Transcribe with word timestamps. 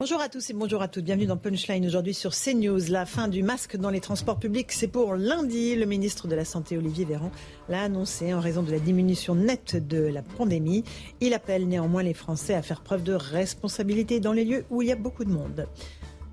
Bonjour 0.00 0.20
à 0.20 0.28
tous 0.28 0.50
et 0.50 0.54
bonjour 0.54 0.82
à 0.82 0.88
toutes. 0.88 1.04
Bienvenue 1.04 1.26
dans 1.26 1.36
Punchline 1.36 1.86
aujourd'hui 1.86 2.14
sur 2.14 2.32
CNews. 2.32 2.90
La 2.90 3.06
fin 3.06 3.28
du 3.28 3.44
masque 3.44 3.76
dans 3.76 3.90
les 3.90 4.00
transports 4.00 4.40
publics, 4.40 4.72
c'est 4.72 4.88
pour 4.88 5.14
lundi. 5.14 5.76
Le 5.76 5.86
ministre 5.86 6.26
de 6.26 6.34
la 6.34 6.44
Santé, 6.44 6.76
Olivier 6.76 7.04
Véran, 7.04 7.30
l'a 7.68 7.82
annoncé 7.82 8.34
en 8.34 8.40
raison 8.40 8.64
de 8.64 8.72
la 8.72 8.80
diminution 8.80 9.36
nette 9.36 9.76
de 9.86 10.02
la 10.02 10.22
pandémie. 10.22 10.82
Il 11.20 11.32
appelle 11.32 11.68
néanmoins 11.68 12.02
les 12.02 12.12
Français 12.12 12.54
à 12.54 12.62
faire 12.62 12.80
preuve 12.80 13.04
de 13.04 13.12
responsabilité 13.12 14.18
dans 14.18 14.32
les 14.32 14.44
lieux 14.44 14.64
où 14.68 14.82
il 14.82 14.88
y 14.88 14.92
a 14.92 14.96
beaucoup 14.96 15.24
de 15.24 15.30
monde. 15.30 15.68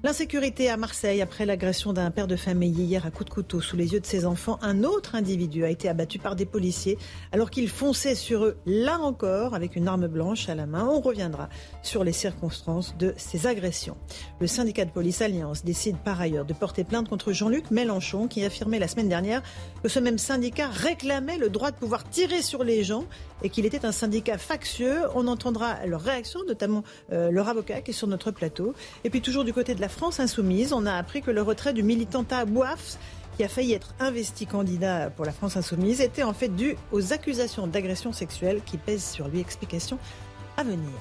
L'insécurité 0.04 0.68
à 0.68 0.78
Marseille 0.78 1.22
après 1.22 1.46
l'agression 1.46 1.94
d'un 1.94 2.10
père 2.10 2.26
de 2.26 2.36
famille 2.36 2.72
hier 2.72 3.06
à 3.06 3.12
coup 3.12 3.24
de 3.24 3.30
couteau 3.30 3.62
sous 3.62 3.76
les 3.76 3.94
yeux 3.94 4.00
de 4.00 4.06
ses 4.08 4.26
enfants. 4.26 4.58
Un 4.64 4.84
autre 4.84 5.14
individu 5.14 5.64
a 5.64 5.70
été 5.70 5.88
abattu 5.88 6.18
par 6.18 6.36
des 6.36 6.48
policiers 6.48 6.98
alors 7.32 7.52
qu'il 7.52 7.70
fonçait 7.70 8.16
sur 8.16 8.46
eux, 8.46 8.58
là 8.66 8.98
encore, 8.98 9.54
avec 9.54 9.76
une 9.76 9.88
arme 9.88 10.08
blanche 10.08 10.50
à 10.50 10.56
la 10.56 10.66
main. 10.66 10.88
On 10.90 11.02
reviendra 11.02 11.50
sur 11.84 12.04
les 12.04 12.14
circonstances 12.14 12.98
de 12.98 13.14
ces 13.16 13.46
agressions. 13.46 13.96
Le 14.40 14.48
syndicat 14.48 14.86
de 14.86 14.90
police 14.90 15.22
Alliance 15.22 15.64
décide 15.64 15.98
par 15.98 16.20
ailleurs 16.20 16.46
de 16.46 16.54
porter 16.54 16.84
plainte 16.84 17.08
contre 17.08 17.32
Jean-Luc 17.32 17.70
Mélenchon 17.70 18.28
qui 18.28 18.44
affirmait 18.44 18.80
la 18.80 18.88
semaine 18.88 19.08
dernière 19.08 19.44
que 19.84 19.88
ce 19.88 20.00
même 20.00 20.18
syndicat 20.18 20.68
réclamait 20.68 21.38
le 21.38 21.50
droit 21.50 21.70
de 21.70 21.78
pouvoir 21.78 22.10
tirer 22.10 22.42
sur 22.42 22.64
les 22.64 22.84
gens 22.84 23.06
et 23.44 23.52
qu'il 23.52 23.68
était 23.68 23.86
un 23.86 23.92
syndicat 23.92 24.40
factieux. 24.40 25.02
On 25.14 25.28
entendra 25.28 25.86
leur 25.86 26.02
réaction, 26.02 26.40
notamment 26.48 26.84
euh, 27.12 27.30
leur 27.30 27.50
avocat 27.50 27.82
qui 27.82 27.92
est 27.92 27.94
sur 27.94 28.08
notre 28.08 28.32
plateau. 28.32 28.74
Et 29.04 29.12
puis 29.12 29.22
toujours 29.22 29.44
du 29.44 29.54
côté 29.54 29.76
de 29.76 29.82
la 29.82 29.91
France 29.92 30.20
insoumise, 30.20 30.74
on 30.74 30.86
a 30.86 30.94
appris 30.94 31.22
que 31.22 31.30
le 31.30 31.42
retrait 31.42 31.74
du 31.74 31.84
militant 31.84 32.26
Bouafs 32.48 32.98
qui 33.38 33.44
a 33.44 33.48
failli 33.48 33.74
être 33.74 33.94
investi 34.00 34.46
candidat 34.46 35.10
pour 35.10 35.26
la 35.26 35.32
France 35.32 35.58
insoumise, 35.58 36.02
était 36.02 36.24
en 36.24 36.34
fait 36.34 36.50
dû 36.50 36.76
aux 36.92 37.14
accusations 37.14 37.68
d'agression 37.68 38.12
sexuelle 38.12 38.62
qui 38.66 38.78
pèsent 38.78 39.10
sur 39.10 39.28
lui. 39.28 39.40
Explication 39.40 39.98
à 40.58 40.64
venir. 40.64 40.92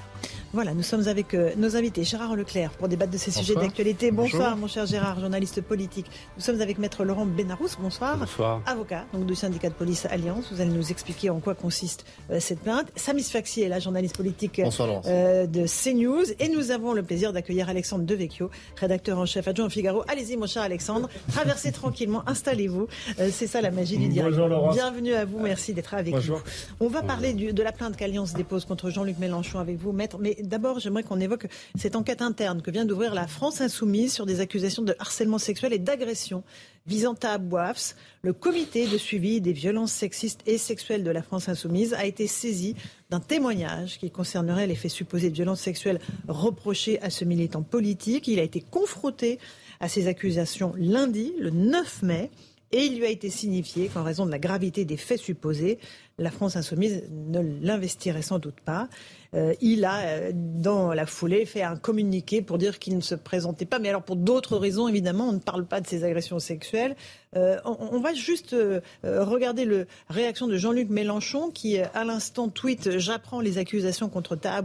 Voilà, 0.52 0.74
nous 0.74 0.82
sommes 0.82 1.06
avec 1.06 1.32
euh, 1.34 1.52
nos 1.56 1.76
invités. 1.76 2.02
Gérard 2.02 2.34
Leclerc 2.34 2.72
pour 2.72 2.88
débattre 2.88 3.12
de 3.12 3.18
ces 3.18 3.30
sujets 3.30 3.54
d'actualité. 3.54 4.10
Bonsoir, 4.10 4.56
mon 4.56 4.66
cher 4.66 4.84
Gérard, 4.84 5.20
journaliste 5.20 5.60
politique. 5.60 6.06
Nous 6.36 6.42
sommes 6.42 6.60
avec 6.60 6.78
Maître 6.78 7.04
Laurent 7.04 7.24
Benarous. 7.24 7.68
Bonsoir. 7.80 8.18
Bonsoir. 8.18 8.60
Avocat 8.66 9.04
donc 9.12 9.26
du 9.26 9.36
syndicat 9.36 9.68
de 9.68 9.74
police 9.74 10.06
Alliance. 10.06 10.52
Vous 10.52 10.60
allez 10.60 10.72
nous 10.72 10.90
expliquer 10.90 11.30
en 11.30 11.38
quoi 11.38 11.54
consiste 11.54 12.04
euh, 12.32 12.40
cette 12.40 12.58
plainte. 12.60 12.88
Samis 12.96 13.22
Faxi 13.22 13.62
est 13.62 13.68
la 13.68 13.78
journaliste 13.78 14.16
politique 14.16 14.60
euh, 14.60 15.46
de 15.46 15.66
CNews. 15.66 16.24
Et 16.40 16.48
nous 16.48 16.72
avons 16.72 16.94
le 16.94 17.04
plaisir 17.04 17.32
d'accueillir 17.32 17.68
Alexandre 17.68 18.04
Devecchio, 18.04 18.50
rédacteur 18.74 19.20
en 19.20 19.26
chef 19.26 19.46
adjoint 19.46 19.66
au 19.66 19.70
Figaro. 19.70 20.02
Allez-y, 20.08 20.36
mon 20.36 20.48
cher 20.48 20.62
Alexandre. 20.62 21.08
Traversez 21.30 21.70
tranquillement, 21.70 22.24
installez-vous. 22.28 22.88
C'est 23.30 23.46
ça 23.46 23.60
la 23.60 23.70
magie 23.70 23.98
du 23.98 24.08
direct. 24.08 24.36
Bienvenue 24.72 25.14
à 25.14 25.24
vous. 25.24 25.38
Merci 25.38 25.74
d'être 25.74 25.94
avec 25.94 26.12
nous. 26.12 26.38
On 26.80 26.88
va 26.88 27.02
parler 27.02 27.34
de 27.34 27.62
la 27.62 27.70
plainte 27.70 27.96
qu'Alliance 27.96 28.34
dépose 28.34 28.64
contre 28.64 28.90
Jean-Luc 28.90 29.16
Mélenchon 29.20 29.60
avec 29.60 29.78
vous, 29.78 29.92
Maître. 29.92 30.16
Mais 30.18 30.38
d'abord, 30.42 30.78
j'aimerais 30.80 31.02
qu'on 31.02 31.20
évoque 31.20 31.46
cette 31.76 31.96
enquête 31.96 32.22
interne 32.22 32.62
que 32.62 32.70
vient 32.70 32.84
d'ouvrir 32.84 33.14
la 33.14 33.26
France 33.26 33.60
Insoumise 33.60 34.12
sur 34.12 34.26
des 34.26 34.40
accusations 34.40 34.82
de 34.82 34.94
harcèlement 34.98 35.38
sexuel 35.38 35.72
et 35.72 35.78
d'agression 35.78 36.42
visant 36.86 37.14
à 37.22 37.38
Boafs. 37.38 37.94
Le 38.22 38.32
comité 38.32 38.86
de 38.86 38.98
suivi 38.98 39.40
des 39.40 39.52
violences 39.52 39.92
sexistes 39.92 40.40
et 40.46 40.58
sexuelles 40.58 41.04
de 41.04 41.10
la 41.10 41.22
France 41.22 41.48
Insoumise 41.48 41.94
a 41.94 42.06
été 42.06 42.26
saisi 42.26 42.74
d'un 43.10 43.20
témoignage 43.20 43.98
qui 43.98 44.10
concernerait 44.10 44.66
les 44.66 44.74
faits 44.74 44.90
supposés 44.90 45.30
de 45.30 45.34
violences 45.34 45.60
sexuelles 45.60 46.00
reprochés 46.28 47.00
à 47.02 47.10
ce 47.10 47.24
militant 47.24 47.62
politique. 47.62 48.28
Il 48.28 48.38
a 48.38 48.42
été 48.42 48.60
confronté 48.60 49.38
à 49.80 49.88
ces 49.88 50.06
accusations 50.06 50.74
lundi, 50.76 51.32
le 51.38 51.50
9 51.50 52.02
mai. 52.02 52.30
Et 52.72 52.84
il 52.84 52.98
lui 52.98 53.04
a 53.04 53.08
été 53.08 53.30
signifié 53.30 53.88
qu'en 53.88 54.04
raison 54.04 54.26
de 54.26 54.30
la 54.30 54.38
gravité 54.38 54.84
des 54.84 54.96
faits 54.96 55.18
supposés, 55.18 55.78
la 56.18 56.30
France 56.30 56.54
insoumise 56.54 57.02
ne 57.10 57.40
l'investirait 57.40 58.22
sans 58.22 58.38
doute 58.38 58.60
pas. 58.64 58.88
Euh, 59.34 59.54
il 59.60 59.84
a, 59.84 60.00
euh, 60.00 60.32
dans 60.34 60.92
la 60.92 61.06
foulée, 61.06 61.46
fait 61.46 61.62
un 61.62 61.76
communiqué 61.76 62.42
pour 62.42 62.58
dire 62.58 62.78
qu'il 62.78 62.96
ne 62.96 63.00
se 63.00 63.14
présentait 63.14 63.64
pas. 63.64 63.78
Mais 63.78 63.88
alors, 63.88 64.02
pour 64.02 64.16
d'autres 64.16 64.56
raisons, 64.56 64.88
évidemment, 64.88 65.28
on 65.28 65.32
ne 65.32 65.38
parle 65.38 65.66
pas 65.66 65.80
de 65.80 65.86
ces 65.86 66.04
agressions 66.04 66.38
sexuelles. 66.38 66.96
Euh, 67.36 67.58
on, 67.64 68.00
va 68.00 68.12
juste 68.12 68.56
regarder 69.04 69.64
la 69.64 69.84
réaction 70.08 70.48
de 70.48 70.56
Jean-Luc 70.56 70.88
Mélenchon, 70.90 71.50
qui, 71.50 71.78
à 71.78 72.04
l'instant, 72.04 72.48
tweet 72.48 72.98
J'apprends 72.98 73.40
les 73.40 73.58
accusations 73.58 74.08
contre 74.08 74.34
Taha 74.34 74.62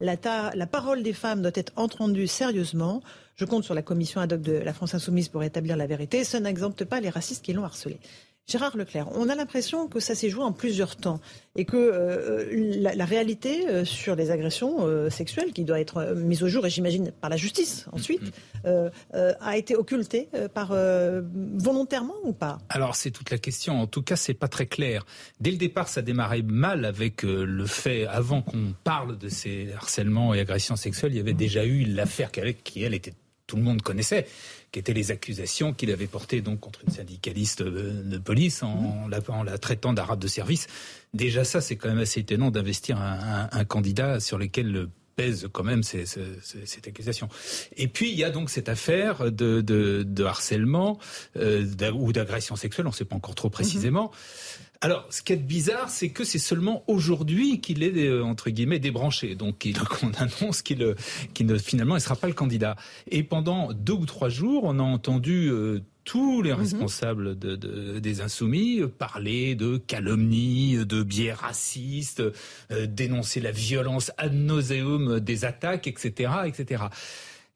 La, 0.00 0.16
la, 0.54 0.66
parole 0.66 1.02
des 1.02 1.14
femmes 1.14 1.40
doit 1.40 1.50
être 1.54 1.72
entendue 1.76 2.26
sérieusement. 2.26 3.02
Je 3.36 3.44
compte 3.44 3.64
sur 3.64 3.74
la 3.74 3.82
commission 3.82 4.20
ad 4.20 4.32
hoc 4.32 4.42
de 4.42 4.52
la 4.52 4.74
France 4.74 4.94
Insoumise 4.94 5.28
pour 5.28 5.42
établir 5.44 5.76
la 5.76 5.86
vérité. 5.86 6.24
Ça 6.24 6.40
n'exempte 6.40 6.84
pas 6.84 7.00
les 7.00 7.08
racistes 7.08 7.44
qui 7.44 7.52
l'ont 7.52 7.64
harcelé. 7.64 7.98
Gérard 8.48 8.78
Leclerc, 8.78 9.08
on 9.12 9.28
a 9.28 9.34
l'impression 9.34 9.88
que 9.88 10.00
ça 10.00 10.14
s'est 10.14 10.30
joué 10.30 10.42
en 10.42 10.52
plusieurs 10.52 10.96
temps 10.96 11.20
et 11.54 11.66
que 11.66 11.76
euh, 11.76 12.46
la, 12.80 13.04
réalité 13.04 13.68
euh, 13.68 13.84
sur 13.84 14.16
les 14.16 14.30
agressions 14.30 14.86
euh, 14.86 15.10
sexuelles, 15.10 15.52
qui 15.52 15.64
doit 15.64 15.78
être 15.78 16.14
mise 16.14 16.42
au 16.42 16.48
jour, 16.48 16.64
et 16.64 16.70
j'imagine 16.70 17.12
par 17.12 17.28
la 17.28 17.36
justice 17.36 17.84
ensuite, 17.92 18.22
mm-hmm. 18.64 18.90
a 19.40 19.56
été 19.58 19.76
occultée 19.76 20.30
par 20.54 20.72
volontairement 20.72 22.14
ou 22.22 22.32
pas? 22.32 22.58
Alors 22.70 22.96
c'est 22.96 23.10
toute 23.10 23.30
la 23.30 23.38
question. 23.38 23.82
En 23.82 23.86
tout 23.86 24.02
cas, 24.02 24.16
c'est 24.16 24.34
pas 24.34 24.48
très 24.48 24.66
clair. 24.66 25.04
Dès 25.40 25.50
le 25.50 25.58
départ, 25.58 25.88
ça 25.88 26.00
démarrait 26.00 26.42
mal 26.42 26.86
avec 26.86 27.22
le 27.22 27.66
fait, 27.66 28.06
avant 28.06 28.40
qu'on 28.40 28.74
parle 28.82 29.18
de 29.18 29.28
ces 29.28 29.72
harcèlements 29.74 30.32
et 30.32 30.40
agressions 30.40 30.76
sexuelles, 30.76 31.12
il 31.12 31.18
y 31.18 31.20
avait 31.20 31.34
déjà 31.34 31.66
eu 31.66 31.84
l'affaire 31.84 32.30
qui 32.32 32.82
elle 32.82 32.94
était 32.94 33.12
tout 33.48 33.56
le 33.56 33.62
monde 33.62 33.82
connaissait, 33.82 34.28
qui 34.72 34.78
étaient 34.78 34.92
les 34.92 35.10
accusations 35.10 35.72
qu'il 35.72 35.90
avait 35.90 36.06
portées 36.06 36.40
donc 36.40 36.60
contre 36.60 36.80
une 36.86 36.92
syndicaliste 36.92 37.62
de 37.62 38.18
police 38.18 38.62
en, 38.62 39.08
la, 39.08 39.20
la, 39.44 39.58
traitant 39.58 39.92
d'arabe 39.92 40.18
de 40.18 40.28
service. 40.28 40.66
Déjà 41.14 41.44
ça, 41.44 41.60
c'est 41.60 41.76
quand 41.76 41.88
même 41.88 41.98
assez 41.98 42.20
étonnant 42.20 42.50
d'investir 42.50 42.98
un, 43.00 43.64
candidat 43.64 44.20
sur 44.20 44.38
lequel 44.38 44.88
pèse 45.16 45.48
quand 45.52 45.64
même 45.64 45.82
cette 45.82 46.86
accusation. 46.86 47.28
Et 47.76 47.88
puis 47.88 48.10
il 48.10 48.16
y 48.16 48.24
a 48.24 48.30
donc 48.30 48.50
cette 48.50 48.68
affaire 48.68 49.32
de, 49.32 50.24
harcèlement 50.24 50.98
euh, 51.36 51.66
ou 51.92 52.12
d'agression 52.12 52.54
sexuelle, 52.54 52.86
on 52.86 52.90
ne 52.90 52.94
sait 52.94 53.04
pas 53.04 53.16
encore 53.16 53.34
trop 53.34 53.50
précisément. 53.50 54.12
Alors, 54.80 55.06
ce 55.10 55.22
qui 55.22 55.32
est 55.32 55.36
bizarre, 55.36 55.88
c'est 55.88 56.10
que 56.10 56.22
c'est 56.22 56.38
seulement 56.38 56.84
aujourd'hui 56.86 57.60
qu'il 57.60 57.82
est, 57.82 57.96
euh, 57.96 58.22
entre 58.22 58.50
guillemets, 58.50 58.78
débranché. 58.78 59.34
Donc, 59.34 59.66
qu'on 59.90 60.12
annonce 60.12 60.62
qu'il 60.62 60.82
euh, 60.82 60.94
ne, 61.40 61.58
finalement, 61.58 61.94
ne 61.94 62.00
sera 62.00 62.14
pas 62.14 62.28
le 62.28 62.32
candidat. 62.32 62.76
Et 63.10 63.24
pendant 63.24 63.72
deux 63.72 63.94
ou 63.94 64.06
trois 64.06 64.28
jours, 64.28 64.62
on 64.64 64.78
a 64.78 64.82
entendu 64.82 65.48
euh, 65.50 65.80
tous 66.04 66.42
les 66.42 66.52
mhm. 66.52 66.60
responsables 66.60 67.38
des 67.38 68.20
insoumis 68.20 68.80
parler 68.98 69.56
de 69.56 69.78
calomnie, 69.78 70.76
de 70.86 71.02
biais 71.02 71.34
racistes, 71.34 72.22
dénoncer 72.70 73.40
la 73.40 73.50
violence 73.50 74.10
ad 74.16 74.32
nauseum 74.32 75.20
des 75.20 75.44
attaques, 75.44 75.86
etc., 75.86 76.32
etc. 76.46 76.84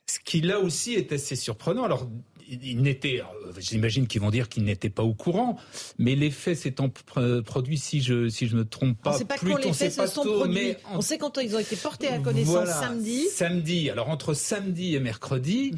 Ce 0.07 0.19
qui 0.23 0.43
là 0.43 0.61
aussi 0.61 0.93
est 0.93 1.13
assez 1.13 1.37
surprenant. 1.37 1.85
Alors 1.85 2.11
il 2.63 2.83
n'était, 2.83 3.23
j'imagine 3.59 4.07
qu'ils 4.07 4.21
vont 4.21 4.31
dire 4.31 4.49
qu'ils 4.49 4.65
n'étaient 4.65 4.91
pas 4.91 5.03
au 5.03 5.15
courant, 5.15 5.59
mais 5.99 6.15
les 6.15 6.31
faits 6.31 6.57
s'étant 6.57 6.91
produits, 7.45 7.79
si 7.79 8.01
je 8.01 8.29
si 8.29 8.47
je 8.47 8.57
me 8.57 8.65
trompe 8.65 9.01
pas, 9.01 9.15
on 9.15 9.19
sait 9.19 9.25
pas 9.25 9.39
quand 9.39 9.57
les 9.57 9.73
faits 9.73 9.93
se 9.93 10.07
sont 10.07 10.25
produits. 10.25 10.75
On 10.93 11.01
sait 11.01 11.19
quand 11.19 11.39
ils 11.39 11.55
ont 11.57 11.59
été 11.59 11.77
portés 11.77 12.09
à 12.09 12.19
connaissance 12.19 12.69
samedi. 12.69 13.29
Samedi. 13.29 13.91
Alors 13.91 14.09
entre 14.09 14.35
samedi 14.35 14.95
et 14.95 15.01
mercredi. 15.01 15.75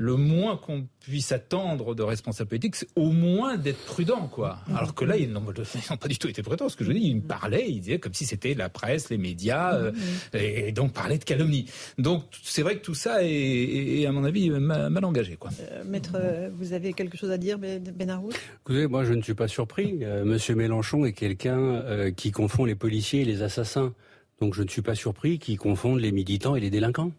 Le 0.00 0.14
moins 0.14 0.56
qu'on 0.56 0.86
puisse 1.00 1.32
attendre 1.32 1.96
de 1.96 2.04
responsables 2.04 2.48
politiques, 2.48 2.76
c'est 2.76 2.88
au 2.94 3.10
moins 3.10 3.56
d'être 3.56 3.84
prudent, 3.84 4.28
quoi. 4.28 4.60
Alors 4.72 4.94
que 4.94 5.04
là, 5.04 5.16
ils 5.16 5.32
n'ont 5.32 5.42
pas 5.42 6.08
du 6.08 6.18
tout 6.18 6.28
été 6.28 6.40
prudents. 6.40 6.68
Ce 6.68 6.76
que 6.76 6.84
je 6.84 6.92
dis, 6.92 7.00
ils 7.00 7.16
me 7.16 7.22
parlaient, 7.22 7.68
ils 7.68 7.80
disaient 7.80 7.98
comme 7.98 8.14
si 8.14 8.24
c'était 8.24 8.54
la 8.54 8.68
presse, 8.68 9.10
les 9.10 9.18
médias, 9.18 9.74
euh, 9.74 9.90
et 10.34 10.70
donc 10.70 10.92
parlaient 10.92 11.18
de 11.18 11.24
calomnie. 11.24 11.66
Donc 11.98 12.22
c'est 12.44 12.62
vrai 12.62 12.76
que 12.76 12.84
tout 12.84 12.94
ça 12.94 13.24
est, 13.24 14.06
à 14.06 14.12
mon 14.12 14.22
avis, 14.22 14.50
mal, 14.50 15.04
engagé, 15.04 15.34
quoi. 15.34 15.50
Euh, 15.60 15.82
maître, 15.84 16.12
euh, 16.14 16.48
vous 16.54 16.74
avez 16.74 16.92
quelque 16.92 17.18
chose 17.18 17.32
à 17.32 17.38
dire, 17.38 17.58
Benarou 17.58 18.30
Écoutez, 18.60 18.86
moi, 18.86 19.02
je 19.02 19.14
ne 19.14 19.22
suis 19.22 19.34
pas 19.34 19.48
surpris. 19.48 20.04
Monsieur 20.24 20.54
Mélenchon 20.54 21.06
est 21.06 21.12
quelqu'un 21.12 22.12
qui 22.12 22.30
confond 22.30 22.64
les 22.64 22.76
policiers 22.76 23.22
et 23.22 23.24
les 23.24 23.42
assassins. 23.42 23.92
Donc 24.40 24.54
je 24.54 24.62
ne 24.62 24.68
suis 24.68 24.82
pas 24.82 24.94
surpris 24.94 25.40
qu'il 25.40 25.58
confonde 25.58 25.98
les 25.98 26.12
militants 26.12 26.54
et 26.54 26.60
les 26.60 26.70
délinquants. 26.70 27.10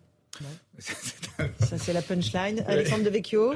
Ça, 1.59 1.77
c'est 1.77 1.93
la 1.93 2.01
punchline. 2.01 2.63
Alexandre 2.67 3.03
de 3.03 3.09
Vecchio 3.09 3.53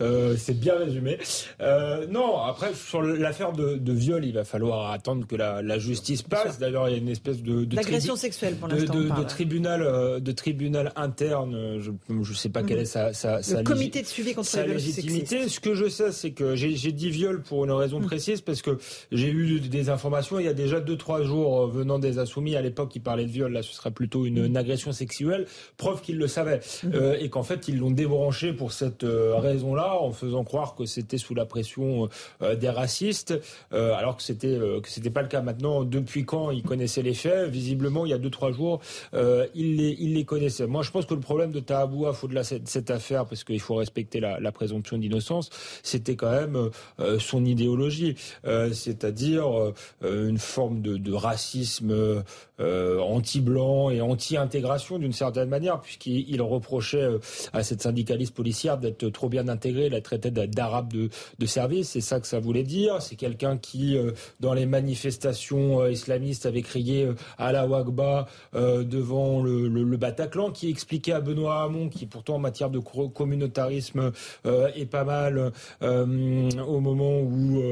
euh, 0.00 0.36
C'est 0.36 0.58
bien 0.58 0.76
résumé. 0.76 1.18
Euh, 1.60 2.06
non, 2.06 2.38
après, 2.38 2.74
sur 2.74 3.02
l'affaire 3.02 3.52
de, 3.52 3.92
viol, 3.92 4.24
il 4.24 4.32
va 4.32 4.44
falloir 4.44 4.90
attendre 4.90 5.26
que 5.26 5.36
la, 5.36 5.78
justice 5.78 6.22
passe. 6.22 6.58
D'ailleurs, 6.58 6.88
il 6.88 6.92
y 6.92 6.94
a 6.94 6.98
une 6.98 7.08
espèce 7.08 7.42
de... 7.42 7.64
D'agression 7.64 8.16
sexuelle, 8.16 8.56
pour 8.56 8.68
l'instant. 8.68 8.94
De, 8.94 9.24
tribunal, 9.24 9.82
euh, 9.82 10.20
de 10.20 10.32
tribunal 10.32 10.92
interne, 10.96 11.80
je 11.80 11.90
ne 12.10 12.24
sais 12.34 12.48
pas 12.48 12.62
quelle 12.62 12.78
est 12.78 12.84
sa, 12.84 13.12
sa, 13.12 13.38
Le 13.38 13.62
comité 13.62 14.02
de 14.02 14.06
suivi 14.06 14.34
contre 14.34 14.48
sa 14.48 14.66
légitimité. 14.66 15.48
Ce 15.48 15.60
que 15.60 15.74
je 15.74 15.88
sais, 15.88 16.12
c'est 16.12 16.32
que 16.32 16.54
j'ai 16.54 16.92
dit 16.92 17.10
viol 17.10 17.42
pour 17.42 17.64
une 17.64 17.72
raison 17.72 18.00
mm. 18.00 18.06
précise, 18.06 18.40
parce 18.40 18.62
que 18.62 18.78
j'ai 19.10 19.30
eu 19.30 19.60
des 19.60 19.90
informations 19.90 20.38
il 20.38 20.46
y 20.46 20.48
a 20.48 20.54
déjà 20.54 20.80
2-3 20.80 21.24
jours 21.24 21.66
venant 21.68 21.98
des 21.98 22.18
Insoumis. 22.18 22.56
À 22.56 22.62
l'époque, 22.62 22.90
qui 22.90 23.00
parlaient 23.00 23.26
de 23.26 23.30
viol. 23.30 23.52
Là, 23.52 23.62
ce 23.62 23.72
serait 23.72 23.90
plutôt 23.90 24.26
une, 24.26 24.44
une 24.44 24.56
agression 24.56 24.92
sexuelle. 24.92 25.46
Preuve 25.76 26.00
qu'ils 26.00 26.18
le 26.18 26.28
savaient. 26.28 26.60
Euh, 26.92 27.16
et 27.20 27.28
qu'en 27.28 27.42
fait 27.42 27.68
ils 27.68 27.78
l'ont 27.78 27.90
débranché 27.90 28.52
pour 28.52 28.72
cette 28.72 29.04
euh, 29.04 29.36
raison-là, 29.36 29.98
en 30.00 30.12
faisant 30.12 30.44
croire 30.44 30.74
que 30.74 30.86
c'était 30.86 31.18
sous 31.18 31.34
la 31.34 31.44
pression 31.44 32.08
euh, 32.42 32.54
des 32.54 32.70
racistes, 32.70 33.34
alors 33.70 34.16
que 34.16 34.22
c'était 34.22 34.58
que 34.82 34.88
c'était 34.88 35.10
pas 35.10 35.22
le 35.22 35.28
cas. 35.28 35.42
Maintenant, 35.42 35.84
depuis 35.84 36.24
quand 36.24 36.50
ils 36.50 36.62
connaissaient 36.62 37.02
les 37.02 37.14
faits? 37.14 37.48
Visiblement, 37.48 38.06
il 38.06 38.10
y 38.10 38.12
a 38.12 38.18
deux 38.18 38.30
trois 38.30 38.52
jours, 38.52 38.80
ils 39.12 39.76
les 39.76 39.96
ils 39.98 40.14
les 40.14 40.24
connaissaient. 40.24 40.66
Moi, 40.66 40.82
je 40.82 40.90
pense 40.90 41.06
que 41.06 41.14
le 41.14 41.20
problème 41.20 41.52
de 41.52 41.60
Tahaboua, 41.60 42.14
au-delà 42.22 42.42
de 42.42 42.46
cette, 42.46 42.68
cette, 42.68 42.90
affaire, 42.90 43.26
parce 43.26 43.44
qu'il 43.44 43.60
faut 43.60 43.74
respecter 43.74 44.20
la, 44.20 44.52
présomption 44.52 44.98
d'innocence, 44.98 45.50
c'était 45.82 46.16
quand 46.16 46.30
même 46.30 46.70
son 47.18 47.44
idéologie, 47.44 48.16
c'est-à-dire 48.44 49.72
une 50.02 50.38
forme 50.38 50.80
de 50.82 51.12
racisme 51.12 52.22
anti-blanc 52.58 53.90
et 53.90 54.00
anti-intégration 54.00 54.98
d'une 54.98 55.12
certaine 55.12 55.48
manière, 55.48 55.80
puisqu'il 55.80 56.42
reprochait 56.42 57.02
euh, 57.02 57.18
à 57.52 57.62
cette 57.62 57.82
syndicaliste 57.82 58.34
policière 58.34 58.78
d'être 58.78 59.08
trop 59.08 59.28
bien 59.28 59.48
intégrée, 59.48 59.88
la 59.88 60.00
traité 60.00 60.30
d'arabe 60.30 60.92
de, 60.92 61.08
de 61.38 61.46
service. 61.46 61.90
C'est 61.90 62.00
ça 62.00 62.20
que 62.20 62.26
ça 62.26 62.40
voulait 62.40 62.62
dire. 62.62 63.00
C'est 63.02 63.16
quelqu'un 63.16 63.56
qui, 63.56 63.96
euh, 63.96 64.12
dans 64.40 64.54
les 64.54 64.66
manifestations 64.66 65.80
euh, 65.80 65.90
islamistes, 65.90 66.46
avait 66.46 66.62
crié 66.62 67.08
à 67.38 67.52
la 67.52 67.66
Wagba 67.66 68.26
devant 68.54 69.42
le, 69.42 69.96
Bataclan, 69.96 70.50
qui 70.50 70.68
expliquait 70.68 71.12
à 71.12 71.20
Benoît 71.20 71.62
Hamon, 71.62 71.88
qui 71.88 72.06
pourtant 72.06 72.36
en 72.36 72.38
matière 72.38 72.70
de 72.70 72.78
communautarisme 72.78 74.12
est 74.44 74.86
pas 74.86 75.04
mal, 75.04 75.52
au 75.82 76.80
moment 76.80 77.20
où, 77.20 77.62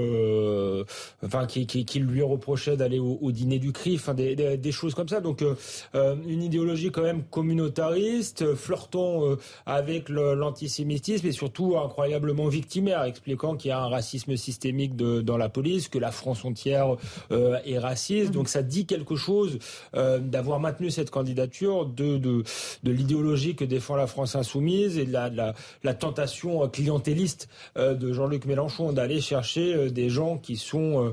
enfin, 1.25 1.47
qui, 1.47 1.99
lui 1.99 2.23
reprochait 2.23 2.77
d'aller 2.77 2.99
au, 2.99 3.33
dîner 3.33 3.59
du 3.59 3.73
CRI, 3.73 3.97
enfin 3.97 4.15
des, 4.15 4.35
des, 4.35 4.72
choses 4.73 4.95
comme 4.95 5.09
ça. 5.09 5.21
Donc 5.21 5.45
une 5.95 6.43
idéologie 6.43 6.91
quand 6.91 7.03
même 7.03 7.23
communautariste, 7.25 8.55
flirtant 8.55 9.27
euh, 9.27 9.37
avec 9.67 10.09
l'antisémitisme 10.09 11.27
et 11.27 11.33
surtout 11.33 11.77
incroyablement 11.79 12.49
victimaire, 12.49 13.03
expliquant 13.05 13.57
qu'il 13.57 13.71
y 13.71 13.73
a 13.73 13.81
un 13.81 13.89
racisme 13.89 14.37
systémique 14.37 14.97
de, 14.97 15.21
dans 15.21 15.37
la 15.37 15.49
police, 15.49 15.89
que 15.89 15.99
la 15.99 16.11
France 16.11 16.45
entière 16.45 16.97
euh, 17.31 17.59
est 17.65 17.79
raciste. 17.79 18.31
Donc 18.31 18.49
ça 18.49 18.63
dit 18.63 18.87
quelque 18.87 19.17
chose 19.17 19.59
euh, 19.95 20.19
d'avoir 20.19 20.61
maintenu 20.61 20.91
cette 20.91 21.11
candidature, 21.11 21.87
de, 21.87 22.17
de, 22.19 22.45
de 22.83 22.93
l'idéologie 22.93 23.55
que 23.55 23.65
défend 23.65 23.97
la 23.97 24.07
France 24.07 24.37
insoumise 24.37 24.99
et 24.99 25.05
de 25.05 25.13
la, 25.13 25.29
la, 25.29 25.55
la 25.83 25.95
tentation 25.95 26.69
clientéliste 26.69 27.49
de 27.77 28.13
Jean-Luc 28.13 28.45
Mélenchon 28.45 28.93
d'aller 28.93 29.21
chercher 29.21 29.91
des 29.91 30.09
gens 30.09 30.39
qui 30.39 30.57
sont 30.57 31.13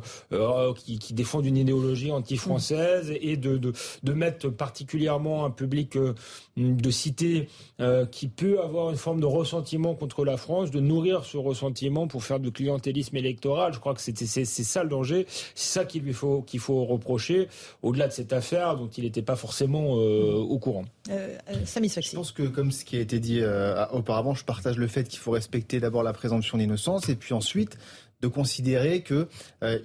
qui, 0.78 1.00
qui, 1.00 1.14
défendent 1.14 1.46
une 1.46 1.58
idéologie 1.58 2.12
anti-française 2.12 3.14
et 3.22 3.38
de, 3.38 3.49
de, 3.57 3.74
de, 4.04 4.13
mettre 4.13 4.50
particulièrement 4.50 5.46
un 5.46 5.51
public 5.51 5.98
de 6.60 6.92
cité 6.92 7.48
euh, 7.80 8.06
qui 8.06 8.28
peut 8.28 8.62
avoir 8.62 8.90
une 8.90 8.98
forme 8.98 9.22
de 9.22 9.25
ressentiment 9.25 9.96
contre 9.96 10.25
la 10.25 10.38
France, 10.38 10.72
de 10.72 10.80
nourrir 10.80 11.24
ce 11.25 11.38
ressentiment 11.38 12.07
pour 12.07 12.24
faire 12.24 12.40
du 12.40 12.51
clientélisme 12.51 13.16
électoral. 13.16 13.74
Je 13.74 13.80
crois 13.80 13.94
que 13.94 14.01
c'est 14.01 14.16
ça 14.16 14.84
le 14.84 14.90
danger. 14.90 15.25
C'est 15.56 15.80
ça 15.80 15.86
qu'il 15.86 16.04
lui 16.04 16.13
faut 16.13 16.42
qu'il 16.42 16.60
faut 16.60 16.84
reprocher 16.86 17.48
au-delà 17.81 18.07
de 18.07 18.13
cette 18.13 18.34
affaire 18.34 18.78
dont 18.78 18.90
il 18.90 19.04
n'était 19.04 19.22
pas 19.22 19.36
forcément 19.36 19.98
euh, 19.98 20.34
au 20.34 20.60
courant. 20.60 20.86
Euh, 21.10 21.38
je 21.50 22.16
pense 22.16 22.31
que 22.31 22.44
comme 22.44 22.72
ce 22.72 22.86
qui 22.86 22.98
a 22.98 23.00
été 23.00 23.19
dit 23.19 23.42
auparavant, 23.92 24.34
je 24.34 24.44
partage 24.44 24.78
le 24.78 24.88
fait 24.88 25.07
qu'il 25.07 25.19
faut 25.19 25.31
respecter 25.31 25.80
d'abord 25.80 26.04
la 26.04 26.13
présomption 26.13 26.57
d'innocence 26.57 27.10
et 27.10 27.16
puis 27.16 27.34
ensuite 27.34 27.78
de 28.22 28.28
considérer 28.28 29.02
que 29.02 29.28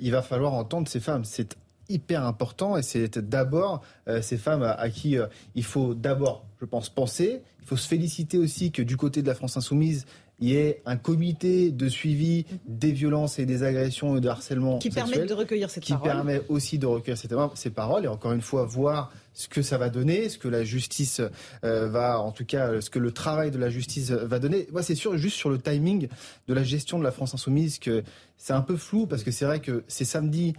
il 0.00 0.10
va 0.10 0.22
falloir 0.22 0.55
entendre 0.55 0.88
ces 0.88 1.00
femmes. 1.00 1.25
C'est 1.25 1.56
hyper 1.88 2.25
important 2.25 2.76
et 2.76 2.82
c'est 2.82 3.19
d'abord 3.19 3.82
ces 4.20 4.36
femmes 4.36 4.62
à, 4.62 4.88
qui 4.90 5.16
il 5.54 5.64
faut 5.64 5.94
d'abord, 5.94 6.44
je 6.60 6.66
pense, 6.66 6.88
penser, 6.88 7.42
il 7.60 7.66
faut 7.66 7.76
se 7.76 7.88
féliciter 7.88 8.38
aussi 8.38 8.72
que 8.72 8.82
du 8.82 8.96
côté 8.96 9.22
de 9.22 9.26
la 9.26 9.34
France 9.34 9.56
insoumise, 9.56 10.06
il 10.40 10.48
y 10.48 10.56
ait 10.56 10.82
un 10.84 10.96
comité 10.96 11.70
de 11.70 11.88
suivi 11.88 12.44
des 12.66 12.92
violences 12.92 13.38
et 13.38 13.46
des 13.46 13.62
agressions 13.62 14.16
et 14.16 14.20
de 14.20 14.28
harcèlement 14.28 14.78
qui 14.78 14.90
permet 14.90 15.25
de 15.25 15.32
recueillir 15.32 15.70
cette 15.70 15.84
qui 15.84 15.96
permet 15.96 16.42
aussi 16.48 16.78
de 16.78 16.86
recueillir 16.86 17.19
ces 17.54 17.70
paroles 17.70 18.04
et 18.04 18.08
encore 18.08 18.32
une 18.32 18.40
fois 18.40 18.64
voir 18.64 19.12
ce 19.32 19.48
que 19.48 19.62
ça 19.62 19.78
va 19.78 19.90
donner, 19.90 20.28
ce 20.28 20.38
que 20.38 20.48
la 20.48 20.62
justice 20.64 21.20
euh, 21.64 21.88
va, 21.88 22.20
en 22.20 22.31
tout 22.31 22.44
cas, 22.44 22.81
ce 22.81 22.88
que 22.88 23.00
le 23.00 23.10
travail 23.10 23.50
de 23.50 23.58
la 23.58 23.69
justice 23.69 24.10
va 24.10 24.38
donner. 24.38 24.69
Moi, 24.72 24.82
c'est 24.82 24.94
sûr, 24.94 25.16
juste 25.16 25.36
sur 25.36 25.50
le 25.50 25.58
timing 25.58 26.08
de 26.46 26.54
la 26.54 26.62
gestion 26.62 26.98
de 27.00 27.04
la 27.04 27.10
France 27.10 27.34
insoumise, 27.34 27.81
que 27.81 28.04
c'est 28.36 28.52
un 28.52 28.60
peu 28.60 28.76
flou 28.76 29.06
parce 29.06 29.25
que 29.25 29.32
c'est 29.32 29.44
vrai 29.44 29.60
que 29.60 29.82
c'est 29.88 30.04
samedi 30.04 30.54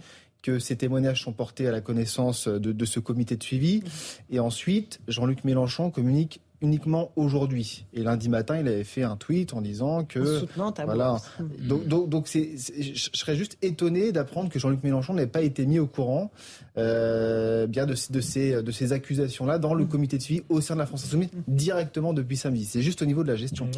que 0.46 0.60
ces 0.60 0.76
témoignages 0.76 1.24
sont 1.24 1.32
portés 1.32 1.66
à 1.66 1.72
la 1.72 1.80
connaissance 1.80 2.46
de, 2.46 2.70
de 2.70 2.84
ce 2.84 3.00
comité 3.00 3.36
de 3.36 3.42
suivi. 3.42 3.82
Et 4.30 4.38
ensuite, 4.38 5.00
Jean-Luc 5.08 5.42
Mélenchon 5.42 5.90
communique 5.90 6.40
uniquement 6.62 7.12
aujourd'hui. 7.16 7.86
Et 7.92 8.02
lundi 8.02 8.28
matin, 8.28 8.58
il 8.58 8.68
avait 8.68 8.84
fait 8.84 9.02
un 9.02 9.16
tweet 9.16 9.54
en 9.54 9.60
disant 9.60 10.04
que. 10.04 10.44
En 10.58 10.72
voilà. 10.84 11.16
Donc, 11.60 11.86
donc, 11.86 12.08
donc 12.08 12.28
c'est, 12.28 12.52
je 12.56 13.10
serais 13.12 13.36
juste 13.36 13.58
étonné 13.62 14.12
d'apprendre 14.12 14.48
que 14.48 14.58
Jean-Luc 14.58 14.82
Mélenchon 14.82 15.14
n'ait 15.14 15.26
pas 15.26 15.42
été 15.42 15.66
mis 15.66 15.78
au 15.78 15.86
courant 15.86 16.30
euh, 16.78 17.66
bien 17.66 17.86
de, 17.86 17.94
de, 18.10 18.20
ces, 18.20 18.62
de 18.62 18.70
ces 18.70 18.92
accusations-là 18.92 19.58
dans 19.58 19.74
le 19.74 19.84
mm. 19.84 19.88
comité 19.88 20.18
de 20.18 20.22
suivi 20.22 20.42
au 20.48 20.60
sein 20.60 20.74
de 20.74 20.80
la 20.80 20.86
France 20.86 21.04
Insoumise 21.04 21.30
directement 21.48 22.12
depuis 22.12 22.36
samedi. 22.36 22.64
C'est 22.64 22.82
juste 22.82 23.02
au 23.02 23.06
niveau 23.06 23.22
de 23.22 23.28
la 23.28 23.36
gestion. 23.36 23.68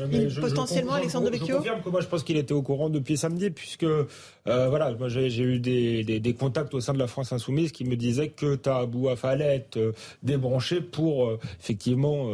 potentiellement, 0.40 0.94
Alexandre 0.94 1.26
Devecchio 1.26 1.46
Je 1.46 1.52
confirme 1.54 1.82
que 1.82 1.88
moi, 1.88 2.00
je 2.00 2.06
pense 2.06 2.22
qu'il 2.22 2.36
était 2.36 2.54
au 2.54 2.62
courant 2.62 2.90
depuis 2.90 3.16
samedi, 3.16 3.50
puisque 3.50 3.84
euh, 3.84 4.06
voilà, 4.46 4.92
moi 4.92 5.08
j'ai, 5.08 5.28
eu 5.38 5.58
des, 5.58 6.04
des, 6.04 6.20
des, 6.20 6.34
contacts 6.34 6.74
au 6.74 6.81
sein 6.81 6.92
de 6.92 6.98
la 6.98 7.06
France 7.06 7.32
Insoumise 7.32 7.72
qui 7.72 7.84
me 7.84 7.96
disaient 7.96 8.28
que 8.28 8.54
Tahabou 8.54 9.14
fallait 9.16 9.56
être 9.56 9.76
euh, 9.76 9.92
débranché 10.22 10.81
pour 10.81 11.26
euh, 11.26 11.38
effectivement 11.60 12.28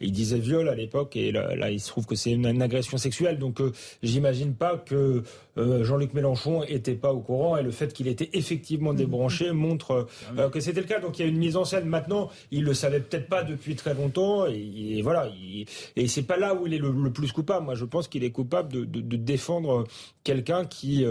il 0.00 0.12
disait 0.12 0.38
viol 0.38 0.68
à 0.68 0.74
l'époque 0.74 1.16
et 1.16 1.32
là, 1.32 1.70
il 1.70 1.80
se 1.80 1.88
trouve 1.88 2.06
que 2.06 2.14
c'est 2.14 2.32
une, 2.32 2.62
agression 2.62 2.98
sexuelle. 2.98 3.38
Donc 3.38 3.60
euh, 3.60 3.72
j'imagine 4.02 4.54
pas 4.54 4.76
que 4.76 5.22
euh, 5.58 5.84
Jean-Luc 5.84 6.14
Mélenchon 6.14 6.62
était 6.64 6.94
pas 6.94 7.12
au 7.12 7.20
courant 7.20 7.56
et 7.56 7.62
le 7.62 7.70
fait 7.70 7.92
qu'il 7.92 8.08
était 8.08 8.30
effectivement 8.32 8.92
mmh. 8.92 8.96
débranché 8.96 9.52
montre 9.52 10.06
euh, 10.38 10.48
que 10.50 10.60
c'était 10.60 10.80
le 10.80 10.86
cas. 10.86 11.00
Donc 11.00 11.18
il 11.18 11.22
y 11.22 11.24
a 11.24 11.28
une 11.28 11.38
mise 11.38 11.56
en 11.56 11.64
scène. 11.64 11.86
Maintenant, 11.86 12.30
il 12.50 12.64
le 12.64 12.74
savait 12.74 13.00
peut-être 13.00 13.28
pas 13.28 13.42
depuis 13.42 13.74
très 13.76 13.94
longtemps 13.94 14.46
et, 14.46 15.00
voilà. 15.02 15.30
et 15.96 16.08
c'est 16.08 16.22
pas 16.22 16.36
là 16.36 16.54
où 16.54 16.66
il 16.66 16.74
est 16.74 16.78
le, 16.78 17.10
plus 17.10 17.32
coupable. 17.32 17.64
Moi, 17.64 17.74
je 17.74 17.84
pense 17.84 18.08
qu'il 18.08 18.24
est 18.24 18.30
coupable 18.30 18.72
de, 18.72 18.84
de 18.84 19.16
défendre 19.16 19.84
quelqu'un 20.24 20.64
qui 20.64 21.04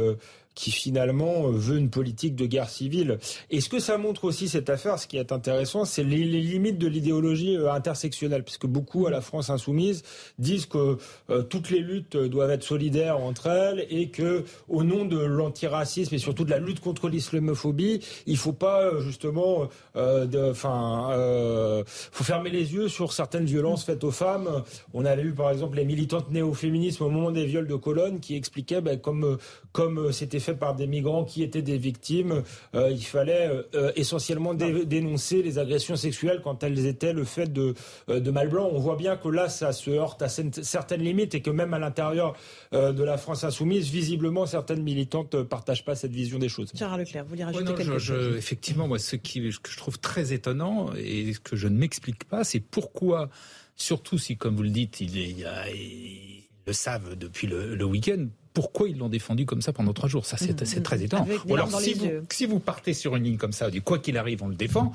qui 0.56 0.72
finalement 0.72 1.48
euh, 1.48 1.52
veut 1.52 1.78
une 1.78 1.90
politique 1.90 2.36
de 2.36 2.46
guerre 2.46 2.70
civile. 2.70 3.20
Et 3.52 3.62
ce 3.62 3.70
que 3.70 3.80
ça 3.80 3.98
montre 3.98 4.24
aussi 4.24 4.48
cette 4.48 4.70
affaire, 4.70 4.98
ce 4.98 5.06
qui 5.06 5.18
est 5.18 5.32
intéressant, 5.32 5.86
c'est 5.86 6.04
les, 6.04 6.24
limites 6.24 6.78
de 6.78 6.88
l'idéologie 6.88 7.58
euh, 7.58 7.72
intersectionnelle, 7.72 8.44
puisque 8.44 8.66
beaucoup 8.66 9.06
à 9.06 9.12
la 9.12 9.22
France 9.22 9.50
insoumise 9.50 10.04
disent 10.40 10.66
que 10.66 10.98
euh, 11.30 11.44
toutes 11.44 11.70
les 11.70 11.80
luttes 11.80 12.16
doivent 12.16 12.52
être 12.52 12.64
solidaires 12.64 13.20
entre 13.20 13.48
elles 13.48 13.86
et 13.90 14.10
que 14.10 14.46
au 14.70 14.84
nom 14.84 15.06
de 15.06 15.20
l'antiracisme 15.20 16.16
et 16.16 16.18
surtout 16.18 16.46
de 16.46 16.50
la 16.50 16.60
lutte 16.60 16.80
contre 16.80 17.10
l'islamophobie, 17.10 18.00
il 18.26 18.38
faut 18.38 18.54
pas 18.54 18.98
justement, 19.02 19.68
enfin, 19.96 21.84
faut 21.86 22.24
fermer 22.24 22.50
les 22.50 22.74
yeux 22.74 22.88
sur 22.88 23.12
certaines 23.12 23.46
violences 23.46 23.84
faites 23.84 24.04
aux 24.04 24.12
femmes. 24.12 24.64
On 24.94 25.04
avait 25.04 25.24
eu 25.24 25.34
par 25.34 25.52
exemple 25.52 25.78
les 25.78 25.86
militantes 25.86 26.32
néo-féministes 26.32 27.02
au 27.02 27.10
moment 27.10 27.32
des 27.32 27.46
viols 27.46 27.68
de 27.68 27.76
Cologne 27.76 28.20
qui 28.20 28.36
expliquaient 28.36 28.82
ben, 28.82 28.98
comme 28.98 29.38
comme 29.72 30.14
c'était 30.14 30.40
fait 30.46 30.56
par 30.56 30.76
des 30.76 30.88
migrants 30.88 31.26
qui 31.26 31.44
étaient 31.44 31.62
des 31.62 31.78
victimes. 31.78 32.44
Euh, 32.76 32.92
il 32.92 33.04
fallait 33.04 33.48
euh, 33.48 33.64
euh, 33.74 33.92
essentiellement 33.96 34.54
dénoncer 34.54 35.42
les 35.42 35.58
agressions 35.60 35.96
sexuelles 35.96 36.42
quand 36.44 36.64
elles 36.64 36.86
étaient 36.86 37.14
le 37.14 37.26
fait 37.26 37.52
de, 37.52 37.74
de 38.08 38.32
mal 38.32 38.50
blanc. 38.50 38.70
On 38.72 38.80
voit 38.80 38.96
bien 38.96 39.18
que 39.18 39.28
là, 39.28 39.50
ça 39.50 39.74
se 39.74 39.90
heurte 39.90 40.22
à 40.22 40.30
certaines 40.30 41.02
limites 41.02 41.36
et 41.36 41.42
que 41.42 41.50
même 41.50 41.74
à 41.74 41.80
l'intérieur 41.80 42.36
de 42.72 43.04
la 43.04 43.18
France 43.18 43.44
insoumise, 43.44 43.90
visiblement, 43.90 44.46
certaines 44.46 44.84
militantes 44.84 45.36
ne 45.36 45.44
partagent 45.44 45.86
pas 45.86 45.96
cette 45.96 46.12
vision 46.12 46.40
des 46.40 46.50
choses. 46.50 46.72
Gérard 46.74 46.98
Leclerc, 46.98 47.24
vous 47.24 47.30
voulez 47.30 47.44
rajouter 47.44 47.74
quelque 47.74 48.00
chose? 48.00 48.36
Effectivement, 48.38 48.88
moi, 48.88 49.00
ce, 49.00 49.16
qui, 49.16 49.42
que 49.62 49.72
je 49.72 49.78
trouve 49.78 50.00
très 50.00 50.34
étonnant 50.34 50.92
et 50.98 51.34
ce 51.34 51.40
que 51.40 51.56
je 51.56 51.68
ne 51.68 51.78
m'explique 51.78 52.26
pas, 52.26 52.44
c'est 52.44 52.60
pourquoi, 52.60 53.30
surtout 53.76 54.18
si, 54.18 54.38
comme 54.38 54.56
vous 54.56 54.64
le 54.64 54.70
dites, 54.70 55.02
il, 55.02 55.16
il, 55.18 55.40
il 55.40 56.44
le 56.68 56.74
savent 56.74 57.16
depuis 57.16 57.48
le, 57.48 57.76
le 57.76 57.86
week-end, 57.86 58.28
pourquoi 58.56 58.90
ils 58.90 58.98
l'ont 58.98 59.10
défendu 59.10 59.46
comme 59.46 59.62
ça 59.62 59.74
pendant 59.74 59.94
trois 59.94 60.10
jours. 60.10 60.26
Ça, 60.26 60.38
c'est 60.38 60.60
mmh, 60.60 60.82
très 60.82 61.04
étonnant. 61.04 61.28
Ou 61.48 61.54
alors, 61.54 61.80
si 61.80 61.94
vous, 61.94 62.10
si 62.32 62.48
vous, 62.48 62.60
partez 62.60 62.94
sur 62.94 63.16
une 63.16 63.26
ligne 63.26 63.38
comme 63.38 63.52
ça, 63.52 63.70
dit 63.70 63.82
quoi 63.82 64.00
qu'il 64.00 64.18
arrive, 64.18 64.42
on 64.42 64.48
le 64.48 64.56
défend, 64.56 64.94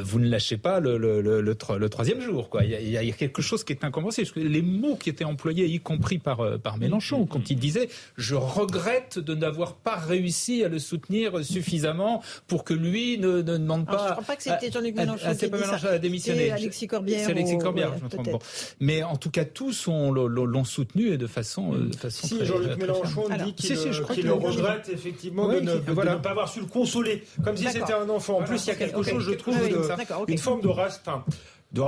vous 0.00 0.18
ne 0.18 0.28
lâchez 0.28 0.56
pas 0.56 0.80
le, 0.80 0.96
le, 0.96 1.20
le, 1.20 1.40
le 1.42 1.88
troisième 1.88 2.20
jour. 2.20 2.48
Quoi. 2.48 2.64
Il, 2.64 2.70
y 2.70 2.74
a, 2.74 3.02
il 3.02 3.08
y 3.08 3.10
a 3.10 3.14
quelque 3.14 3.42
chose 3.42 3.64
qui 3.64 3.72
est 3.72 3.84
incompréhensible. 3.84 4.28
Les 4.36 4.62
mots 4.62 4.96
qui 4.96 5.10
étaient 5.10 5.24
employés, 5.24 5.66
y 5.66 5.80
compris 5.80 6.18
par, 6.18 6.40
euh, 6.40 6.58
par 6.58 6.78
Mélenchon, 6.78 7.26
quand 7.26 7.50
il 7.50 7.58
disait 7.58 7.88
«je 8.16 8.34
regrette 8.34 9.18
de 9.18 9.34
n'avoir 9.34 9.74
pas 9.74 9.96
réussi 9.96 10.64
à 10.64 10.68
le 10.68 10.78
soutenir 10.78 11.44
suffisamment 11.44 12.22
pour 12.46 12.64
que 12.64 12.74
lui 12.74 13.18
ne, 13.18 13.42
ne 13.42 13.42
demande 13.42 13.86
pas...» 13.86 13.98
Je 13.98 14.08
ne 14.08 14.12
crois 14.12 14.24
pas 14.24 14.36
que 14.36 14.42
c'était 14.42 14.70
Jean-Luc 14.70 14.96
Mélenchon 14.96 15.24
ah, 15.26 15.34
C'est 15.34 15.50
pas 15.50 15.58
Mélenchon 15.58 15.88
à 15.88 15.98
démissionner. 15.98 16.46
C'est 16.46 16.52
Alexis 16.52 16.86
Corbière. 16.86 17.20
C'est 17.24 17.32
Alexis 17.32 17.58
Corbière, 17.58 17.92
je 17.98 18.04
me 18.04 18.08
trompe. 18.08 18.30
Bon. 18.30 18.38
Mais 18.80 19.02
en 19.02 19.16
tout 19.16 19.30
cas, 19.30 19.44
tous 19.44 19.86
l'ont 19.88 20.64
soutenu 20.64 21.12
et 21.12 21.18
de 21.18 21.26
façon, 21.26 21.74
euh, 21.74 21.88
de 21.88 21.96
façon 21.96 22.26
si, 22.26 22.44
Jean-Luc 22.44 22.76
Mélenchon 22.78 23.28
dit 23.44 23.54
qu'il 23.54 23.76
qu 23.76 24.22
le 24.22 24.32
regrette 24.32 24.88
effectivement 24.92 25.48
de, 25.48 25.60
ne, 25.60 25.72
voilà. 25.92 26.12
de, 26.12 26.16
ne, 26.18 26.22
pas 26.22 26.30
avoir 26.30 26.48
su 26.48 26.60
le 26.60 26.66
consoler, 26.66 27.24
comme 27.44 27.56
si 27.56 27.66
c'était 27.68 27.92
un 27.92 28.08
enfant. 28.08 28.38
En 28.38 28.42
plus, 28.44 28.64
il 28.64 28.68
y 28.68 28.72
a 28.72 28.76
quelque 28.76 29.02
chose, 29.02 29.22
je 29.22 29.32
trouve, 29.32 29.56
une 30.28 30.38
forme 30.38 30.60
de 30.60 30.68
race 30.68 31.02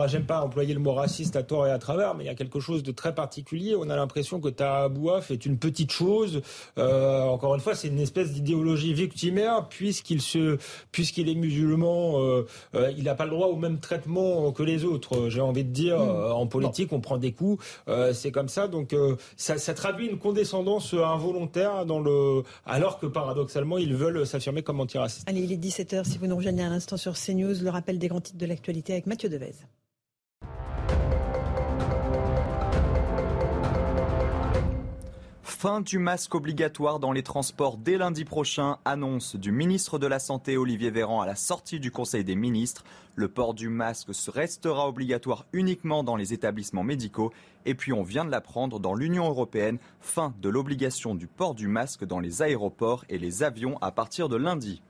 j'aime 0.09 0.25
pas 0.25 0.43
employer 0.43 0.75
le 0.75 0.81
mot 0.81 0.93
raciste 0.93 1.37
à 1.37 1.43
tort 1.43 1.67
et 1.67 1.71
à 1.71 1.79
travers, 1.79 2.15
mais 2.15 2.25
il 2.25 2.27
y 2.27 2.31
a 2.31 2.35
quelque 2.35 2.61
chose 2.61 2.83
de 2.83 2.93
très 2.93 3.15
particulier. 3.15 3.75
On 3.77 3.89
a 3.89 3.97
l'impression 3.97 4.41
que 4.41 4.49
Tahabouaf 4.49 5.31
est 5.31 5.47
une 5.47 5.59
petite 5.59 5.93
chose. 5.93 6.43
Euh, 6.79 7.23
encore 7.23 7.55
une 7.55 7.61
fois, 7.61 7.75
c'est 7.75 7.89
une 7.89 8.01
espèce 8.01 8.33
d'idéologie 8.33 8.95
victimaire, 8.95 9.69
puisqu'il 9.69 10.21
se, 10.21 10.59
puisqu'il 10.93 11.29
est 11.29 11.35
musulman, 11.35 12.21
euh, 12.21 12.47
euh, 12.75 12.93
il 12.97 13.05
n'a 13.05 13.15
pas 13.15 13.25
le 13.25 13.31
droit 13.31 13.49
au 13.49 13.57
même 13.57 13.79
traitement 13.79 14.53
que 14.53 14.63
les 14.63 14.85
autres. 14.85 15.29
J'ai 15.29 15.41
envie 15.41 15.65
de 15.65 15.71
dire, 15.71 15.99
hmm. 15.99 16.33
en 16.33 16.47
politique, 16.47 16.93
on 16.93 17.01
prend 17.01 17.19
des 17.19 17.33
coups, 17.33 17.65
c'est 18.13 18.33
comme 18.33 18.49
ça. 18.49 18.69
Donc, 18.69 18.95
ça, 19.37 19.59
ça, 19.59 19.75
traduit 19.75 20.09
une 20.09 20.19
condescendance 20.19 20.95
involontaire 20.95 21.87
dans 21.87 22.01
le, 22.01 22.43
alors 22.65 22.99
que 22.99 23.07
paradoxalement, 23.07 23.79
ils 23.79 23.95
veulent 23.95 24.27
s'affirmer 24.27 24.63
comme 24.63 24.81
antiracistes. 24.81 25.29
Allez, 25.29 25.43
il 25.43 25.53
est 25.53 25.57
17h. 25.57 26.05
Si 26.05 26.19
vous 26.19 26.27
nous 26.27 26.37
rejoignez 26.37 26.63
à 26.63 26.69
l'instant 26.69 26.97
sur 26.97 27.15
CNews, 27.15 27.63
le 27.63 27.71
rappel 27.71 27.99
des 27.99 28.09
grands 28.09 28.21
titres 28.21 28.39
de 28.39 28.47
l'actualité 28.47 28.93
avec 28.93 29.07
Mathieu 29.07 29.29
Devez. 29.29 29.53
Fin 35.59 35.81
du 35.81 35.99
masque 35.99 36.35
obligatoire 36.35 37.01
dans 37.01 37.13
les 37.13 37.23
transports 37.23 37.79
dès 37.79 37.97
lundi 37.97 38.27
prochain, 38.27 38.77
annonce 38.85 39.37
du 39.37 39.53
ministre 39.53 39.99
de 39.99 40.07
la 40.07 40.19
Santé 40.19 40.59
Olivier 40.59 40.91
Véran 40.91 41.23
à 41.23 41.27
la 41.27 41.35
sortie 41.35 41.81
du 41.81 41.91
Conseil 41.91 42.25
des 42.25 42.37
ministres. 42.37 42.85
Le 43.15 43.29
port 43.29 43.55
du 43.55 43.71
masque 43.71 44.09
restera 44.29 44.87
obligatoire 44.87 45.47
uniquement 45.55 46.05
dans 46.05 46.17
les 46.17 46.35
établissements 46.35 46.83
médicaux. 46.83 47.33
Et 47.65 47.75
puis 47.75 47.95
on 47.95 48.03
vient 48.03 48.27
de 48.27 48.31
l'apprendre 48.31 48.79
dans 48.81 48.93
l'Union 48.93 49.31
européenne, 49.31 49.79
fin 49.99 50.35
de 50.43 50.51
l'obligation 50.51 51.15
du 51.15 51.27
port 51.27 51.55
du 51.55 51.69
masque 51.69 52.05
dans 52.05 52.21
les 52.21 52.43
aéroports 52.43 53.07
et 53.09 53.17
les 53.17 53.43
avions 53.43 53.79
à 53.81 53.93
partir 53.93 54.29
de 54.29 54.37
lundi. 54.37 54.83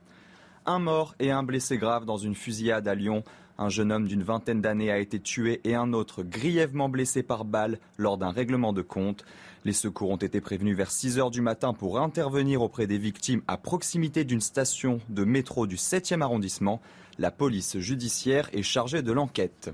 Un 0.65 0.79
mort 0.79 1.15
et 1.19 1.31
un 1.31 1.43
blessé 1.43 1.77
grave 1.77 2.03
dans 2.03 2.17
une 2.17 2.35
fusillade 2.35 2.89
à 2.89 2.93
Lyon. 2.93 3.23
Un 3.57 3.69
jeune 3.69 3.91
homme 3.91 4.07
d'une 4.07 4.21
vingtaine 4.21 4.61
d'années 4.61 4.91
a 4.91 4.99
été 4.99 5.19
tué 5.19 5.61
et 5.63 5.75
un 5.75 5.93
autre 5.93 6.23
grièvement 6.23 6.89
blessé 6.89 7.23
par 7.23 7.45
balle 7.45 7.79
lors 7.97 8.17
d'un 8.17 8.31
règlement 8.31 8.73
de 8.73 8.81
compte. 8.81 9.23
Les 9.67 9.73
secours 9.73 10.11
ont 10.11 10.15
été 10.15 10.39
prévenus 10.39 10.77
vers 10.77 10.91
6 10.91 11.19
heures 11.19 11.29
du 11.29 11.41
matin 11.41 11.73
pour 11.73 11.99
intervenir 11.99 12.61
auprès 12.61 12.87
des 12.87 12.97
victimes 12.97 13.41
à 13.49 13.57
proximité 13.57 14.23
d'une 14.23 14.39
station 14.39 15.01
de 15.09 15.25
métro 15.25 15.67
du 15.67 15.75
7e 15.75 16.21
arrondissement. 16.21 16.79
La 17.19 17.31
police 17.31 17.77
judiciaire 17.77 18.49
est 18.53 18.63
chargée 18.63 19.01
de 19.01 19.11
l'enquête. 19.11 19.71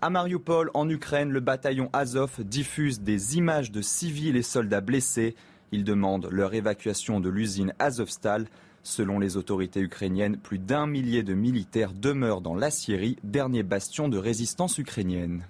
À 0.00 0.10
Mariupol, 0.10 0.72
en 0.74 0.88
Ukraine, 0.88 1.30
le 1.30 1.38
bataillon 1.38 1.90
Azov 1.92 2.42
diffuse 2.42 3.02
des 3.02 3.36
images 3.36 3.70
de 3.70 3.82
civils 3.82 4.34
et 4.34 4.42
soldats 4.42 4.80
blessés. 4.80 5.36
Il 5.70 5.84
demande 5.84 6.26
leur 6.28 6.52
évacuation 6.52 7.20
de 7.20 7.28
l'usine 7.28 7.72
Azovstal. 7.78 8.48
Selon 8.82 9.20
les 9.20 9.36
autorités 9.36 9.78
ukrainiennes, 9.78 10.38
plus 10.38 10.58
d'un 10.58 10.88
millier 10.88 11.22
de 11.22 11.34
militaires 11.34 11.92
demeurent 11.92 12.40
dans 12.40 12.56
la 12.56 12.72
Syrie, 12.72 13.14
dernier 13.22 13.62
bastion 13.62 14.08
de 14.08 14.18
résistance 14.18 14.76
ukrainienne. 14.78 15.44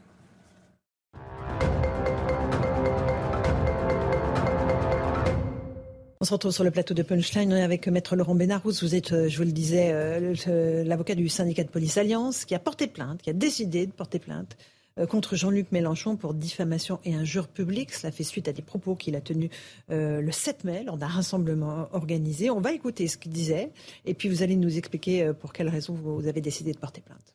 On 6.22 6.26
se 6.26 6.34
retrouve 6.34 6.52
sur 6.52 6.64
le 6.64 6.70
plateau 6.70 6.92
de 6.92 7.02
Punchline 7.02 7.50
avec 7.54 7.88
Maître 7.88 8.14
Laurent 8.14 8.34
Benarous. 8.34 8.82
Vous 8.82 8.94
êtes, 8.94 9.12
euh, 9.12 9.26
je 9.26 9.38
vous 9.38 9.44
le 9.44 9.52
disais, 9.52 9.90
euh, 9.90 10.84
l'avocat 10.84 11.14
du 11.14 11.30
syndicat 11.30 11.64
de 11.64 11.70
police 11.70 11.96
Alliance 11.96 12.44
qui 12.44 12.54
a 12.54 12.58
porté 12.58 12.88
plainte, 12.88 13.22
qui 13.22 13.30
a 13.30 13.32
décidé 13.32 13.86
de 13.86 13.92
porter 13.92 14.18
plainte 14.18 14.58
euh, 14.98 15.06
contre 15.06 15.34
Jean-Luc 15.34 15.72
Mélenchon 15.72 16.16
pour 16.16 16.34
diffamation 16.34 17.00
et 17.06 17.14
injure 17.14 17.48
publique. 17.48 17.94
Cela 17.94 18.12
fait 18.12 18.22
suite 18.22 18.48
à 18.48 18.52
des 18.52 18.60
propos 18.60 18.96
qu'il 18.96 19.16
a 19.16 19.22
tenus 19.22 19.48
le 19.88 20.30
7 20.30 20.64
mai 20.64 20.84
lors 20.84 20.98
d'un 20.98 21.06
rassemblement 21.06 21.88
organisé. 21.92 22.50
On 22.50 22.60
va 22.60 22.72
écouter 22.72 23.08
ce 23.08 23.16
qu'il 23.16 23.32
disait 23.32 23.72
et 24.04 24.12
puis 24.12 24.28
vous 24.28 24.42
allez 24.42 24.56
nous 24.56 24.76
expliquer 24.76 25.32
pour 25.32 25.54
quelles 25.54 25.70
raisons 25.70 25.94
vous 25.94 26.26
avez 26.26 26.42
décidé 26.42 26.72
de 26.72 26.78
porter 26.78 27.00
plainte. 27.00 27.34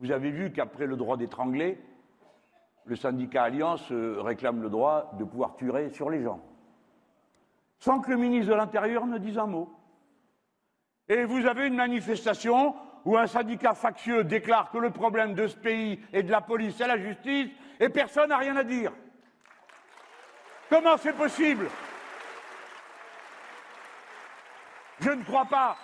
Vous 0.00 0.10
avez 0.10 0.30
vu 0.30 0.52
qu'après 0.52 0.84
le 0.84 0.98
droit 0.98 1.16
d'étrangler, 1.16 1.78
le 2.84 2.94
syndicat 2.94 3.44
Alliance 3.44 3.90
réclame 3.90 4.60
le 4.60 4.68
droit 4.68 5.16
de 5.18 5.24
pouvoir 5.24 5.56
tuer 5.56 5.88
sur 5.88 6.10
les 6.10 6.22
gens 6.22 6.42
sans 7.78 8.00
que 8.00 8.10
le 8.10 8.16
ministre 8.16 8.50
de 8.50 8.56
l'Intérieur 8.56 9.06
ne 9.06 9.18
dise 9.18 9.38
un 9.38 9.46
mot. 9.46 9.72
Et 11.08 11.24
vous 11.24 11.46
avez 11.46 11.66
une 11.66 11.76
manifestation 11.76 12.74
où 13.04 13.16
un 13.18 13.26
syndicat 13.26 13.74
factieux 13.74 14.24
déclare 14.24 14.70
que 14.70 14.78
le 14.78 14.90
problème 14.90 15.34
de 15.34 15.46
ce 15.46 15.56
pays 15.56 16.00
est 16.12 16.22
de 16.22 16.30
la 16.30 16.40
police 16.40 16.80
et 16.80 16.86
la 16.86 16.98
justice, 16.98 17.50
et 17.78 17.88
personne 17.90 18.30
n'a 18.30 18.38
rien 18.38 18.56
à 18.56 18.64
dire. 18.64 18.92
Comment 20.70 20.96
c'est 20.96 21.12
possible? 21.12 21.68
Je 25.00 25.10
ne 25.10 25.22
crois 25.24 25.44
pas 25.44 25.76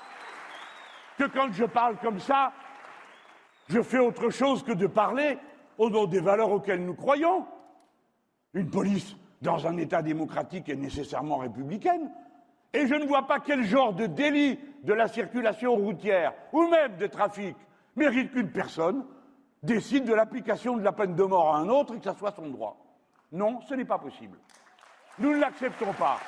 que 1.18 1.24
quand 1.24 1.52
je 1.52 1.64
parle 1.64 1.98
comme 1.98 2.20
ça, 2.20 2.52
je 3.68 3.82
fais 3.82 3.98
autre 3.98 4.30
chose 4.30 4.62
que 4.62 4.72
de 4.72 4.86
parler 4.86 5.38
au 5.76 5.90
nom 5.90 6.06
des 6.06 6.20
valeurs 6.20 6.50
auxquelles 6.50 6.84
nous 6.84 6.94
croyons. 6.94 7.46
Une 8.54 8.70
police 8.70 9.14
dans 9.40 9.66
un 9.66 9.76
État 9.76 10.02
démocratique 10.02 10.68
est 10.68 10.76
nécessairement 10.76 11.38
républicaine. 11.38 12.10
Et 12.72 12.86
je 12.86 12.94
ne 12.94 13.06
vois 13.06 13.26
pas 13.26 13.40
quel 13.40 13.64
genre 13.64 13.92
de 13.92 14.06
délit 14.06 14.58
de 14.84 14.92
la 14.92 15.08
circulation 15.08 15.74
routière 15.74 16.32
ou 16.52 16.68
même 16.68 16.96
de 16.96 17.06
trafic 17.06 17.56
mérite 17.96 18.32
qu'une 18.32 18.50
personne 18.50 19.04
décide 19.62 20.04
de 20.04 20.14
l'application 20.14 20.76
de 20.76 20.82
la 20.82 20.92
peine 20.92 21.14
de 21.14 21.22
mort 21.24 21.54
à 21.54 21.58
un 21.58 21.68
autre 21.68 21.94
et 21.94 21.98
que 21.98 22.04
ça 22.04 22.14
soit 22.14 22.32
son 22.32 22.48
droit. 22.48 22.76
Non, 23.32 23.60
ce 23.68 23.74
n'est 23.74 23.84
pas 23.84 23.98
possible. 23.98 24.38
Nous 25.18 25.32
ne 25.32 25.40
l'acceptons 25.40 25.92
pas. 25.98 26.18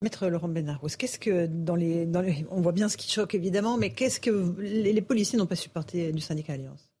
Maître 0.00 0.28
Laurent 0.28 0.48
Benarros, 0.48 0.88
qu'est-ce 0.98 1.18
que 1.18 1.46
dans 1.46 1.76
les, 1.76 2.08
on 2.50 2.60
voit 2.60 2.72
bien 2.72 2.88
ce 2.88 2.96
qui 2.96 3.10
choque 3.10 3.34
évidemment, 3.34 3.76
mais 3.76 3.90
qu'est-ce 3.90 4.18
que 4.18 4.56
les 4.58 5.02
policiers 5.02 5.38
n'ont 5.38 5.46
pas 5.46 5.54
supporté 5.56 6.10
du 6.12 6.20
syndicat 6.20 6.54
Alliance? 6.54 6.91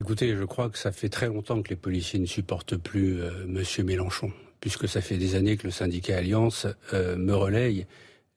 Écoutez, 0.00 0.36
je 0.36 0.44
crois 0.44 0.70
que 0.70 0.78
ça 0.78 0.92
fait 0.92 1.08
très 1.08 1.26
longtemps 1.26 1.60
que 1.60 1.70
les 1.70 1.76
policiers 1.76 2.20
ne 2.20 2.26
supportent 2.26 2.76
plus 2.76 3.20
euh, 3.20 3.46
Monsieur 3.48 3.82
Mélenchon, 3.82 4.30
puisque 4.60 4.86
ça 4.86 5.00
fait 5.00 5.16
des 5.16 5.34
années 5.34 5.56
que 5.56 5.66
le 5.66 5.72
syndicat 5.72 6.18
Alliance 6.18 6.68
euh, 6.94 7.16
me 7.16 7.34
relaye 7.34 7.84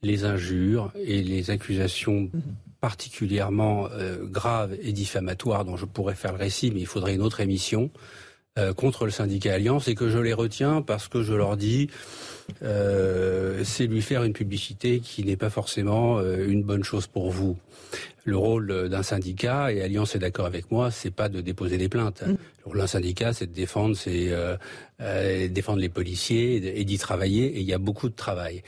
les 0.01 0.25
injures 0.25 0.91
et 0.95 1.21
les 1.21 1.51
accusations 1.51 2.31
mhm. 2.33 2.41
particulièrement 2.79 3.87
euh, 3.91 4.25
graves 4.25 4.75
et 4.81 4.91
diffamatoires 4.91 5.63
dont 5.63 5.77
je 5.77 5.85
pourrais 5.85 6.15
faire 6.15 6.31
le 6.31 6.39
récit, 6.39 6.71
mais 6.71 6.79
il 6.79 6.87
faudrait 6.87 7.13
une 7.13 7.21
autre 7.21 7.41
émission. 7.41 7.91
Contre 8.75 9.05
le 9.05 9.12
syndicat 9.12 9.53
Alliance 9.53 9.88
et 9.88 9.96
que 9.96 10.10
je 10.10 10.17
les 10.17 10.34
retiens 10.34 10.81
parce 10.81 11.08
que 11.08 11.24
je 11.24 11.34
leur 11.34 11.55
dis 11.55 11.89
c'est 12.60 13.88
lui 13.88 14.01
faire 14.01 14.24
une 14.24 14.34
publicité 14.34 15.00
qui 15.00 15.24
n'est 15.24 15.38
pas 15.38 15.50
forcément 15.50 16.22
une 16.22 16.63
bonne 16.63 16.84
chose 16.84 17.08
pour 17.08 17.31
vous 17.31 17.58
le 18.24 18.38
rôle 18.38 18.89
d'un 18.89 19.03
syndicat, 19.03 19.72
et 19.72 19.81
Alliance 19.81 20.15
est 20.15 20.20
d'accord 20.20 20.46
avec 20.46 20.72
moi, 20.72 20.91
c'est 20.91 21.12
pas 21.12 21.29
de 21.29 21.41
déposer 21.41 21.77
des 21.77 21.89
plaintes. 21.89 22.22
Mm. 22.22 22.31
Le 22.31 22.65
rôle 22.65 22.77
d'un 22.77 22.88
syndicat, 22.88 23.34
c'est 23.34 23.48
de 23.48 23.53
défendre, 23.53 23.96
euh, 24.08 24.58
euh, 25.01 25.48
défendre 25.48 25.79
les 25.79 25.89
policiers 25.89 26.79
et 26.79 26.86
d'y 26.86 26.98
travailler, 26.98 27.46
et 27.46 27.60
il 27.60 27.65
y 27.65 27.74
a 27.74 27.79
beaucoup 27.79 28.10
de 28.10 28.15
travail. 28.15 28.62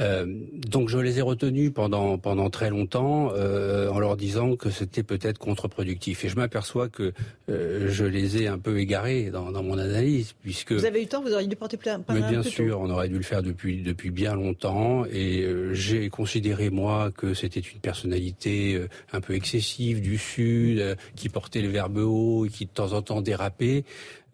Euh, 0.00 0.24
donc 0.54 0.88
je 0.88 0.96
les 0.96 1.18
ai 1.18 1.20
retenus 1.20 1.70
pendant 1.74 2.16
pendant 2.16 2.48
très 2.48 2.70
longtemps 2.70 3.30
euh, 3.34 3.90
en 3.90 3.98
leur 3.98 4.16
disant 4.16 4.56
que 4.56 4.70
c'était 4.70 5.02
peut-être 5.02 5.38
contre-productif. 5.38 6.24
Et 6.24 6.30
je 6.30 6.36
m'aperçois 6.36 6.88
que 6.88 7.12
euh, 7.50 7.88
je 7.90 8.04
les 8.06 8.42
ai 8.42 8.48
un 8.48 8.58
peu 8.58 8.78
égarés 8.78 9.30
dans, 9.30 9.52
dans, 9.52 9.62
mon 9.62 9.76
analyse, 9.76 10.32
puisque 10.40 10.72
vous 10.72 10.86
avez 10.86 11.00
eu 11.00 11.02
le 11.02 11.08
temps, 11.08 11.22
vous 11.22 11.34
auriez 11.34 11.46
dû 11.46 11.56
porter 11.56 11.76
plainte. 11.76 12.06
Mais 12.08 12.22
bien 12.22 12.42
sûr, 12.42 12.80
on 12.80 12.88
aurait 12.88 13.08
dû 13.08 13.16
le 13.16 13.22
faire 13.22 13.42
depuis 13.42 13.82
depuis 13.82 14.10
bien 14.10 14.34
longtemps. 14.34 15.04
Et 15.12 15.42
euh, 15.42 15.74
j'ai 15.74 16.08
considéré 16.08 16.70
moi 16.70 17.10
que 17.10 17.34
c'était 17.34 17.60
une 17.60 17.80
personnalité 17.80 18.74
euh, 18.74 18.88
un 19.12 19.20
peu 19.20 19.34
excessive 19.34 20.00
du 20.00 20.16
Sud, 20.16 20.96
qui 21.16 21.28
portait 21.28 21.60
le 21.60 21.68
verbe 21.68 21.98
haut 21.98 22.46
et 22.46 22.48
qui 22.48 22.64
de 22.64 22.70
temps 22.70 22.94
en 22.94 23.02
temps 23.02 23.20
dérapait 23.20 23.84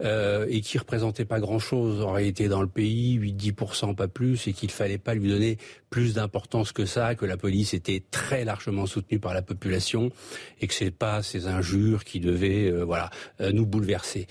euh, 0.01 0.45
et 0.49 0.61
qui 0.61 0.77
représentait 0.77 1.25
pas 1.25 1.41
grand-chose 1.41 2.01
en 2.01 2.13
réalité 2.13 2.47
dans 2.47 2.61
le 2.61 2.69
pays, 2.69 3.19
8-10% 3.19 3.95
pas 3.95 4.07
plus, 4.07 4.47
et 4.47 4.53
qu'il 4.53 4.71
fallait 4.71 4.97
pas 4.97 5.13
lui 5.13 5.27
donner 5.29 5.48
plus 5.89 6.13
d'importance 6.13 6.71
que 6.71 6.85
ça, 6.85 7.15
que 7.15 7.25
la 7.25 7.37
police 7.37 7.73
était 7.73 8.03
très 8.11 8.45
largement 8.45 8.85
soutenue 8.85 9.19
par 9.19 9.33
la 9.33 9.41
population 9.41 10.11
et 10.61 10.67
que 10.67 10.73
c'est 10.73 10.91
pas 10.91 11.23
ces 11.23 11.47
injures 11.47 12.03
qui 12.03 12.19
devaient 12.19 12.69
euh, 12.69 12.83
voilà 12.83 13.09
euh, 13.41 13.51
nous 13.51 13.65
bouleverser. 13.65 14.27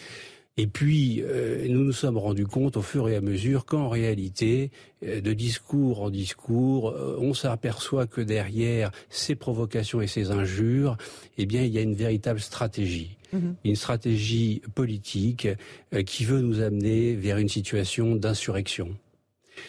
Et 0.59 0.67
puis, 0.67 1.23
euh, 1.23 1.69
nous 1.69 1.85
nous 1.85 1.93
sommes 1.93 2.19
rendus 2.19 2.47
compte 2.47 2.77
au 2.77 2.83
fur 2.83 3.09
et 3.09 3.15
à 3.15 3.21
mesure 3.21 3.65
qu'en 3.65 3.89
réalité, 3.89 4.73
euh, 5.07 5.21
de 5.21 5.33
discours 5.33 6.03
en 6.03 6.11
discours, 6.11 6.91
euh, 6.91 7.17
on 7.21 7.33
s'aperçoit 7.33 8.09
que 8.09 8.21
derrière 8.21 8.91
ces 9.09 9.37
provocations 9.37 10.03
et 10.03 10.09
ces 10.09 10.33
injures, 10.33 10.97
eh 11.39 11.47
bien, 11.47 11.63
il 11.63 11.73
y 11.73 11.79
a 11.79 11.83
une 11.83 11.95
véritable 11.95 12.41
stratégie. 12.41 13.17
Mhm. 13.33 13.55
Une 13.65 13.77
stratégie 13.77 14.63
politique 14.75 15.47
qui 16.07 16.25
veut 16.25 16.41
nous 16.41 16.61
amener 16.61 17.15
vers 17.15 17.37
une 17.37 17.49
situation 17.49 18.17
d'insurrection. 18.17 18.97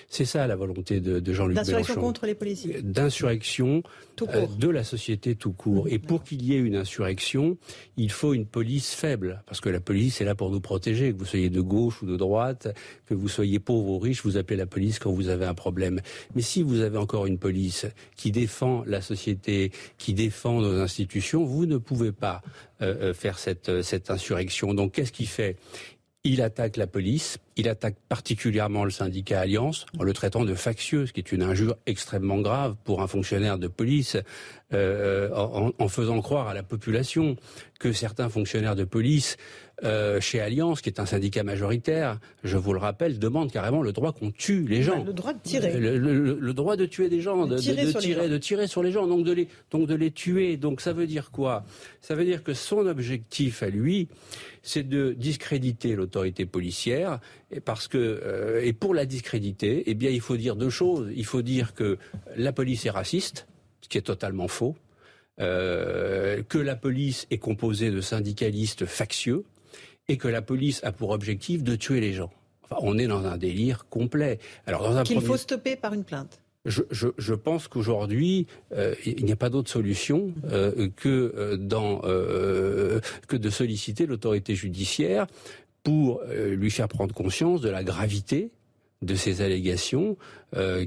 C'est 0.08 0.26
ça 0.26 0.48
la 0.48 0.56
volonté 0.56 1.00
de, 1.00 1.34
Jean-Luc 1.34 1.56
Mélenchon. 1.56 1.72
D'insurrection 1.72 2.02
contre 2.02 2.26
les 2.26 2.36
policiers. 2.36 2.82
D'insurrection 2.82 3.84
euh, 4.22 4.48
de 4.58 4.70
la 4.70 4.84
société 4.84 5.36
tout 5.36 5.52
court. 5.54 5.88
Et 5.90 6.00
pour 6.00 6.24
qu'il 6.24 6.44
y 6.44 6.56
ait 6.56 6.60
une 6.60 6.76
insurrection, 6.76 7.58
il 7.98 8.12
faut 8.12 8.34
une 8.34 8.46
police 8.46 8.94
faible. 8.94 9.44
Parce 9.46 9.62
que 9.62 9.70
la 9.70 9.80
police 9.80 10.22
est 10.22 10.26
là 10.26 10.36
pour 10.36 10.50
nous 10.52 10.62
protéger. 10.62 11.14
Que 11.14 11.18
vous 11.18 11.26
soyez 11.26 11.50
de 11.50 11.62
gauche 11.62 12.02
ou 12.02 12.06
de 12.06 12.18
droite, 12.18 12.68
que 13.06 13.14
vous 13.14 13.30
soyez 13.30 13.60
pauvre 13.60 13.90
ou 13.90 14.00
riche, 14.00 14.24
vous 14.24 14.38
appelez 14.38 14.58
la 14.58 14.66
police 14.66 15.00
quand 15.00 15.12
vous 15.12 15.30
avez 15.30 15.46
un 15.46 15.54
problème. 15.54 16.02
Mais 16.36 16.42
si 16.42 16.64
vous 16.64 16.82
avez 16.82 16.98
encore 16.98 17.26
une 17.26 17.38
police 17.38 17.86
qui 18.16 18.32
défend 18.32 18.84
la 18.86 19.02
société, 19.02 19.72
qui 19.98 20.14
défend 20.14 20.62
nos 20.62 20.80
institutions, 20.80 21.44
vous 21.44 21.66
ne 21.66 21.78
pouvez 21.78 22.12
pas 22.12 22.42
euh, 22.82 23.10
euh, 23.10 23.14
faire 23.14 23.40
cette, 23.40 23.82
cette 23.82 24.10
insurrection. 24.10 24.74
Donc 24.74 24.94
qu'est-ce 24.94 25.12
qu'il 25.12 25.28
fait? 25.28 25.58
Il 26.26 26.42
attaque 26.42 26.76
la 26.76 26.88
police, 26.88 27.38
il 27.56 27.70
attaque 27.70 27.96
particulièrement 28.10 28.84
le 28.84 28.92
syndicat 28.92 29.40
Alliance 29.40 29.86
en 29.98 30.04
le 30.04 30.12
traitant 30.12 30.44
de 30.44 30.54
factieux, 30.54 31.06
ce 31.06 31.14
qui 31.14 31.22
est 31.22 31.32
une 31.32 31.44
injure 31.44 31.78
extrêmement 31.86 32.40
grave 32.40 32.76
pour 32.84 33.02
un 33.02 33.08
fonctionnaire 33.08 33.58
de 33.58 33.68
police, 33.68 34.18
euh, 34.74 35.30
en, 35.34 35.88
faisant 35.88 36.22
croire 36.22 36.50
à 36.50 36.54
la 36.54 36.64
population 36.64 37.38
que 37.80 37.94
certains 37.94 38.30
fonctionnaires 38.30 38.76
de 38.76 38.84
police 38.84 39.38
euh, 39.84 40.20
chez 40.20 40.42
Alliance, 40.42 40.82
qui 40.82 40.90
est 40.90 41.00
un 41.00 41.06
syndicat 41.06 41.44
majoritaire, 41.44 42.20
je 42.44 42.58
vous 42.58 42.74
le 42.74 42.80
rappelle, 42.80 43.18
demandent 43.18 43.52
carrément 43.52 43.82
le 43.82 43.92
droit 43.92 44.12
qu'on 44.12 44.32
tue 44.32 44.68
les 44.68 44.84
gens. 44.84 45.04
Le 45.04 45.14
droit 45.14 45.34
de 45.34 45.40
tirer. 45.40 45.78
Le, 45.80 46.54
droit 46.54 46.76
de 46.76 46.86
tuer 46.86 47.08
des 47.10 47.22
gens, 47.22 47.48
de, 47.48 47.58
tirer, 47.58 47.86
de 48.30 48.38
tirer 48.38 48.68
sur 48.68 48.84
les 48.84 48.92
gens, 48.92 49.08
donc 49.08 49.24
de 49.24 49.32
les, 49.32 49.48
donc 49.72 49.88
de 49.88 49.96
les 49.96 50.12
tuer. 50.12 50.58
Donc 50.58 50.82
ça 50.82 50.92
veut 50.92 51.08
dire 51.08 51.32
quoi? 51.32 51.64
Ça 52.02 52.16
veut 52.16 52.26
dire 52.26 52.44
que 52.44 52.54
son 52.54 52.88
objectif 52.88 53.64
à 53.64 53.70
lui, 53.70 54.10
c'est 54.64 54.88
de 54.88 55.14
discréditer 55.14 55.96
l'autorité 55.96 56.46
policière, 56.46 57.20
et 57.52 57.62
parce 57.62 57.88
que 57.88 57.98
euh, 57.98 58.62
et 58.64 58.74
pour 58.74 58.94
la 58.94 59.06
discréditer, 59.06 59.84
eh 59.86 59.94
bien 59.94 60.10
il 60.10 60.22
faut 60.22 60.38
dire 60.38 60.56
deux 60.56 60.70
choses. 60.70 61.10
Il 61.16 61.26
faut 61.26 61.42
dire 61.42 61.74
que 61.74 61.98
la 62.36 62.52
police 62.52 62.86
est 62.86 62.92
raciste, 62.92 63.48
ce 63.82 63.88
qui 63.88 63.98
est 63.98 64.02
totalement 64.02 64.48
faux. 64.48 64.76
Euh, 65.40 66.44
que 66.50 66.58
la 66.58 66.76
police 66.76 67.26
est 67.32 67.38
composée 67.38 67.92
de 67.92 68.02
syndicalistes 68.02 68.86
factieux 68.86 69.46
et 70.10 70.18
que 70.18 70.28
la 70.28 70.42
police 70.42 70.84
a 70.84 70.92
pour 70.92 71.12
objectif 71.12 71.64
de 71.64 71.76
tuer 71.76 72.02
les 72.02 72.14
gens. 72.14 72.32
Enfin, 72.64 72.78
on 72.82 72.98
est 72.98 73.08
dans 73.08 73.26
un 73.26 73.38
délire 73.38 73.86
complet. 73.90 74.40
Alors 74.66 74.84
dans 74.84 74.98
un 74.98 75.04
qu'il 75.04 75.22
faut 75.22 75.38
stopper 75.38 75.76
par 75.76 75.94
une 75.94 76.04
plainte. 76.04 76.42
Je, 76.66 77.34
pense 77.34 77.70
qu'aujourd'hui, 77.70 78.46
euh, 78.74 78.94
il 79.06 79.24
n'y 79.24 79.32
a 79.32 79.38
pas 79.38 79.50
d'autre 79.50 79.70
solution 79.70 80.34
euh, 80.52 80.90
que, 80.94 81.34
euh, 81.36 81.58
dans, 81.58 82.02
que 82.02 83.38
de 83.38 83.50
solliciter 83.50 84.06
l'autorité 84.06 84.56
judiciaire 84.56 85.26
pour 85.84 86.22
lui 86.28 86.70
faire 86.70 86.90
prendre 86.90 87.16
conscience 87.16 87.62
de 87.62 87.70
la 87.70 87.84
gravité 87.84 88.52
de 89.02 89.16
ces 89.16 89.42
allégations 89.42 90.18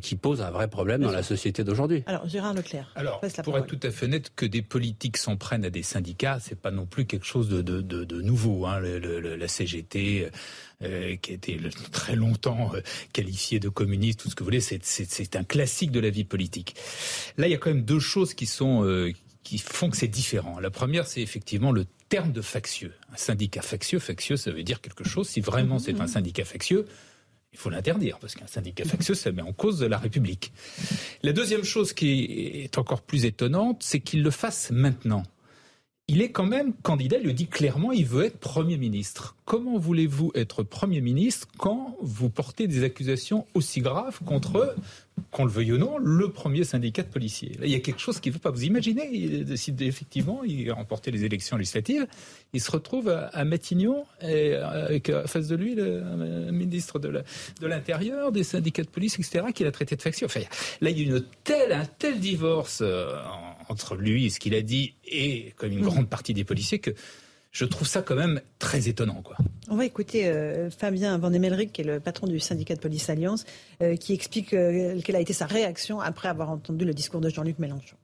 qui 0.02 0.16
posent 0.16 0.42
un 0.42 0.50
vrai 0.50 0.68
problème 0.68 1.02
dans 1.02 1.12
la 1.12 1.22
société 1.22 1.64
d'aujourd'hui. 1.64 2.02
Alors, 2.06 2.28
Gérard 2.28 2.52
Leclerc. 2.52 2.90
Alors, 2.94 3.20
pour 3.44 3.56
être 3.56 3.66
tout 3.66 3.78
à 3.82 3.90
fait 3.90 4.06
honnête, 4.06 4.32
que 4.34 4.44
des 4.44 4.60
politiques 4.60 5.16
s'en 5.16 5.36
prennent 5.36 5.64
à 5.64 5.70
des 5.70 5.82
syndicats, 5.82 6.38
c'est 6.40 6.58
pas 6.58 6.72
non 6.72 6.84
plus 6.84 7.06
quelque 7.06 7.24
chose 7.24 7.48
de, 7.48 7.62
de, 7.62 8.20
nouveau. 8.20 8.66
Hein. 8.66 8.80
la 8.80 9.48
CGT 9.48 10.30
euh, 10.82 11.16
qui 11.16 11.30
a 11.30 11.34
été 11.34 11.60
très 11.92 12.16
longtemps 12.16 12.72
euh, 12.74 12.80
qualifié 13.12 13.60
de 13.60 13.68
communiste, 13.68 14.20
tout 14.20 14.30
ce 14.30 14.34
que 14.34 14.42
vous 14.42 14.48
voulez, 14.48 14.60
c'est 14.60 15.36
un 15.36 15.44
classique 15.44 15.92
de 15.92 16.00
la 16.00 16.10
vie 16.10 16.24
politique. 16.24 16.74
Là, 17.36 17.46
il 17.46 17.52
y 17.52 17.54
a 17.54 17.58
quand 17.58 17.70
même 17.70 17.84
deux 17.84 18.00
choses 18.00 18.34
qui 18.34 18.46
sont 18.46 18.84
euh, 18.84 19.12
qui 19.44 19.58
font 19.58 19.90
que 19.90 19.96
c'est 19.96 20.08
différent. 20.08 20.58
La 20.58 20.70
première, 20.70 21.06
c'est 21.06 21.20
effectivement 21.20 21.70
le 21.70 21.84
terme 22.08 22.32
de 22.32 22.40
factieux. 22.40 22.92
Un 23.12 23.16
syndicat 23.16 23.62
factieux, 23.62 24.00
factieux, 24.00 24.36
ça 24.36 24.50
veut 24.50 24.64
dire 24.64 24.80
quelque 24.80 25.04
chose. 25.04 25.28
Si 25.28 25.40
vraiment 25.40 25.78
c'est 25.78 26.00
un 26.00 26.08
syndicat 26.08 26.44
factieux, 26.44 26.86
il 27.52 27.58
faut 27.58 27.70
l'interdire, 27.70 28.18
parce 28.18 28.34
qu'un 28.34 28.46
syndicat 28.46 28.84
factieux, 28.84 29.14
ça 29.14 29.30
met 29.30 29.42
en 29.42 29.52
cause 29.52 29.82
la 29.82 29.98
République. 29.98 30.52
La 31.22 31.32
deuxième 31.32 31.64
chose 31.64 31.92
qui 31.92 32.62
est 32.64 32.78
encore 32.78 33.02
plus 33.02 33.24
étonnante, 33.24 33.82
c'est 33.82 34.00
qu'il 34.00 34.22
le 34.22 34.30
fasse 34.30 34.70
maintenant 34.70 35.22
il 36.08 36.20
est 36.20 36.30
quand 36.30 36.46
même 36.46 36.74
candidat, 36.74 37.16
il 37.18 37.26
le 37.26 37.32
dit 37.32 37.46
clairement, 37.46 37.92
il 37.92 38.04
veut 38.04 38.24
être 38.24 38.38
Premier 38.38 38.76
ministre. 38.76 39.36
Comment 39.44 39.78
voulez-vous 39.78 40.32
être 40.34 40.62
Premier 40.62 41.00
ministre 41.00 41.48
quand 41.56 41.96
vous 42.02 42.28
portez 42.28 42.66
des 42.66 42.84
accusations 42.84 43.46
aussi 43.54 43.80
graves 43.80 44.18
contre, 44.24 44.74
qu'on 45.32 45.44
le 45.44 45.50
veuille 45.50 45.72
ou 45.72 45.78
non, 45.78 45.98
le 45.98 46.30
premier 46.30 46.62
syndicat 46.62 47.02
de 47.02 47.08
policiers 47.08 47.56
il 47.62 47.70
y 47.70 47.74
a 47.74 47.80
quelque 47.80 48.00
chose 48.00 48.20
qu'il 48.20 48.30
ne 48.30 48.34
veut 48.34 48.40
pas. 48.40 48.50
Vous 48.50 48.64
imaginez, 48.64 49.08
il 49.12 49.44
décide 49.44 49.80
effectivement, 49.82 50.44
il 50.44 50.70
a 50.70 50.74
remporté 50.74 51.10
les 51.10 51.24
élections 51.24 51.56
législatives, 51.56 52.06
il 52.52 52.60
se 52.60 52.70
retrouve 52.70 53.08
à, 53.08 53.44
Matignon 53.44 54.04
et 54.20 54.54
avec 54.54 55.08
à 55.08 55.26
face 55.26 55.48
de 55.48 55.56
lui 55.56 55.74
le 55.74 56.02
ministre 56.52 56.98
de 56.98 57.66
l'Intérieur, 57.66 58.30
des 58.30 58.44
syndicats 58.44 58.82
de 58.82 58.88
police, 58.88 59.18
etc., 59.18 59.46
qu'il 59.54 59.66
a 59.66 59.72
traité 59.72 59.96
de 59.96 60.02
faction. 60.02 60.26
Enfin, 60.26 60.40
là, 60.80 60.90
il 60.90 60.98
y 60.98 61.00
a 61.00 61.04
une 61.04 61.24
telle, 61.44 61.72
un 61.72 61.86
tel 61.86 62.20
divorce 62.20 62.80
euh, 62.82 63.16
entre 63.68 63.96
lui 63.96 64.26
et 64.26 64.30
ce 64.30 64.38
qu'il 64.38 64.54
a 64.54 64.62
dit 64.62 64.94
et 65.06 65.52
comme 65.56 65.72
une 65.72 65.80
mm. 65.80 65.82
grande 65.82 66.08
partie 66.08 66.34
des 66.34 66.44
policiers 66.44 66.78
que 66.78 66.90
je 67.52 67.64
trouve 67.64 67.86
ça 67.86 68.02
quand 68.02 68.16
même 68.16 68.40
très 68.58 68.88
étonnant. 68.88 69.22
Quoi. 69.22 69.36
On 69.68 69.76
va 69.76 69.84
écouter 69.84 70.26
euh, 70.26 70.70
Fabien 70.70 71.16
Van 71.18 71.32
Emelric, 71.32 71.72
qui 71.72 71.82
est 71.82 71.84
le 71.84 72.00
patron 72.00 72.26
du 72.26 72.40
syndicat 72.40 72.74
de 72.74 72.80
police 72.80 73.08
Alliance, 73.08 73.44
euh, 73.82 73.94
qui 73.94 74.12
explique 74.14 74.50
quelle 74.50 75.16
a 75.16 75.20
été 75.20 75.32
sa 75.32 75.46
réaction 75.46 76.00
après 76.00 76.28
avoir 76.28 76.50
entendu 76.50 76.84
le 76.84 76.94
discours 76.94 77.20
de 77.20 77.28
Jean-Luc 77.28 77.58
Mélenchon. 77.58 77.96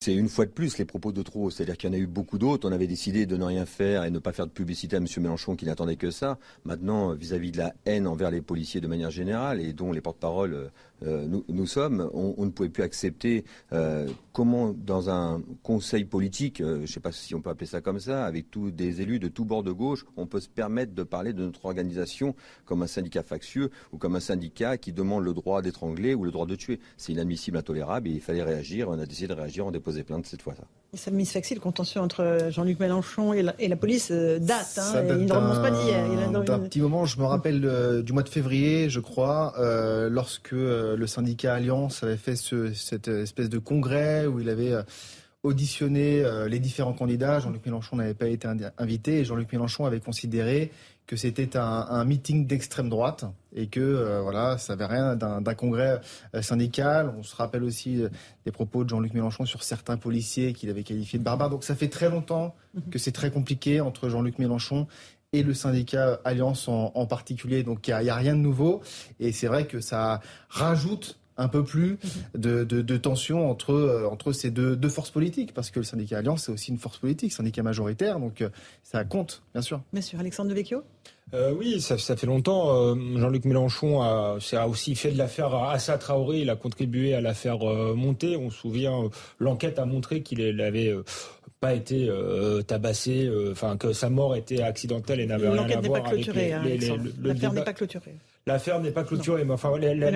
C'est 0.00 0.14
une 0.14 0.28
fois 0.28 0.46
de 0.46 0.52
plus 0.52 0.78
les 0.78 0.84
propos 0.84 1.10
de 1.10 1.22
trop, 1.22 1.50
c'est-à-dire 1.50 1.76
qu'il 1.76 1.90
y 1.90 1.92
en 1.92 1.96
a 1.96 1.98
eu 1.98 2.06
beaucoup 2.06 2.38
d'autres. 2.38 2.68
On 2.68 2.72
avait 2.72 2.86
décidé 2.86 3.26
de 3.26 3.36
ne 3.36 3.42
rien 3.42 3.66
faire 3.66 4.04
et 4.04 4.12
ne 4.12 4.20
pas 4.20 4.32
faire 4.32 4.46
de 4.46 4.52
publicité 4.52 4.94
à 4.94 5.00
M. 5.00 5.06
Mélenchon 5.18 5.56
qui 5.56 5.64
n'attendait 5.64 5.96
que 5.96 6.12
ça. 6.12 6.38
Maintenant, 6.64 7.14
vis-à-vis 7.14 7.50
de 7.50 7.58
la 7.58 7.74
haine 7.84 8.06
envers 8.06 8.30
les 8.30 8.40
policiers 8.40 8.80
de 8.80 8.86
manière 8.86 9.10
générale 9.10 9.60
et 9.60 9.72
dont 9.72 9.90
les 9.90 10.00
porte-paroles 10.00 10.70
euh, 11.06 11.26
nous, 11.48 11.66
sommes, 11.66 12.08
on, 12.12 12.44
ne 12.44 12.50
pouvait 12.50 12.68
plus 12.68 12.82
accepter 12.82 13.44
euh, 13.72 14.08
comment 14.32 14.72
dans 14.72 15.10
un 15.10 15.42
conseil 15.62 16.04
politique, 16.04 16.60
euh, 16.60 16.76
je 16.76 16.80
ne 16.82 16.86
sais 16.86 17.00
pas 17.00 17.12
si 17.12 17.34
on 17.34 17.40
peut 17.40 17.50
appeler 17.50 17.66
ça 17.66 17.80
comme 17.80 18.00
ça, 18.00 18.24
avec 18.24 18.50
tous 18.50 18.70
des 18.70 19.00
élus 19.00 19.18
de 19.18 19.28
tous 19.28 19.44
bords 19.44 19.62
de 19.62 19.72
gauche, 19.72 20.04
on 20.16 20.26
peut 20.26 20.40
se 20.40 20.48
permettre 20.48 20.94
de 20.94 21.02
parler 21.02 21.32
de 21.32 21.44
notre 21.44 21.64
organisation 21.66 22.34
comme 22.64 22.82
un 22.82 22.86
syndicat 22.86 23.22
factieux 23.22 23.70
ou 23.92 23.98
comme 23.98 24.16
un 24.16 24.20
syndicat 24.20 24.76
qui 24.76 24.92
demande 24.92 25.24
le 25.24 25.34
droit 25.34 25.62
d'étrangler 25.62 26.14
ou 26.14 26.24
le 26.24 26.30
droit 26.30 26.46
de 26.46 26.56
tuer. 26.56 26.80
C'est 26.96 27.12
inadmissible, 27.12 27.56
intolérable 27.56 28.08
et 28.08 28.12
il 28.12 28.20
fallait 28.20 28.42
réagir. 28.42 28.88
On 28.88 28.98
a 28.98 29.06
décidé 29.06 29.28
de 29.28 29.34
réagir, 29.34 29.66
on 29.66 29.70
déposé 29.70 30.02
plainte 30.02 30.26
cette 30.26 30.42
fois. 30.42 30.54
Ça. 30.54 31.10
Mise 31.10 31.32
facile, 31.32 31.58
le 31.58 31.60
contentieux 31.60 32.00
entre 32.00 32.48
Jean-Luc 32.50 32.80
Mélenchon 32.80 33.34
et 33.34 33.42
la, 33.42 33.76
police 33.76 34.10
date. 34.10 34.78
Hein, 34.78 35.04
il 35.10 35.26
ne 35.26 35.32
remonte 35.32 35.62
pas 35.62 35.70
d'hier. 35.70 36.30
D'un 36.30 36.58
petit 36.60 36.80
moment, 36.80 37.04
je 37.04 37.18
me 37.18 37.24
rappelle 37.24 38.02
du 38.02 38.12
mois 38.12 38.22
de 38.22 38.28
février, 38.28 38.88
je 38.88 39.00
crois, 39.00 39.54
lorsque 40.10 40.54
le 40.96 41.06
syndicat 41.06 41.54
Alliance 41.54 42.02
avait 42.02 42.16
fait 42.16 42.36
cette 42.36 43.08
espèce 43.08 43.48
de 43.48 43.58
congrès 43.58 44.26
où 44.26 44.40
il 44.40 44.48
avait 44.48 44.72
euh, 44.72 44.82
auditionné 45.42 46.20
euh, 46.24 46.48
les 46.48 46.58
différents 46.58 46.92
candidats. 46.92 47.40
Jean-Luc 47.40 47.64
Mélenchon 47.64 47.96
n'avait 47.96 48.14
pas 48.14 48.28
été 48.28 48.48
invité 48.78 49.20
et 49.20 49.24
Jean-Luc 49.24 49.52
Mélenchon 49.52 49.86
avait 49.86 50.00
considéré 50.00 50.72
que 51.06 51.16
c'était 51.16 51.56
un, 51.56 52.04
meeting 52.04 52.46
d'extrême 52.46 52.90
droite 52.90 53.24
et 53.54 53.68
que 53.68 53.80
euh, 53.80 54.20
voilà, 54.20 54.58
ça 54.58 54.76
n'avait 54.76 54.92
rien 54.92 55.16
d'un 55.16 55.54
congrès 55.54 56.02
syndical. 56.42 57.14
On 57.16 57.22
se 57.22 57.34
rappelle 57.34 57.62
aussi 57.62 58.02
des 58.44 58.52
propos 58.52 58.84
de 58.84 58.90
Jean-Luc 58.90 59.14
Mélenchon 59.14 59.46
sur 59.46 59.62
certains 59.62 59.96
policiers 59.96 60.52
qu'il 60.52 60.68
avait 60.68 60.82
qualifiés 60.82 61.18
de 61.18 61.24
barbares. 61.24 61.48
Donc 61.48 61.64
ça 61.64 61.74
fait 61.74 61.88
très 61.88 62.10
longtemps 62.10 62.54
que 62.90 62.98
c'est 62.98 63.12
très 63.12 63.30
compliqué 63.30 63.80
entre 63.80 64.10
Jean-Luc 64.10 64.38
Mélenchon 64.38 64.86
et 65.32 65.42
le 65.42 65.54
syndicat 65.54 66.20
Alliance 66.24 66.68
en, 66.68 67.06
particulier. 67.06 67.62
Donc 67.62 67.88
il 67.88 67.96
n'y 67.98 68.10
a, 68.10 68.14
rien 68.14 68.34
de 68.34 68.40
nouveau. 68.40 68.82
Et 69.20 69.32
c'est 69.32 69.46
vrai 69.46 69.66
que 69.66 69.80
ça 69.80 70.20
rajoute 70.48 71.18
un 71.38 71.48
peu 71.48 71.62
plus 71.64 71.98
de, 72.34 72.64
de, 72.64 72.96
tension 72.96 73.48
entre, 73.48 73.72
euh, 73.72 74.08
entre 74.08 74.32
ces 74.32 74.50
deux, 74.50 74.74
deux, 74.74 74.88
forces 74.88 75.10
politiques, 75.10 75.54
parce 75.54 75.70
que 75.70 75.78
le 75.78 75.84
syndicat 75.84 76.18
Alliance, 76.18 76.44
c'est 76.46 76.52
aussi 76.52 76.72
une 76.72 76.78
force 76.78 76.98
politique, 76.98 77.32
syndicat 77.32 77.62
majoritaire, 77.62 78.18
donc 78.18 78.42
euh, 78.42 78.48
ça 78.82 79.04
compte, 79.04 79.42
bien 79.54 79.62
sûr. 79.62 79.80
Bien 79.92 80.02
sûr, 80.02 80.18
Alexandre 80.18 80.50
Devecchio? 80.50 80.82
Euh, 81.34 81.54
oui, 81.56 81.80
ça, 81.80 81.96
ça, 81.96 82.16
fait 82.16 82.26
longtemps. 82.26 82.74
Euh, 82.74 82.94
Jean-Luc 83.18 83.44
Mélenchon 83.44 84.02
a, 84.02 84.38
a, 84.52 84.66
aussi 84.66 84.96
fait 84.96 85.12
de 85.12 85.18
l'affaire 85.18 85.54
Assa 85.54 85.96
Traoré. 85.96 86.40
Il 86.40 86.50
a 86.50 86.56
contribué 86.56 87.14
à 87.14 87.20
l'affaire 87.20 87.58
monter. 87.58 88.36
On 88.36 88.50
se 88.50 88.58
souvient, 88.58 89.10
l'enquête 89.38 89.78
a 89.78 89.84
montré 89.84 90.22
qu'il 90.22 90.40
n'avait 90.56 90.92
pas 91.60 91.74
été 91.74 92.08
tabassé, 92.66 93.30
enfin 93.50 93.76
que 93.76 93.92
sa 93.92 94.10
mort 94.10 94.36
était 94.36 94.62
accidentelle 94.62 95.20
et 95.20 95.26
n'avait 95.26 95.48
rien 95.48 95.68
à 95.68 95.80
voir 95.80 96.06
avec 96.06 96.26
les, 96.26 96.52
hein, 96.52 96.62
L'affaire 97.22 97.52
n'est 97.52 97.62
pas 97.62 97.72
clôturée. 97.72 98.14
L'affaire 98.46 98.80
n'est 98.80 98.90
pas 98.90 99.04
clôturée, 99.04 99.44
mais 99.44 99.52
enfin, 99.52 99.76
la, 99.78 100.10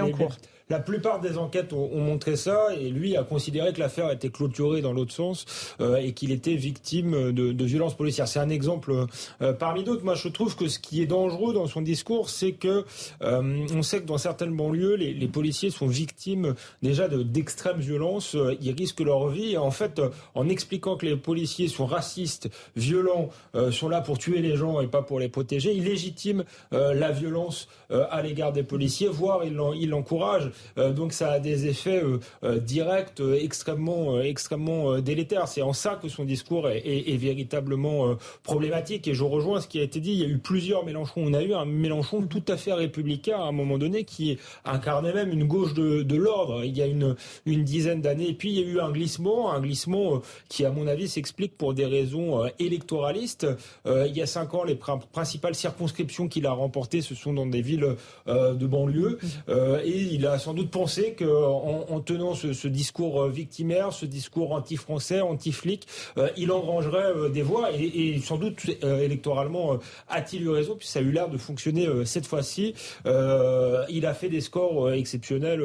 la 0.73 0.81
plupart 0.81 1.21
des 1.21 1.37
enquêtes 1.37 1.75
ont, 1.75 2.01
montré 2.01 2.35
ça, 2.35 2.69
et 2.75 2.89
lui 2.89 3.15
a 3.15 3.25
considéré 3.25 3.75
que 3.75 3.79
l'affaire 3.79 4.11
était 4.11 4.31
clôturée 4.31 4.81
dans 4.81 4.95
l'autre 4.95 5.13
sens 5.13 5.45
euh, 5.83 5.97
et 5.97 6.13
qu'il 6.15 6.33
était 6.33 6.55
victime 6.55 7.31
de, 7.31 7.53
de 7.53 7.65
violences 7.67 7.95
policières. 7.95 8.27
C'est 8.27 8.39
un 8.39 8.49
exemple 8.49 9.05
euh, 9.43 9.53
parmi 9.53 9.85
d'autres. 9.85 10.03
Moi, 10.03 10.15
je 10.15 10.29
trouve 10.29 10.57
que 10.57 10.69
ce 10.69 10.79
qui 10.79 11.03
est 11.03 11.07
dangereux 11.07 11.53
dans 11.53 11.67
son 11.67 11.83
discours, 11.83 12.31
c'est 12.31 12.53
que 12.53 12.87
euh, 13.21 13.67
on 13.75 13.83
sait 13.83 14.01
que 14.01 14.07
dans 14.07 14.17
certaines 14.17 14.57
banlieues, 14.57 14.95
les, 14.95 15.29
policiers 15.29 15.69
sont 15.69 15.87
victimes 15.87 16.55
déjà 16.83 17.07
d'extrêmes 17.07 17.81
violences. 17.81 18.35
ils 18.63 18.73
risquent 18.73 19.01
leur 19.01 19.29
vie. 19.29 19.59
En 19.59 19.71
fait, 19.71 20.01
en 20.35 20.49
expliquant 20.49 20.97
que 20.97 21.05
les 21.05 21.17
policiers 21.17 21.69
sont 21.69 21.87
racistes, 21.87 22.49
violents, 22.77 23.29
sont 23.71 23.89
là 23.89 24.01
pour 24.01 24.19
tuer 24.19 24.41
les 24.41 24.57
gens 24.57 24.81
et 24.81 24.87
pas 24.87 25.03
pour 25.03 25.21
les 25.21 25.29
protéger, 25.29 25.73
il 25.75 25.85
légitime 25.85 26.45
la 26.71 27.13
violence 27.13 27.69
à 27.91 28.23
l'égard 28.23 28.53
des 28.53 28.63
policiers, 28.63 29.09
voire 29.09 29.43
il 29.45 29.89
l'encourage. 29.89 30.51
Euh, 30.79 30.92
donc 30.92 31.12
ça 31.12 31.33
a 31.33 31.40
des 31.40 31.66
effets 31.66 32.03
euh, 32.03 32.18
euh, 32.44 32.59
directs 32.59 33.20
extrêmement, 33.40 34.20
extrêmement 34.20 34.98
délétères. 34.98 35.48
C'est 35.48 35.62
en 35.62 35.72
ça 35.72 35.98
que 36.01 36.09
son 36.09 36.25
discours 36.25 36.68
est, 36.68 36.83
est, 36.87 37.16
véritablement 37.16 38.16
problématique. 38.42 39.07
Et 39.09 39.14
je 39.14 39.25
rejoins 39.25 39.61
ce 39.61 39.68
qui 39.68 39.79
a 39.81 39.83
été 39.83 40.01
dit. 40.01 40.12
Il 40.12 40.18
y 40.18 40.25
a 40.25 40.29
eu 40.29 40.38
plusieurs 40.38 40.85
Mélenchon. 40.85 41.22
On 41.25 41.35
a 41.35 41.42
eu 41.42 41.55
un 41.55 41.64
Mélenchon 41.64 42.22
tout 42.22 42.42
à 42.48 42.57
fait 42.57 42.72
républicain 42.72 43.37
à 43.37 43.44
un 43.44 43.53
moment 43.53 43.79
donné 43.79 44.05
qui 44.05 44.38
incarnait 44.64 45.12
même 45.12 45.31
une 45.31 45.44
gauche 45.44 45.75
de, 45.75 46.03
de 46.03 46.16
l'ordre. 46.16 46.64
Il 46.64 46.77
y 46.77 46.83
a 46.83 46.87
une, 46.87 47.16
une 47.46 47.64
dizaine 47.64 48.01
d'années. 48.01 48.29
Et 48.29 48.35
puis 48.35 48.51
il 48.51 48.59
y 48.59 48.62
a 48.62 48.66
eu 48.66 48.81
un 48.81 48.90
glissement, 48.90 49.53
un 49.53 49.61
glissement 49.61 50.22
qui, 50.48 50.64
à 50.64 50.70
mon 50.70 50.87
avis, 50.87 51.09
s'explique 51.09 51.57
pour 51.57 51.75
des 51.75 51.87
raisons 51.87 52.42
électoralistes. 52.59 53.46
il 53.87 54.16
y 54.16 54.22
a 54.22 54.27
cinq 54.27 54.55
ans, 54.55 54.64
les 54.64 54.75
principales 54.75 55.55
circonscriptions 55.55 56.29
qu'il 56.29 56.46
a 56.46 56.53
remportées, 56.53 57.03
ce 57.03 57.14
sont 57.14 57.33
dans 57.33 57.46
des 57.46 57.62
villes 57.62 57.96
de 58.27 58.66
banlieue. 58.66 59.18
et 59.48 60.01
il 60.12 60.27
a 60.27 60.38
sans 60.38 60.52
doute 60.55 60.71
pensé 60.71 61.15
qu'en 61.19 61.85
en, 61.88 62.01
tenant 62.01 62.35
ce, 62.35 62.69
discours 62.69 63.23
euh, 63.23 63.29
victimaire, 63.29 63.93
ce 63.93 64.07
discours 64.07 64.53
anti-français, 64.53 65.21
anti-flic, 65.21 65.87
euh, 66.19 66.29
il 66.37 66.51
engrangerait 66.53 67.12
euh, 67.17 67.29
des 67.29 67.43
voix 67.43 67.71
et, 67.73 68.21
sans 68.21 68.38
doute 68.38 68.62
électoralement 68.83 69.79
a-t-il 70.09 70.43
eu 70.43 70.49
raison 70.49 70.77
puisque 70.77 70.93
ça 70.93 70.99
a 70.99 71.03
eu 71.03 71.11
l'air 71.11 71.29
de 71.29 71.38
fonctionner 71.38 71.88
cette 72.05 72.27
fois-ci. 72.27 72.75
il 73.05 74.07
a 74.07 74.15
fait 74.15 74.29
des 74.29 74.41
scores 74.41 74.93
exceptionnels 74.93 75.62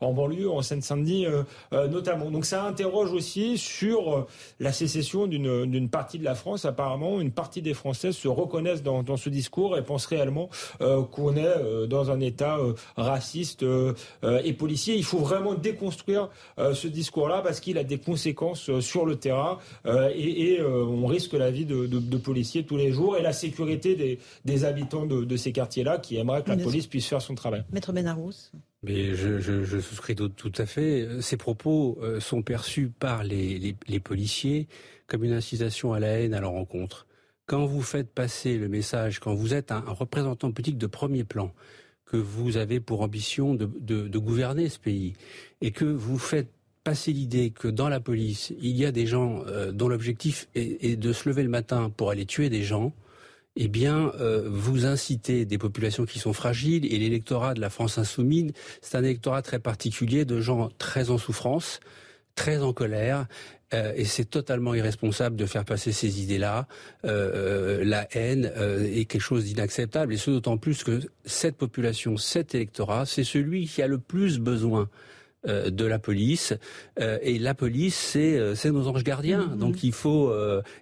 en 0.00 0.12
banlieue, 0.12 0.50
en 0.50 0.62
Seine-Saint-Denis 0.62 1.26
notamment. 1.72 2.30
Donc 2.30 2.44
ça 2.44 2.64
interroge 2.64 3.12
aussi 3.12 3.58
sur 3.58 4.26
la 4.60 4.72
sécession 4.72 5.26
d'une 5.26 5.88
partie 5.88 6.18
de 6.18 6.24
la 6.24 6.34
France. 6.34 6.64
Apparemment, 6.64 7.20
une 7.20 7.32
partie 7.32 7.62
des 7.62 7.74
Français 7.74 8.12
se 8.12 8.28
reconnaissent 8.28 8.82
dans, 8.82 9.16
ce 9.16 9.28
discours 9.28 9.76
et 9.76 9.82
pensent 9.82 10.06
réellement 10.06 10.48
qu'on 10.78 11.36
est 11.36 11.86
dans 11.86 12.10
un 12.10 12.20
État 12.20 12.58
raciste, 12.96 13.64
et 14.44 14.52
policiers. 14.52 14.94
Il 14.96 15.04
faut 15.04 15.18
vraiment 15.18 15.54
déconstruire 15.54 16.30
euh, 16.58 16.74
ce 16.74 16.88
discours-là 16.88 17.42
parce 17.42 17.60
qu'il 17.60 17.78
a 17.78 17.84
des 17.84 17.98
conséquences 17.98 18.70
euh, 18.70 18.80
sur 18.80 19.06
le 19.06 19.16
terrain 19.16 19.58
et, 19.84 20.60
on 20.62 21.06
risque 21.06 21.32
la 21.32 21.50
vie 21.50 21.66
de, 21.66 22.16
policiers 22.16 22.64
tous 22.64 22.76
les 22.76 22.92
jours 22.92 23.16
et 23.16 23.22
la 23.22 23.32
sécurité 23.32 24.18
des, 24.44 24.64
habitants 24.64 25.06
de, 25.06 25.36
ces 25.36 25.52
quartiers-là 25.52 25.98
qui 25.98 26.16
aimeraient 26.16 26.42
que 26.42 26.50
la 26.50 26.56
police 26.56 26.86
puisse 26.86 27.06
faire 27.06 27.22
son 27.22 27.34
travail. 27.34 27.64
Maître 27.72 27.92
Benarous 27.92 28.50
mais 28.82 29.14
je, 29.14 29.80
souscris 29.80 30.14
tout, 30.14 30.52
à 30.58 30.66
fait. 30.66 31.08
Ces 31.20 31.38
propos 31.38 31.98
sont 32.20 32.42
perçus 32.42 32.88
par 32.88 33.24
les, 33.24 33.74
les, 33.88 34.00
policiers 34.00 34.68
comme 35.06 35.24
une 35.24 35.32
incitation 35.32 35.94
à 35.94 36.00
la 36.00 36.08
haine 36.08 36.34
à 36.34 36.40
leur 36.40 36.52
rencontre. 36.52 37.06
Quand 37.46 37.66
vous 37.66 37.82
faites 37.82 38.10
passer 38.10 38.56
le 38.56 38.68
message, 38.68 39.20
quand 39.20 39.34
vous 39.34 39.52
êtes 39.54 39.72
un 39.72 39.80
représentant 39.80 40.50
politique 40.50 40.78
de 40.78 40.86
premier 40.86 41.24
plan, 41.24 41.52
que 42.14 42.20
vous 42.20 42.56
avez 42.58 42.78
pour 42.78 43.02
ambition 43.02 43.54
de, 43.54 44.18
gouverner 44.18 44.68
ce 44.68 44.78
pays 44.78 45.14
et 45.60 45.72
que 45.72 45.84
vous 45.84 46.16
faites 46.16 46.48
passer 46.84 47.12
l'idée 47.12 47.50
que 47.50 47.66
dans 47.66 47.88
la 47.88 47.98
police, 47.98 48.52
il 48.60 48.76
y 48.76 48.84
a 48.84 48.92
des 48.92 49.04
gens 49.04 49.42
euh, 49.48 49.72
dont 49.72 49.88
l'objectif 49.88 50.46
est, 50.54 50.96
de 50.96 51.12
se 51.12 51.28
lever 51.28 51.42
le 51.42 51.48
matin 51.48 51.90
pour 51.90 52.10
aller 52.10 52.24
tuer 52.24 52.50
des 52.50 52.62
gens, 52.62 52.92
eh 53.56 53.66
bien, 53.66 54.12
euh, 54.20 54.48
vous 54.48 54.86
incitez 54.86 55.44
des 55.44 55.58
populations 55.58 56.04
qui 56.04 56.20
sont 56.20 56.32
fragiles 56.32 56.84
et 56.92 56.98
l'électorat 56.98 57.52
de 57.52 57.60
la 57.60 57.70
France 57.70 57.98
insoumise, 57.98 58.52
c'est 58.80 58.96
un 58.96 59.02
électorat 59.02 59.42
très 59.42 59.58
particulier 59.58 60.24
de 60.24 60.40
gens 60.40 60.68
très 60.78 61.10
en 61.10 61.18
souffrance, 61.18 61.80
très 62.36 62.62
en 62.62 62.72
colère 62.72 63.26
euh, 63.74 63.92
et 63.96 64.04
c'est 64.04 64.24
totalement 64.24 64.74
irresponsable 64.74 65.36
de 65.36 65.46
faire 65.46 65.64
passer 65.64 65.92
ces 65.92 66.22
idées-là. 66.22 66.66
Euh, 67.04 67.80
euh, 67.80 67.84
la 67.84 68.06
haine 68.16 68.52
est 68.56 69.04
quelque 69.04 69.20
chose 69.20 69.44
d'inacceptable, 69.44 70.14
et 70.14 70.16
ce 70.16 70.30
d'autant 70.30 70.56
plus 70.56 70.84
que 70.84 71.00
cette 71.24 71.56
population, 71.56 72.16
cet 72.16 72.54
électorat, 72.54 73.06
c'est 73.06 73.24
celui 73.24 73.66
qui 73.66 73.82
a 73.82 73.86
le 73.86 73.98
plus 73.98 74.38
besoin 74.38 74.88
de 75.46 75.84
la 75.84 75.98
police 75.98 76.54
et 76.98 77.38
la 77.38 77.52
police 77.52 78.16
c'est 78.54 78.70
nos 78.70 78.88
anges 78.88 79.04
gardiens 79.04 79.46
mm-hmm. 79.46 79.58
donc 79.58 79.84
il 79.84 79.92
faut 79.92 80.34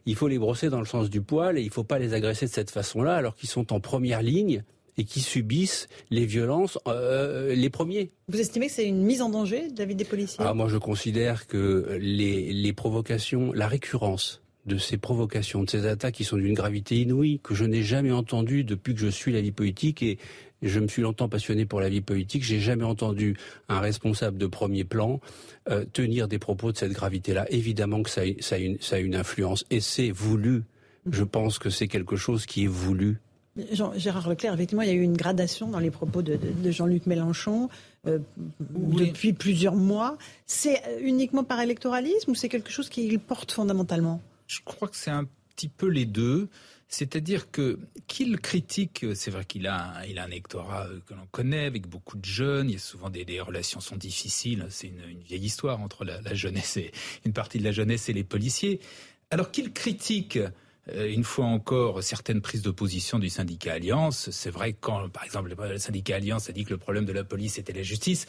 il 0.07 0.15
faut 0.15 0.29
les 0.29 0.39
brosser 0.39 0.69
dans 0.69 0.79
le 0.79 0.87
sens 0.87 1.11
du 1.11 1.21
poil 1.21 1.59
et 1.59 1.63
il 1.63 1.71
faut 1.71 1.83
pas 1.83 1.99
les 1.99 2.15
agresser 2.15 2.47
de 2.47 2.53
cette 2.53 2.71
façon-là 2.71 3.17
alors 3.17 3.35
qu'ils 3.35 3.49
sont 3.49 3.73
en 3.73 3.81
première 3.81 4.23
ligne 4.23 4.63
et 4.99 5.05
qui 5.05 5.21
subissent 5.21 5.89
les 6.11 6.27
violences 6.27 6.79
euh, 6.87 7.55
les 7.55 7.71
premiers. 7.71 8.11
Vous 8.29 8.41
estimez 8.41 8.67
que 8.67 8.73
c'est 8.73 8.87
une 8.87 9.03
mise 9.03 9.23
en 9.23 9.31
danger 9.31 9.71
de 9.71 9.79
la 9.79 9.85
vie 9.85 9.95
des 9.95 10.05
policiers? 10.05 10.45
Ah, 10.47 10.55
Moi, 10.55 10.69
je 10.69 10.77
considère 10.79 11.47
que 11.47 11.99
les, 12.01 12.53
les 12.53 12.73
provocations, 12.73 13.53
la 13.53 13.69
récurrence 13.69 14.43
de 14.67 14.79
ces 14.79 14.97
provocations, 14.97 15.65
de 15.65 15.71
ces 15.71 15.87
attaques 15.87 16.15
qui 16.15 16.25
sont 16.25 16.37
d'une 16.37 16.55
gravité 16.55 17.01
inouïe, 17.01 17.41
que 17.43 17.55
je 17.55 17.65
n'ai 17.65 17.83
jamais 17.83 18.13
entendu 18.13 18.65
depuis 18.65 18.95
que 18.95 19.01
je 19.01 19.09
suis 19.09 19.33
la 19.33 19.41
vie 19.41 19.51
politique 19.51 20.03
et 20.03 20.19
je 20.63 20.79
me 20.79 20.87
suis 20.87 21.03
longtemps 21.03 21.29
passionné 21.29 21.67
pour 21.67 21.81
la 21.81 21.89
vie 21.89 22.01
politique, 22.01 22.45
j'ai 22.45 22.61
jamais 22.61 22.85
entendu 22.85 23.37
un 23.69 23.81
responsable 23.81 24.39
de 24.39 24.47
premier 24.47 24.85
plan 24.85 25.21
euh, 25.69 25.85
tenir 25.93 26.29
des 26.29 26.39
propos 26.39 26.71
de 26.71 26.77
cette 26.77 26.93
gravité-là. 26.93 27.47
Évidemment 27.51 28.05
que 28.05 28.11
ça, 28.11 28.23
ça, 28.39 28.55
a 28.55 28.59
une, 28.59 28.79
ça 28.81 28.97
a 28.97 28.99
une 29.01 29.17
influence 29.17 29.65
et 29.71 29.81
c'est 29.81 30.13
voulu. 30.13 30.63
Je 31.11 31.25
pense 31.25 31.59
que 31.59 31.69
c'est 31.69 31.89
quelque 31.89 32.15
chose 32.15 32.47
qui 32.47 32.65
est 32.65 32.69
voulu 32.69 33.19
Jean, 33.73 33.93
Gérard 33.95 34.29
Leclerc, 34.29 34.55
effectivement, 34.55 34.83
il 34.83 34.89
y 34.89 34.93
a 34.93 34.95
eu 34.95 35.03
une 35.03 35.17
gradation 35.17 35.69
dans 35.69 35.79
les 35.79 35.91
propos 35.91 36.23
de, 36.23 36.39
Jean-Luc 36.71 37.07
Mélenchon 37.07 37.69
euh, 38.07 38.19
depuis 38.61 39.33
plusieurs 39.33 39.77
mois. 39.77 40.17
C'est 40.47 40.83
uniquement 41.03 41.45
par 41.45 41.61
électoralisme 41.61 42.31
ou 42.31 42.35
c'est 42.35 42.49
quelque 42.49 42.71
chose 42.71 42.89
qu'il 42.89 43.19
porte 43.19 43.53
fondamentalement? 43.53 44.23
Je 44.47 44.61
crois 44.65 44.89
que 44.89 44.97
c'est 44.97 45.11
un 45.11 45.27
petit 45.55 45.69
peu 45.69 45.87
les 45.87 46.07
deux. 46.07 46.49
C'est-à-dire 46.89 47.51
que 47.51 47.79
qu'il 48.07 48.39
critique, 48.39 49.07
c'est 49.15 49.31
vrai 49.31 49.47
qu'il 49.47 49.67
a, 49.67 49.97
un, 49.97 50.05
il 50.05 50.19
a 50.19 50.25
un 50.25 50.27
électorat 50.27 50.87
euh, 50.87 51.01
que 51.07 51.15
l'on 51.15 51.27
connaît 51.31 51.65
avec 51.65 51.87
beaucoup 51.87 52.19
de 52.19 52.25
jeunes. 52.25 52.69
Il 52.69 52.75
y 52.75 52.77
a 52.77 52.79
souvent 52.79 53.09
des, 53.09 53.41
relations 53.41 53.81
sont 53.81 53.97
difficiles. 53.97 54.67
C'est 54.69 54.89
une, 54.89 55.23
vieille 55.27 55.45
histoire 55.45 55.81
entre 55.81 56.05
la, 56.05 56.21
la, 56.21 56.35
jeunesse 56.35 56.77
et 56.77 56.93
une 57.25 57.33
partie 57.33 57.59
de 57.59 57.65
la 57.65 57.73
jeunesse 57.73 58.11
et 58.11 58.13
les 58.13 58.25
policiers. 58.25 58.81
Alors 59.31 59.51
qu'il 59.51 59.73
critique 59.73 60.39
une 60.95 61.25
fois 61.25 61.45
encore 61.45 62.03
certaines 62.03 62.41
prises 62.41 62.63
de 62.63 62.71
position 62.71 63.19
du 63.19 63.29
syndicat 63.29 63.75
Alliance. 63.75 64.31
C'est 64.31 64.51
vrai 64.51 64.75
quand, 64.79 65.09
par 65.09 65.25
exemple, 65.25 65.55
le 65.57 65.79
syndicat 65.79 66.17
Alliance 66.17 66.49
a 66.51 66.53
dit 66.53 66.65
que 66.65 66.71
le 66.71 66.79
problème 66.79 67.05
de 67.05 67.13
la 67.13 67.25
police 67.25 67.59
était 67.59 67.73
la 67.73 67.83
justice, 67.83 68.27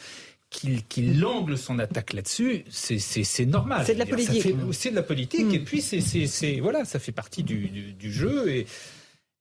qu'il 0.50 0.84
qu'il 0.84 1.24
angle 1.24 1.58
son 1.58 1.78
attaque 1.78 2.12
là-dessus, 2.12 2.64
c'est 2.70 3.46
normal. 3.46 3.84
C'est 3.86 3.94
de 3.94 3.98
la 3.98 4.06
politique. 4.06 4.54
C'est 4.72 4.90
de 4.90 4.94
la 4.94 5.02
politique, 5.02 5.52
et 5.52 5.58
puis 5.58 5.82
c'est 5.82 6.60
voilà, 6.60 6.84
ça 6.84 6.98
fait 6.98 7.12
partie 7.12 7.42
du, 7.42 7.68
du, 7.68 7.92
du 7.92 8.12
jeu 8.12 8.48
et 8.48 8.66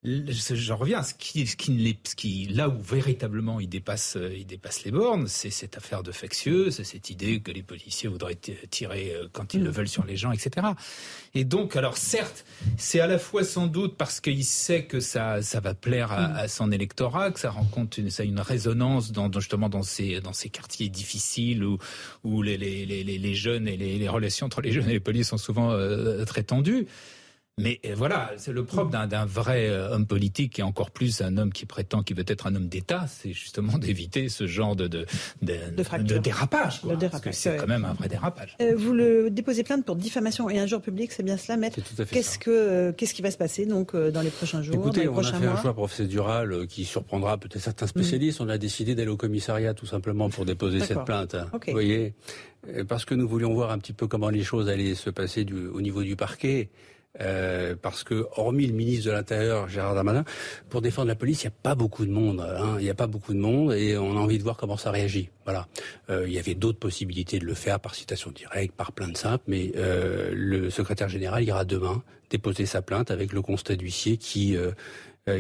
J'en 0.05 0.75
reviens 0.75 0.99
à 0.99 1.03
ce 1.03 1.13
qui, 1.13 1.47
ce 1.47 1.55
qui, 1.55 1.97
ce 2.03 2.15
qui, 2.15 2.45
là 2.47 2.67
où 2.67 2.81
véritablement 2.81 3.61
il 3.61 3.69
dépasse, 3.69 4.17
euh, 4.17 4.35
il 4.35 4.45
dépasse 4.45 4.83
les 4.83 4.91
bornes, 4.91 5.27
c'est 5.29 5.49
cette 5.49 5.77
affaire 5.77 6.03
de 6.03 6.11
factieuse, 6.11 6.75
c'est 6.75 6.83
cette 6.83 7.09
idée 7.09 7.39
que 7.39 7.51
les 7.51 7.63
policiers 7.63 8.09
voudraient 8.09 8.37
tirer 8.69 9.13
euh, 9.15 9.27
quand 9.31 9.53
ils 9.53 9.61
mm. 9.61 9.63
le 9.63 9.69
veulent 9.69 9.87
sur 9.87 10.03
les 10.03 10.17
gens, 10.17 10.33
etc. 10.33 10.67
Et 11.35 11.45
donc, 11.45 11.77
alors 11.77 11.95
certes, 11.95 12.43
c'est 12.75 12.99
à 12.99 13.07
la 13.07 13.17
fois 13.17 13.45
sans 13.45 13.67
doute 13.67 13.95
parce 13.95 14.19
qu'il 14.19 14.43
sait 14.43 14.83
que 14.83 14.99
ça, 14.99 15.41
ça 15.41 15.61
va 15.61 15.73
plaire 15.73 16.11
à, 16.11 16.27
mm. 16.27 16.35
à, 16.35 16.47
son 16.49 16.71
électorat, 16.73 17.31
que 17.31 17.39
ça 17.39 17.51
rencontre 17.51 17.99
une, 17.99 18.09
ça 18.09 18.23
a 18.23 18.25
une 18.25 18.41
résonance 18.41 19.13
dans, 19.13 19.31
justement 19.31 19.69
dans 19.69 19.83
ces, 19.83 20.19
dans 20.19 20.33
ces 20.33 20.49
quartiers 20.49 20.89
difficiles 20.89 21.63
où, 21.63 21.77
où 22.25 22.41
les, 22.41 22.57
les, 22.57 22.85
les, 22.85 23.03
les 23.03 23.35
jeunes 23.35 23.69
et 23.69 23.77
les, 23.77 23.97
les, 23.97 24.09
relations 24.09 24.47
entre 24.47 24.59
les 24.59 24.73
jeunes 24.73 24.89
et 24.89 24.93
les 24.93 24.99
policiers 24.99 25.23
sont 25.23 25.37
souvent 25.37 25.71
euh, 25.71 26.25
très 26.25 26.43
tendues. 26.43 26.87
Mais 27.61 27.79
euh, 27.85 27.93
voilà, 27.95 28.31
c'est 28.37 28.51
le 28.51 28.63
propre 28.63 28.89
d'un 29.05 29.25
vrai 29.25 29.69
euh, 29.69 29.91
homme 29.91 30.07
politique 30.07 30.57
et 30.57 30.63
encore 30.63 30.89
plus 30.89 31.21
un 31.21 31.37
homme 31.37 31.53
qui 31.53 31.67
prétend 31.67 32.01
qu'il 32.01 32.17
veut 32.17 32.23
être 32.25 32.47
un 32.47 32.55
homme 32.55 32.67
d'État, 32.67 33.05
c'est 33.07 33.31
justement 33.31 33.77
d'éviter 33.77 34.27
ce 34.27 34.47
genre 34.47 34.75
de, 34.75 34.87
de, 34.87 35.05
de, 35.43 36.17
dérapage. 36.17 36.81
parce 36.81 37.21
que 37.21 37.31
c'est 37.31 37.57
quand 37.57 37.67
même 37.67 37.85
un 37.85 37.93
vrai 37.93 38.07
dérapage. 38.07 38.57
Euh, 38.59 38.73
vous 38.75 38.93
le 38.93 39.29
déposez 39.29 39.63
plainte 39.63 39.85
pour 39.85 39.95
diffamation 39.95 40.49
et 40.49 40.57
injure 40.57 40.81
public, 40.81 41.11
c'est 41.11 41.21
bien 41.21 41.37
cela, 41.37 41.57
maître 41.57 41.77
Qu'est-ce 42.09 42.39
que 42.39 42.89
qu'est-ce 42.89 43.13
qui 43.13 43.21
va 43.21 43.29
se 43.29 43.37
passer 43.37 43.67
donc 43.67 43.95
dans 43.95 44.21
les 44.21 44.31
prochains 44.31 44.63
jours 44.63 44.73
Écoutez, 44.73 45.07
on 45.07 45.19
a 45.19 45.33
fait 45.33 45.45
un 45.45 45.61
choix 45.61 45.75
procédural 45.75 46.65
qui 46.65 46.85
surprendra 46.85 47.37
peut-être 47.37 47.61
certains 47.61 47.87
spécialistes. 47.87 48.41
On 48.41 48.49
a 48.49 48.57
décidé 48.57 48.95
d'aller 48.95 49.11
au 49.11 49.17
commissariat 49.17 49.75
tout 49.75 49.85
simplement 49.85 50.31
pour 50.31 50.45
déposer 50.45 50.79
cette 50.79 51.05
plainte. 51.05 51.35
Vous 51.35 51.71
voyez, 51.71 52.15
parce 52.87 53.05
que 53.05 53.13
nous 53.13 53.27
voulions 53.27 53.53
voir 53.53 53.69
un 53.69 53.77
petit 53.77 53.93
peu 53.93 54.07
comment 54.07 54.29
les 54.29 54.43
choses 54.43 54.69
allaient 54.69 54.95
se 54.95 55.11
passer 55.11 55.43
du, 55.43 55.67
au 55.67 55.81
niveau 55.81 56.01
du 56.01 56.15
parquet. 56.15 56.71
Euh, 57.21 57.75
parce 57.79 58.03
que, 58.03 58.25
hormis 58.37 58.65
le 58.65 58.73
ministre 58.73 59.05
de 59.05 59.11
l'Intérieur, 59.11 59.69
Gérard 59.69 59.93
Darmanin, 59.93 60.25
pour 60.69 60.81
défendre 60.81 61.09
la 61.09 61.15
police, 61.15 61.43
il 61.43 61.47
n'y 61.47 61.53
a 61.53 61.57
pas 61.61 61.75
beaucoup 61.75 62.05
de 62.05 62.11
monde. 62.11 62.41
Hein. 62.41 62.75
Il 62.79 62.83
n'y 62.83 62.89
a 62.89 62.95
pas 62.95 63.05
beaucoup 63.05 63.33
de 63.33 63.39
monde 63.39 63.73
et 63.73 63.97
on 63.97 64.17
a 64.17 64.19
envie 64.19 64.39
de 64.39 64.43
voir 64.43 64.57
comment 64.57 64.77
ça 64.77 64.89
réagit. 64.89 65.29
Voilà. 65.45 65.67
Euh, 66.09 66.25
il 66.27 66.33
y 66.33 66.39
avait 66.39 66.55
d'autres 66.55 66.79
possibilités 66.79 67.37
de 67.37 67.45
le 67.45 67.53
faire 67.53 67.79
par 67.79 67.93
citation 67.93 68.31
directe, 68.31 68.73
par 68.75 68.91
plainte 68.93 69.17
simple, 69.17 69.43
mais 69.47 69.73
euh, 69.75 70.31
le 70.33 70.71
secrétaire 70.71 71.09
général 71.09 71.43
ira 71.43 71.65
demain 71.65 72.01
déposer 72.31 72.65
sa 72.65 72.81
plainte 72.81 73.11
avec 73.11 73.31
le 73.31 73.43
constat 73.43 73.75
d'huissier 73.75 74.17
qui 74.17 74.57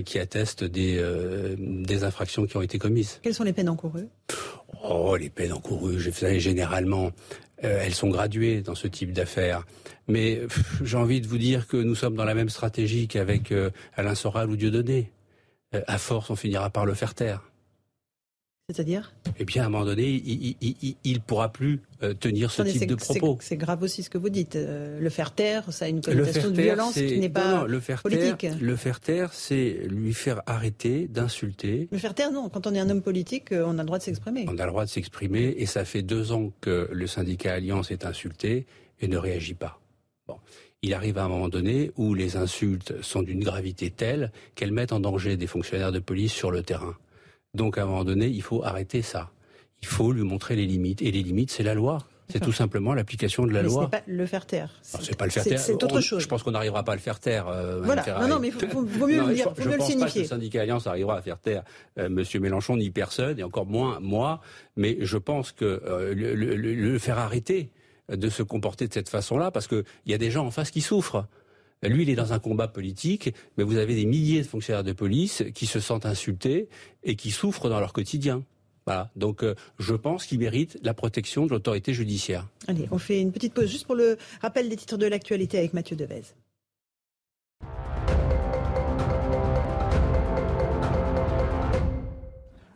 qui 0.05 0.17
atteste 0.17 0.63
des, 0.63 1.03
des 1.57 2.03
infractions 2.05 2.45
qui 2.45 2.55
ont 2.55 2.61
été 2.61 2.79
commises. 2.79 3.19
Quelles 3.21 3.33
sont 3.33 3.43
les 3.43 3.51
peines 3.51 3.67
encourues 3.67 4.07
Oh, 4.81 5.17
les 5.17 5.29
peines 5.29 5.51
encourues, 5.51 5.99
je 5.99 6.09
généralement, 7.63 7.85
elles 7.85 7.93
sont 7.93 8.09
graduées 8.09 8.61
dans 8.61 8.75
ce 8.75 8.87
type 8.87 9.13
d'affaires. 9.13 9.65
Mais 10.07 10.41
j'ai 10.83 10.97
envie 10.97 11.21
de 11.21 11.27
vous 11.27 11.37
dire 11.37 11.67
que 11.67 11.77
nous 11.77 11.95
sommes 11.95 12.15
dans 12.15 12.25
la 12.25 12.33
même 12.33 12.49
stratégie 12.49 13.07
qu'avec 13.07 13.51
euh, 13.51 13.69
Alain 13.95 14.15
Soral 14.15 14.49
ou 14.49 14.55
Dieudonné. 14.55 15.11
Euh, 15.73 15.81
à 15.87 15.97
force, 15.97 16.29
on 16.29 16.35
finira 16.35 16.69
par 16.69 16.85
le 16.85 16.93
faire 16.93 17.13
taire. 17.13 17.52
C'est-à-dire 18.73 19.13
Eh 19.39 19.45
bien, 19.45 19.63
à 19.63 19.65
un 19.67 19.69
moment 19.69 19.85
donné, 19.85 20.21
il 20.25 21.13
ne 21.13 21.19
pourra 21.19 21.51
plus 21.51 21.81
euh, 22.01 22.13
tenir 22.13 22.51
ce 22.51 22.63
type 22.63 22.87
de 22.87 22.95
propos. 22.95 23.37
C'est 23.41 23.57
grave 23.57 23.83
aussi 23.83 24.03
ce 24.03 24.09
que 24.09 24.17
vous 24.17 24.29
dites. 24.29 24.55
le 24.55 25.09
faire 25.09 25.33
taire, 25.33 25.71
ça 25.71 25.85
a 25.85 25.87
une 25.87 26.01
connotation 26.01 26.49
de 26.49 26.61
violence 26.61 26.93
qui 26.93 27.19
n'est 27.19 27.29
pas 27.29 27.65
le 27.65 27.79
faire 27.79 28.01
politique. 28.01 28.37
Taire, 28.39 28.57
le 28.59 28.75
faire 28.75 28.99
taire, 28.99 29.33
c'est 29.33 29.81
lui 29.89 30.13
faire 30.13 30.41
arrêter 30.45 31.07
d'insulter. 31.07 31.87
Le 31.91 31.97
faire 31.97 32.13
taire, 32.13 32.31
non. 32.31 32.49
Quand 32.49 32.67
on 32.67 32.73
est 32.73 32.79
un 32.79 32.89
homme 32.89 33.01
politique, 33.01 33.49
on 33.51 33.77
a 33.77 33.81
le 33.81 33.85
droit 33.85 33.99
de 33.99 34.03
s'exprimer. 34.03 34.45
On 34.47 34.57
a 34.57 34.65
le 34.65 34.71
droit 34.71 34.85
de 34.85 34.89
s'exprimer, 34.89 35.55
et 35.57 35.65
ça 35.65 35.85
fait 35.85 36.01
deux 36.01 36.31
ans 36.31 36.51
que 36.61 36.89
le 36.91 37.07
syndicat 37.07 37.53
Alliance 37.53 37.91
est 37.91 38.05
insulté 38.05 38.65
et 38.99 39.07
ne 39.07 39.17
réagit 39.17 39.53
pas. 39.53 39.79
Bon. 40.27 40.37
Il 40.81 40.93
arrive 40.93 41.17
à 41.17 41.23
un 41.23 41.29
moment 41.29 41.47
donné 41.47 41.91
où 41.95 42.13
les 42.13 42.35
insultes 42.35 43.01
sont 43.01 43.23
d'une 43.23 43.41
gravité 43.41 43.89
telle 43.89 44.31
qu'elles 44.53 44.73
mettent 44.73 44.91
en 44.91 44.99
danger 44.99 45.37
des 45.37 45.47
fonctionnaires 45.47 45.93
de 45.93 45.99
police 45.99 46.33
sur 46.33 46.51
le 46.51 46.61
terrain. 46.61 46.95
Donc 47.53 47.77
à 47.77 47.83
un 47.83 47.85
moment 47.85 48.03
donné, 48.03 48.27
il 48.27 48.41
faut 48.41 48.63
arrêter 48.63 49.01
ça. 49.01 49.29
Il 49.81 49.87
faut 49.87 50.11
lui 50.11 50.23
montrer 50.23 50.55
les 50.55 50.65
limites. 50.65 51.01
Et 51.01 51.11
les 51.11 51.23
limites, 51.23 51.51
c'est 51.51 51.63
la 51.63 51.73
loi. 51.73 51.99
C'est 52.29 52.39
tout 52.39 52.53
simplement 52.53 52.93
l'application 52.93 53.45
de 53.45 53.51
la 53.51 53.61
loi. 53.61 53.73
Ce 53.73 53.79
n'est 53.81 54.01
pas 54.01 54.03
le 54.07 54.25
faire 54.25 54.45
taire. 54.45 54.69
C'est 54.81 55.17
pas 55.17 55.25
le 55.25 55.31
faire 55.31 55.43
taire. 55.43 55.59
C'est 55.59 55.83
autre 55.83 56.01
chose. 56.01 56.23
Je 56.23 56.27
pense 56.27 56.41
qu'on 56.41 56.51
n'arrivera 56.51 56.83
pas 56.83 56.93
à 56.93 56.95
le 56.95 57.01
faire 57.01 57.19
taire. 57.19 57.47
Euh, 57.47 57.81
voilà. 57.81 58.03
Non, 58.21 58.27
non, 58.27 58.39
mais 58.39 58.47
il 58.47 58.67
vaut, 58.67 59.07
mieux, 59.07 59.27
le, 59.27 59.33
dire, 59.35 59.53
je, 59.57 59.69
le 59.69 59.77
pense 59.77 59.93
Pas 59.95 60.09
que 60.09 60.19
le 60.19 60.25
syndicat 60.25 60.61
Alliance 60.61 60.87
arrivera 60.87 61.17
à 61.17 61.21
faire 61.21 61.37
taire 61.37 61.63
euh, 61.99 62.09
Monsieur 62.09 62.39
Mélenchon 62.39 62.77
ni 62.77 62.89
personne, 62.89 63.39
et 63.39 63.43
encore 63.43 63.65
moins 63.65 63.99
moi. 63.99 64.41
Mais 64.77 64.97
je 65.01 65.17
pense 65.17 65.51
que 65.51 65.65
euh, 65.85 66.13
le, 66.15 66.97
faire 66.97 67.19
arrêter, 67.19 67.69
de 68.09 68.29
se 68.29 68.41
comporter 68.41 68.87
de 68.87 68.93
cette 68.93 69.09
façon-là, 69.09 69.51
parce 69.51 69.67
qu'il 69.67 69.83
y 70.07 70.13
a 70.13 70.17
des 70.17 70.31
gens 70.31 70.45
en 70.45 70.51
face 70.51 70.71
qui 70.71 70.81
souffrent. 70.81 71.27
Lui, 71.83 72.03
il 72.03 72.09
est 72.09 72.15
dans 72.15 72.33
un 72.33 72.39
combat 72.39 72.67
politique, 72.67 73.33
mais 73.57 73.63
vous 73.63 73.77
avez 73.77 73.95
des 73.95 74.05
milliers 74.05 74.41
de 74.41 74.47
fonctionnaires 74.47 74.83
de 74.83 74.93
police 74.93 75.43
qui 75.53 75.65
se 75.65 75.79
sentent 75.79 76.05
insultés 76.05 76.67
et 77.03 77.15
qui 77.15 77.31
souffrent 77.31 77.69
dans 77.69 77.79
leur 77.79 77.93
quotidien. 77.93 78.43
Voilà. 78.85 79.09
Donc, 79.15 79.43
euh, 79.43 79.55
je 79.79 79.93
pense 79.93 80.25
qu'il 80.25 80.39
mérite 80.39 80.77
la 80.83 80.93
protection 80.93 81.45
de 81.45 81.51
l'autorité 81.51 81.93
judiciaire. 81.93 82.47
Allez, 82.67 82.87
on 82.91 82.97
fait 82.97 83.21
une 83.21 83.31
petite 83.31 83.53
pause 83.53 83.69
juste 83.69 83.85
pour 83.85 83.95
le 83.95 84.17
rappel 84.41 84.69
des 84.69 84.75
titres 84.75 84.97
de 84.97 85.05
l'actualité 85.05 85.57
avec 85.57 85.73
Mathieu 85.73 85.95
Devez. 85.95 86.23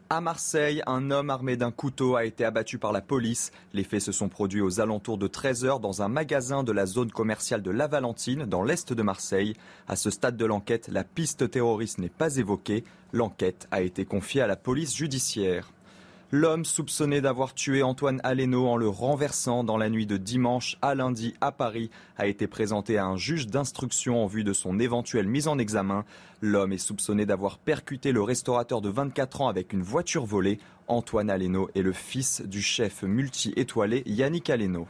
À 0.10 0.22
Marseille, 0.22 0.82
un 0.88 1.12
homme 1.12 1.30
armé 1.30 1.58
d'un 1.58 1.72
couteau 1.72 2.15
a 2.15 2.24
été 2.24 2.46
abattu 2.46 2.78
par 2.78 2.93
la 2.93 3.02
police. 3.02 3.52
Les 3.74 3.84
faits 3.84 4.00
se 4.00 4.13
sont 4.13 4.30
produits 4.30 4.62
aux 4.62 4.80
alentours 4.80 5.17
de 5.17 5.28
13h 5.28 5.82
dans 5.82 6.02
un 6.02 6.08
magasin 6.08 6.63
de 6.63 6.72
la 6.72 6.86
zone 6.86 7.12
commerciale 7.12 7.62
de 7.62 7.72
La 7.72 7.88
Valentine, 7.88 8.46
dans 8.46 8.63
l'est 8.63 8.93
de 8.93 9.04
Marseille. 9.04 9.56
À 9.89 9.98
ce 9.98 10.10
stade 10.10 10.38
de 10.38 10.46
l'enquête, 10.46 10.88
la 10.88 11.04
piste 11.04 11.52
terroriste 11.52 11.98
n'est 11.98 12.08
pas 12.08 12.38
évoquée. 12.38 12.86
L'enquête 13.12 13.67
a 13.70 13.82
été 13.82 14.06
confiée 14.06 14.39
à 14.39 14.48
la 14.48 14.56
police 14.56 14.96
judiciaire. 14.96 15.74
L'homme 16.29 16.65
soupçonné 16.65 17.21
d'avoir 17.21 17.53
tué 17.53 17.83
Antoine 17.83 18.19
Aleno 18.21 18.67
en 18.67 18.75
le 18.75 18.89
renversant 18.89 19.63
dans 19.63 19.77
la 19.77 19.89
nuit 19.89 20.05
de 20.05 20.17
dimanche 20.17 20.75
à 20.81 20.93
lundi 20.93 21.33
à 21.39 21.53
Paris 21.53 21.89
a 22.17 22.27
été 22.27 22.47
présenté 22.47 22.97
à 22.97 23.05
un 23.05 23.15
juge 23.15 23.47
d'instruction 23.47 24.21
en 24.21 24.27
vue 24.27 24.43
de 24.43 24.51
son 24.51 24.77
éventuelle 24.77 25.25
mise 25.25 25.47
en 25.47 25.57
examen. 25.57 26.03
L'homme 26.41 26.73
est 26.73 26.79
soupçonné 26.79 27.25
d'avoir 27.25 27.59
percuté 27.59 28.11
le 28.11 28.21
restaurateur 28.21 28.81
de 28.81 28.89
24 28.89 29.39
ans 29.39 29.47
avec 29.47 29.71
une 29.71 29.83
voiture 29.83 30.25
volée. 30.25 30.59
Antoine 30.89 31.29
Aleno 31.29 31.69
est 31.75 31.81
le 31.81 31.93
fils 31.93 32.41
du 32.41 32.61
chef 32.61 33.03
multi-étoilé 33.03 34.03
Yannick 34.05 34.49
Aleno. 34.49 34.85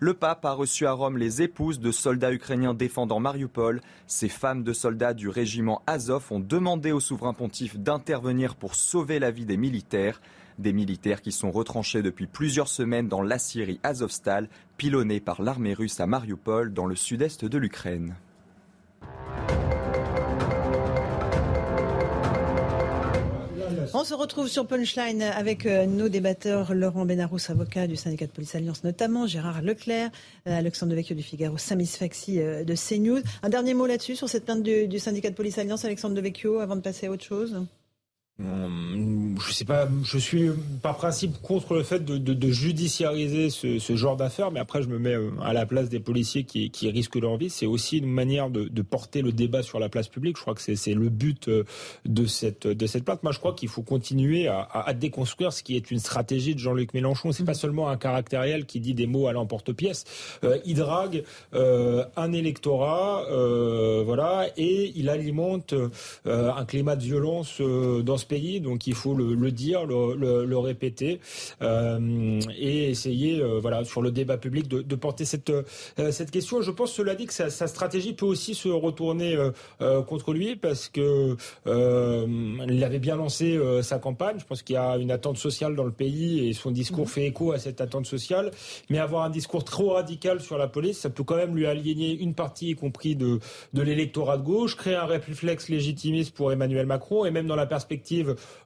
Le 0.00 0.14
pape 0.14 0.46
a 0.46 0.52
reçu 0.52 0.86
à 0.86 0.92
Rome 0.92 1.18
les 1.18 1.42
épouses 1.42 1.78
de 1.78 1.92
soldats 1.92 2.32
ukrainiens 2.32 2.72
défendant 2.72 3.20
Mariupol. 3.20 3.82
Ces 4.06 4.30
femmes 4.30 4.62
de 4.62 4.72
soldats 4.72 5.12
du 5.12 5.28
régiment 5.28 5.82
Azov 5.86 6.24
ont 6.30 6.40
demandé 6.40 6.90
au 6.90 7.00
souverain 7.00 7.34
pontife 7.34 7.76
d'intervenir 7.76 8.54
pour 8.56 8.74
sauver 8.74 9.18
la 9.18 9.30
vie 9.30 9.44
des 9.44 9.58
militaires. 9.58 10.22
Des 10.58 10.72
militaires 10.72 11.22
qui 11.22 11.32
sont 11.32 11.50
retranchés 11.50 12.02
depuis 12.02 12.26
plusieurs 12.26 12.68
semaines 12.68 13.08
dans 13.08 13.22
la 13.22 13.38
Syrie 13.38 13.80
Azovstal, 13.82 14.48
pilonnée 14.76 15.20
par 15.20 15.42
l'armée 15.42 15.74
russe 15.74 16.00
à 16.00 16.06
Mariupol 16.06 16.72
dans 16.72 16.86
le 16.86 16.96
sud-est 16.96 17.44
de 17.44 17.58
l'Ukraine. 17.58 18.14
On 23.96 24.02
se 24.02 24.14
retrouve 24.14 24.48
sur 24.48 24.66
Punchline 24.66 25.22
avec 25.22 25.66
euh, 25.66 25.86
nos 25.86 26.08
débatteurs, 26.08 26.74
Laurent 26.74 27.06
Benarous, 27.06 27.38
avocat 27.48 27.86
du 27.86 27.94
syndicat 27.94 28.26
de 28.26 28.32
police 28.32 28.54
Alliance 28.56 28.82
notamment, 28.82 29.28
Gérard 29.28 29.62
Leclerc, 29.62 30.10
euh, 30.48 30.58
Alexandre 30.58 30.90
Devecchio 30.90 31.14
du 31.14 31.22
Figaro, 31.22 31.58
Samis 31.58 31.86
Faxi 31.86 32.40
euh, 32.40 32.64
de 32.64 32.74
CNews. 32.74 33.20
Un 33.44 33.48
dernier 33.50 33.72
mot 33.72 33.86
là-dessus, 33.86 34.16
sur 34.16 34.28
cette 34.28 34.46
plainte 34.46 34.64
du, 34.64 34.98
syndicat 34.98 35.30
de 35.30 35.36
police 35.36 35.58
Alliance, 35.58 35.84
Alexandre 35.84 36.16
Devecchio, 36.16 36.58
avant 36.58 36.74
de 36.74 36.80
passer 36.80 37.06
à 37.06 37.10
autre 37.12 37.24
chose? 37.24 37.64
Je 38.38 39.52
sais 39.52 39.64
pas, 39.64 39.88
je 40.02 40.18
suis 40.18 40.50
par 40.82 40.96
principe 40.96 41.40
contre 41.40 41.74
le 41.74 41.84
fait 41.84 42.04
de, 42.04 42.18
de, 42.18 42.34
de 42.34 42.50
judiciariser 42.50 43.48
ce, 43.48 43.78
ce 43.78 43.96
genre 43.96 44.16
d'affaires, 44.16 44.50
mais 44.50 44.58
après 44.58 44.82
je 44.82 44.88
me 44.88 44.98
mets 44.98 45.14
euh, 45.14 45.30
à 45.42 45.52
la 45.52 45.66
place 45.66 45.88
des 45.88 46.00
policiers 46.00 46.42
qui, 46.44 46.70
qui 46.70 46.90
risquent 46.90 47.16
leur 47.16 47.36
vie. 47.36 47.48
C'est 47.48 47.66
aussi 47.66 47.98
une 47.98 48.10
manière 48.10 48.50
de, 48.50 48.64
de, 48.64 48.82
porter 48.82 49.22
le 49.22 49.30
débat 49.30 49.62
sur 49.62 49.78
la 49.78 49.88
place 49.88 50.08
publique. 50.08 50.36
Je 50.36 50.42
crois 50.42 50.54
que 50.54 50.60
c'est 50.60 50.94
le 50.94 51.08
but 51.10 51.48
euh, 51.48 51.64
de 52.06 52.26
cette 52.26 52.66
de 52.66 52.86
cette 52.86 53.04
plainte. 53.04 53.22
Moi, 53.22 53.32
je 53.32 53.38
crois 53.38 53.54
qu'il 53.54 53.68
faut 53.68 53.82
continuer 53.82 54.48
à, 54.48 54.62
à, 54.62 54.92
déconstruire 54.94 55.52
ce 55.52 55.62
qui 55.62 55.76
est 55.76 55.90
une 55.90 56.00
stratégie 56.00 56.54
de 56.54 56.60
Jean-Luc 56.60 56.92
Mélenchon. 56.92 57.30
C'est 57.32 57.44
pas 57.44 57.54
seulement 57.54 57.88
un 57.88 57.96
caractériel 57.96 58.66
qui 58.66 58.80
dit 58.80 58.94
des 58.94 59.06
mots 59.06 59.28
à 59.28 59.32
l'emporte-pièce. 59.32 60.04
Euh, 60.42 60.58
il 60.64 60.76
drague 60.76 61.24
euh, 61.54 62.04
un 62.16 62.32
électorat, 62.32 63.26
euh, 63.30 64.02
voilà, 64.04 64.48
et 64.56 64.92
il 64.96 65.08
alimente 65.08 65.74
un 66.24 66.64
climat 66.64 66.96
de 66.96 67.02
violence 67.02 67.60
dans 67.60 68.16
ce 68.16 68.23
pays, 68.24 68.60
donc 68.60 68.86
il 68.86 68.94
faut 68.94 69.14
le, 69.14 69.50
dire, 69.50 69.86
le, 69.86 70.58
répéter 70.58 71.20
euh, 71.62 72.40
et 72.58 72.90
essayer, 72.90 73.40
euh, 73.40 73.58
voilà, 73.60 73.84
sur 73.84 74.02
le 74.02 74.10
débat 74.10 74.36
public 74.36 74.68
de, 74.68 74.94
porter 74.94 75.24
cette 75.24 75.50
euh, 75.50 75.62
cette 76.12 76.30
question. 76.30 76.62
Je 76.62 76.70
pense, 76.70 76.92
cela 76.92 77.14
dit, 77.14 77.26
que 77.26 77.32
sa, 77.32 77.50
stratégie 77.50 78.12
peut 78.12 78.26
aussi 78.26 78.54
se 78.54 78.68
retourner 78.68 79.36
contre 80.06 80.32
lui 80.32 80.56
parce 80.56 80.88
que 80.88 81.36
il 81.66 82.84
avait 82.84 82.98
bien 82.98 83.16
lancé 83.16 83.58
sa 83.82 83.98
campagne. 83.98 84.36
Je 84.38 84.44
pense 84.44 84.62
qu'il 84.62 84.74
y 84.74 84.78
a 84.78 84.96
une 84.96 85.10
attente 85.10 85.38
sociale 85.38 85.74
dans 85.74 85.84
le 85.84 85.92
pays 85.92 86.48
et 86.48 86.52
son 86.52 86.70
discours 86.70 87.06
mhm. 87.06 87.10
fait 87.10 87.26
écho 87.26 87.52
à 87.52 87.58
cette 87.58 87.80
attente 87.80 88.06
sociale. 88.06 88.50
Mais 88.90 88.98
avoir 88.98 89.24
un 89.24 89.30
discours 89.30 89.64
trop 89.64 89.90
radical 89.90 90.40
sur 90.40 90.58
la 90.58 90.68
police, 90.68 90.98
ça 90.98 91.10
peut 91.10 91.24
quand 91.24 91.36
même 91.36 91.56
lui 91.56 91.66
aliéner 91.66 92.12
une 92.12 92.34
partie, 92.34 92.70
y 92.70 92.74
compris 92.74 93.16
de 93.16 93.40
de 93.72 93.82
l'électorat 93.82 94.38
de 94.38 94.42
gauche, 94.42 94.76
créer 94.76 94.94
un 94.94 95.06
réflexe 95.06 95.68
légitimiste 95.68 96.34
pour 96.34 96.52
Emmanuel 96.52 96.86
Macron 96.86 97.24
et 97.24 97.30
même 97.30 97.46
dans 97.46 97.56
la 97.56 97.66
perspective 97.66 98.13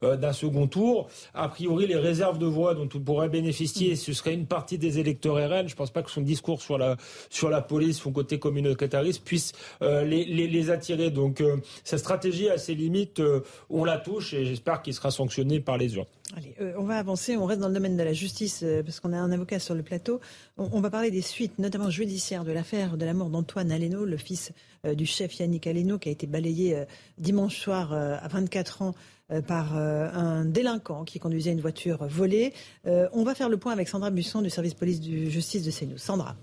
euh, 0.03 0.17
d'un 0.17 0.33
second 0.33 0.67
tour. 0.67 1.09
A 1.35 1.49
priori, 1.49 1.87
les 1.87 1.97
réserves 1.97 2.39
de 2.39 2.47
voix 2.47 2.75
dont 2.75 2.89
on 2.95 3.01
pourrait 3.01 3.29
bénéficier, 3.29 3.97
ce 3.97 4.13
serait 4.13 4.35
une 4.35 4.47
partie 4.47 4.79
des 4.79 4.99
électeurs 4.99 5.37
RN. 5.37 5.69
Je 5.69 5.75
ne 5.75 5.77
pense 5.77 5.91
pas 5.91 6.03
que 6.03 6.11
son 6.11 6.23
discours 6.23 6.61
sur 6.63 6.79
la, 6.79 7.61
police, 7.63 7.99
son 7.99 8.13
côté 8.13 8.39
communautariste, 8.39 9.25
puisse 9.25 9.53
euh, 9.83 10.05
les, 10.05 10.25
les, 10.25 10.71
attirer. 10.71 11.11
Donc, 11.11 11.41
euh, 11.41 11.57
sa 11.85 11.99
stratégie 11.99 12.49
a 12.49 12.59
ses 12.59 12.75
limites. 12.75 13.23
on 13.71 13.85
la 13.85 13.99
touche 13.99 14.35
et 14.35 14.45
j'espère 14.45 14.83
qu'il 14.83 14.95
sera 14.95 15.11
sanctionné 15.11 15.61
par 15.61 15.79
les 15.79 15.95
urnes. 15.97 16.07
Allez, 16.37 16.55
on 16.77 16.85
va 16.85 16.99
avancer. 16.99 17.37
On 17.37 17.47
reste 17.47 17.61
dans 17.61 17.69
le 17.69 17.75
domaine 17.75 17.97
de 17.97 18.03
la 18.03 18.13
justice 18.13 18.65
parce 18.85 19.01
qu'on 19.01 19.13
a 19.13 19.17
un 19.17 19.33
avocat 19.33 19.59
sur 19.59 19.75
le 19.75 19.83
plateau. 19.83 20.21
On, 20.59 20.81
va 20.81 20.91
parler 20.91 21.11
des 21.11 21.23
suites, 21.23 21.59
notamment 21.59 21.89
judiciaires, 21.89 22.45
de 22.45 22.53
l'affaire 22.53 22.99
de 22.99 23.05
la 23.07 23.15
mort 23.15 23.31
d'Antoine 23.31 23.73
Aleno, 23.73 24.05
le 24.05 24.19
fils 24.19 24.53
du 24.85 25.07
chef 25.07 25.39
Yannick 25.39 25.67
Aleno, 25.67 25.99
qui 25.99 26.11
a 26.11 26.13
été 26.13 26.27
balayé 26.27 26.85
dimanche 27.17 27.59
soir 27.59 27.95
à 27.95 28.29
24 28.29 28.83
ans 28.83 28.95
euh, 29.31 29.43
par 29.43 29.77
euh, 29.77 30.09
un 30.15 30.47
délinquant 30.47 31.05
qui 31.05 31.19
conduisait 31.19 31.53
une 31.53 31.61
voiture 31.61 32.07
volée. 32.07 32.55
Euh, 32.87 33.11
on 33.13 33.25
va 33.25 33.35
faire 33.35 33.51
le 33.51 33.59
point 33.59 33.73
avec 33.73 33.87
Sandra 33.87 34.11
Busson 34.11 34.41
du 34.41 34.49
service 34.49 34.73
police 34.73 35.03
de 35.03 35.29
justice 35.29 35.65
de 35.65 35.71
CNews. 35.71 35.99
Sandra. 35.99 36.35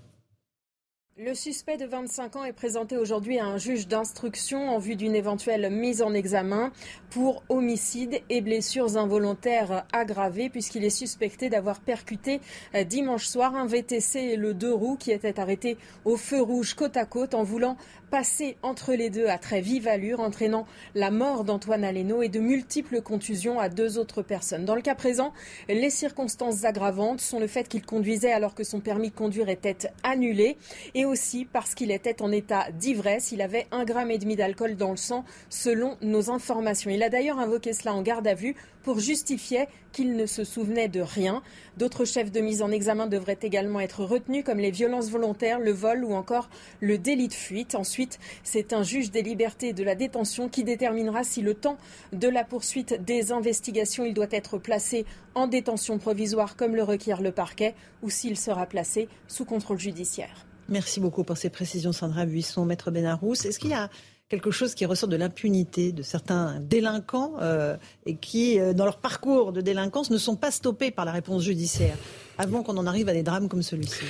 Le 1.18 1.32
suspect 1.32 1.78
de 1.78 1.86
25 1.86 2.36
ans 2.36 2.44
est 2.44 2.52
présenté 2.52 2.98
aujourd'hui 2.98 3.38
à 3.38 3.46
un 3.46 3.56
juge 3.56 3.88
d'instruction 3.88 4.68
en 4.68 4.78
vue 4.78 4.96
d'une 4.96 5.14
éventuelle 5.14 5.70
mise 5.70 6.02
en 6.02 6.12
examen 6.12 6.72
pour 7.08 7.42
homicide 7.48 8.20
et 8.28 8.42
blessures 8.42 8.98
involontaires 8.98 9.86
aggravées 9.94 10.50
puisqu'il 10.50 10.84
est 10.84 10.90
suspecté 10.90 11.48
d'avoir 11.48 11.80
percuté 11.80 12.42
euh, 12.74 12.84
dimanche 12.84 13.24
soir 13.24 13.56
un 13.56 13.66
VTC 13.66 14.18
et 14.18 14.36
le 14.36 14.52
deux 14.52 14.74
roues 14.74 14.98
qui 14.98 15.10
était 15.10 15.40
arrêté 15.40 15.78
au 16.04 16.18
feu 16.18 16.42
rouge 16.42 16.74
côte 16.74 16.98
à 16.98 17.06
côte 17.06 17.32
en 17.32 17.44
voulant 17.44 17.78
passer 18.10 18.56
entre 18.62 18.94
les 18.94 19.10
deux 19.10 19.26
à 19.26 19.38
très 19.38 19.60
vive 19.60 19.88
allure, 19.88 20.20
entraînant 20.20 20.66
la 20.94 21.10
mort 21.10 21.44
d'Antoine 21.44 21.84
Aleno 21.84 22.22
et 22.22 22.28
de 22.28 22.40
multiples 22.40 23.02
contusions 23.02 23.58
à 23.58 23.68
deux 23.68 23.98
autres 23.98 24.22
personnes. 24.22 24.64
Dans 24.64 24.74
le 24.74 24.82
cas 24.82 24.94
présent, 24.94 25.32
les 25.68 25.90
circonstances 25.90 26.64
aggravantes 26.64 27.20
sont 27.20 27.40
le 27.40 27.46
fait 27.46 27.68
qu'il 27.68 27.84
conduisait 27.84 28.32
alors 28.32 28.54
que 28.54 28.64
son 28.64 28.80
permis 28.80 29.10
de 29.10 29.14
conduire 29.14 29.48
était 29.48 29.90
annulé 30.02 30.56
et 30.94 31.04
aussi 31.04 31.44
parce 31.44 31.74
qu'il 31.74 31.90
était 31.90 32.22
en 32.22 32.32
état 32.32 32.70
d'ivresse. 32.72 33.32
Il 33.32 33.42
avait 33.42 33.66
un 33.70 33.84
gramme 33.84 34.10
et 34.10 34.18
demi 34.18 34.36
d'alcool 34.36 34.76
dans 34.76 34.90
le 34.90 34.96
sang, 34.96 35.24
selon 35.50 35.96
nos 36.00 36.30
informations. 36.30 36.90
Il 36.90 37.02
a 37.02 37.08
d'ailleurs 37.08 37.38
invoqué 37.38 37.72
cela 37.72 37.94
en 37.94 38.02
garde 38.02 38.26
à 38.26 38.34
vue 38.34 38.54
pour 38.86 39.00
justifier 39.00 39.66
qu'il 39.90 40.14
ne 40.14 40.26
se 40.26 40.44
souvenait 40.44 40.86
de 40.86 41.00
rien. 41.00 41.42
D'autres 41.76 42.04
chefs 42.04 42.30
de 42.30 42.38
mise 42.38 42.62
en 42.62 42.70
examen 42.70 43.08
devraient 43.08 43.40
également 43.42 43.80
être 43.80 44.04
retenus, 44.04 44.44
comme 44.44 44.58
les 44.58 44.70
violences 44.70 45.10
volontaires, 45.10 45.58
le 45.58 45.72
vol 45.72 46.04
ou 46.04 46.14
encore 46.14 46.48
le 46.80 46.96
délit 46.96 47.26
de 47.26 47.34
fuite. 47.34 47.74
Ensuite, 47.74 48.20
c'est 48.44 48.72
un 48.72 48.84
juge 48.84 49.10
des 49.10 49.22
libertés 49.22 49.70
et 49.70 49.72
de 49.72 49.82
la 49.82 49.96
détention 49.96 50.48
qui 50.48 50.62
déterminera 50.62 51.24
si 51.24 51.42
le 51.42 51.54
temps 51.54 51.78
de 52.12 52.28
la 52.28 52.44
poursuite 52.44 53.04
des 53.04 53.32
investigations, 53.32 54.04
il 54.04 54.14
doit 54.14 54.26
être 54.30 54.56
placé 54.56 55.04
en 55.34 55.48
détention 55.48 55.98
provisoire 55.98 56.54
comme 56.54 56.76
le 56.76 56.84
requiert 56.84 57.20
le 57.22 57.32
parquet 57.32 57.74
ou 58.02 58.10
s'il 58.10 58.38
sera 58.38 58.66
placé 58.66 59.08
sous 59.26 59.44
contrôle 59.44 59.80
judiciaire. 59.80 60.46
Merci 60.68 61.00
beaucoup 61.00 61.24
pour 61.24 61.38
ces 61.38 61.50
précisions, 61.50 61.90
Sandra 61.90 62.24
Buisson, 62.24 62.64
Maître 62.64 62.92
Benarous. 62.92 63.34
Est-ce 63.34 63.58
qu'il 63.58 63.70
y 63.70 63.74
a 63.74 63.90
quelque 64.28 64.50
chose 64.50 64.74
qui 64.74 64.86
ressort 64.86 65.08
de 65.08 65.16
l'impunité 65.16 65.92
de 65.92 66.02
certains 66.02 66.60
délinquants 66.60 67.34
euh, 67.40 67.76
et 68.06 68.16
qui, 68.16 68.58
euh, 68.58 68.72
dans 68.72 68.84
leur 68.84 68.98
parcours 68.98 69.52
de 69.52 69.60
délinquance, 69.60 70.10
ne 70.10 70.18
sont 70.18 70.36
pas 70.36 70.50
stoppés 70.50 70.90
par 70.90 71.04
la 71.04 71.12
réponse 71.12 71.42
judiciaire 71.42 71.96
avant 72.38 72.62
qu'on 72.62 72.76
en 72.76 72.86
arrive 72.86 73.08
à 73.08 73.12
des 73.12 73.22
drames 73.22 73.48
comme 73.48 73.62
celui-ci 73.62 74.04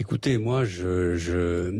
Écoutez, 0.00 0.38
moi, 0.38 0.64
je, 0.64 1.70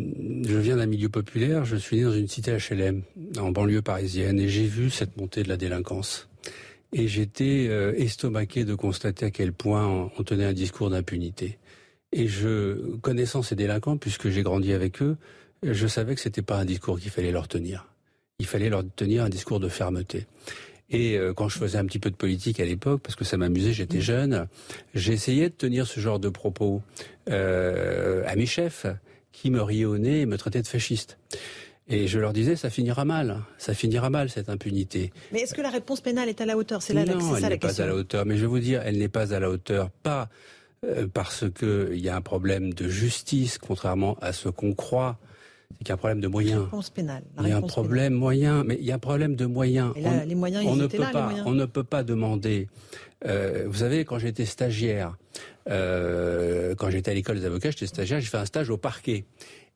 viens 0.58 0.76
d'un 0.76 0.86
milieu 0.86 1.08
populaire. 1.08 1.64
Je 1.64 1.76
suis 1.76 1.98
né 1.98 2.02
dans 2.02 2.12
une 2.12 2.26
cité 2.26 2.56
HLM, 2.56 3.02
en 3.38 3.52
banlieue 3.52 3.80
parisienne, 3.80 4.40
et 4.40 4.48
j'ai 4.48 4.66
vu 4.66 4.90
cette 4.90 5.16
montée 5.16 5.44
de 5.44 5.48
la 5.48 5.56
délinquance. 5.56 6.28
Et 6.92 7.06
j'étais 7.06 7.68
euh, 7.68 7.94
estomaqué 7.96 8.64
de 8.64 8.74
constater 8.74 9.26
à 9.26 9.30
quel 9.30 9.52
point 9.52 10.10
on 10.18 10.22
tenait 10.24 10.46
un 10.46 10.52
discours 10.52 10.90
d'impunité. 10.90 11.58
Et 12.10 12.26
je, 12.26 12.96
connaissant 12.96 13.42
ces 13.42 13.54
délinquants, 13.54 13.98
puisque 13.98 14.30
j'ai 14.30 14.42
grandi 14.42 14.72
avec 14.72 15.00
eux, 15.00 15.16
je 15.62 15.86
savais 15.86 16.14
que 16.14 16.20
c'était 16.20 16.42
pas 16.42 16.58
un 16.58 16.64
discours 16.64 16.98
qu'il 16.98 17.10
fallait 17.10 17.32
leur 17.32 17.48
tenir. 17.48 17.86
Il 18.38 18.46
fallait 18.46 18.68
leur 18.68 18.84
tenir 18.94 19.24
un 19.24 19.28
discours 19.28 19.60
de 19.60 19.68
fermeté. 19.68 20.26
Et 20.90 21.18
euh, 21.18 21.34
quand 21.34 21.48
je 21.48 21.58
faisais 21.58 21.78
un 21.78 21.84
petit 21.84 21.98
peu 21.98 22.10
de 22.10 22.16
politique 22.16 22.60
à 22.60 22.64
l'époque, 22.64 23.02
parce 23.02 23.16
que 23.16 23.24
ça 23.24 23.36
m'amusait, 23.36 23.72
j'étais 23.72 24.00
jeune, 24.00 24.46
j'essayais 24.94 25.50
de 25.50 25.54
tenir 25.54 25.86
ce 25.86 26.00
genre 26.00 26.18
de 26.18 26.28
propos 26.28 26.82
euh, 27.28 28.22
à 28.26 28.36
mes 28.36 28.46
chefs, 28.46 28.86
qui 29.32 29.50
me 29.50 29.62
riaient 29.62 29.84
au 29.84 29.98
nez 29.98 30.22
et 30.22 30.26
me 30.26 30.38
traitaient 30.38 30.62
de 30.62 30.66
fasciste. 30.66 31.18
Et 31.88 32.06
je 32.06 32.18
leur 32.18 32.32
disais, 32.32 32.56
ça 32.56 32.70
finira 32.70 33.04
mal, 33.04 33.42
ça 33.56 33.72
finira 33.72 34.10
mal 34.10 34.28
cette 34.28 34.48
impunité. 34.48 35.10
Mais 35.32 35.40
est-ce 35.40 35.54
que 35.54 35.62
la 35.62 35.70
réponse 35.70 36.00
pénale 36.00 36.28
est 36.28 36.40
à 36.40 36.46
la 36.46 36.56
hauteur? 36.56 36.82
C'est 36.82 36.92
là 36.92 37.04
non, 37.04 37.36
elle 37.36 37.48
n'est 37.48 37.58
pas 37.58 37.80
à 37.80 37.86
la 37.86 37.94
hauteur. 37.94 38.26
Mais 38.26 38.36
je 38.36 38.42
vais 38.42 38.46
vous 38.46 38.58
dire, 38.58 38.82
elle 38.84 38.98
n'est 38.98 39.08
pas 39.08 39.34
à 39.34 39.40
la 39.40 39.48
hauteur, 39.48 39.90
pas 39.90 40.28
euh, 40.84 41.06
parce 41.12 41.44
qu'il 41.50 41.98
y 41.98 42.08
a 42.08 42.16
un 42.16 42.20
problème 42.20 42.74
de 42.74 42.88
justice, 42.88 43.58
contrairement 43.58 44.18
à 44.20 44.32
ce 44.32 44.48
qu'on 44.48 44.74
croit 44.74 45.18
c'est 45.72 45.78
qu'il 45.78 45.88
y 45.88 45.92
a 45.92 45.94
un 45.94 45.98
problème 45.98 46.20
de 46.20 46.28
moyens. 46.28 46.62
Réponse 46.62 46.90
pénale. 46.90 47.22
il 47.40 47.48
y 47.48 47.52
a 47.52 47.56
un 47.56 47.62
problème 47.62 48.14
moyen, 48.14 48.64
mais 48.64 48.76
il 48.80 48.86
y 48.86 48.92
a 48.92 48.94
un 48.94 49.00
problème 49.00 49.36
de 49.36 49.46
moyens. 49.46 49.92
on, 49.96 50.26
les 50.26 50.34
moyens, 50.34 50.64
ils 50.64 50.76
ne 50.76 50.86
peut 50.86 50.98
là, 50.98 51.10
pas, 51.10 51.32
on 51.44 51.52
ne 51.52 51.66
peut 51.66 51.84
pas 51.84 52.02
demander. 52.02 52.68
Euh, 53.26 53.64
vous 53.66 53.78
savez, 53.78 54.04
quand 54.04 54.18
j'étais 54.18 54.46
stagiaire, 54.46 55.16
euh, 55.68 56.74
quand 56.74 56.90
j'étais 56.90 57.10
à 57.10 57.14
l'école 57.14 57.38
des 57.38 57.46
avocats, 57.46 57.70
j'étais 57.70 57.86
stagiaire, 57.86 58.20
j'ai 58.20 58.26
fait 58.26 58.38
un 58.38 58.46
stage 58.46 58.70
au 58.70 58.76
parquet. 58.76 59.24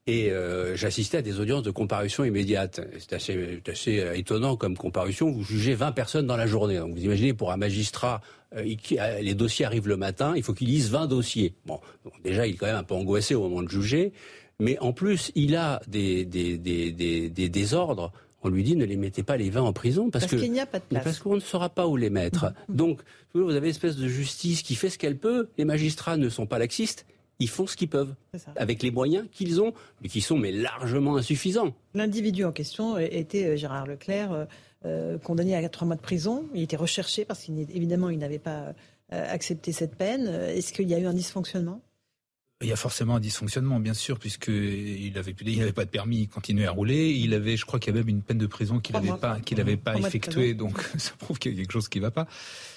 Et 0.09 0.33
euh, 0.33 0.74
j'assistais 0.74 1.18
à 1.18 1.22
des 1.22 1.38
audiences 1.38 1.62
de 1.62 1.70
comparution 1.70 2.24
immédiate. 2.24 2.81
C'est 2.98 3.12
assez, 3.12 3.62
assez 3.68 4.05
étonnant 4.14 4.57
comme 4.57 4.76
comparution. 4.76 5.31
Vous 5.31 5.44
jugez 5.44 5.74
20 5.74 5.92
personnes 5.92 6.26
dans 6.26 6.37
la 6.37 6.48
journée. 6.48 6.78
Donc 6.78 6.94
vous 6.94 7.05
imaginez 7.05 7.35
pour 7.35 7.52
un 7.52 7.57
magistrat, 7.57 8.20
euh, 8.57 9.20
les 9.20 9.35
dossiers 9.35 9.64
arrivent 9.64 9.88
le 9.88 9.96
matin, 9.96 10.35
il 10.37 10.42
faut 10.42 10.52
qu'il 10.52 10.68
lise 10.68 10.90
20 10.90 11.07
dossiers. 11.07 11.55
Bon, 11.66 11.81
déjà 12.24 12.46
il 12.46 12.55
est 12.55 12.57
quand 12.57 12.66
même 12.66 12.76
un 12.76 12.83
peu 12.83 12.94
angoissé 12.94 13.35
au 13.35 13.42
moment 13.42 13.62
de 13.62 13.68
juger 13.68 14.12
mais 14.60 14.78
en 14.78 14.92
plus, 14.92 15.32
il 15.34 15.56
a 15.56 15.80
des, 15.88 16.24
des, 16.24 16.58
des, 16.58 16.92
des, 16.92 17.48
désordres. 17.48 18.12
On 18.44 18.48
lui 18.48 18.64
dit 18.64 18.76
ne 18.76 18.84
les 18.84 18.96
mettez 18.96 19.22
pas 19.22 19.36
les 19.36 19.50
vins 19.50 19.62
en 19.62 19.72
prison 19.72 20.10
parce, 20.10 20.26
parce 20.26 20.40
qu'il 20.40 20.52
n'y 20.52 20.60
a 20.60 20.66
pas 20.66 20.80
de 20.80 20.84
place. 20.84 21.04
Parce 21.04 21.18
qu'on 21.20 21.36
ne 21.36 21.40
saura 21.40 21.68
pas 21.68 21.86
où 21.86 21.96
les 21.96 22.10
mettre. 22.10 22.46
Mm-hmm. 22.46 22.74
Donc, 22.76 23.00
vous 23.34 23.50
avez 23.50 23.68
une 23.68 23.70
espèce 23.70 23.96
de 23.96 24.08
justice 24.08 24.62
qui 24.62 24.74
fait 24.74 24.90
ce 24.90 24.98
qu'elle 24.98 25.16
peut. 25.16 25.48
Les 25.58 25.64
magistrats 25.64 26.16
ne 26.16 26.28
sont 26.28 26.46
pas 26.46 26.58
laxistes. 26.58 27.06
Ils 27.42 27.48
font 27.48 27.66
ce 27.66 27.76
qu'ils 27.76 27.88
peuvent 27.88 28.14
avec 28.54 28.84
les 28.84 28.92
moyens 28.92 29.26
qu'ils 29.32 29.60
ont, 29.60 29.72
mais 30.00 30.08
qui 30.08 30.20
sont 30.20 30.36
mais 30.36 30.52
largement 30.52 31.16
insuffisants. 31.16 31.74
L'individu 31.94 32.44
en 32.44 32.52
question 32.52 32.98
était 32.98 33.46
euh, 33.46 33.56
Gérard 33.56 33.86
Leclerc, 33.86 34.32
euh, 34.32 34.44
euh, 34.84 35.18
condamné 35.18 35.56
à 35.56 35.68
trois 35.68 35.86
mois 35.86 35.96
de 35.96 36.00
prison. 36.00 36.44
Il 36.54 36.62
était 36.62 36.76
recherché 36.76 37.24
parce 37.24 37.44
qu'évidemment 37.44 38.10
il 38.10 38.18
n'avait 38.18 38.38
pas 38.38 38.74
accepté 39.10 39.72
cette 39.72 39.96
peine. 39.96 40.26
Est-ce 40.26 40.72
qu'il 40.72 40.88
y 40.88 40.94
a 40.94 40.98
eu 40.98 41.04
un 41.04 41.12
dysfonctionnement? 41.12 41.82
Il 42.62 42.68
y 42.68 42.72
a 42.72 42.77
forcément 42.77 43.16
un 43.16 43.20
dysfonctionnement, 43.20 43.81
bien 43.81 43.94
sûr, 43.94 44.18
puisqu'il 44.18 45.12
avait, 45.16 45.35
il 45.40 45.59
n'avait 45.59 45.72
pas 45.72 45.85
de 45.85 45.90
permis, 45.90 46.20
il 46.20 46.29
continuait 46.29 46.66
à 46.66 46.70
rouler. 46.70 47.11
Il 47.11 47.35
avait, 47.35 47.57
je 47.57 47.64
crois 47.64 47.79
qu'il 47.79 47.94
y 47.94 47.96
avait 47.96 48.05
même 48.05 48.16
une 48.16 48.22
peine 48.22 48.38
de 48.38 48.46
prison 48.46 48.79
qu'il 48.79 48.94
n'avait 48.94 49.18
pas, 49.18 49.40
qu'il 49.40 49.59
n'avait 49.59 49.77
pas 49.77 49.96
effectuée, 49.96 50.55
donc 50.55 50.81
ça 50.98 51.12
prouve 51.18 51.38
qu'il 51.38 51.53
y 51.53 51.55
a 51.55 51.59
quelque 51.59 51.72
chose 51.72 51.88
qui 51.88 51.98
ne 51.98 52.05
va 52.05 52.11
pas. 52.11 52.27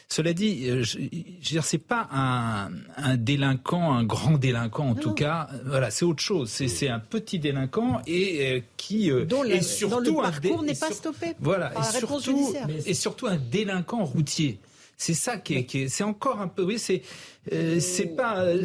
Cela 0.07 0.33
dit, 0.33 0.69
euh, 0.69 0.83
je, 0.83 0.99
je 0.99 1.03
veux 1.03 1.41
dire, 1.41 1.65
c'est 1.65 1.79
pas 1.79 2.07
un, 2.11 2.69
un, 2.97 3.17
délinquant, 3.17 3.93
un 3.93 4.03
grand 4.03 4.37
délinquant 4.37 4.89
en 4.89 4.95
tout 4.95 5.13
cas. 5.13 5.49
Voilà, 5.65 5.89
c'est 5.89 6.05
autre 6.05 6.21
chose. 6.21 6.49
C'est 6.49 6.89
un 6.89 6.99
petit 6.99 7.39
délinquant 7.39 8.01
et 8.05 8.55
euh, 8.55 8.61
qui 8.77 9.09
euh, 9.09 9.25
dont, 9.25 9.43
le, 9.43 9.61
surtout 9.61 10.03
dont 10.03 10.21
le 10.21 10.31
parcours 10.31 10.63
n'est 10.63 10.75
pas 10.75 10.91
stoppé. 10.91 11.33
Voilà, 11.39 11.73
et, 11.79 11.97
surtout, 11.97 12.53
et 12.85 12.93
surtout 12.93 13.27
un 13.27 13.37
délinquant 13.37 14.05
routier. 14.05 14.59
C'est 14.97 15.13
ça 15.13 15.37
qui 15.37 15.55
est, 15.55 15.65
qui 15.65 15.83
est 15.83 15.89
c'est 15.89 16.03
encore 16.03 16.39
un 16.39 16.47
peu, 16.47 16.63
oui, 16.63 16.79
c'est, 16.79 17.01
euh, 17.51 17.79
c'est 17.79 18.15
pas. 18.15 18.39
Euh, 18.39 18.63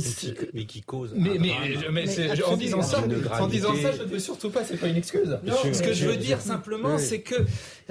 mais 0.54 0.64
qui, 0.64 0.80
cause. 0.80 1.12
Mais, 1.16 1.38
mais, 1.38 1.52
mais, 1.90 2.42
en 2.44 2.56
disant 2.56 2.82
ça, 2.82 3.02
en 3.40 3.48
disant 3.48 3.74
ça, 3.74 3.92
je 3.92 4.02
ne 4.02 4.06
veux 4.06 4.18
surtout 4.20 4.50
pas, 4.50 4.64
c'est 4.64 4.76
pas 4.76 4.86
une 4.86 4.96
excuse. 4.96 5.38
ce 5.44 5.82
que 5.82 5.92
je 5.92 6.06
veux 6.06 6.16
dire 6.16 6.40
simplement, 6.40 6.98
c'est 6.98 7.20
que 7.20 7.34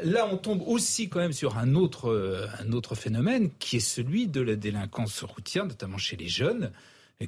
là, 0.03 0.27
on 0.31 0.37
tombe 0.37 0.63
aussi 0.65 1.09
quand 1.09 1.19
même 1.19 1.33
sur 1.33 1.57
un 1.57 1.75
autre, 1.75 2.09
euh, 2.09 2.47
un 2.59 2.71
autre 2.71 2.95
phénomène 2.95 3.49
qui 3.59 3.77
est 3.77 3.81
celui 3.81 4.27
de 4.27 4.41
la 4.41 4.55
délinquance 4.55 5.23
routière, 5.23 5.65
notamment 5.65 5.97
chez 5.97 6.15
les 6.15 6.27
jeunes 6.27 6.71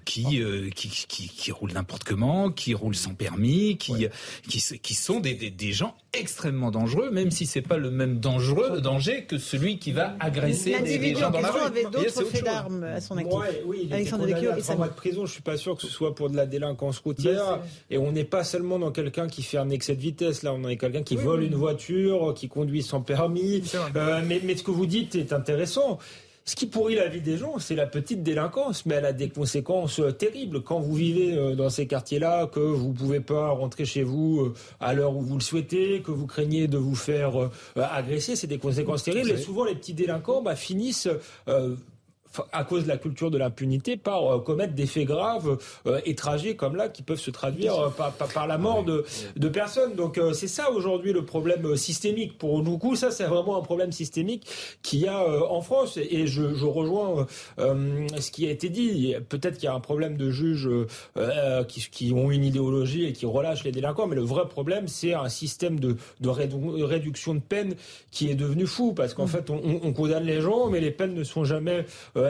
qui, 0.06 0.42
euh, 0.42 0.70
qui, 0.70 0.88
qui, 0.88 1.28
qui 1.28 1.52
roulent 1.52 1.74
n'importe 1.74 2.06
comment, 2.06 2.50
qui 2.50 2.74
roulent 2.74 2.96
sans 2.96 3.14
permis, 3.14 3.78
qui, 3.78 4.08
qui, 4.48 4.64
qui, 4.82 4.94
sont 4.94 5.20
des, 5.20 5.34
des, 5.34 5.50
des, 5.50 5.74
gens 5.74 5.96
extrêmement 6.14 6.72
dangereux, 6.72 7.12
même 7.12 7.30
si 7.30 7.46
c'est 7.46 7.62
pas 7.62 7.76
le 7.76 7.92
même 7.92 8.20
dangereux 8.20 8.80
danger 8.80 9.26
que 9.26 9.38
celui 9.38 9.80
qui 9.80 9.92
va 9.92 10.16
agresser 10.22 10.80
des, 10.80 11.14
gens 11.14 11.30
dans 11.30 11.42
la 11.42 11.52
rue. 11.52 11.60
avait 11.60 11.84
d'autres 11.84 12.24
faits 12.24 12.46
d'armes 12.46 12.86
à 12.86 13.02
son 13.02 13.18
actif. 13.18 13.34
Ouais, 13.34 13.64
oui, 13.66 13.82
il 13.84 13.94
Alexandre 13.94 14.28
Vecchio 14.28 14.52
et 14.52 14.76
mois 14.78 14.88
de 14.88 14.94
prison. 14.94 15.26
Je 15.26 15.34
suis 15.34 15.42
pas 15.42 15.58
sûr 15.58 15.76
que 15.76 15.82
ce 15.82 15.90
soit 15.90 16.16
pour 16.16 16.30
de 16.30 16.38
la 16.38 16.46
délinquance 16.46 17.00
routière. 17.00 17.60
et 17.90 17.98
on 17.98 18.14
n'est 18.14 18.24
pas 18.24 18.46
seulement 18.46 18.80
dans 18.80 18.92
quelqu'un 18.92 19.28
qui 19.28 19.44
fait 19.44 19.58
un 19.58 19.70
excès 19.70 19.98
de 19.98 20.02
vitesse. 20.02 20.44
Là, 20.44 20.54
on 20.54 20.70
est 20.70 20.78
quelqu'un 20.78 21.04
qui 21.04 21.18
vole 21.18 21.44
une 21.44 21.56
voiture, 21.56 22.34
qui 22.34 22.48
conduit 22.48 22.82
sans 22.82 23.02
permis. 23.02 23.62
Euh, 23.98 24.22
mais, 24.26 24.40
mais 24.42 24.56
ce 24.56 24.64
que 24.64 24.72
vous 24.72 24.86
dites 24.86 25.16
est 25.16 25.34
intéressant. 25.34 26.00
Ce 26.44 26.56
qui 26.56 26.66
pourrit 26.66 26.96
la 26.96 27.08
vie 27.08 27.22
des 27.22 27.38
gens, 27.38 27.60
c'est 27.60 27.76
la 27.76 27.86
petite 27.86 28.24
délinquance, 28.24 28.86
mais 28.88 28.96
elle 28.96 29.06
a 29.06 29.14
des 29.14 29.30
conséquences 29.30 30.00
euh, 30.00 30.12
terribles. 30.12 30.64
Quand 30.64 30.80
vous 30.80 30.96
vivez 30.96 31.38
euh, 31.38 31.56
dans 31.56 31.70
ces 31.70 31.86
quartiers-là, 31.86 32.48
que 32.48 32.60
vous 32.60 32.90
ne 32.90 32.94
pouvez 32.94 33.20
pas 33.20 33.50
rentrer 33.50 33.86
chez 33.86 34.02
vous 34.02 34.42
euh, 34.42 34.54
à 34.80 34.94
l'heure 34.94 35.16
où 35.16 35.22
vous 35.22 35.36
le 35.36 35.42
souhaitez, 35.42 36.02
que 36.02 36.10
vous 36.10 36.26
craignez 36.26 36.68
de 36.68 36.80
vous 36.80 36.96
faire 36.96 37.52
agresser, 37.76 38.36
c'est 38.36 38.48
des 38.48 38.58
conséquences 38.58 39.04
terribles. 39.04 39.32
Et 39.32 39.38
souvent, 39.38 39.66
les 39.66 39.76
petits 39.76 39.94
délinquants 39.94 40.42
bah, 40.42 40.56
finissent 40.56 41.08
à 42.52 42.64
cause 42.64 42.84
de 42.84 42.88
la 42.88 42.98
culture 42.98 43.32
de 43.32 43.38
l'impunité, 43.38 43.98
par 43.98 44.26
euh, 44.26 44.40
commettre 44.40 44.74
des 44.74 44.86
faits 44.86 45.06
graves 45.06 45.58
euh, 45.88 46.00
et 46.06 46.16
tragiques 46.16 46.58
comme 46.58 46.76
là, 46.76 46.90
qui 46.90 47.04
peuvent 47.04 47.20
se 47.20 47.32
traduire 47.32 47.78
euh, 47.80 47.90
par, 47.90 48.14
par, 48.14 48.48
la 48.48 48.58
mort 48.58 48.84
de, 48.84 49.06
de 49.36 49.50
personnes. 49.50 49.96
Donc 49.96 50.20
c'est 50.34 50.48
ça 50.48 50.72
aujourd'hui 50.72 51.14
le 51.14 51.26
problème 51.26 51.76
systémique. 51.76 52.38
Pour 52.38 52.62
beaucoup, 52.64 52.96
ça 52.96 53.12
c'est 53.12 53.26
vraiment 53.26 53.58
un 53.58 53.62
problème 53.62 53.92
systémique 53.92 54.48
qu'il 54.82 55.00
y 55.00 55.08
a 55.08 55.24
en 55.52 55.62
France. 55.62 55.98
Et 55.98 56.28
je, 56.28 56.54
je 56.54 56.66
rejoins 56.66 57.28
ce 57.58 58.32
qui 58.32 58.48
a 58.48 58.52
été 58.52 58.70
dit. 58.70 59.16
Peut-être 59.30 59.56
qu'il 59.56 59.66
y 59.66 59.68
a 59.68 59.74
un 59.74 59.80
problème 59.80 60.18
de 60.18 60.30
juges 60.32 60.70
qui, 61.68 61.88
qui, 61.92 62.14
ont 62.14 62.32
une 62.32 62.44
idéologie 62.44 63.06
et 63.06 63.14
qui 63.14 63.26
relâchent 63.26 63.64
les 63.64 63.72
délinquants, 63.72 64.08
mais 64.08 64.16
le 64.16 64.24
vrai 64.24 64.48
problème, 64.48 64.88
c'est 64.88 65.14
un 65.14 65.30
système 65.30 65.80
de, 65.80 65.98
de 66.20 66.30
réduction 66.30 67.36
de 67.36 67.40
peine 67.40 67.76
qui 68.12 68.30
est 68.30 68.36
devenu 68.36 68.66
fou, 68.66 68.94
parce 68.94 69.14
qu'en 69.14 69.26
mmh. 69.26 69.30
fait, 69.30 69.50
on, 69.50 69.62
on, 69.84 69.94
condamne 69.94 70.26
les 70.26 70.42
gens, 70.42 70.70
mais 70.70 70.80
les 70.80 70.92
peines 70.92 71.14
ne 71.14 71.24
sont 71.24 71.44
jamais 71.44 71.86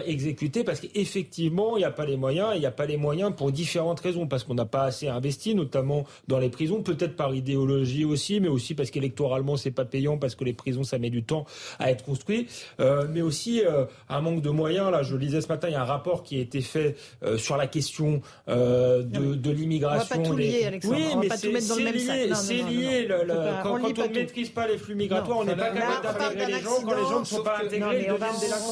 exécuter 0.05 0.63
parce 0.63 0.79
qu'effectivement, 0.79 1.77
il 1.77 1.79
n'y 1.79 1.85
a 1.85 1.91
pas 1.91 2.05
les 2.05 2.17
moyens. 2.17 2.51
Il 2.55 2.59
n'y 2.59 2.65
a 2.65 2.71
pas 2.71 2.85
les 2.85 2.97
moyens 2.97 3.33
pour 3.35 3.51
différentes 3.51 3.99
raisons, 3.99 4.27
parce 4.27 4.43
qu'on 4.43 4.53
n'a 4.53 4.65
pas 4.65 4.83
assez 4.83 5.07
investi, 5.07 5.55
notamment 5.55 6.05
dans 6.27 6.39
les 6.39 6.49
prisons, 6.49 6.81
peut-être 6.81 7.15
par 7.15 7.33
idéologie 7.33 8.05
aussi, 8.05 8.39
mais 8.39 8.47
aussi 8.47 8.73
parce 8.73 8.91
qu'électoralement, 8.91 9.57
c'est 9.57 9.71
pas 9.71 9.85
payant, 9.85 10.17
parce 10.17 10.35
que 10.35 10.43
les 10.43 10.53
prisons, 10.53 10.83
ça 10.83 10.97
met 10.97 11.09
du 11.09 11.23
temps 11.23 11.45
à 11.79 11.91
être 11.91 12.03
construit, 12.03 12.47
mais 12.79 13.21
aussi 13.21 13.61
un 14.09 14.21
manque 14.21 14.41
de 14.41 14.49
moyens. 14.49 14.91
Là, 14.91 15.03
je 15.03 15.15
lisais 15.15 15.41
ce 15.41 15.47
matin, 15.47 15.67
il 15.69 15.73
y 15.73 15.75
a 15.75 15.81
un 15.81 15.85
rapport 15.85 16.23
qui 16.23 16.37
a 16.37 16.41
été 16.41 16.61
fait 16.61 16.95
sur 17.37 17.57
la 17.57 17.67
question 17.67 18.21
de, 18.47 19.35
de 19.35 19.51
l'immigration. 19.51 20.15
On 20.15 20.19
va 20.19 20.23
pas 20.23 20.29
tout 20.29 20.37
lier, 20.37 20.65
Alexandre. 20.65 20.95
Oui, 20.95 21.03
mais 21.21 21.29
c'est 21.35 21.49
lié. 21.91 22.29
C'est 22.33 22.53
lié. 22.53 23.07
Quand 23.63 23.73
on 23.75 23.79
ne 23.79 24.13
maîtrise 24.13 24.49
pas 24.49 24.67
les 24.67 24.77
flux 24.77 24.95
migratoires, 24.95 25.39
on 25.39 25.45
n'est 25.45 25.55
pas 25.55 25.69
capable 25.71 26.19
d'intégrer 26.19 26.53
les 26.53 26.61
gens. 26.61 26.81
Quand 26.83 26.95
les 26.95 27.03
gens 27.03 27.19
ne 27.19 27.25
sont 27.25 27.43
pas 27.43 27.59
intégrés. 27.63 28.09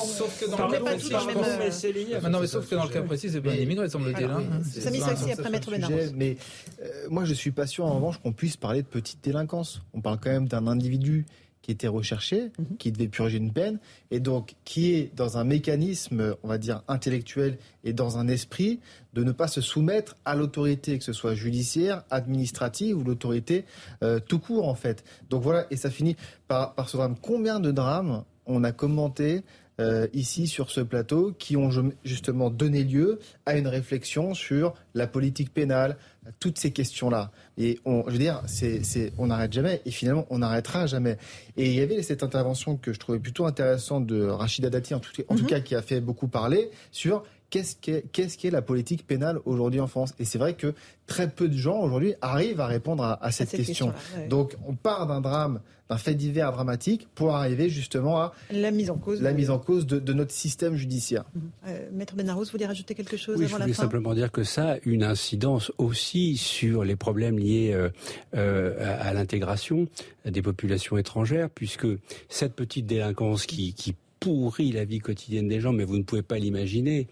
Sauf 0.06 0.40
que 0.40 0.50
dans 0.50 0.68
le 0.68 0.80
précis, 1.18 1.50
mais 1.58 1.72
c'est 1.72 1.92
lié. 1.92 2.18
Non, 2.30 2.40
mais 2.40 2.48
sauf 2.48 2.68
que 2.68 2.76
dans 2.76 2.86
le 2.86 2.90
cas 2.90 3.02
précis, 3.02 3.30
c'est 3.30 3.42
pas 3.42 3.52
un 3.52 3.56
immigré, 3.56 3.90
semble-t-il. 3.90 4.26
Hein. 4.26 4.44
Samy 4.64 5.00
Saxi, 5.00 5.32
après 5.32 5.50
Maître 5.50 5.72
Benarros. 5.72 6.14
Mais 6.16 6.38
euh, 6.82 7.08
moi, 7.10 7.26
je 7.26 7.34
suis 7.34 7.52
pas 7.52 7.68
sûr, 7.68 7.86
en 7.86 7.96
revanche, 7.96 8.20
qu'on 8.20 8.34
puisse 8.34 8.58
parler 8.58 8.82
de 8.82 8.88
petite 8.88 9.24
délinquance. 9.24 9.82
On 9.94 10.02
parle 10.02 10.20
quand 10.22 10.32
même 10.32 10.48
d'un 10.48 10.68
individu 10.68 11.26
qui 11.62 11.72
était 11.72 11.88
recherché, 11.88 12.52
mhm. 12.58 12.78
qui 12.78 12.92
devait 12.92 13.08
purger 13.08 13.38
une 13.38 13.52
peine, 13.52 13.80
et 14.12 14.20
donc 14.20 14.56
qui 14.66 14.94
est 14.94 15.16
dans 15.16 15.38
un 15.38 15.44
mécanisme, 15.44 16.36
on 16.42 16.48
va 16.48 16.58
dire, 16.58 16.82
intellectuel 16.88 17.58
et 17.84 17.94
dans 17.94 18.18
un 18.18 18.28
esprit 18.28 18.80
de 19.14 19.24
ne 19.24 19.32
pas 19.32 19.48
se 19.48 19.62
soumettre 19.62 20.16
à 20.26 20.36
l'autorité, 20.36 20.98
que 20.98 21.04
ce 21.04 21.14
soit 21.14 21.36
judiciaire, 21.36 22.04
administrative 22.10 22.98
ou 22.98 23.04
l'autorité 23.04 23.66
euh, 24.04 24.20
tout 24.20 24.40
court, 24.40 24.68
en 24.68 24.76
fait. 24.76 25.04
Donc 25.30 25.44
voilà, 25.44 25.68
et 25.70 25.76
ça 25.76 25.90
finit 25.90 26.16
par, 26.48 26.74
par 26.74 26.90
ce 26.90 26.98
drame. 26.98 27.16
Combien 27.22 27.60
de 27.60 27.72
drames 27.72 28.24
on 28.46 28.64
a 28.64 28.72
commenté 28.72 29.44
euh, 29.80 30.08
ici 30.14 30.48
sur 30.48 30.72
ce 30.72 30.82
plateau 30.82 31.34
qui 31.40 31.56
ont 31.56 31.70
justement 32.04 32.50
donné 32.50 32.84
lieu 32.84 33.20
à 33.46 33.58
une 33.58 33.68
réflexion 33.68 34.34
sur 34.34 34.74
la 34.94 35.08
politique 35.08 35.54
pénale, 35.54 35.98
toutes 36.40 36.60
ces 36.60 36.72
questions-là. 36.72 37.32
Et 37.58 37.80
on, 37.86 38.04
je 38.08 38.12
veux 38.12 38.20
dire, 38.20 38.42
c'est, 38.46 39.14
on 39.18 39.28
n'arrête 39.28 39.54
jamais 39.54 39.82
et 39.86 39.92
finalement 39.92 40.26
on 40.30 40.40
n'arrêtera 40.40 40.86
jamais. 40.86 41.18
Et 41.58 41.70
il 41.70 41.76
y 41.76 41.82
avait 41.82 42.04
cette 42.04 42.24
intervention 42.24 42.78
que 42.78 42.94
je 42.94 43.00
trouvais 43.00 43.20
plutôt 43.20 43.46
intéressante 43.46 44.06
de 44.06 44.26
Rachida 44.26 44.70
Dati, 44.70 44.94
en 44.94 45.00
tout, 45.00 45.12
en 45.28 45.36
tout 45.36 45.44
mhm. 45.44 45.50
cas 45.50 45.60
qui 45.62 45.76
a 45.76 45.82
fait 45.82 46.02
beaucoup 46.02 46.28
parler 46.28 46.70
sur 46.92 47.24
qu'est-ce 47.50 47.76
qu'est, 47.76 48.06
qu'est-ce 48.12 48.38
qu'est 48.38 48.52
la 48.52 48.62
politique 48.62 49.06
pénale 49.06 49.40
aujourd'hui 49.46 49.80
en 49.80 49.88
France? 49.88 50.14
Et 50.20 50.26
c'est 50.26 50.38
vrai 50.38 50.54
que 50.54 50.74
très 51.08 51.30
peu 51.30 51.48
de 51.48 51.58
gens 51.58 51.80
aujourd'hui 51.80 52.14
arrivent 52.22 52.62
à 52.62 52.68
répondre 52.68 53.18
à, 53.20 53.32
cette, 53.32 53.50
question. 53.52 53.94
Donc 54.30 54.56
on 54.68 54.76
part 54.76 55.08
d'un 55.08 55.22
drame 55.22 55.60
d'un 55.90 55.98
fait 55.98 56.14
divers 56.14 56.52
dramatique 56.52 57.08
pour 57.16 57.36
arriver 57.36 57.68
justement 57.68 58.22
à 58.22 58.34
la 58.52 58.70
mise 58.70 58.92
en 58.92 58.98
cause, 58.98 59.22
la 59.22 59.34
mise 59.34 59.50
en 59.50 59.58
cause 59.58 59.88
de, 59.88 60.14
notre 60.14 60.32
système 60.32 60.76
judiciaire. 60.76 61.26
Mhm. 61.34 61.42
Euh, 61.68 61.90
Maître 61.92 62.16
Benarros, 62.16 62.44
vous 62.44 62.52
voulez 62.52 62.68
rajouter 62.68 62.94
quelque 62.94 63.18
chose 63.18 63.38
oui, 63.40 63.46
avant 63.46 63.58
je 63.58 63.62
voulais 63.64 63.74
simplement 63.74 64.14
dire 64.14 64.32
que 64.32 64.44
ça 64.44 64.74
a 64.74 64.78
une 64.86 65.04
incidence 65.04 65.72
aussi 65.80 66.38
sur 66.38 66.84
les 66.84 66.96
problèmes 66.96 67.40
liés 67.40 67.72
euh, 67.74 67.90
euh, 68.36 69.00
à, 69.02 69.14
l'intégration 69.14 69.88
des 70.26 70.42
populations 70.44 70.98
étrangères, 70.98 71.50
puisque 71.50 71.88
cette 72.28 72.54
petite 72.54 72.86
délinquance 72.86 73.48
qui, 73.48 73.74
qui 73.74 73.96
pourrit 74.20 74.72
la 74.72 74.86
vie 74.86 75.00
quotidienne 75.00 75.48
des 75.48 75.60
gens, 75.60 75.74
mais 75.74 75.84
vous 75.84 75.98
ne 75.98 76.04
pouvez 76.04 76.22
pas 76.22 76.38
l'imaginer, 76.38 77.08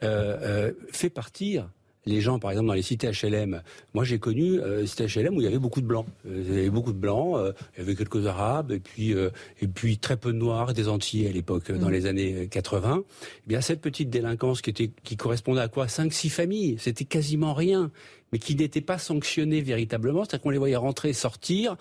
fait 0.00 1.10
partir 1.10 1.68
les 2.06 2.20
gens, 2.20 2.38
par 2.38 2.52
exemple, 2.52 2.68
dans 2.68 2.74
les 2.74 2.82
cités 2.82 3.10
HLM. 3.10 3.62
Moi, 3.92 4.04
j'ai 4.04 4.18
connu 4.18 4.60
euh, 4.60 4.86
cités 4.86 5.06
HLM 5.06 5.36
où 5.36 5.40
il 5.40 5.44
y 5.44 5.48
avait 5.48 5.58
beaucoup 5.58 5.80
de 5.80 5.86
blancs. 5.86 6.06
Euh, 6.26 6.42
il 6.46 6.54
y 6.54 6.58
avait 6.58 6.70
beaucoup 6.70 6.92
de 6.92 6.98
blancs, 6.98 7.36
euh, 7.36 7.52
il 7.74 7.80
y 7.80 7.82
avait 7.82 7.96
quelques 7.96 8.26
arabes, 8.26 8.70
et 8.70 8.78
puis, 8.78 9.12
euh, 9.12 9.30
et 9.60 9.66
puis 9.66 9.98
très 9.98 10.16
peu 10.16 10.32
de 10.32 10.38
noirs, 10.38 10.72
des 10.72 10.88
Antillais 10.88 11.28
à 11.28 11.32
l'époque, 11.32 11.70
dans 11.72 11.88
mm. 11.88 11.92
les 11.92 12.06
années 12.06 12.48
80. 12.48 13.02
Eh 13.04 13.42
bien, 13.46 13.60
cette 13.60 13.80
petite 13.80 14.08
délinquance 14.08 14.62
qui, 14.62 14.70
était, 14.70 14.90
qui 15.02 15.16
correspondait 15.16 15.60
à 15.60 15.68
quoi? 15.68 15.88
Cinq, 15.88 16.12
six 16.12 16.30
familles. 16.30 16.76
C'était 16.78 17.04
quasiment 17.04 17.54
rien 17.54 17.90
mais 18.32 18.40
qui 18.40 18.56
n'était 18.56 18.80
pas 18.80 18.98
sanctionné 18.98 19.60
véritablement, 19.60 20.24
c'est-à-dire 20.24 20.42
qu'on 20.42 20.50
les 20.50 20.58
voyait 20.58 20.74
rentrer, 20.74 21.12
sortir 21.12 21.76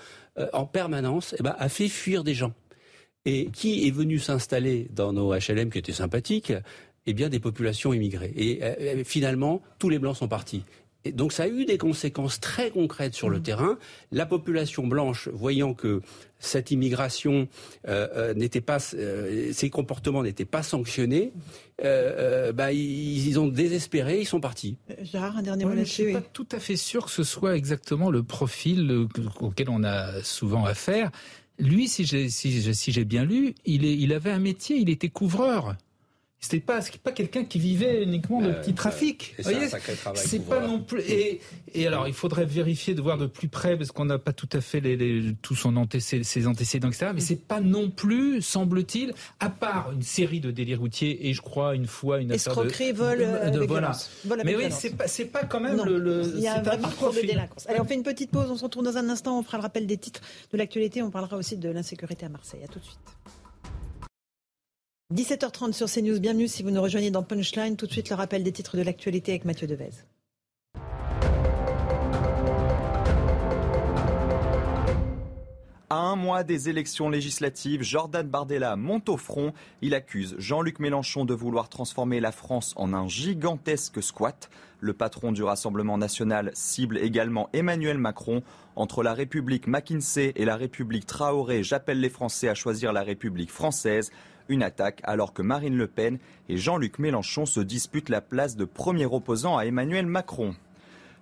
en 0.53 0.67
permanence, 0.67 1.34
eh 1.39 1.41
ben, 1.41 1.55
a 1.57 1.69
fait 1.69 1.88
fuir 1.88 2.23
des 2.23 2.36
gens. 2.36 2.53
Et 3.26 3.47
qui 3.47 3.88
est 3.88 3.91
venu 3.91 4.19
s'installer 4.19 4.88
dans 4.93 5.11
nos 5.11 5.34
HLM 5.34 5.71
qui 5.71 5.80
étaient 5.80 5.93
sympathiques 5.93 6.53
eh 7.07 7.13
bien, 7.13 7.30
des 7.30 7.39
populations 7.39 7.93
immigrées. 7.93 8.34
Et 8.36 8.59
euh, 8.63 8.73
euh, 8.80 9.03
finalement, 9.03 9.61
tous 9.80 9.89
les 9.89 9.99
blancs 9.99 10.17
sont 10.17 10.28
partis. 10.28 10.63
Et 11.07 11.11
donc 11.11 11.34
ça 11.34 11.43
a 11.43 11.47
eu 11.47 11.65
des 11.65 11.78
conséquences 11.78 12.39
très 12.39 12.71
concrètes 12.71 13.13
sur 13.13 13.30
le 13.30 13.38
mmh. 13.38 13.43
terrain. 13.43 13.78
La 14.11 14.26
population 14.26 14.88
blanche, 14.88 15.28
voyant 15.32 15.76
que 15.76 16.01
cette 16.39 16.71
immigration 16.71 17.47
euh, 17.88 18.34
n'était 18.34 18.59
pas, 18.59 18.80
ces 18.80 19.69
comportements 19.71 20.23
n'étaient 20.23 20.45
pas 20.45 20.63
sanctionnés, 20.63 21.32
bah, 21.80 22.73
ils, 22.73 23.39
ont 23.39 23.47
désespéré, 23.47 24.21
ils 24.21 24.26
sont 24.26 24.39
partis. 24.39 24.78
Gérard, 25.03 25.38
un 25.38 25.43
dernier 25.43 25.65
mot 25.65 25.73
Je 25.78 25.84
suis 25.84 26.13
pas 26.13 26.21
tout 26.21 26.47
à 26.51 26.57
fait 26.57 26.76
sûr 26.76 27.05
que 27.05 27.11
ce 27.11 27.23
soit 27.23 27.55
exactement 27.55 28.09
le 28.09 28.23
profil 28.23 29.07
auquel 29.41 29.69
on 29.69 29.84
a 29.84 30.23
souvent 30.23 30.65
affaire. 30.65 31.11
Lui, 31.58 31.88
si 31.88 32.06
j'ai 32.06 32.30
si, 32.30 33.03
bien 33.06 33.24
lu, 33.24 33.56
il, 33.66 33.86
est, 33.86 33.97
il 33.97 34.14
avait 34.14 34.32
un 34.32 34.39
métier, 34.39 34.78
il 34.78 34.89
était 34.89 35.10
couvreur. 35.10 35.76
C'était 36.46 36.60
pas, 36.60 36.80
pas 37.04 37.12
quelqu'un 37.12 37.43
qui 37.43 37.58
vivait 37.58 38.04
uniquement 38.04 38.39
de 38.39 38.50
euh, 38.50 38.54
petits 38.54 38.76
trafics. 38.76 39.36
C'est 40.14 40.46
pas 40.48 40.60
non 40.60 40.80
plus. 40.80 41.02
Et, 41.02 41.41
et, 41.74 41.88
alors, 41.88 42.08
il 42.08 42.14
faudrait 42.14 42.46
vérifier, 42.46 42.93
de 42.93 43.02
voir 43.02 43.18
de 43.18 43.26
plus 43.26 43.48
près, 43.48 43.76
parce 43.76 43.91
qu'on 43.91 44.06
n'a 44.06 44.20
pas 44.20 44.32
tout 44.32 44.50
à 44.54 44.62
fait 44.62 44.80
les, 44.80 44.96
les, 44.96 45.34
tout 45.41 45.56
son 45.56 45.76
antécédent, 45.76 46.24
ses 46.24 46.46
antécédents, 46.46 46.89
etc. 46.89 47.14
Mais 47.16 47.20
c'est 47.20 47.48
pas 47.48 47.62
non 47.62 47.89
plus, 47.89 48.43
semble-t-il, 48.43 49.16
à 49.39 49.50
part 49.50 49.91
une 49.91 50.04
série 50.04 50.39
de 50.39 50.52
délits 50.52 50.76
routiers 50.76 51.28
et 51.28 51.34
je 51.34 51.41
crois 51.41 51.74
une 51.74 51.88
fois 51.88 52.22
une 52.22 52.32
escroquerie, 52.32 52.91
vol, 52.91 53.18
de, 53.18 53.66
voilà. 53.66 53.91
Mais 54.43 54.56
oui, 54.56 54.66
c'est 54.70 54.96
pas, 54.96 55.08
c'est 55.08 55.26
pas 55.26 55.46
quand 55.46 55.60
même 55.60 55.84
le, 55.84 56.32
Il 56.36 56.41
y 56.41 56.48
a 56.48 56.60
un 56.60 56.62
vrai 56.62 56.78
parcours 56.78 57.12
de 57.12 57.22
délinquance. 57.22 57.66
Allez, 57.68 57.82
on 57.82 57.86
fait 57.86 57.96
une 57.96 58.04
petite 58.04 58.30
pause. 58.30 58.52
On 58.52 58.56
se 58.56 58.64
retrouve 58.64 58.84
dans 58.84 58.98
un 58.98 59.10
instant. 59.10 59.39
On 59.39 59.41
fera 59.41 59.58
le 59.58 59.64
rappel 59.64 59.88
des 59.88 59.98
titres 59.98 60.22
de 60.54 60.58
l'actualité. 60.60 61.02
On 61.02 61.10
parlera 61.10 61.38
aussi 61.38 61.58
de 61.58 61.70
l'insécurité 61.70 62.28
à 62.28 62.30
Marseille. 62.30 62.62
À 62.64 62.68
tout 62.68 62.78
de 62.78 62.86
suite. 62.86 63.00
17h30 65.14 65.74
sur 65.74 65.88
CNews, 65.88 66.20
bienvenue 66.20 66.47
si 66.47 66.64
vous 66.64 66.72
nous 66.72 66.82
rejoignez 66.82 67.12
dans 67.12 67.22
Punchline. 67.22 67.78
Tout 67.78 67.86
de 67.86 67.91
suite 67.91 68.10
le 68.10 68.16
rappel 68.16 68.43
des 68.43 68.51
titres 68.51 68.76
de 68.76 68.82
l'actualité 68.82 69.34
avec 69.34 69.45
Mathieu 69.45 69.68
Devez. 69.68 69.91
À 75.91 75.97
un 75.97 76.16
mois 76.16 76.43
des 76.43 76.70
élections 76.70 77.08
législatives, 77.12 77.84
Jordan 77.84 78.28
Bardella 78.28 78.76
monte 78.76 79.08
au 79.08 79.18
front. 79.18 79.53
Il 79.84 79.93
accuse 79.93 80.34
Jean-Luc 80.39 80.80
Mélenchon 80.80 81.24
de 81.24 81.36
vouloir 81.36 81.70
transformer 81.70 82.20
la 82.20 82.32
France 82.32 82.74
en 82.76 82.91
un 82.91 83.08
gigantesque 83.08 84.01
squat. 84.01 84.49
Le 84.80 84.93
patron 84.93 85.32
du 85.32 85.43
Rassemblement 85.43 85.99
national 85.99 86.49
cible 86.56 86.97
également 86.97 87.47
Emmanuel 87.53 87.99
Macron. 87.99 88.41
Entre 88.76 89.03
la 89.03 89.14
République 89.14 89.68
McKinsey 89.68 90.34
et 90.36 90.45
la 90.45 90.56
République 90.56 91.06
Traoré, 91.06 91.62
j'appelle 91.62 91.99
les 91.99 92.10
Français 92.10 92.49
à 92.49 92.56
choisir 92.56 92.91
la 92.91 93.03
République 93.03 93.51
française. 93.51 94.12
Une 94.48 94.64
attaque 94.64 95.02
alors 95.04 95.34
que 95.34 95.41
Marine 95.41 95.78
Le 95.78 95.88
Pen 95.88 96.20
et 96.50 96.58
Jean-Luc 96.58 97.00
Mélenchon 97.00 97.46
se 97.46 97.60
disputent 97.60 98.10
la 98.10 98.22
place 98.22 98.56
de 98.56 98.66
premier 98.66 99.06
opposant 99.06 99.58
à 99.58 99.66
Emmanuel 99.66 100.06
Macron. 100.06 100.56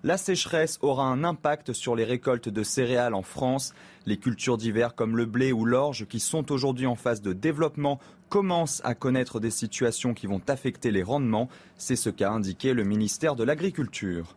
La 0.02 0.18
sécheresse 0.18 0.78
aura 0.82 1.06
un 1.06 1.24
impact 1.24 1.72
sur 1.72 1.96
les 1.96 2.04
récoltes 2.04 2.50
de 2.50 2.62
céréales 2.62 3.14
en 3.14 3.22
France. 3.22 3.72
Les 4.04 4.18
cultures 4.18 4.58
d'hiver 4.58 4.94
comme 4.94 5.16
le 5.16 5.24
blé 5.24 5.50
ou 5.50 5.64
l'orge 5.64 6.04
qui 6.06 6.20
sont 6.20 6.52
aujourd'hui 6.52 6.86
en 6.86 6.94
phase 6.94 7.22
de 7.22 7.32
développement 7.32 7.98
commencent 8.28 8.82
à 8.84 8.94
connaître 8.94 9.40
des 9.40 9.50
situations 9.50 10.12
qui 10.12 10.26
vont 10.26 10.42
affecter 10.48 10.90
les 10.90 11.02
rendements. 11.02 11.48
C'est 11.78 11.96
ce 11.96 12.10
qu'a 12.10 12.30
indiqué 12.30 12.74
le 12.74 12.84
ministère 12.84 13.34
de 13.34 13.44
l'Agriculture. 13.44 14.36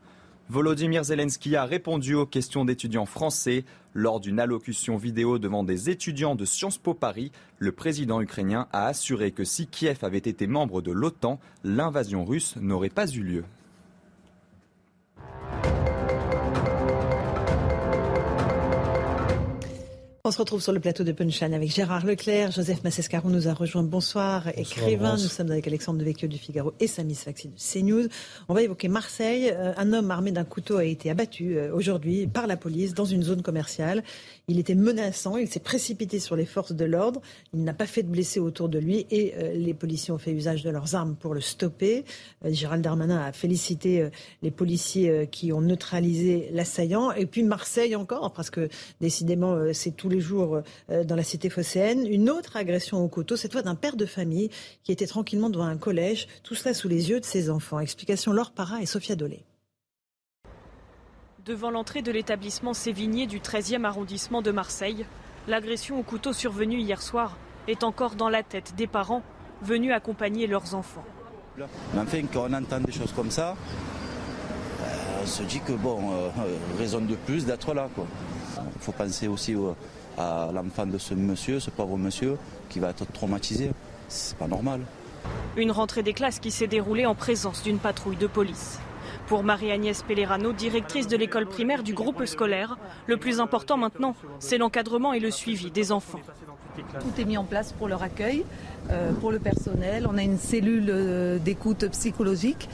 Volodymyr 0.49 1.03
Zelensky 1.03 1.57
a 1.57 1.65
répondu 1.65 2.15
aux 2.15 2.25
questions 2.25 2.63
d'étudiants 2.63 3.05
français. 3.05 3.65
Lors 3.93 4.21
d'une 4.21 4.39
allocution 4.39 4.95
vidéo 4.95 5.39
devant 5.39 5.65
des 5.65 5.89
étudiants 5.89 6.35
de 6.35 6.45
Sciences 6.45 6.77
Po 6.77 6.93
Paris, 6.93 7.33
le 7.59 7.73
président 7.73 8.21
ukrainien 8.21 8.67
a 8.71 8.85
assuré 8.85 9.31
que 9.31 9.43
si 9.43 9.67
Kiev 9.67 9.97
avait 10.03 10.19
été 10.19 10.47
membre 10.47 10.81
de 10.81 10.91
l'OTAN, 10.91 11.41
l'invasion 11.65 12.23
russe 12.23 12.55
n'aurait 12.61 12.87
pas 12.89 13.07
eu 13.07 13.23
lieu. 13.23 13.43
On 20.27 20.31
se 20.31 20.39
retrouve 20.39 20.61
sur 20.61 20.73
le 20.73 20.81
plateau 20.81 21.05
de 21.05 21.13
Punchline 21.13 21.53
avec 21.53 21.73
Gérard 21.73 22.05
Leclerc. 22.05 22.51
Joseph 22.51 22.83
Massescaron 22.83 23.29
nous 23.29 23.47
a 23.47 23.53
rejoint. 23.53 23.83
Bonsoir. 23.83 24.49
Écrivain, 24.57 25.13
nous 25.13 25.29
sommes 25.29 25.51
avec 25.51 25.65
Alexandre 25.67 25.99
Devecchio 25.99 26.27
du 26.27 26.37
Figaro 26.37 26.73
et 26.81 26.87
Samy 26.87 27.15
Sfaxi 27.15 27.47
de 27.47 27.53
CNews. 27.55 28.09
On 28.49 28.53
va 28.53 28.61
évoquer 28.61 28.89
Marseille. 28.89 29.49
Euh, 29.49 29.71
un 29.77 29.93
homme 29.93 30.11
armé 30.11 30.33
d'un 30.33 30.43
couteau 30.43 30.75
a 30.75 30.83
été 30.83 31.09
abattu 31.09 31.57
euh, 31.57 31.73
aujourd'hui 31.73 32.27
par 32.27 32.45
la 32.45 32.57
police 32.57 32.93
dans 32.93 33.05
une 33.05 33.23
zone 33.23 33.41
commerciale. 33.41 34.03
Il 34.49 34.59
était 34.59 34.75
menaçant, 34.75 35.37
il 35.37 35.47
s'est 35.47 35.61
précipité 35.61 36.19
sur 36.19 36.35
les 36.35 36.45
forces 36.45 36.73
de 36.73 36.83
l'ordre, 36.83 37.21
il 37.53 37.63
n'a 37.63 37.73
pas 37.73 37.85
fait 37.85 38.03
de 38.03 38.09
blessés 38.09 38.41
autour 38.41 38.67
de 38.67 38.79
lui 38.79 39.05
et 39.09 39.33
euh, 39.37 39.53
les 39.53 39.73
policiers 39.73 40.13
ont 40.13 40.17
fait 40.17 40.31
usage 40.31 40.61
de 40.61 40.69
leurs 40.69 40.93
armes 40.93 41.15
pour 41.15 41.35
le 41.35 41.41
stopper. 41.41 42.03
Gérald 42.43 42.83
Darmanin 42.83 43.17
a 43.17 43.31
félicité 43.31 44.09
les 44.41 44.51
policiers 44.51 45.27
qui 45.31 45.53
ont 45.53 45.61
neutralisé 45.61 46.49
l'assaillant. 46.51 47.11
Et 47.13 47.25
puis 47.25 47.43
Marseille 47.43 47.95
encore, 47.95 48.33
parce 48.33 48.49
que 48.49 48.67
décidément 48.99 49.57
c'est 49.73 49.95
tous 49.95 50.09
les 50.09 50.16
les 50.17 50.21
jours 50.21 50.61
dans 50.89 51.15
la 51.15 51.23
cité 51.23 51.49
phocéenne. 51.49 52.07
Une 52.07 52.29
autre 52.29 52.57
agression 52.57 53.03
au 53.03 53.07
couteau, 53.07 53.35
cette 53.35 53.53
fois 53.53 53.61
d'un 53.61 53.75
père 53.75 53.95
de 53.95 54.05
famille 54.05 54.49
qui 54.83 54.91
était 54.91 55.05
tranquillement 55.05 55.49
devant 55.49 55.65
un 55.65 55.77
collège, 55.77 56.27
tout 56.43 56.55
cela 56.55 56.73
sous 56.73 56.87
les 56.87 57.09
yeux 57.09 57.19
de 57.19 57.25
ses 57.25 57.49
enfants. 57.49 57.79
Explication 57.79 58.31
Laure 58.31 58.51
Parra 58.51 58.81
et 58.81 58.85
Sophia 58.85 59.15
Dolé. 59.15 59.43
Devant 61.45 61.69
l'entrée 61.69 62.01
de 62.01 62.11
l'établissement 62.11 62.73
Sévigné 62.73 63.27
du 63.27 63.39
13e 63.39 63.85
arrondissement 63.85 64.41
de 64.41 64.51
Marseille, 64.51 65.05
l'agression 65.47 65.99
au 65.99 66.03
couteau 66.03 66.33
survenue 66.33 66.79
hier 66.79 67.01
soir 67.01 67.37
est 67.67 67.83
encore 67.83 68.15
dans 68.15 68.29
la 68.29 68.43
tête 68.43 68.73
des 68.75 68.87
parents 68.87 69.21
venus 69.61 69.93
accompagner 69.93 70.47
leurs 70.47 70.75
enfants. 70.75 71.05
Mais 71.57 71.63
enfin, 72.01 72.21
quand 72.33 72.47
on 72.49 72.53
entend 72.53 72.79
des 72.79 72.91
choses 72.91 73.13
comme 73.13 73.31
ça, 73.31 73.55
euh, 74.81 74.83
on 75.23 75.25
se 75.25 75.43
dit 75.43 75.59
que 75.61 75.73
bon, 75.73 76.11
euh, 76.11 76.29
euh, 76.39 76.57
raison 76.77 77.01
de 77.01 77.15
plus 77.15 77.45
d'être 77.45 77.73
là. 77.73 77.87
Il 78.75 78.81
faut 78.81 78.91
penser 78.91 79.27
aussi 79.27 79.55
à 80.17 80.49
l'enfant 80.53 80.85
de 80.85 80.97
ce 80.97 81.13
monsieur, 81.13 81.59
ce 81.59 81.69
pauvre 81.69 81.97
monsieur, 81.97 82.37
qui 82.69 82.79
va 82.79 82.89
être 82.89 83.05
traumatisé. 83.11 83.71
C'est 84.07 84.37
pas 84.37 84.47
normal. 84.47 84.81
Une 85.55 85.71
rentrée 85.71 86.03
des 86.03 86.13
classes 86.13 86.39
qui 86.39 86.51
s'est 86.51 86.67
déroulée 86.67 87.05
en 87.05 87.15
présence 87.15 87.63
d'une 87.63 87.79
patrouille 87.79 88.15
de 88.15 88.27
police. 88.27 88.79
Pour 89.27 89.43
Marie-Agnès 89.43 90.03
Pellerano, 90.03 90.53
directrice 90.53 91.07
de 91.07 91.17
l'école 91.17 91.47
primaire 91.47 91.83
du 91.83 91.93
groupe 91.93 92.23
scolaire, 92.25 92.77
le 93.07 93.17
plus 93.17 93.41
important 93.41 93.75
maintenant, 93.75 94.15
c'est 94.39 94.57
l'encadrement 94.57 95.11
et 95.11 95.19
le 95.19 95.31
suivi 95.31 95.69
des 95.69 95.91
enfants. 95.91 96.21
Tout 96.77 97.21
est 97.21 97.25
mis 97.25 97.37
en 97.37 97.43
place 97.43 97.73
pour 97.73 97.87
leur 97.87 98.03
accueil, 98.03 98.45
euh, 98.89 99.11
pour 99.13 99.31
le 99.31 99.39
personnel. 99.39 100.07
On 100.09 100.17
a 100.17 100.23
une 100.23 100.37
cellule 100.37 100.87
euh, 100.89 101.39
d'écoute 101.39 101.89
psychologique. 101.89 102.69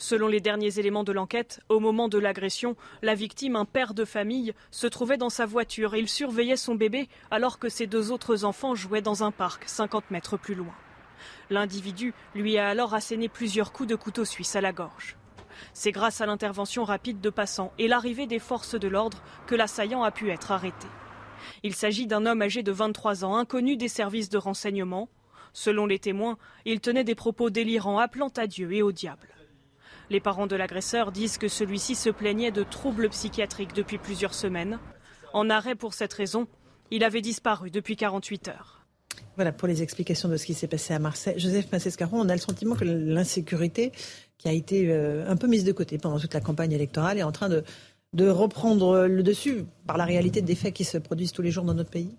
Selon 0.00 0.28
les 0.28 0.40
derniers 0.40 0.78
éléments 0.78 1.02
de 1.02 1.10
l'enquête, 1.10 1.60
au 1.68 1.80
moment 1.80 2.08
de 2.08 2.18
l'agression, 2.18 2.76
la 3.02 3.16
victime, 3.16 3.56
un 3.56 3.64
père 3.64 3.94
de 3.94 4.04
famille, 4.04 4.54
se 4.70 4.86
trouvait 4.86 5.16
dans 5.16 5.28
sa 5.28 5.44
voiture 5.44 5.94
et 5.94 5.98
il 5.98 6.08
surveillait 6.08 6.56
son 6.56 6.76
bébé 6.76 7.08
alors 7.32 7.58
que 7.58 7.68
ses 7.68 7.88
deux 7.88 8.12
autres 8.12 8.44
enfants 8.44 8.76
jouaient 8.76 9.02
dans 9.02 9.24
un 9.24 9.32
parc 9.32 9.68
50 9.68 10.12
mètres 10.12 10.36
plus 10.36 10.54
loin. 10.54 10.74
L'individu 11.50 12.14
lui 12.36 12.58
a 12.58 12.68
alors 12.68 12.94
asséné 12.94 13.28
plusieurs 13.28 13.72
coups 13.72 13.88
de 13.88 13.96
couteau 13.96 14.24
suisse 14.24 14.54
à 14.54 14.60
la 14.60 14.72
gorge. 14.72 15.16
C'est 15.72 15.90
grâce 15.90 16.20
à 16.20 16.26
l'intervention 16.26 16.84
rapide 16.84 17.20
de 17.20 17.30
passants 17.30 17.72
et 17.80 17.88
l'arrivée 17.88 18.28
des 18.28 18.38
forces 18.38 18.76
de 18.76 18.86
l'ordre 18.86 19.20
que 19.48 19.56
l'assaillant 19.56 20.04
a 20.04 20.12
pu 20.12 20.30
être 20.30 20.52
arrêté. 20.52 20.86
Il 21.64 21.74
s'agit 21.74 22.06
d'un 22.06 22.24
homme 22.24 22.42
âgé 22.42 22.62
de 22.62 22.70
23 22.70 23.24
ans, 23.24 23.36
inconnu 23.36 23.76
des 23.76 23.88
services 23.88 24.28
de 24.28 24.38
renseignement. 24.38 25.08
Selon 25.52 25.86
les 25.86 25.98
témoins, 25.98 26.38
il 26.64 26.80
tenait 26.80 27.02
des 27.02 27.16
propos 27.16 27.50
délirants 27.50 27.98
appelant 27.98 28.30
à 28.36 28.46
Dieu 28.46 28.72
et 28.72 28.82
au 28.82 28.92
diable. 28.92 29.28
Les 30.10 30.20
parents 30.20 30.46
de 30.46 30.56
l'agresseur 30.56 31.12
disent 31.12 31.38
que 31.38 31.48
celui-ci 31.48 31.94
se 31.94 32.10
plaignait 32.10 32.50
de 32.50 32.62
troubles 32.62 33.10
psychiatriques 33.10 33.74
depuis 33.74 33.98
plusieurs 33.98 34.34
semaines. 34.34 34.78
En 35.34 35.50
arrêt 35.50 35.74
pour 35.74 35.92
cette 35.92 36.12
raison, 36.14 36.46
il 36.90 37.04
avait 37.04 37.20
disparu 37.20 37.70
depuis 37.70 37.96
48 37.96 38.48
heures. 38.48 38.86
Voilà 39.36 39.52
pour 39.52 39.68
les 39.68 39.82
explications 39.82 40.28
de 40.28 40.36
ce 40.36 40.46
qui 40.46 40.54
s'est 40.54 40.66
passé 40.66 40.94
à 40.94 40.98
Marseille. 40.98 41.38
Joseph 41.38 41.70
Massescaron, 41.70 42.20
on 42.20 42.28
a 42.28 42.34
le 42.34 42.40
sentiment 42.40 42.74
que 42.74 42.84
l'insécurité 42.84 43.92
qui 44.38 44.48
a 44.48 44.52
été 44.52 44.90
euh, 44.90 45.28
un 45.28 45.36
peu 45.36 45.46
mise 45.46 45.64
de 45.64 45.72
côté 45.72 45.98
pendant 45.98 46.18
toute 46.18 46.34
la 46.34 46.40
campagne 46.40 46.72
électorale, 46.72 47.18
est 47.18 47.22
en 47.22 47.32
train 47.32 47.48
de, 47.48 47.64
de 48.14 48.28
reprendre 48.28 49.06
le 49.06 49.22
dessus 49.22 49.64
par 49.86 49.98
la 49.98 50.04
réalité 50.04 50.40
des 50.42 50.54
faits 50.54 50.72
qui 50.72 50.84
se 50.84 50.96
produisent 50.96 51.32
tous 51.32 51.42
les 51.42 51.50
jours 51.50 51.64
dans 51.64 51.74
notre 51.74 51.90
pays 51.90 52.16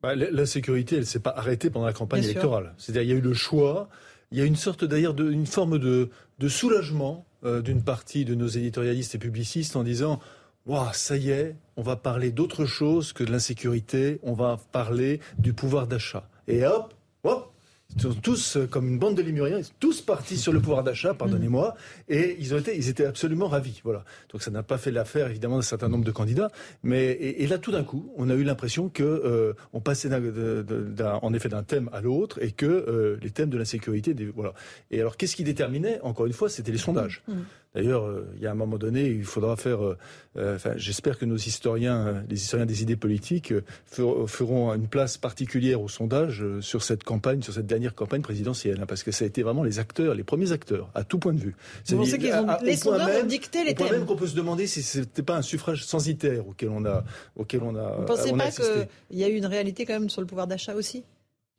bah, 0.00 0.14
L'insécurité, 0.14 0.96
elle 0.96 1.02
ne 1.02 1.06
s'est 1.06 1.20
pas 1.20 1.34
arrêtée 1.36 1.70
pendant 1.70 1.86
la 1.86 1.92
campagne 1.92 2.22
électorale. 2.22 2.74
C'est-à-dire 2.78 3.02
il 3.02 3.08
y 3.08 3.12
a 3.12 3.16
eu 3.16 3.20
le 3.20 3.34
choix, 3.34 3.88
il 4.32 4.38
y 4.38 4.40
a 4.40 4.44
une 4.44 4.56
sorte 4.56 4.84
d'ailleurs 4.84 5.14
d'une 5.14 5.46
forme 5.46 5.78
de, 5.78 6.08
soulagement 6.48 7.26
euh, 7.44 7.60
d'une 7.60 7.82
partie 7.82 8.24
de 8.24 8.34
nos 8.34 8.48
éditorialistes 8.48 9.14
et 9.14 9.18
publicistes 9.18 9.76
en 9.76 9.84
disant 9.84 10.18
Wow, 10.64 10.86
ça 10.92 11.16
y 11.16 11.30
est, 11.30 11.56
on 11.76 11.82
va 11.82 11.96
parler 11.96 12.30
d'autre 12.30 12.64
chose 12.64 13.12
que 13.12 13.24
de 13.24 13.30
l'insécurité, 13.30 14.20
on 14.22 14.32
va 14.32 14.58
parler 14.70 15.20
du 15.38 15.52
pouvoir 15.52 15.86
d'achat. 15.86 16.28
Et 16.48 16.64
hop, 16.64 16.94
hop, 17.24 17.51
ils 17.96 18.02
sont 18.02 18.14
tous, 18.14 18.56
euh, 18.56 18.66
comme 18.66 18.88
une 18.88 18.98
bande 18.98 19.16
de 19.16 19.22
lémuriens, 19.22 19.58
ils 19.58 19.64
sont 19.64 19.72
tous 19.80 20.00
partis 20.00 20.36
sur 20.36 20.52
le 20.52 20.60
pouvoir 20.60 20.82
d'achat, 20.82 21.14
pardonnez-moi, 21.14 21.74
et 22.08 22.36
ils, 22.38 22.54
ont 22.54 22.58
été, 22.58 22.76
ils 22.76 22.88
étaient 22.88 23.04
absolument 23.04 23.48
ravis. 23.48 23.80
Voilà. 23.84 24.04
Donc 24.30 24.42
ça 24.42 24.50
n'a 24.50 24.62
pas 24.62 24.78
fait 24.78 24.90
l'affaire, 24.90 25.28
évidemment, 25.28 25.56
d'un 25.56 25.62
certain 25.62 25.88
nombre 25.88 26.04
de 26.04 26.10
candidats. 26.10 26.50
Mais, 26.82 27.12
et, 27.12 27.46
là, 27.46 27.58
tout 27.58 27.72
d'un 27.72 27.84
coup, 27.84 28.12
on 28.16 28.30
a 28.30 28.34
eu 28.34 28.44
l'impression 28.44 28.88
que 28.88 29.02
euh, 29.02 29.54
on 29.72 29.80
passait 29.80 30.08
en 30.12 31.34
effet 31.34 31.48
d'un 31.48 31.62
thème 31.62 31.90
à 31.92 32.00
l'autre 32.00 32.42
et 32.42 32.52
que 32.52 32.66
euh, 32.66 33.18
les 33.22 33.30
thèmes 33.30 33.50
de 33.50 33.58
l'insécurité... 33.58 34.14
Voilà. 34.34 34.54
Et 34.90 35.00
alors, 35.00 35.16
qu'est-ce 35.16 35.36
qui 35.36 35.44
déterminait 35.44 36.00
Encore 36.02 36.26
une 36.26 36.32
fois, 36.32 36.48
c'était 36.48 36.72
les 36.72 36.78
sondages. 36.78 37.22
Mmh. 37.28 37.34
D'ailleurs, 37.74 38.04
euh, 38.04 38.30
il 38.36 38.42
y 38.42 38.46
a 38.46 38.50
un 38.50 38.54
moment 38.54 38.76
donné, 38.76 39.06
il 39.06 39.24
faudra 39.24 39.56
faire. 39.56 39.82
Euh, 39.82 39.96
euh, 40.36 40.56
enfin, 40.56 40.72
j'espère 40.76 41.18
que 41.18 41.24
nos 41.24 41.36
historiens, 41.36 42.22
les 42.28 42.36
historiens 42.36 42.66
des 42.66 42.82
idées 42.82 42.96
politiques, 42.96 43.54
feront 43.86 44.74
une 44.74 44.88
place 44.88 45.16
particulière 45.16 45.80
au 45.80 45.88
sondage 45.88 46.44
sur 46.60 46.82
cette 46.82 47.02
campagne, 47.02 47.42
sur 47.42 47.54
cette 47.54 47.66
dernière 47.66 47.94
campagne 47.94 48.20
présidentielle, 48.20 48.80
hein, 48.82 48.86
parce 48.86 49.02
que 49.02 49.10
ça 49.10 49.24
a 49.24 49.28
été 49.28 49.42
vraiment 49.42 49.62
les 49.62 49.78
acteurs, 49.78 50.14
les 50.14 50.24
premiers 50.24 50.52
acteurs, 50.52 50.90
à 50.94 51.04
tout 51.04 51.18
point 51.18 51.32
de 51.32 51.40
vue. 51.40 51.54
Vous 51.86 51.96
pensez 51.96 52.18
qu'ils 52.18 52.34
ont, 52.34 52.46
les 52.62 52.76
sondeurs 52.76 53.22
ont 53.22 53.26
dicté 53.26 53.64
les 53.64 53.74
thèmes. 53.74 53.90
même 53.90 54.06
qu'on 54.06 54.16
peut 54.16 54.26
se 54.26 54.36
demander 54.36 54.66
si 54.66 54.82
c'était 54.82 55.22
pas 55.22 55.36
un 55.36 55.42
suffrage 55.42 55.84
censitaire 55.84 56.46
auquel 56.46 56.70
on 56.70 56.84
a, 56.84 57.04
auquel 57.36 57.62
on 57.62 57.74
a. 57.74 57.96
Vous 57.96 58.04
pensez 58.04 58.32
pas 58.32 58.50
qu'il 58.50 59.18
y 59.18 59.24
a 59.24 59.28
eu 59.28 59.36
une 59.36 59.46
réalité 59.46 59.86
quand 59.86 59.94
même 59.94 60.10
sur 60.10 60.20
le 60.20 60.26
pouvoir 60.26 60.46
d'achat 60.46 60.74
aussi? 60.74 61.04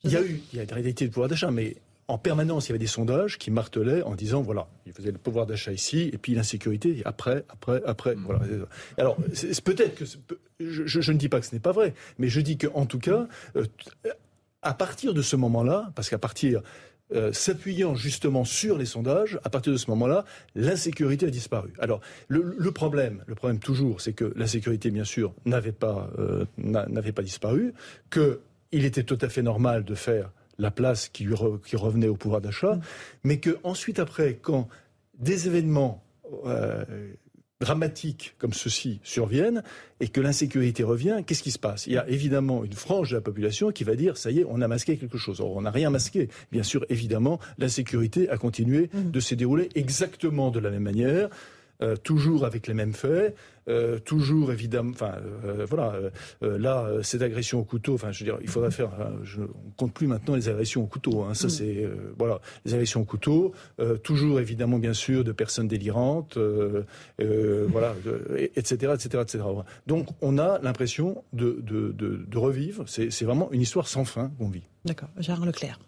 Il 0.04 0.12
y 0.12 0.18
a 0.18 0.22
eu, 0.22 0.42
il 0.52 0.58
y 0.58 0.60
a 0.60 0.64
une 0.64 0.72
réalité 0.72 1.08
de 1.08 1.12
pouvoir 1.12 1.30
d'achat, 1.30 1.50
mais 1.50 1.78
en 2.08 2.18
permanence, 2.18 2.68
il 2.68 2.70
y 2.70 2.72
avait 2.74 2.80
des 2.80 2.88
sondages 2.88 3.38
qui 3.38 3.52
martelaient 3.52 4.02
en 4.04 4.16
disant 4.16 4.42
voilà, 4.42 4.68
il 4.86 4.94
faisait 4.94 5.12
le 5.12 5.18
pouvoir 5.18 5.46
d'achat 5.46 5.72
ici, 5.72 6.10
et 6.12 6.18
puis 6.18 6.36
l'insécurité 6.36 7.02
après, 7.06 7.46
après, 7.50 7.82
après. 7.86 8.16
Voilà. 8.16 8.42
Alors, 8.98 9.18
peut-être 9.64 9.96
que 9.96 10.06
je, 10.60 11.12
ne 11.12 11.18
dis 11.18 11.30
pas 11.30 11.40
que 11.40 11.46
ce 11.46 11.56
n'est 11.56 11.62
pas 11.62 11.72
vrai, 11.72 11.94
mais 12.20 12.28
je 12.28 12.42
dis 12.42 12.58
qu'en 12.58 12.86
tout 12.86 13.00
cas, 13.00 13.28
euh, 13.56 13.66
à 14.62 14.74
partir 14.74 15.14
de 15.14 15.22
ce 15.22 15.36
moment-là, 15.36 15.92
parce 15.96 16.10
qu'à 16.10 16.18
partir 16.18 16.62
euh, 17.14 17.32
s'appuyant 17.32 17.96
justement 17.96 18.44
sur 18.44 18.78
les 18.78 18.86
sondages, 18.86 19.40
à 19.44 19.50
partir 19.50 19.72
de 19.72 19.78
ce 19.78 19.90
moment-là, 19.92 20.26
l'insécurité 20.56 21.28
a 21.28 21.30
disparu. 21.30 21.72
Alors, 21.80 22.02
le, 22.28 22.72
problème, 22.72 23.24
le 23.28 23.36
problème 23.36 23.60
toujours, 23.60 24.02
c'est 24.02 24.14
que 24.14 24.34
l'insécurité, 24.36 24.90
bien 24.90 25.04
sûr, 25.04 25.34
n'avait 25.46 25.74
pas, 25.74 26.10
euh, 26.18 26.46
n'avait 26.58 27.12
pas 27.12 27.22
disparu, 27.22 27.74
qu'il 28.10 28.86
était 28.86 29.04
tout 29.04 29.18
à 29.22 29.30
fait 29.30 29.44
normal 29.44 29.84
de 29.84 29.96
faire 29.96 30.32
la 30.58 30.72
place 30.72 31.10
qui, 31.10 31.28
revenait 31.28 32.08
au 32.08 32.16
pouvoir 32.16 32.42
d'achat, 32.42 32.80
mais 33.24 33.40
que 33.40 33.58
ensuite 33.64 34.00
après, 34.00 34.36
quand 34.42 34.68
des 35.18 35.48
événements 35.48 36.04
euh, 36.46 36.84
dramatiques 37.60 38.36
comme 38.38 38.54
ceux-ci 38.54 39.00
surviennent 39.04 39.64
et 40.00 40.10
que 40.10 40.22
l'insécurité 40.22 40.84
revient, 40.84 41.24
qu'est-ce 41.26 41.44
qui 41.44 41.52
se 41.52 41.60
passe? 41.60 41.88
Il 41.88 41.94
y 41.94 41.98
a 41.98 42.08
évidemment 42.10 42.64
une 42.64 42.74
frange 42.74 43.12
de 43.12 43.16
la 43.16 43.22
population 43.22 43.72
qui 43.72 43.84
va 43.84 43.96
dire 43.96 44.18
ça 44.18 44.32
y 44.32 44.40
est, 44.40 44.46
on 44.48 44.62
a 44.62 44.68
masqué 44.68 44.98
quelque 44.98 45.18
chose. 45.18 45.40
Or, 45.40 45.56
on 45.56 45.62
n'a 45.62 45.72
rien 45.72 45.90
masqué. 45.90 46.30
Bien 46.52 46.64
sûr, 46.64 46.86
évidemment, 46.90 47.40
l'insécurité 47.58 48.30
a 48.30 48.38
continué 48.38 48.90
mmh. 48.94 49.12
de 49.12 49.20
se 49.20 49.36
dérouler 49.36 49.70
exactement 49.76 50.52
de 50.52 50.60
la 50.60 50.72
même 50.72 50.84
manière. 50.84 51.30
Euh, 51.84 51.98
toujours 51.98 52.46
avec 52.46 52.68
les 52.68 52.74
mêmes 52.74 52.94
faits, 52.94 53.36
euh, 53.68 54.00
toujours 54.00 54.54
évidemment, 54.54 54.92
enfin 54.94 55.16
euh, 55.46 55.66
voilà, 55.68 55.94
là 56.42 56.88
cette 57.02 57.22
agression 57.22 57.60
au 57.60 57.66
couteau, 57.66 57.96
enfin 57.96 58.12
je 58.12 58.24
veux 58.24 58.32
dire, 58.32 58.40
il 58.42 58.48
faudra 58.48 58.72
faire, 58.72 58.92
je, 59.24 59.42
on 59.42 59.72
compte 59.76 59.94
plus 59.94 60.08
maintenant 60.08 60.36
les 60.36 60.48
agressions 60.48 60.82
au 60.82 60.88
couteau, 60.88 61.24
hein, 61.24 61.34
ça 61.34 61.48
mm. 61.48 61.50
c'est 61.50 61.90
voilà, 62.18 62.40
les 62.64 62.74
agressions 62.74 63.02
au 63.02 63.06
couteau, 63.06 63.54
toujours 64.02 64.40
évidemment 64.40 64.80
bien 64.80 64.94
sûr 64.94 65.26
de 65.26 65.34
personnes 65.34 65.68
délirantes, 65.68 66.38
voilà, 67.18 67.96
etc., 68.56 68.94
etc., 68.94 69.24
etc. 69.24 69.44
Donc 69.86 70.08
on 70.22 70.38
a 70.38 70.60
l'impression 70.60 71.24
de, 71.34 71.60
de, 71.62 71.92
de 71.92 72.38
revivre, 72.38 72.86
c'est 72.88 73.24
vraiment 73.24 73.52
une 73.52 73.62
histoire 73.62 73.88
sans 73.88 74.06
fin 74.06 74.32
qu'on 74.38 74.48
vit. 74.48 74.64
D'accord, 74.86 75.10
Gérard 75.18 75.46
Leclerc. 75.46 75.80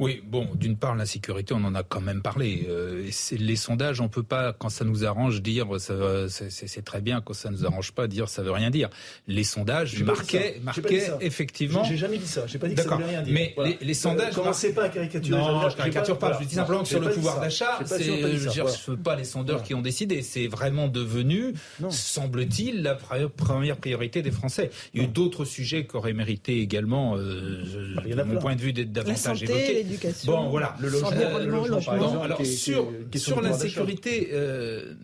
Oui, 0.00 0.22
bon, 0.24 0.48
d'une 0.54 0.78
part, 0.78 0.96
l'insécurité, 0.96 1.52
on 1.52 1.62
en 1.62 1.74
a 1.74 1.82
quand 1.82 2.00
même 2.00 2.22
parlé. 2.22 2.66
Euh, 2.70 3.06
les 3.32 3.56
sondages, 3.56 4.00
on 4.00 4.08
peut 4.08 4.22
pas, 4.22 4.54
quand 4.54 4.70
ça 4.70 4.86
nous 4.86 5.04
arrange, 5.04 5.42
dire 5.42 5.68
c'est 5.78 6.84
très 6.86 7.02
bien, 7.02 7.20
quand 7.20 7.34
ça 7.34 7.50
nous 7.50 7.66
arrange 7.66 7.92
pas, 7.92 8.08
dire 8.08 8.26
ça 8.30 8.42
veut 8.42 8.50
rien 8.50 8.70
dire. 8.70 8.88
Les 9.28 9.44
sondages 9.44 10.02
marquaient, 10.02 10.58
marquaient 10.62 11.10
effectivement. 11.20 11.84
J'ai 11.84 11.98
jamais 11.98 12.16
dit 12.16 12.26
ça. 12.26 12.46
J'ai 12.46 12.58
pas 12.58 12.68
dit 12.68 12.76
que 12.76 12.82
ça 12.82 12.96
veut 12.96 13.04
rien 13.04 13.20
dire. 13.20 13.34
Mais 13.34 13.54
les, 13.62 13.76
les, 13.82 13.94
sondages. 13.94 14.32
Euh, 14.32 14.40
commencez 14.40 14.72
pas 14.72 14.84
à 14.84 14.88
caricaturer. 14.88 15.38
Non, 15.38 15.68
je 15.68 15.76
caricature 15.76 16.18
pas. 16.18 16.38
Je 16.40 16.46
dis 16.46 16.54
simplement 16.54 16.82
que 16.82 16.88
sur 16.88 17.00
le 17.00 17.10
pouvoir 17.10 17.38
d'achat, 17.38 17.80
c'est, 17.84 18.02
je 18.04 18.60
ne 18.60 18.90
veux 18.90 18.96
pas 18.96 19.16
les 19.16 19.24
sondeurs 19.24 19.62
qui 19.62 19.74
ont 19.74 19.82
décidé. 19.82 20.22
C'est 20.22 20.46
vraiment 20.46 20.88
devenu, 20.88 21.52
semble-t-il, 21.90 22.82
la 22.82 22.94
première 22.94 23.76
priorité 23.76 24.22
des 24.22 24.30
Français. 24.30 24.70
Il 24.94 25.02
y 25.02 25.04
a 25.04 25.06
eu 25.06 25.10
d'autres 25.10 25.44
sujets 25.44 25.86
qui 25.86 25.96
auraient 25.96 26.14
mérité 26.14 26.60
également, 26.60 27.18
euh, 27.18 27.62
de 28.06 28.22
mon 28.22 28.38
point 28.38 28.56
de 28.56 28.62
vue, 28.62 28.72
d'être 28.72 28.92
davantage 28.92 29.42
évoqués. 29.42 29.89
Bon, 30.26 30.48
voilà. 30.50 30.76
Le 30.80 30.88
logement. 30.88 32.22
Alors, 32.22 32.44
sur, 32.44 32.92
sur 33.14 33.40
l'insécurité, 33.40 34.30
euh, 34.32 34.94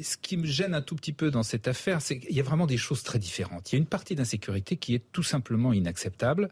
ce 0.00 0.16
qui 0.16 0.36
me 0.36 0.46
gêne 0.46 0.74
un 0.74 0.82
tout 0.82 0.96
petit 0.96 1.12
peu 1.12 1.30
dans 1.30 1.42
cette 1.42 1.68
affaire, 1.68 2.00
c'est 2.00 2.18
qu'il 2.18 2.34
y 2.34 2.40
a 2.40 2.42
vraiment 2.42 2.66
des 2.66 2.76
choses 2.76 3.02
très 3.02 3.18
différentes. 3.18 3.72
Il 3.72 3.76
y 3.76 3.78
a 3.78 3.78
une 3.78 3.86
partie 3.86 4.14
d'insécurité 4.14 4.76
qui 4.76 4.94
est 4.94 5.02
tout 5.12 5.22
simplement 5.22 5.72
inacceptable 5.72 6.48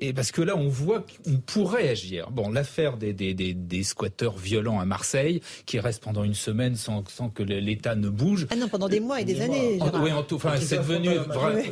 Et 0.00 0.12
parce 0.12 0.32
que 0.32 0.42
là, 0.42 0.56
on 0.56 0.68
voit 0.68 1.00
qu'on 1.24 1.36
pourrait 1.36 1.88
agir. 1.88 2.30
Bon, 2.32 2.50
l'affaire 2.50 2.96
des, 2.96 3.12
des, 3.12 3.32
des, 3.32 3.54
des, 3.54 3.84
squatteurs 3.84 4.36
violents 4.36 4.80
à 4.80 4.84
Marseille, 4.84 5.40
qui 5.66 5.78
restent 5.78 6.02
pendant 6.02 6.24
une 6.24 6.34
semaine 6.34 6.74
sans, 6.74 7.04
sans 7.08 7.28
que 7.28 7.44
l'État 7.44 7.94
ne 7.94 8.08
bouge. 8.08 8.48
Ah 8.50 8.56
non, 8.56 8.68
pendant 8.68 8.88
des 8.88 8.98
mois 8.98 9.20
et 9.20 9.24
des, 9.24 9.40
années. 9.40 9.78
oui, 10.00 10.10
en 10.10 10.24
tout, 10.24 10.34
enfin, 10.34 10.54
c'est 10.58 10.78
devenu, 10.78 11.10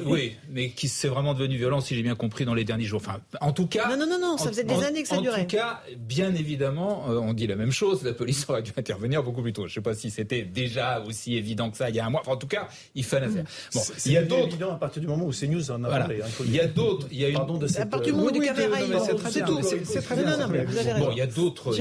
oui, 0.07 0.37
mais 0.51 0.71
qui 0.71 0.87
c'est 0.87 1.09
vraiment 1.09 1.35
devenu 1.35 1.57
violent, 1.57 1.81
si 1.81 1.97
j'ai 1.97 2.03
bien 2.03 2.15
compris, 2.15 2.45
dans 2.45 2.55
les 2.55 2.65
derniers 2.65 2.85
jours. 2.85 3.01
Enfin, 3.05 3.21
en 3.41 3.53
tout 3.53 3.67
cas. 3.67 3.89
Non, 3.89 3.97
non, 3.97 4.07
non, 4.07 4.21
non, 4.21 4.39
ça 4.39 4.51
faisait 4.51 4.63
des 4.63 4.85
années 4.85 5.03
que 5.03 5.09
ça 5.09 5.21
durait. 5.21 5.41
En 5.41 5.45
tout 5.45 5.57
cas, 5.57 5.83
bien 5.99 6.33
évidemment, 6.33 7.11
euh, 7.11 7.19
on 7.19 7.33
dit 7.33 7.49
la 7.49 7.57
même 7.57 7.73
chose. 7.73 8.05
La 8.05 8.13
police 8.13 8.47
aurait 8.49 8.63
dû 8.63 8.71
intervenir 8.77 9.25
beaucoup 9.25 9.43
plus 9.43 9.53
tôt. 9.53 9.63
Je 9.63 9.73
ne 9.73 9.75
sais 9.75 9.81
pas 9.81 9.95
si 9.95 10.11
c'était 10.11 10.43
déjà 10.43 11.03
aussi 11.03 11.37
évident 11.37 11.71
que 11.73 11.77
ça 11.77 11.91
il 11.91 11.97
y 11.97 12.01
a 12.01 12.07
un 12.07 12.11
mois. 12.11 12.21
Enfin, 12.21 12.33
en 12.33 12.37
tout 12.37 12.47
cas, 12.47 12.69
il 12.95 13.05
fallait 13.05 13.29
faire. 13.29 13.45
Bon, 13.75 13.81
il 14.07 14.13
y 14.13 14.17
a 14.17 14.23
d'autres. 14.23 14.47
évident 14.47 14.73
à 14.73 14.77
partir 14.77 15.03
du 15.03 15.09
moment 15.09 15.27
où 15.27 15.33
CNews 15.33 15.73
en 15.73 15.83
a 15.83 15.89
parlé. 15.89 16.23
Hein, 16.23 16.27
il 16.45 16.55
y 16.55 16.61
a 16.61 16.69
d'autres. 16.69 17.09
Il 17.11 17.19
y 17.19 17.25
a 17.25 17.29
une. 17.29 17.35
Pardon 17.35 17.59
de 17.59 17.67
cette. 17.67 17.91
C'est 19.31 19.45
tout. 19.45 19.61
C'est 19.63 20.03
très 20.03 20.17
bien. 20.17 20.49
Bon, 20.99 21.11
il 21.13 21.19
y 21.19 21.21
a 21.21 21.27
d'autres, 21.27 21.75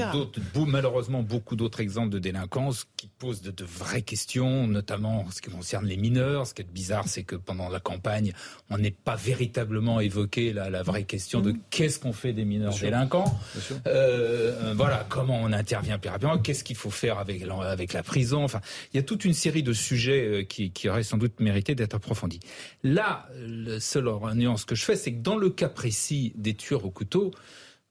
malheureusement, 0.66 1.22
beaucoup 1.22 1.56
d'autres 1.56 1.80
exemples 1.80 2.10
de 2.10 2.18
délinquance 2.18 2.86
qui 2.96 3.08
posent 3.18 3.42
de, 3.42 3.64
vraies 3.64 4.02
questions, 4.02 4.66
notamment 4.66 5.20
en 5.20 5.30
ce 5.30 5.40
qui 5.40 5.50
concerne 5.50 5.86
les 5.86 5.96
mineurs. 5.96 6.46
Ce 6.46 6.54
qui 6.54 6.62
est 6.62 6.72
bizarre, 6.72 7.08
c'est 7.08 7.22
que 7.22 7.36
pendant 7.36 7.68
la 7.68 7.80
campagne, 7.80 8.32
on 8.70 8.78
n'est 8.78 8.90
pas 8.90 9.16
véritablement 9.16 10.00
évoqué 10.00 10.52
la, 10.52 10.82
vraie 10.82 11.04
question 11.04 11.40
de 11.40 11.52
mmh. 11.52 11.58
qu'est-ce 11.70 11.98
qu'on 11.98 12.12
fait 12.12 12.32
des 12.32 12.44
mineurs 12.44 12.76
délinquants. 12.76 13.38
Euh, 13.86 14.74
voilà, 14.76 15.06
comment 15.08 15.38
on 15.40 15.52
intervient 15.52 15.98
plus 15.98 16.10
rapidement, 16.10 16.38
qu'est-ce 16.38 16.64
qu'il 16.64 16.76
faut 16.76 16.90
faire 16.90 17.18
avec, 17.18 17.42
avec 17.42 17.92
la 17.92 18.02
prison. 18.02 18.42
Enfin, 18.44 18.60
il 18.92 18.96
y 18.96 19.00
a 19.00 19.02
toute 19.02 19.24
une 19.24 19.34
série 19.34 19.62
de 19.62 19.72
sujets 19.72 20.24
euh, 20.24 20.42
qui, 20.42 20.70
qui 20.70 20.88
auraient 20.88 21.02
sans 21.02 21.18
doute 21.18 21.40
mérité 21.40 21.74
d'être 21.74 21.94
approfondis. 21.94 22.40
Là, 22.82 23.28
la 23.46 23.80
seule 23.80 24.08
nuance 24.34 24.64
que 24.64 24.74
je 24.74 24.84
fais, 24.84 24.96
c'est 24.96 25.12
que 25.12 25.22
dans 25.22 25.36
le 25.36 25.50
cas 25.50 25.68
précis 25.68 26.21
des 26.36 26.54
tueurs 26.54 26.84
au 26.84 26.90
couteau, 26.90 27.32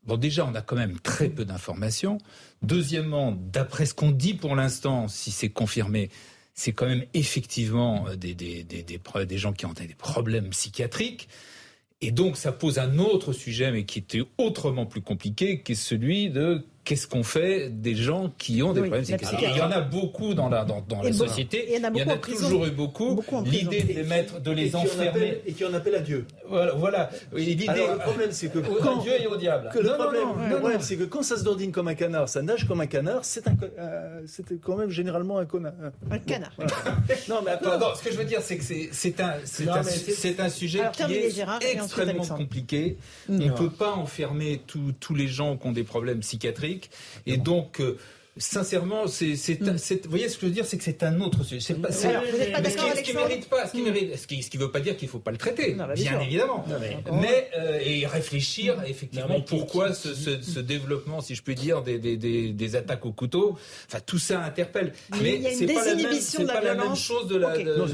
Bon, 0.04 0.18
déjà, 0.18 0.48
on 0.48 0.56
a 0.56 0.62
quand 0.62 0.76
même 0.76 1.00
très 1.00 1.30
peu 1.30 1.46
d'informations. 1.46 2.18
Deuxièmement, 2.64 3.34
d'après 3.34 3.86
ce 3.86 3.94
qu'on 3.94 4.10
dit 4.12 4.34
pour 4.34 4.56
l'instant, 4.56 5.08
si 5.08 5.30
c'est 5.30 5.50
confirmé, 5.50 6.10
c'est 6.56 6.72
quand 6.72 6.88
même 6.88 7.06
effectivement 7.14 8.08
euh, 8.08 8.16
des, 8.16 8.34
des, 8.34 8.64
des, 8.64 8.84
des, 8.84 9.38
gens 9.38 9.54
qui 9.54 9.66
ont 9.66 9.74
des 9.74 9.88
problèmes 9.96 10.50
psychiatriques. 10.50 11.30
Et 12.02 12.12
donc, 12.12 12.36
ça 12.36 12.52
pose 12.52 12.80
un 12.80 12.98
autre 12.98 13.32
sujet, 13.32 13.72
mais 13.72 13.86
qui 13.86 14.00
était 14.00 14.24
autrement 14.40 14.88
plus 14.88 15.02
compliqué, 15.02 15.62
qui 15.62 15.74
est 15.74 15.76
celui 15.76 16.32
de 16.32 16.66
qu'est-ce 16.84 17.08
qu'on 17.08 17.24
fait 17.24 17.70
des 17.70 17.96
gens 17.96 18.32
qui 18.38 18.64
ont 18.64 18.74
des 18.74 18.82
problèmes 18.82 19.04
psychiatriques? 19.04 19.50
Il 19.52 19.58
y 19.58 19.62
en 19.62 19.72
a 19.72 19.82
beaucoup 19.82 20.34
dans 20.34 20.50
la, 20.50 20.66
dans, 20.66 20.82
dans 20.82 21.02
la 21.02 21.14
société. 21.14 21.68
il 21.70 21.82
y 21.82 21.86
en 21.86 22.10
a, 22.10 22.18
toujours 22.18 22.66
eu 22.66 22.72
beaucoup. 22.72 23.22
L'idée 23.46 23.82
de 23.82 23.94
les 23.94 24.04
mettre, 24.04 24.40
de 24.40 24.52
les 24.52 24.76
enfermer. 24.76 25.42
et 25.46 25.54
qui 25.54 25.66
en 25.66 25.74
appellent 25.74 25.96
à 25.96 26.00
Dieu. 26.00 26.26
Voilà. 26.48 26.74
voilà. 26.74 27.10
L'idée. 27.34 27.68
le 27.68 28.00
problème, 28.00 28.32
c'est 28.32 28.52
que 28.52 28.60
quand 28.60 29.02
Dieu 29.02 29.14
et 29.20 29.28
au 29.28 29.38
diable. 29.38 29.70
Que 29.74 29.80
le 29.80 29.96
problème, 30.58 30.82
c'est 30.82 30.98
que 30.98 31.04
quand 31.04 31.24
ça 31.24 31.38
se 31.38 31.44
dordine 31.44 31.72
comme 31.72 31.88
un 31.88 31.96
canard, 31.96 32.30
ça 32.30 32.42
nage 32.42 32.68
comme 32.68 32.82
un 32.82 32.88
canard, 32.88 33.24
c'est 33.24 33.48
un, 33.48 33.56
euh, 33.78 34.22
c'était 34.26 34.56
quand 34.56 34.76
même 34.76 34.90
généralement 34.90 35.38
un 35.38 35.46
connard. 35.46 35.74
Un 36.10 36.20
canard. 36.20 36.52
non, 37.30 37.42
mais 37.44 37.52
attends. 37.52 37.78
Non, 37.78 37.88
ce 37.96 38.04
que 38.04 38.12
je 38.12 38.18
veux 38.18 38.26
dire, 38.26 38.42
c'est 38.42 38.58
que 38.58 38.64
c'est 38.64 39.22
un, 39.22 39.34
c'est 39.46 39.68
un, 39.68 40.44
un, 40.44 40.50
sujet 40.50 40.82
qui 40.94 41.14
est 41.14 41.74
extrêmement 41.74 42.26
compliqué. 42.26 42.98
On 43.30 43.34
ne 43.34 43.52
peut 43.52 43.70
pas 43.70 43.92
enfermer 43.92 44.62
tous 44.68 45.16
les 45.16 45.28
gens 45.28 45.58
qui 45.58 45.68
ont 45.68 45.72
des 45.72 45.84
problèmes 45.84 46.20
psychiatriques 46.20 46.71
et 47.26 47.38
donc, 47.38 47.82
euh, 47.82 47.98
sincèrement, 48.38 49.08
c'est, 49.08 49.36
c'est, 49.36 49.60
mm. 49.60 49.76
vous 50.04 50.10
voyez 50.10 50.30
ce 50.30 50.36
que 50.36 50.42
je 50.42 50.46
veux 50.48 50.52
dire, 50.54 50.66
c'est 50.66 50.78
que 50.78 50.84
c'est 50.84 51.04
un 51.04 51.20
autre 51.20 51.44
sujet. 51.44 51.60
C'est 51.60 51.74
pas, 51.74 51.92
c'est, 51.92 52.14
pas 52.14 52.24
ce, 52.70 53.02
qui, 53.02 53.14
mérite 53.14 53.50
pas, 53.50 53.68
ce 53.68 53.72
qui 53.74 53.82
mérite, 53.82 54.18
ce 54.18 54.26
qui, 54.26 54.42
ce 54.42 54.50
qui 54.50 54.58
veut 54.58 54.72
pas 54.72 54.80
dire 54.80 54.96
qu'il 54.96 55.10
faut 55.10 55.20
pas 55.20 55.32
le 55.32 55.38
traiter, 55.38 55.74
bah, 55.74 55.90
bien, 55.94 56.20
évidemment. 56.22 56.66
mais, 57.12 57.50
euh, 57.58 57.80
et 57.84 58.06
réfléchir 58.08 58.78
mm. 58.78 58.84
effectivement 58.88 59.42
pourquoi 59.42 59.94
ce, 59.94 60.14
ce, 60.14 60.42
ce, 60.42 60.60
développement, 60.60 61.20
si 61.20 61.36
je 61.36 61.44
puis 61.44 61.56
dire, 61.56 61.82
des, 61.82 62.00
des, 62.00 62.16
des, 62.16 62.54
des, 62.54 62.76
attaques 62.76 63.06
au 63.06 63.12
couteau, 63.12 63.58
enfin 63.88 64.00
tout 64.06 64.20
ça 64.20 64.42
interpelle. 64.42 64.94
Mais, 65.22 65.40
mais 65.42 65.54
c'est 65.54 65.66
pas 65.66 65.86
la 65.86 65.96
même, 65.96 66.14
c'est 66.14 66.46
pas 66.46 66.62
la 66.62 66.76
même 66.76 66.96
chose 66.96 67.28
de 67.28 67.36
la. 67.36 67.58
De, 67.58 67.76
non, 67.76 67.86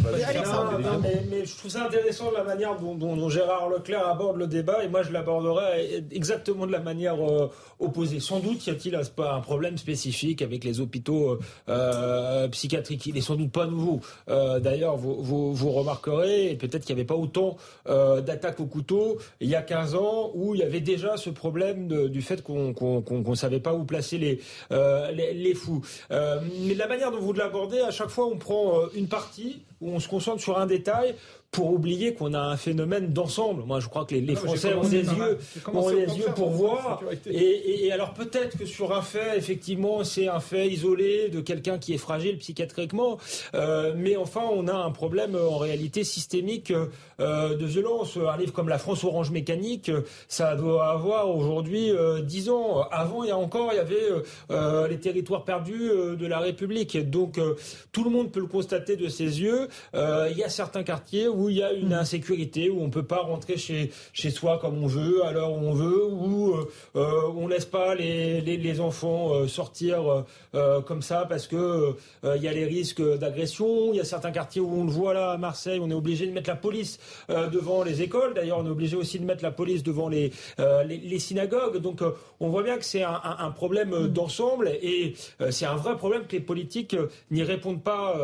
mais, 1.01 1.45
je 1.45 1.55
trouve 1.55 1.71
ça 1.71 1.85
intéressant 1.85 2.29
de 2.29 2.35
la 2.35 2.43
manière 2.43 2.77
dont, 2.77 2.93
dont, 2.95 3.27
Gérard 3.29 3.69
Leclerc 3.69 4.07
aborde 4.07 4.37
le 4.37 4.47
débat, 4.47 4.83
et 4.83 4.87
moi 4.87 5.01
je 5.01 5.11
l'aborderai 5.11 6.05
exactement 6.11 6.67
de 6.67 6.71
la 6.71 6.79
manière 6.79 7.15
euh, 7.15 7.51
opposée. 7.79 8.19
Sans 8.19 8.39
doute 8.39 8.65
y 8.67 8.69
a-t-il 8.69 8.95
un 8.95 9.39
problème 9.41 9.77
spécifique 9.77 10.26
avec 10.41 10.63
les 10.63 10.79
hôpitaux 10.79 11.31
euh, 11.31 11.39
euh, 11.69 12.47
psychiatriques. 12.49 13.05
Il 13.05 13.17
est 13.17 13.21
sans 13.21 13.35
doute 13.35 13.51
pas 13.51 13.65
nouveau. 13.65 14.01
Euh, 14.29 14.59
d'ailleurs, 14.59 14.97
vous, 14.97 15.53
vous, 15.53 15.71
remarquerez, 15.71 16.55
peut-être 16.59 16.85
qu'il 16.85 16.95
n'y 16.95 17.01
avait 17.01 17.07
pas 17.07 17.15
autant 17.15 17.57
d'attaques 17.85 18.59
au 18.59 18.65
couteau 18.65 19.17
il 19.39 19.49
y 19.49 19.55
a 19.55 19.61
15 19.61 19.95
ans, 19.95 20.31
où 20.33 20.55
il 20.55 20.59
y 20.59 20.63
avait 20.63 20.81
déjà 20.81 21.17
ce 21.17 21.29
problème 21.29 22.09
du 22.09 22.21
fait 22.21 22.43
qu'on 22.43 22.73
ne 23.09 23.35
savait 23.35 23.59
pas 23.59 23.73
où 23.73 23.83
placer 23.85 24.17
les, 24.17 24.39
les, 24.71 25.33
les, 25.33 25.53
fous. 25.53 25.81
mais 26.09 26.73
de 26.73 26.79
la 26.79 26.87
manière 26.87 27.11
dont 27.11 27.19
vous 27.19 27.33
l'abordez, 27.33 27.79
à 27.79 27.91
chaque 27.91 28.09
fois, 28.09 28.27
on 28.27 28.37
prend 28.37 28.81
une 28.95 29.07
partie 29.07 29.61
où 29.81 29.91
on 29.91 29.99
se 29.99 30.07
concentre 30.07 30.41
sur 30.41 30.57
un 30.57 30.65
détail 30.65 31.15
pour 31.51 31.71
oublier 31.71 32.13
qu'on 32.13 32.33
a 32.33 32.39
un 32.39 32.57
phénomène 32.57 33.13
d'ensemble. 33.13 33.63
Moi, 33.63 33.79
je 33.79 33.87
crois 33.87 34.05
que 34.05 34.13
les, 34.13 34.35
Français 34.35 34.73
ont 34.75 34.87
des 34.87 35.03
yeux, 35.03 35.37
ont 35.73 35.89
des 35.89 36.17
yeux 36.17 36.27
pour 36.35 36.49
voir. 36.51 37.01
Et, 37.25 37.91
alors 37.91 38.13
peut-être 38.13 38.57
que 38.57 38.65
sur 38.65 38.95
un 38.95 39.01
fait, 39.01 39.37
effectivement, 39.37 40.03
c'est 40.03 40.27
un 40.27 40.39
fait 40.39 40.67
isolé 40.67 41.29
de 41.29 41.39
quelqu'un 41.39 41.79
qui 41.79 41.93
est 41.93 41.97
fragile 41.97 42.37
psychiatriquement, 42.37 43.17
euh, 43.55 43.93
mais 43.95 44.17
enfin, 44.17 44.43
on 44.51 44.67
a 44.67 44.73
un 44.73 44.91
problème 44.91 45.35
euh, 45.35 45.49
en 45.49 45.57
réalité 45.57 46.03
systémique 46.03 46.71
euh, 47.19 47.55
de 47.55 47.65
violence. 47.65 48.17
Un 48.17 48.37
livre 48.37 48.53
comme 48.53 48.69
La 48.69 48.77
France 48.77 49.03
Orange 49.03 49.31
Mécanique, 49.31 49.91
ça 50.27 50.55
doit 50.55 50.91
avoir 50.91 51.35
aujourd'hui 51.35 51.91
dix 52.23 52.49
ans. 52.49 52.83
Avant, 52.91 53.23
il 53.23 53.29
y 53.29 53.31
a 53.31 53.37
encore, 53.37 53.71
il 53.73 53.77
y 53.77 53.79
avait 53.79 54.89
les 54.89 54.99
territoires 54.99 55.43
perdus 55.43 55.89
de 56.17 56.27
la 56.27 56.39
République. 56.39 56.97
Donc, 57.09 57.39
tout 57.91 58.03
le 58.03 58.09
monde 58.09 58.31
peut 58.31 58.39
le 58.39 58.47
constater 58.47 58.95
de 58.95 59.07
ses 59.07 59.41
yeux. 59.41 59.67
il 59.93 60.37
y 60.37 60.43
a 60.43 60.49
certains 60.49 60.83
quartiers 60.83 61.27
où 61.27 61.36
il 61.49 61.57
y 61.57 61.63
a 61.63 61.73
une 61.73 61.89
mm. 61.89 62.03
insécurité, 62.03 62.69
où 62.69 62.81
on 62.81 62.89
peut 62.89 63.03
pas 63.03 63.21
rentrer 63.21 63.57
chez, 63.57 63.91
chez 64.13 64.29
soi 64.29 64.57
comme 64.59 64.83
on 64.83 64.87
veut, 64.87 65.25
à 65.25 65.31
l'heure 65.31 65.51
où 65.51 65.59
on 65.59 65.73
veut, 65.73 66.05
où 66.05 66.53
euh, 66.53 66.69
euh 66.95 67.21
on 67.35 67.47
laisse 67.47 67.65
pas 67.65 67.95
les, 67.95 68.41
les, 68.41 68.57
les 68.57 68.79
enfants 68.79 69.33
euh, 69.33 69.47
sortir 69.47 70.11
euh, 70.11 70.21
euh, 70.55 70.81
comme 70.81 71.01
ça 71.01 71.25
parce 71.27 71.47
que 71.47 71.95
il 72.23 72.41
y 72.41 72.47
a 72.47 72.53
les 72.53 72.65
risques 72.65 73.01
d'agression. 73.17 73.93
Il 73.93 73.97
y 73.97 73.99
a 73.99 74.05
certains 74.05 74.31
quartiers 74.31 74.61
où 74.61 74.69
on 74.69 74.83
le 74.83 74.91
voit 74.91 75.13
là 75.13 75.31
à 75.31 75.37
Marseille, 75.37 75.79
on 75.81 75.89
est 75.89 75.93
obligé 75.93 76.25
de 76.27 76.31
mettre 76.31 76.49
la 76.49 76.55
police 76.55 76.99
devant 77.29 77.83
les 77.83 78.01
écoles. 78.01 78.33
D'ailleurs, 78.33 78.59
on 78.59 78.65
est 78.65 78.69
obligé 78.69 78.95
aussi 78.95 79.19
de 79.19 79.25
mettre 79.25 79.43
la 79.43 79.51
police 79.51 79.83
devant 79.83 80.09
les, 80.09 80.31
les, 80.57 80.97
les, 80.97 81.19
synagogues. 81.19 81.77
Donc, 81.77 82.01
on 82.39 82.49
voit 82.49 82.63
bien 82.63 82.77
que 82.77 82.85
c'est 82.85 83.03
un, 83.03 83.19
un, 83.23 83.51
problème 83.51 84.07
d'ensemble 84.07 84.69
et 84.81 85.13
c'est 85.49 85.65
un 85.65 85.75
vrai 85.75 85.95
problème 85.95 86.23
que 86.27 86.33
les 86.33 86.41
politiques 86.41 86.95
n'y 87.31 87.43
répondent 87.43 87.83
pas, 87.83 88.15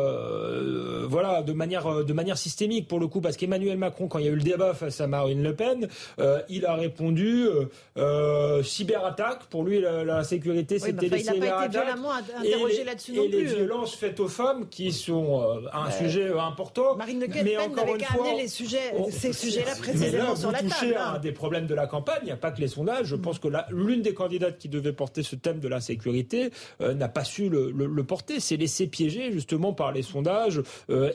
voilà, 1.08 1.42
de 1.42 1.52
manière 1.52 2.04
de 2.04 2.12
manière 2.12 2.38
systémique 2.38 2.88
pour 2.88 3.00
le 3.00 3.03
coup, 3.06 3.20
parce 3.20 3.36
qu'Emmanuel 3.36 3.76
Macron, 3.76 4.08
quand 4.08 4.18
il 4.18 4.26
y 4.26 4.28
a 4.28 4.30
eu 4.30 4.36
le 4.36 4.42
débat 4.42 4.74
face 4.74 5.00
à 5.00 5.06
Marine 5.06 5.42
Le 5.42 5.54
Pen, 5.54 5.88
euh, 6.18 6.40
il 6.48 6.66
a 6.66 6.74
répondu 6.74 7.46
euh, 7.46 7.66
euh 7.96 8.62
cyberattaque. 8.62 9.44
Pour 9.50 9.64
lui, 9.64 9.80
la, 9.80 10.24
sécurité, 10.24 10.78
c'était 10.78 11.08
les 11.08 11.18
cyberattaques. 11.18 11.36
Il 11.36 11.40
n'a 11.40 11.56
pas 11.56 11.66
été 11.66 11.78
violemment 11.78 12.12
interrogé 12.12 12.84
là-dessus 12.84 13.12
non 13.12 13.28
plus. 13.28 13.34
Et 13.34 13.40
les 13.42 13.44
violences 13.44 13.94
faites 13.94 14.20
aux 14.20 14.28
femmes, 14.28 14.68
qui 14.68 14.92
sont 14.92 15.42
euh, 15.42 15.68
un 15.72 15.90
sujet 15.90 16.30
important. 16.32 16.96
Marine 16.96 17.20
Le 17.20 17.28
Pen 17.28 17.44
n'avait 17.44 17.98
qu'à 17.98 18.14
amener 18.14 18.42
les 18.42 18.48
sujets, 18.48 18.94
ces 19.10 19.32
sujets-là 19.32 19.74
précisément 19.78 20.36
sur 20.36 20.50
la 20.50 20.58
table. 20.58 20.70
touché 20.70 20.96
à 20.96 21.18
des 21.18 21.32
problèmes 21.32 21.66
de 21.66 21.74
la 21.74 21.86
campagne. 21.86 22.20
Il 22.22 22.26
n'y 22.26 22.32
a 22.32 22.36
pas 22.36 22.50
que 22.50 22.60
les 22.60 22.68
sondages. 22.68 23.06
Je 23.06 23.16
pense 23.16 23.38
que 23.38 23.48
l'une 23.70 24.02
des 24.02 24.14
candidates 24.14 24.58
qui 24.58 24.68
devait 24.68 24.92
porter 24.92 25.22
ce 25.22 25.36
thème 25.36 25.60
de 25.60 25.68
l'insécurité 25.68 26.50
n'a 26.80 27.08
pas 27.08 27.24
su 27.24 27.48
le, 27.48 27.70
le 27.70 28.04
porter. 28.04 28.40
C'est 28.40 28.56
laissé 28.56 28.86
piéger 28.86 29.32
justement 29.32 29.72
par 29.72 29.92
les 29.92 30.02
sondages 30.02 30.62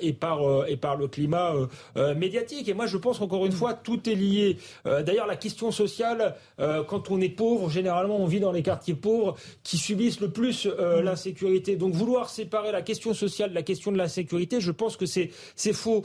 et 0.02 0.14
par 0.14 0.40
et 0.68 0.78
par 0.78 0.96
le 0.96 1.08
climat 1.08 1.54
euh, 1.98 2.16
médiatique. 2.16 2.68
Et 2.70 2.74
moi, 2.74 2.88
je 2.88 2.98
pense 2.98 3.20
qu'encore 3.20 3.46
une 3.46 3.52
fois, 3.52 3.74
tout 3.74 4.10
est 4.10 4.16
lié. 4.16 4.58
Euh, 4.86 5.04
d'ailleurs, 5.04 5.28
la 5.28 5.36
question 5.36 5.72
sociale, 5.72 6.36
euh, 6.60 6.84
quand 6.84 7.12
on 7.12 7.22
est 7.22 7.30
pauvre, 7.30 7.70
généralement, 7.70 8.18
on 8.18 8.26
vit 8.26 8.40
dans 8.40 8.52
les 8.52 8.64
quartiers 8.64 8.94
pauvres 8.94 9.36
qui 9.64 9.78
subissent 9.78 10.20
le 10.20 10.30
plus 10.30 10.66
mm. 10.66 11.02
l'insécurité. 11.02 11.76
Donc, 11.76 11.94
vouloir 11.94 12.30
séparer 12.30 12.72
la 12.72 12.82
question 12.82 13.14
sociale 13.14 13.52
de 13.52 13.56
la 13.56 13.64
question 13.64 13.92
de 13.92 13.98
l'insécurité, 13.98 14.60
je 14.60 14.72
pense 14.72 14.98
que 14.98 15.06
c'est 15.06 15.32
c'est 15.56 15.74
faux. 15.74 16.04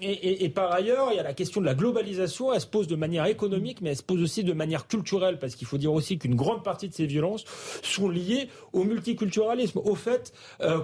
Et, 0.00 0.44
et, 0.44 0.48
par 0.48 0.72
ailleurs, 0.72 1.08
il 1.10 1.16
y 1.16 1.20
a 1.20 1.22
la 1.22 1.34
question 1.34 1.60
de 1.60 1.66
la 1.66 1.74
globalisation. 1.74 2.52
Elle 2.52 2.60
se 2.60 2.66
pose 2.66 2.86
de 2.86 2.96
manière 2.96 3.26
économique, 3.26 3.80
mais 3.80 3.90
elle 3.90 3.96
se 3.96 4.02
pose 4.02 4.22
aussi 4.22 4.44
de 4.44 4.52
manière 4.52 4.86
culturelle, 4.86 5.38
parce 5.38 5.54
qu'il 5.54 5.66
faut 5.66 5.78
dire 5.78 5.92
aussi 5.92 6.18
qu'une 6.18 6.34
grande 6.34 6.62
partie 6.62 6.88
de 6.88 6.94
ces 6.94 7.06
violences 7.06 7.44
sont 7.82 8.08
liées 8.08 8.48
au 8.72 8.84
multiculturalisme, 8.84 9.80
au 9.84 9.94
fait 9.94 10.32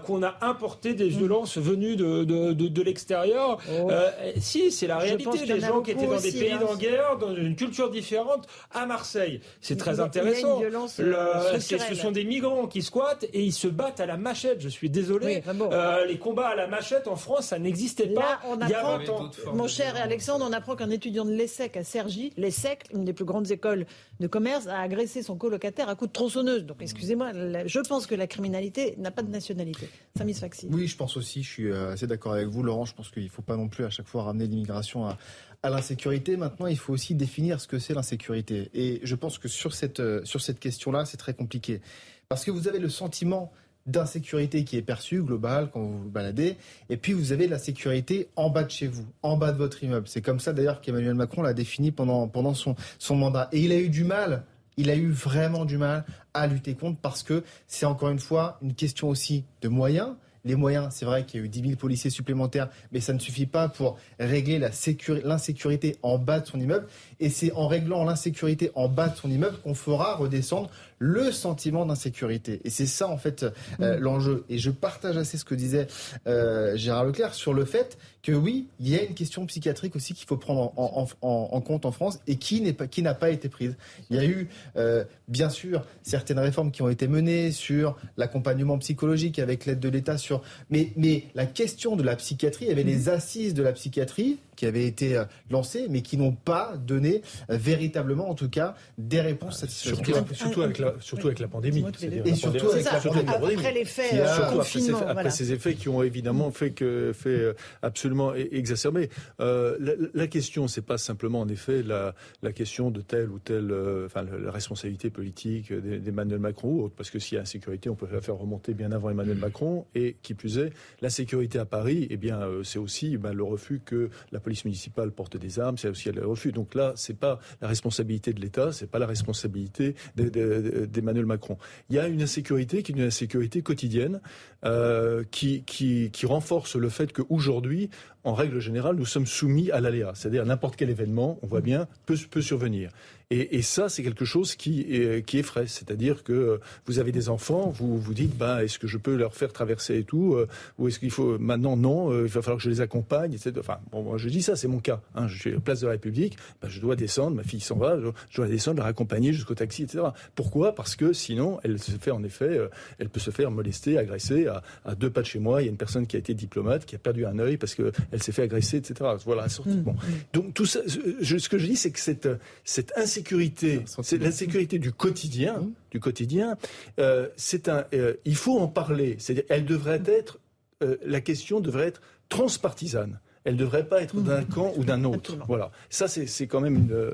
qu'on 0.05 0.23
a 0.23 0.37
importé 0.41 0.95
des 0.95 1.07
mm. 1.07 1.19
violences 1.19 1.59
venues 1.59 1.97
de 1.97 2.19
de, 2.25 2.53
de, 2.53 2.69
de, 2.69 2.83
l'extérieur. 2.83 3.59
Oh. 3.71 3.88
Euh, 3.91 4.11
si, 4.39 4.71
c'est 4.71 4.87
la 4.87 4.99
réalité. 4.99 5.45
Les 5.47 5.61
gens 5.61 5.83
qui 5.83 5.93
étaient 5.93 6.07
dans 6.07 6.21
des 6.21 6.33
pays 6.33 6.53
hein. 6.53 6.77
guerre, 6.79 7.17
dans 7.19 7.35
une 7.35 7.57
culture 7.57 7.91
différente, 7.91 8.47
à 8.73 8.87
Marseille. 8.87 9.41
C'est 9.61 9.77
très 9.77 10.01
intéressant. 10.01 10.61
Le, 10.61 11.59
ce 11.59 11.95
sont 11.95 12.13
des 12.13 12.25
migrants 12.25 12.67
qui 12.67 12.83
squattent 12.83 13.25
et 13.33 13.43
ils 13.43 13.53
se 13.53 13.69
battent 13.69 14.01
à 14.01 14.07
la 14.07 14.17
machette. 14.17 14.61
Je 14.61 14.69
suis 14.69 14.91
désolé. 14.91 15.43
euh, 15.73 16.05
les 16.07 16.19
combats 16.19 16.49
à 16.49 16.57
la 16.57 16.67
machette 16.67 17.09
en 17.09 17.17
France, 17.17 17.47
ça 17.47 17.59
n'existait 17.59 18.09
pas. 18.09 18.41
on 18.47 18.59
il 18.61 18.69
y 18.69 18.75
a 18.75 18.83
20 18.83 19.09
ans. 19.09 19.31
Mon 19.55 19.69
cher 19.69 19.95
Alexandre, 19.97 20.47
on 20.49 20.53
apprend 20.53 20.77
qu'un 20.77 20.91
étudiant 20.91 21.25
de 21.25 21.33
l'ESSEC 21.33 21.77
à 21.77 21.85
Cergy, 21.85 22.33
l'ESSEC, 22.37 22.85
une 22.95 23.05
des 23.05 23.13
plus 23.13 23.25
grandes 23.25 23.51
écoles 23.51 23.87
de 24.21 24.27
commerce, 24.27 24.67
a 24.67 24.81
agressé 24.81 25.23
son 25.23 25.37
colocataire 25.37 25.89
à 25.89 25.95
coups 25.95 26.11
de 26.11 26.13
tronçonneuse. 26.13 26.65
Donc, 26.65 26.79
excusez-moi, 26.81 27.33
je 27.67 27.81
pense 27.81 28.07
que 28.07 28.15
la 28.15 28.27
criminalité 28.27 28.95
n'a 28.99 29.11
pas 29.11 29.23
de 29.23 29.31
nationalité. 29.31 29.89
Samy 30.17 30.35
Sfaxi. 30.35 30.69
Oui, 30.71 30.87
je 30.87 30.97
pense 30.97 31.17
aussi, 31.17 31.43
je 31.43 31.49
suis 31.49 31.71
euh, 31.71 31.93
assez 31.93 32.07
d'accord 32.07 32.33
avec 32.33 32.49
vous, 32.49 32.63
Laurent. 32.63 32.85
Je 32.85 32.95
pense 32.95 33.11
qu'il 33.11 33.25
ne 33.25 33.29
faut 33.29 33.43
pas 33.43 33.57
non 33.57 33.69
plus 33.69 33.78
à 33.85 33.91
chaque 33.91 34.07
fois 34.07 34.25
ramener 34.25 34.47
l'immigration 34.47 35.07
à, 35.07 35.17
l'insécurité. 35.65 36.37
Maintenant, 36.37 36.67
il 36.67 36.79
faut 36.79 36.93
aussi 36.93 37.15
définir 37.15 37.61
ce 37.61 37.67
que 37.67 37.79
c'est 37.79 37.95
l'insécurité. 37.95 38.71
Et 38.75 39.01
je 39.03 39.15
pense 39.15 39.39
que 39.39 39.49
sur 39.49 39.75
cette, 39.75 40.01
euh, 40.01 40.25
sur 40.25 40.41
cette 40.41 40.61
question-là, 40.61 41.05
c'est 41.05 41.17
très 41.17 41.35
compliqué. 41.35 41.81
Parce 42.29 42.45
que 42.45 42.51
vous 42.51 42.69
avez 42.69 42.79
le 42.79 42.89
sentiment 42.89 43.53
d'insécurité 43.87 44.65
qui 44.65 44.77
est 44.77 44.83
perçu, 44.83 45.23
global, 45.23 45.71
quand 45.73 45.81
vous 45.81 45.99
vous 45.99 46.11
baladez. 46.11 46.57
Et 46.91 46.97
puis, 46.97 47.13
vous 47.13 47.33
avez 47.33 47.49
la 47.49 47.59
sécurité 47.59 48.29
en 48.37 48.51
bas 48.51 48.63
de 48.63 48.71
chez 48.71 48.87
vous, 48.87 49.07
en 49.23 49.37
bas 49.37 49.51
de 49.51 49.59
votre 49.59 49.83
immeuble. 49.83 50.07
C'est 50.07 50.23
comme 50.23 50.41
ça, 50.41 50.53
d'ailleurs, 50.53 50.81
qu'Emmanuel 50.81 51.15
Macron 51.15 51.43
l'a 51.43 51.55
défini 51.55 51.91
pendant, 51.91 52.29
pendant 52.29 52.55
son, 52.55 52.77
son 52.99 53.17
mandat. 53.17 53.49
Et 53.53 53.61
il 53.61 53.73
a 53.73 53.79
eu 53.79 53.89
du 53.89 54.05
mal 54.05 54.45
il 54.79 54.91
a 54.91 54.95
eu 54.95 55.11
vraiment 55.11 55.65
du 55.65 55.77
mal 55.77 56.05
à 56.33 56.47
lutter 56.47 56.75
contre 56.75 56.99
parce 57.01 57.23
que 57.23 57.43
c'est 57.67 57.85
encore 57.85 58.11
une 58.11 58.21
fois 58.21 58.59
une 58.63 58.75
question 58.75 59.09
aussi 59.09 59.45
de 59.61 59.69
moyens. 59.69 60.15
Les 60.49 60.57
moyens, 60.57 60.89
c'est 60.93 61.05
vrai 61.05 61.27
qu'il 61.27 61.41
y 61.41 61.43
a 61.43 61.47
eu 61.47 61.49
10 61.51 61.61
000 61.61 61.73
policiers 61.77 62.09
supplémentaires, 62.09 62.71
mais 62.91 63.01
ça 63.01 63.13
ne 63.13 63.19
suffit 63.19 63.45
pas 63.45 63.69
pour 63.69 63.99
régler 64.19 64.59
l'insécurité 64.59 65.97
en 66.01 66.17
bas 66.17 66.41
de 66.41 66.47
son 66.47 66.59
immeuble. 66.59 66.87
Et 67.21 67.31
c'est 67.31 67.53
en 67.53 67.67
réglant 67.67 68.05
l'insécurité 68.05 68.71
en 68.75 68.89
bas 68.89 69.09
de 69.09 69.17
son 69.17 69.31
immeuble 69.31 69.59
qu'on 69.59 69.75
fera 69.75 70.17
redescendre 70.17 70.71
le 70.99 71.31
sentiment 71.33 71.87
d'insécurité. 71.87 72.61
Et 72.65 72.71
c'est 72.71 72.87
ça, 72.87 73.09
en 73.09 73.19
fait, 73.19 73.45
euh, 73.81 73.97
mm. 73.97 74.01
l'enjeu. 74.01 74.45
Et 74.49 74.59
je 74.59 74.71
partage 74.71 75.17
assez 75.17 75.39
ce 75.39 75.45
que 75.45 75.55
disait 75.55 75.87
euh, 76.27 76.77
Gérard 76.77 77.05
Leclerc 77.05 77.35
sur 77.35 77.55
le 77.55 77.65
fait 77.65 77.99
que 78.23 78.33
oui, 78.33 78.67
il 78.81 78.89
y 78.89 78.97
a 78.97 79.03
une 79.03 79.15
question 79.15 79.47
psychiatrique 79.47 79.97
aussi 79.97 80.13
qu'il 80.13 80.27
faut 80.27 80.37
prendre 80.37 80.73
en, 80.77 81.61
compte 81.61 81.87
en 81.87 81.93
France 81.93 82.19
et 82.27 82.37
qui 82.37 82.61
n'est 82.61 82.73
pas 82.73 82.87
qui 82.87 83.03
n'a 83.03 83.15
pas 83.15 83.31
été 83.31 83.49
prise. 83.49 83.77
Il 84.11 84.17
y 84.17 84.19
a 84.19 84.25
eu 84.25 84.49
euh, 84.77 85.05
bien 85.29 85.49
sûr 85.49 85.85
certaines 86.03 86.39
réformes 86.39 86.71
qui 86.71 86.83
ont 86.83 86.89
été 86.89 87.07
menées 87.07 87.53
sur 87.53 87.97
l'accompagnement 88.17 88.77
psychologique 88.79 89.39
avec 89.39 89.67
l'aide 89.67 89.81
de 89.81 89.89
l'État 89.89 90.19
sur 90.19 90.43
mais 90.69 90.93
mais 90.97 91.25
la 91.35 91.47
question 91.47 91.97
de 91.97 92.03
la 92.03 92.17
psychiatrie, 92.17 92.67
il 92.67 92.69
y 92.69 92.73
avait 92.73 92.83
les 92.83 93.07
mm. 93.07 93.09
assises 93.11 93.55
de 93.55 93.63
la 93.63 93.73
psychiatrie 93.73 94.39
qui 94.57 94.67
avaient 94.67 94.87
été 94.87 95.23
lancées, 95.51 95.87
mais 95.89 96.03
qui 96.03 96.17
n'ont 96.17 96.33
pas 96.33 96.75
donné 96.77 97.08
euh, 97.51 97.57
véritablement, 97.57 98.29
en 98.29 98.35
tout 98.35 98.49
cas, 98.49 98.75
des 98.97 99.21
réponses 99.21 99.59
satisfaisantes. 99.59 100.33
Surtout, 100.33 100.63
avec 100.63 100.79
la, 100.79 100.95
surtout 101.01 101.27
avec 101.29 101.39
la 101.41 101.49
pandémie. 101.49 101.85
Et 102.25 102.35
surtout 102.35 102.71
avec 102.71 102.85
la 102.85 103.01
pandémie. 103.01 103.57
Après 103.59 103.73
l'effet 103.73 104.11
euh, 104.15 104.51
confinement. 104.51 105.07
Après, 105.07 105.31
ces 105.31 105.53
effets 105.53 105.75
qui 105.75 105.89
ont 105.89 106.03
évidemment 106.03 106.51
fait, 106.51 106.71
que, 106.71 107.13
fait 107.13 107.55
absolument 107.83 108.35
exacerber. 108.35 109.09
la, 109.39 110.27
question, 110.29 110.69
c'est 110.69 110.83
pas 110.83 110.99
simplement 110.99 111.41
en 111.41 111.49
effet 111.49 111.83
la, 111.83 112.15
la 112.43 112.53
question 112.53 112.91
de 112.91 113.01
telle 113.01 113.31
ou 113.31 113.39
telle, 113.39 113.73
enfin 114.05 114.23
la 114.23 114.51
responsabilité 114.51 115.11
politique 115.11 115.73
d'Emmanuel 115.73 116.39
Macron 116.39 116.69
ou 116.69 116.83
autre, 116.85 116.95
parce 116.95 117.11
que 117.11 117.19
s'il 117.19 117.37
y 117.37 117.39
a 117.39 117.43
insécurité, 117.43 117.89
on 117.89 117.95
peut 117.95 118.07
la 118.13 118.21
faire 118.21 118.37
remonter 118.37 118.75
bien 118.75 118.93
avant 118.93 119.11
Emmanuel 119.11 119.37
mm. 119.37 119.41
Macron. 119.41 119.87
Et 119.95 120.17
qui 120.23 120.35
plus 120.35 120.59
est, 120.59 120.73
la 121.01 121.11
sécurité 121.11 121.59
à 121.59 121.65
Paris, 121.65 122.07
eh 122.11 122.17
bien, 122.17 122.41
c'est 122.63 122.79
aussi 122.79 123.17
ben, 123.17 123.33
le 123.33 123.43
refus 123.43 123.81
que 123.85 124.11
la 124.33 124.41
police 124.41 124.65
municipale 124.65 125.11
porte 125.11 125.37
des 125.37 125.59
armes, 125.59 125.79
c'est 125.79 125.89
aussi 125.89 126.11
le 126.11 126.27
refus. 126.27 126.53
Donc 126.53 126.75
là, 126.75 126.93
c'est 126.99 127.19
pas 127.19 127.39
la 127.61 127.69
responsabilité 127.69 128.33
de 128.33 128.41
l'État, 128.41 128.73
c'est 128.73 128.91
pas 128.91 128.99
la 128.99 129.07
responsabilité 129.07 129.95
d'Emmanuel 130.17 131.27
Macron. 131.27 131.57
Il 131.89 131.97
y 131.97 131.99
a 131.99 132.07
une 132.07 132.23
insécurité 132.23 132.83
qui 132.83 132.93
est 132.93 132.97
une 132.97 133.03
insécurité 133.03 133.63
quotidienne 133.63 134.21
euh, 134.65 135.25
qui, 135.31 135.63
qui, 135.65 136.11
qui 136.11 136.27
renforce 136.27 136.77
le 136.77 136.89
fait 136.89 137.13
qu'aujourd'hui, 137.13 137.91
en 138.29 138.35
règle 138.35 138.61
générale, 138.61 138.97
nous 138.97 139.07
sommes 139.07 139.27
soumis 139.27 139.71
à 139.71 139.81
l'aléa. 139.81 140.13
C'est-à-dire 140.15 140.45
n'importe 140.45 140.77
quel 140.77 140.91
événement, 140.91 141.39
on 141.43 141.47
voit 141.47 141.63
bien, 141.63 141.89
peut, 142.05 142.17
peut 142.31 142.43
survenir. 142.43 142.91
Et, 143.31 143.59
et 143.59 143.63
ça, 143.63 143.91
c'est 143.91 144.03
quelque 144.03 144.25
chose 144.25 144.55
qui, 144.55 144.81
est, 144.89 145.25
qui 145.25 145.39
effraie. 145.39 145.67
C'est-à-dire 145.67 146.25
que 146.25 146.61
vous 146.87 146.99
avez 146.99 147.13
des 147.13 147.29
enfants, 147.29 147.69
vous 147.69 147.99
vous 147.99 148.15
dites, 148.15 148.37
bah, 148.39 148.65
est-ce 148.65 148.79
que 148.79 148.87
je 148.87 148.97
peux 148.97 149.17
leur 149.17 149.35
faire 149.35 149.53
traverser 149.53 149.99
et 149.99 150.05
tout 150.05 150.35
euh, 150.35 150.49
Ou 150.79 150.89
est-ce 150.89 150.99
qu'il 150.99 151.11
faut 151.11 151.39
maintenant, 151.39 151.77
non, 151.77 152.11
euh, 152.11 152.23
il 152.23 152.29
va 152.29 152.41
falloir 152.41 152.57
que 152.57 152.65
je 152.65 152.71
les 152.71 152.81
accompagne, 152.81 153.35
etc. 153.35 153.53
Enfin, 153.59 153.81
bon, 153.93 154.03
moi, 154.03 154.17
je 154.17 154.31
dis 154.31 154.41
ça, 154.41 154.57
c'est 154.57 154.69
mon 154.69 154.79
cas. 154.79 155.03
Hein, 155.15 155.29
je 155.29 155.39
suis 155.39 155.55
à 155.55 155.61
place 155.61 155.81
de 155.81 155.87
la 155.87 155.93
République, 155.93 156.39
bah, 156.63 156.69
je 156.71 156.81
dois 156.81 156.97
descendre, 156.97 157.37
ma 157.37 157.43
fille 157.43 157.61
s'en 157.61 157.77
va, 157.77 157.99
je, 158.01 158.37
dois 158.37 158.49
descendre, 158.49 158.81
la 158.81 158.87
accompagner 158.87 159.35
jusqu'au 159.35 159.55
taxi, 159.55 159.83
etc. 159.83 160.05
Pourquoi? 160.35 160.75
Parce 160.75 160.97
que 160.97 161.13
sinon, 161.13 161.61
elle 161.65 161.79
se 161.79 161.93
fait 161.93 162.11
en 162.11 162.23
effet, 162.23 162.59
euh, 162.59 162.69
elle 162.99 163.11
peut 163.11 163.21
se 163.21 163.31
faire 163.31 163.51
molester, 163.51 163.99
agresser. 163.99 164.47
À, 164.47 164.63
à, 164.87 164.95
deux 164.95 165.11
pas 165.11 165.21
de 165.21 165.27
chez 165.27 165.39
moi, 165.39 165.61
il 165.61 165.67
y 165.67 165.69
a 165.69 165.71
une 165.71 165.77
personne 165.77 166.07
qui 166.07 166.17
a 166.17 166.19
été 166.19 166.33
diplomate, 166.33 166.87
qui 166.87 166.95
a 166.95 166.99
perdu 166.99 167.27
un 167.27 167.39
œil 167.39 167.59
parce 167.59 167.75
qu'elle 167.75 168.18
s'est 168.23 168.33
fait 168.33 168.43
agresser, 168.43 168.79
etc. 168.79 169.11
Voilà, 169.25 169.47
mmh, 169.47 169.73
bon. 169.81 169.93
Mmh. 169.93 169.97
Donc 170.33 170.55
tout 170.55 170.67
ça, 170.67 170.81
je, 170.87 171.39
ce 171.39 171.49
que 171.49 171.59
je 171.59 171.67
dis, 171.67 171.77
c'est 171.77 171.91
que 171.91 172.01
cette, 172.01 172.29
cette 172.65 172.97
insécurité, 172.97 173.83
c'est 174.03 174.19
l'insécurité 174.19 174.79
du 174.79 174.93
quotidien, 174.93 175.59
mmh. 175.59 175.73
du 175.91 176.01
quotidien. 176.01 176.57
Euh, 176.99 177.29
c'est 177.37 177.69
un, 177.69 177.85
euh, 177.95 178.15
il 178.25 178.37
faut 178.37 178.59
en 178.59 178.69
parler. 178.69 179.17
C'est-à-dire, 179.19 179.45
elle 179.49 179.65
devrait 179.65 180.03
être, 180.07 180.39
euh, 180.83 180.97
la 181.05 181.21
question 181.21 181.61
devrait 181.61 181.87
être 181.87 182.03
transpartisane. 182.29 183.21
Elle 183.45 183.55
ne 183.55 183.61
devrait 183.61 183.89
pas 183.89 184.03
être 184.03 184.21
d'un 184.21 184.45
camp 184.45 184.73
ou 184.77 184.85
d'un 184.85 185.05
autre. 185.05 185.37
Voilà. 185.47 185.71
Ça, 185.89 186.09
c'est 186.09 186.47
quand 186.47 186.61
même 186.61 186.77
une. 186.77 187.13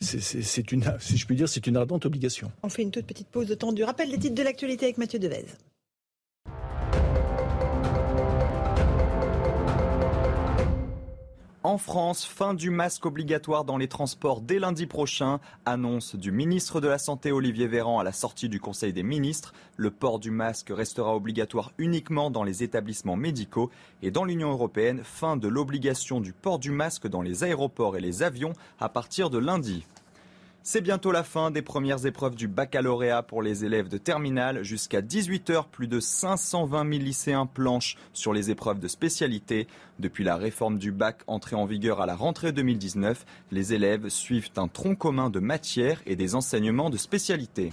C'est 0.00 0.72
une, 0.72 0.82
si 0.98 1.16
je 1.16 1.26
puis 1.26 1.36
dire, 1.36 1.48
c'est 1.48 1.66
une 1.66 1.76
ardente 1.76 2.04
obligation. 2.04 2.50
On 2.62 2.68
fait 2.68 2.82
une 2.82 2.90
toute 2.90 3.06
petite 3.06 3.28
pause 3.28 3.46
de 3.46 3.54
temps 3.54 3.72
du 3.72 3.84
rappel 3.84 4.10
des 4.10 4.18
titres 4.18 4.34
de 4.34 4.42
l'actualité 4.42 4.86
avec 4.86 4.98
Mathieu 4.98 5.18
Devez. 5.18 5.44
En 11.66 11.78
France, 11.78 12.26
fin 12.26 12.52
du 12.52 12.68
masque 12.68 13.06
obligatoire 13.06 13.64
dans 13.64 13.78
les 13.78 13.88
transports 13.88 14.42
dès 14.42 14.58
lundi 14.58 14.84
prochain. 14.84 15.40
Annonce 15.64 16.14
du 16.14 16.30
ministre 16.30 16.78
de 16.78 16.88
la 16.88 16.98
Santé 16.98 17.32
Olivier 17.32 17.66
Véran 17.66 17.98
à 17.98 18.04
la 18.04 18.12
sortie 18.12 18.50
du 18.50 18.60
Conseil 18.60 18.92
des 18.92 19.02
ministres. 19.02 19.54
Le 19.78 19.90
port 19.90 20.18
du 20.18 20.30
masque 20.30 20.70
restera 20.70 21.16
obligatoire 21.16 21.72
uniquement 21.78 22.30
dans 22.30 22.44
les 22.44 22.62
établissements 22.62 23.16
médicaux. 23.16 23.70
Et 24.02 24.10
dans 24.10 24.24
l'Union 24.24 24.50
européenne, 24.50 25.00
fin 25.04 25.38
de 25.38 25.48
l'obligation 25.48 26.20
du 26.20 26.34
port 26.34 26.58
du 26.58 26.70
masque 26.70 27.08
dans 27.08 27.22
les 27.22 27.44
aéroports 27.44 27.96
et 27.96 28.02
les 28.02 28.22
avions 28.22 28.52
à 28.78 28.90
partir 28.90 29.30
de 29.30 29.38
lundi. 29.38 29.86
C'est 30.66 30.80
bientôt 30.80 31.12
la 31.12 31.24
fin 31.24 31.50
des 31.50 31.60
premières 31.60 32.06
épreuves 32.06 32.36
du 32.36 32.48
baccalauréat 32.48 33.22
pour 33.22 33.42
les 33.42 33.66
élèves 33.66 33.88
de 33.88 33.98
terminale. 33.98 34.62
Jusqu'à 34.62 35.02
18h, 35.02 35.66
plus 35.70 35.88
de 35.88 36.00
520 36.00 36.90
000 36.90 37.04
lycéens 37.04 37.44
planchent 37.44 37.98
sur 38.14 38.32
les 38.32 38.50
épreuves 38.50 38.80
de 38.80 38.88
spécialité. 38.88 39.68
Depuis 39.98 40.24
la 40.24 40.36
réforme 40.36 40.78
du 40.78 40.90
bac 40.90 41.20
entrée 41.26 41.54
en 41.54 41.66
vigueur 41.66 42.00
à 42.00 42.06
la 42.06 42.16
rentrée 42.16 42.52
2019, 42.52 43.26
les 43.52 43.74
élèves 43.74 44.08
suivent 44.08 44.48
un 44.56 44.68
tronc 44.68 44.94
commun 44.94 45.28
de 45.28 45.38
matières 45.38 46.00
et 46.06 46.16
des 46.16 46.34
enseignements 46.34 46.88
de 46.88 46.96
spécialité. 46.96 47.70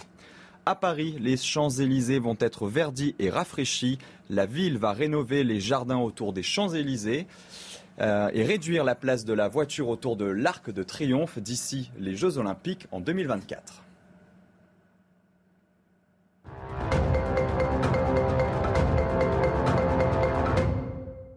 À 0.65 0.75
Paris, 0.75 1.15
les 1.17 1.37
Champs-Élysées 1.37 2.19
vont 2.19 2.37
être 2.39 2.67
verdis 2.67 3.15
et 3.19 3.29
rafraîchis. 3.29 3.99
La 4.29 4.45
ville 4.45 4.77
va 4.77 4.91
rénover 4.91 5.43
les 5.45 5.59
jardins 5.59 5.97
autour 5.97 6.33
des 6.33 6.43
Champs-Élysées. 6.43 7.25
Euh, 7.99 8.29
et 8.33 8.43
réduire 8.43 8.83
la 8.83 8.95
place 8.95 9.25
de 9.25 9.33
la 9.33 9.47
voiture 9.47 9.89
autour 9.89 10.15
de 10.15 10.25
l'Arc 10.25 10.71
de 10.71 10.81
Triomphe 10.81 11.37
d'ici 11.39 11.91
les 11.99 12.15
Jeux 12.15 12.37
Olympiques 12.37 12.87
en 12.91 12.99
2024. 12.99 13.83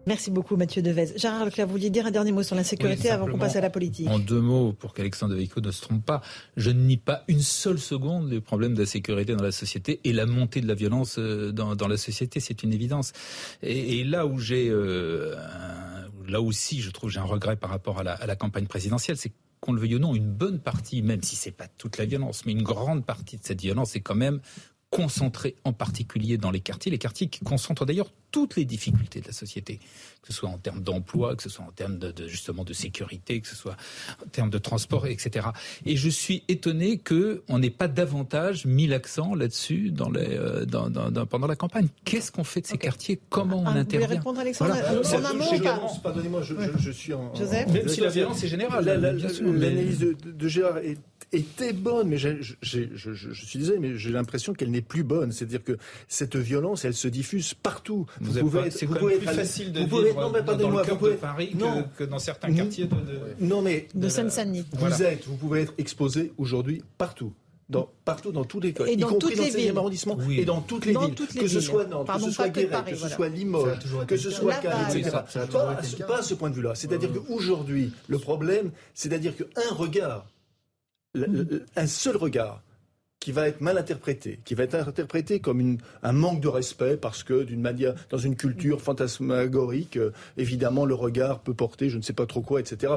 Merci 0.07 0.29
beaucoup 0.29 0.55
Mathieu 0.55 0.83
Devez. 0.83 1.17
Gérard 1.17 1.45
Leclerc, 1.45 1.65
vous 1.65 1.73
vouliez 1.73 1.89
dire 1.89 2.05
un 2.05 2.11
dernier 2.11 2.31
mot 2.31 2.43
sur 2.43 2.55
l'insécurité 2.55 3.09
avant 3.09 3.25
qu'on 3.27 3.39
passe 3.39 3.55
à 3.55 3.61
la 3.61 3.71
politique? 3.71 4.07
En 4.07 4.19
deux 4.19 4.39
mots, 4.39 4.71
pour 4.71 4.93
qu'Alexandre 4.93 5.33
Devecchio 5.33 5.61
ne 5.61 5.71
se 5.71 5.81
trompe 5.81 6.05
pas, 6.05 6.21
je 6.57 6.69
ne 6.69 6.79
nie 6.79 6.97
pas 6.97 7.23
une 7.27 7.41
seule 7.41 7.79
seconde 7.79 8.29
les 8.29 8.39
problèmes 8.39 8.75
d'insécurité 8.75 9.35
dans 9.35 9.43
la 9.43 9.51
société 9.51 10.01
et 10.03 10.13
la 10.13 10.27
montée 10.27 10.61
de 10.61 10.67
la 10.67 10.75
violence 10.75 11.17
euh, 11.17 11.51
dans, 11.51 11.87
la 11.87 11.97
société, 11.97 12.39
c'est 12.39 12.61
une 12.61 12.71
évidence. 12.71 13.13
Et, 13.63 14.03
là 14.03 14.27
où 14.27 14.37
j'ai, 14.37 14.69
euh, 14.69 15.35
là 16.27 16.41
aussi, 16.41 16.81
je 16.81 16.89
trouve 16.91 17.09
j'ai 17.09 17.19
un 17.19 17.23
regret 17.23 17.55
par 17.55 17.69
rapport 17.69 17.99
à 17.99 18.03
la, 18.03 18.35
campagne 18.35 18.67
présidentielle, 18.67 19.17
c'est 19.17 19.31
qu'on 19.59 19.73
le 19.73 19.81
veuille 19.81 19.95
ou 19.95 19.99
non, 19.99 20.15
une 20.15 20.31
bonne 20.31 20.59
partie, 20.59 21.01
même 21.01 21.23
si 21.23 21.35
c'est 21.35 21.51
pas 21.51 21.67
toute 21.67 21.97
la 21.97 22.05
violence, 22.05 22.45
mais 22.45 22.51
une 22.51 22.63
grande 22.63 23.05
partie 23.05 23.37
de 23.37 23.43
cette 23.43 23.61
violence 23.61 23.95
est 23.95 24.01
quand 24.01 24.15
même 24.15 24.41
concentrés 24.89 25.55
en 25.63 25.73
particulier 25.73 26.37
dans 26.37 26.51
les 26.51 26.59
quartiers, 26.59 26.91
les 26.91 26.97
quartiers 26.97 27.27
qui 27.27 27.43
concentrent 27.43 27.85
d'ailleurs 27.85 28.11
toutes 28.35 28.57
les 28.57 28.65
difficultés 28.65 29.21
de 29.21 29.27
la 29.27 29.31
société, 29.31 29.77
que 30.21 30.27
ce 30.27 30.33
soit 30.33 30.49
en 30.49 30.57
termes 30.57 30.81
d'emploi, 30.81 31.37
que 31.37 31.43
ce 31.43 31.47
soit 31.47 31.63
en 31.63 31.71
termes 31.71 31.97
de, 31.97 32.27
justement 32.27 32.65
de 32.65 32.73
sécurité, 32.73 33.39
que 33.39 33.47
ce 33.47 33.55
soit 33.55 33.77
en 34.21 34.27
termes 34.27 34.49
de 34.49 34.57
transport, 34.57 35.07
etc. 35.07 35.47
Et 35.85 35.95
je 35.95 36.09
suis 36.09 36.43
étonné 36.49 36.97
que 36.97 37.43
on 37.47 37.59
n'ait 37.59 37.69
pas 37.69 37.87
davantage 37.87 38.65
mis 38.65 38.87
l'accent 38.87 39.35
là-dessus 39.35 39.89
dans 39.89 40.09
les, 40.09 40.27
euh, 40.31 40.65
dans, 40.65 40.89
dans, 40.89 41.25
pendant 41.25 41.47
la 41.47 41.55
campagne. 41.55 41.87
Qu'est-ce 42.03 42.29
qu'on 42.29 42.43
fait 42.43 42.59
de 42.59 42.67
ces 42.67 42.77
quartiers? 42.77 43.21
Comment 43.29 43.61
on 43.61 43.67
intervient 43.67 43.99
Vous 43.99 44.05
voulez 44.05 44.17
répondre, 44.17 44.39
Alexandre? 44.41 44.73
Voilà. 44.73 44.99
En 44.99 45.31
un 45.31 45.33
mot, 45.33 45.87
Pardonnez-moi, 46.03 46.41
je, 46.41 46.55
je, 46.55 46.77
je, 46.77 46.91
suis 46.91 47.13
en. 47.13 47.33
Joseph? 47.35 47.71
Même 47.71 47.87
si 47.87 48.01
la 48.01 48.09
violence 48.09 48.43
est 48.43 48.49
générale. 48.49 48.83
L'analyse 48.83 49.99
de, 49.99 50.13
de 50.29 50.47
Gérard 50.49 50.79
est 50.79 50.97
était 51.31 51.73
bonne, 51.73 52.07
mais 52.07 52.17
je, 52.17 52.55
suis 52.61 53.59
désolé, 53.59 53.79
mais 53.79 53.97
j'ai 53.97 54.11
l'impression 54.11 54.53
qu'elle 54.53 54.71
n'est 54.71 54.81
plus 54.81 55.03
bonne. 55.03 55.31
C'est-à-dire 55.31 55.63
que 55.63 55.77
cette 56.07 56.35
violence, 56.35 56.85
elle 56.85 56.93
se 56.93 57.07
diffuse 57.07 57.53
partout. 57.53 58.05
Vous, 58.25 58.49
pouvez 58.49 58.71
c'est 58.71 58.85
quand 58.85 59.05
même 59.05 59.17
plus 59.19 59.27
facile 59.27 59.71
de 59.71 59.79
vivre 59.81 60.21
non, 60.21 60.31
mais 60.31 60.41
dans 60.41 60.69
le 60.69 60.83
cœur 60.83 60.97
de 60.97 61.09
Paris 61.11 61.55
que, 61.97 62.03
dans 62.03 62.19
certains 62.19 62.53
quartiers 62.53 62.85
de, 62.85 62.95
non 63.39 63.61
mais 63.61 63.87
de 63.93 64.09
Seine-Saint-Denis. 64.09 64.65
Vous 64.73 65.03
êtes, 65.03 65.25
vous 65.25 65.35
pouvez 65.35 65.61
être 65.61 65.73
exposé 65.77 66.33
aujourd'hui 66.37 66.83
partout. 66.97 67.33
Dans, 67.67 67.89
partout 68.03 68.31
dans 68.31 68.43
tous 68.43 68.59
les 68.59 68.69
et 68.69 68.93
y 68.93 68.97
dans 68.97 69.07
compris 69.07 69.35
dans 69.35 69.43
le 69.43 69.49
16e 69.49 69.75
arrondissement 69.75 70.17
et 70.29 70.45
dans 70.45 70.61
toutes 70.61 70.85
les 70.85 70.95
villes, 70.95 71.15
que 71.15 71.47
ce 71.47 71.59
soit 71.59 71.85
Nantes, 71.85 72.07
que 72.07 72.21
ce 72.21 72.29
soit 72.29 72.49
Guéret, 72.49 72.83
que 72.87 72.95
ce 72.95 73.09
soit 73.09 73.27
Limoges, 73.27 73.79
que 74.05 74.17
ce 74.17 74.29
soit 74.29 74.53
Cannes, 74.53 74.95
etc. 74.95 75.17
Pas, 76.07 76.19
à 76.19 76.21
ce 76.21 76.35
point 76.35 76.51
de 76.51 76.55
vue-là. 76.55 76.75
C'est-à-dire 76.75 77.09
qu'aujourd'hui, 77.11 77.91
le 78.07 78.19
problème, 78.19 78.69
c'est-à-dire 78.93 79.35
qu'un 79.35 79.73
regard 79.73 80.27
un 81.75 81.87
seul 81.87 82.17
regard 82.17 82.61
qui 83.19 83.31
va 83.31 83.47
être 83.47 83.61
mal 83.61 83.77
interprété, 83.77 84.39
qui 84.45 84.53
va 84.53 84.63
être 84.63 84.75
interprété 84.75 85.39
comme 85.39 85.59
une, 85.59 85.77
un 86.03 86.11
manque 86.11 86.41
de 86.41 86.47
respect 86.47 86.95
parce 86.97 87.23
que 87.23 87.43
d'une 87.43 87.61
manière, 87.61 87.95
dans 88.09 88.17
une 88.17 88.35
culture 88.35 88.81
fantasmagorique, 88.81 89.97
euh, 89.97 90.11
évidemment 90.37 90.85
le 90.85 90.93
regard 90.93 91.39
peut 91.39 91.53
porter 91.53 91.89
je 91.89 91.97
ne 91.97 92.01
sais 92.01 92.13
pas 92.13 92.25
trop 92.25 92.41
quoi, 92.41 92.59
etc., 92.59 92.93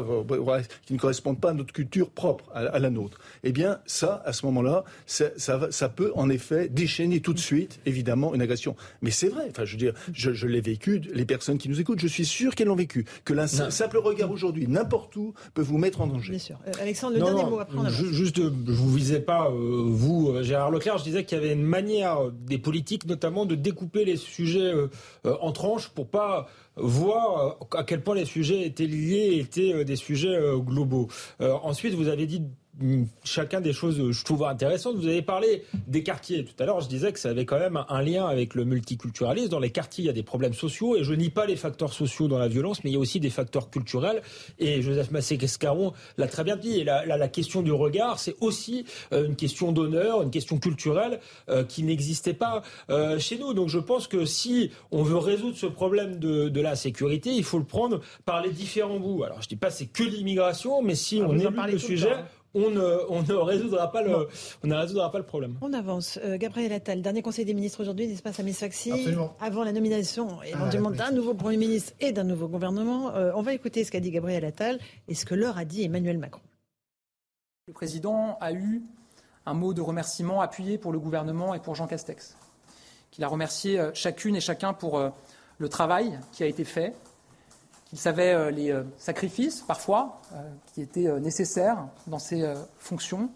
qui 0.85 0.93
ne 0.93 0.99
correspondent 0.99 1.41
pas 1.41 1.51
à 1.51 1.55
notre 1.55 1.73
culture 1.73 2.11
propre, 2.11 2.45
à, 2.55 2.79
la 2.79 2.91
nôtre. 2.91 3.19
Eh 3.43 3.53
bien, 3.53 3.79
ça, 3.87 4.23
à 4.25 4.33
ce 4.33 4.45
moment-là, 4.47 4.85
ça, 5.07 5.27
ça, 5.37 5.89
peut 5.89 6.13
en 6.15 6.29
effet 6.31 6.69
déchaîner 6.69 7.21
tout 7.21 7.33
de 7.33 7.39
suite, 7.39 7.81
évidemment, 7.87 8.35
une 8.35 8.43
agression. 8.43 8.77
Mais 9.03 9.11
c'est 9.11 9.29
vrai, 9.29 9.47
enfin, 9.51 9.65
je 9.65 9.73
veux 9.73 9.79
dire, 9.79 9.95
je, 10.13 10.47
l'ai 10.47 10.61
vécu, 10.61 11.01
les 11.13 11.25
personnes 11.25 11.59
qui 11.59 11.69
nous 11.69 11.81
écoutent, 11.81 12.01
je 12.01 12.07
suis 12.07 12.27
sûr 12.27 12.55
qu'elles 12.55 12.69
l'ont 12.69 12.77
vécu, 12.77 13.05
que 13.25 13.33
l'un 13.33 13.47
simple 13.47 13.99
regard 13.99 14.31
aujourd'hui, 14.31 14.67
n'importe 14.69 15.17
où, 15.17 15.35
peut 15.55 15.63
vous 15.63 15.79
mettre 15.79 16.01
en 16.01 16.07
danger. 16.07 16.33
Bien 16.33 16.39
sûr. 16.39 16.59
Euh, 16.67 16.73
Alexandre, 16.81 17.15
le 17.15 17.23
dernier 17.23 17.45
mot 17.45 17.59
après. 17.59 17.79
Juste, 17.91 18.37
je 18.37 18.73
vous 18.73 18.93
visais 18.93 19.21
pas, 19.21 19.49
euh, 19.51 19.85
vous 19.87 20.18
euh, 20.27 20.43
Gérard 20.43 20.71
Leclerc, 20.71 20.99
je 20.99 21.05
disais 21.05 21.25
qu'il 21.25 21.39
y 21.39 21.41
avait 21.41 21.53
une 21.53 21.63
manière 21.63 22.25
euh, 22.25 22.31
des 22.33 22.59
politiques, 22.59 23.07
notamment, 23.07 23.47
de 23.47 23.55
découper 23.55 24.05
les 24.05 24.17
sujets 24.17 24.73
euh, 24.73 24.89
en 25.41 25.53
tranches 25.53 25.89
pour 25.89 26.09
pas 26.09 26.49
voir 26.77 27.57
à 27.73 27.83
quel 27.83 28.03
point 28.03 28.15
les 28.15 28.25
sujets 28.25 28.63
étaient 28.65 28.87
liés, 28.87 29.39
étaient 29.41 29.85
des 29.85 29.97
sujets 29.97 30.39
globaux. 30.59 31.09
ensuite, 31.41 31.95
vous 31.95 32.07
avez 32.07 32.27
dit 32.27 32.45
chacun 33.25 33.61
des 33.61 33.73
choses, 33.73 34.11
je 34.11 34.25
trouve 34.25 34.45
intéressantes. 34.45 34.97
Vous 34.97 35.07
avez 35.07 35.23
parlé 35.23 35.65
des 35.87 36.03
quartiers. 36.03 36.45
Tout 36.45 36.63
à 36.63 36.67
l'heure, 36.67 36.81
je 36.81 36.89
disais 36.89 37.13
que 37.13 37.19
ça 37.19 37.31
avait 37.31 37.45
quand 37.45 37.59
même 37.59 37.85
un 37.89 38.03
lien 38.03 38.27
avec 38.27 38.55
le 38.55 38.65
multiculturalisme. 38.65 39.49
Dans 39.49 39.59
les 39.59 39.71
quartiers, 39.71 40.05
il 40.05 40.07
y 40.07 40.11
a 40.11 40.15
des 40.15 40.23
problèmes 40.23 40.55
sociaux, 40.55 40.97
et 40.97 41.05
je 41.05 41.13
nie 41.13 41.31
pas 41.31 41.47
les 41.47 41.57
facteurs 41.57 41.93
sociaux 41.93 42.29
dans 42.29 42.39
la 42.39 42.49
violence, 42.49 42.85
mais 42.85 42.91
il 42.91 42.95
y 42.95 42.97
a 42.97 43.01
aussi 43.01 43.21
des 43.21 43.31
facteurs 43.31 43.71
culturels. 43.71 44.23
Et 44.59 44.83
Joseph 44.83 45.11
Massé-Cascaron 45.11 45.93
l'a 46.17 46.29
très 46.29 46.45
bien 46.45 46.57
dit. 46.57 46.81
Et 46.81 46.85
la, 46.85 47.05
la, 47.05 47.29
question 47.29 47.63
du 47.63 47.73
regard, 47.73 48.19
c'est 48.19 48.37
aussi 48.41 48.85
euh, 49.13 49.27
une 49.27 49.37
question 49.37 49.73
d'honneur, 49.73 50.23
une 50.23 50.31
question 50.31 50.59
culturelle 50.59 51.21
euh, 51.49 51.65
qui 51.65 51.83
n'existait 51.83 52.35
pas 52.35 52.63
euh, 52.91 53.19
chez 53.19 53.39
nous. 53.39 53.55
Donc 53.55 53.69
je 53.69 53.79
pense 53.79 54.07
que 54.07 54.25
si 54.25 54.71
on 54.91 55.03
veut 55.03 55.19
résoudre 55.19 55.57
ce 55.57 55.67
problème 55.67 56.19
de, 56.19 56.49
de 56.49 56.61
la 56.61 56.77
sécurité, 56.77 57.31
il 57.31 57.45
faut 57.45 57.59
le 57.59 57.65
prendre 57.65 58.01
par 58.25 58.41
les 58.41 58.51
différents 58.51 58.99
bouts. 58.99 59.25
Alors 59.25 59.43
je 59.43 59.49
dis 59.49 59.57
pas 59.57 59.71
c'est 59.71 59.87
que 59.87 60.03
l'immigration, 60.03 60.83
mais 60.83 60.95
si 60.95 61.21
ah, 61.21 61.27
on 61.29 61.39
élude 61.39 61.73
le 61.73 61.79
sujet, 61.79 62.17
on 62.55 62.71
ne, 62.71 63.35
résoudra 63.35 63.93
pas 63.93 64.03
le, 64.03 64.29
on 64.63 64.67
ne 64.67 64.75
résoudra 64.75 65.11
pas 65.11 65.19
le 65.19 65.25
problème. 65.25 65.57
On 65.61 65.73
avance. 65.73 66.19
Euh, 66.25 66.39
Gabriel 66.39 66.73
Attal, 66.73 67.03
dernier 67.03 67.23
conseil 67.23 67.45
des 67.45 67.55
ministres 67.55 67.81
aujourd'hui, 67.81 68.07
n'est-ce 68.07 68.23
pas, 68.23 68.33
Samy 68.33 68.53
Faxi 68.53 68.93
Avant 69.41 69.65
la 69.65 69.73
nomination 69.73 70.43
éventuellement 70.43 70.91
ah, 70.95 70.97
d'un 70.97 71.11
nouveau 71.11 71.35
Premier 71.35 71.57
ministre 71.57 71.93
et 72.01 72.13
d'un 72.13 72.25
nouveau 72.25 72.49
gouvernement. 72.49 73.15
Euh, 73.15 73.33
on 73.35 73.43
va 73.43 73.53
écouter 73.53 73.85
ce 73.85 73.91
qu'a 73.91 74.01
dit 74.01 74.11
Gabriel 74.11 74.45
Attal 74.45 74.79
et 75.09 75.15
ce 75.15 75.27
que 75.27 75.35
leur 75.35 75.59
a 75.59 75.65
dit 75.65 75.85
Emmanuel 75.85 76.19
Macron. 76.19 76.43
Le 77.67 77.73
président 77.75 78.39
a 78.41 78.53
eu 78.53 78.83
un 79.45 79.55
mot 79.55 79.75
de 79.75 79.83
remerciement 79.83 80.41
appuyé 80.41 80.79
pour 80.79 80.93
le 80.93 80.99
gouvernement 80.99 81.55
et 81.55 81.61
pour 81.61 81.75
Jean 81.75 81.87
Castex, 81.87 82.37
qu'il 83.11 83.25
a 83.25 83.29
remercié 83.29 83.79
euh, 83.79 83.91
chacune 83.93 84.37
et 84.37 84.41
chacun 84.41 84.73
pour 84.73 85.03
le 85.59 85.69
travail 85.69 86.19
qui 86.33 86.43
a 86.45 86.47
été 86.47 86.65
fait, 86.65 86.95
il 87.93 87.99
savait 87.99 88.35
euh, 88.35 88.51
les 88.51 88.71
euh, 88.71 88.85
sacrifices, 88.99 89.63
parfois, 89.63 90.21
euh, 90.35 90.51
qui 90.73 90.83
étaient 90.83 91.11
nécessaires 91.21 91.87
dans 92.07 92.19
ses 92.19 92.55
fonctions. 92.79 93.31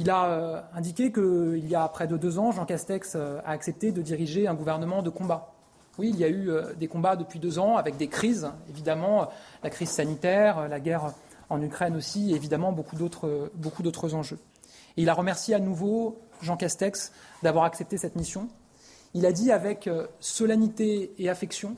Il 0.00 0.10
a 0.10 0.70
indiqué 0.74 1.10
qu'il 1.10 1.66
y 1.68 1.74
a 1.74 1.88
près 1.88 2.06
de 2.06 2.16
deux 2.16 2.38
ans, 2.38 2.52
Jean 2.52 2.64
Castex 2.64 3.16
a 3.16 3.40
accepté 3.44 3.90
de 3.90 4.00
diriger 4.00 4.46
un 4.46 4.54
gouvernement 4.54 5.02
de 5.02 5.10
combat. 5.10 5.52
Oui, 5.98 6.10
il 6.14 6.20
y 6.20 6.22
a 6.22 6.28
eu 6.28 6.52
des 6.78 6.86
combats 6.86 7.16
depuis 7.16 7.40
deux 7.40 7.58
ans, 7.58 7.76
avec 7.76 7.96
des 7.96 8.06
crises, 8.06 8.48
évidemment, 8.68 9.28
la 9.64 9.70
crise 9.70 9.88
sanitaire, 9.88 10.68
la 10.68 10.78
guerre 10.78 11.14
en 11.50 11.60
Ukraine 11.60 11.96
aussi, 11.96 12.30
et 12.30 12.36
évidemment 12.36 12.70
beaucoup 12.70 12.94
d'autres, 12.94 13.50
beaucoup 13.56 13.82
d'autres 13.82 14.14
enjeux. 14.14 14.38
Il 14.96 15.08
a 15.08 15.14
remercié 15.14 15.56
à 15.56 15.58
nouveau 15.58 16.20
Jean 16.42 16.56
Castex 16.56 17.10
d'avoir 17.42 17.64
accepté 17.64 17.98
cette 17.98 18.14
mission. 18.14 18.48
Il 19.14 19.26
a 19.26 19.32
dit 19.32 19.50
avec 19.50 19.90
solennité 20.20 21.12
et 21.18 21.28
affection 21.28 21.74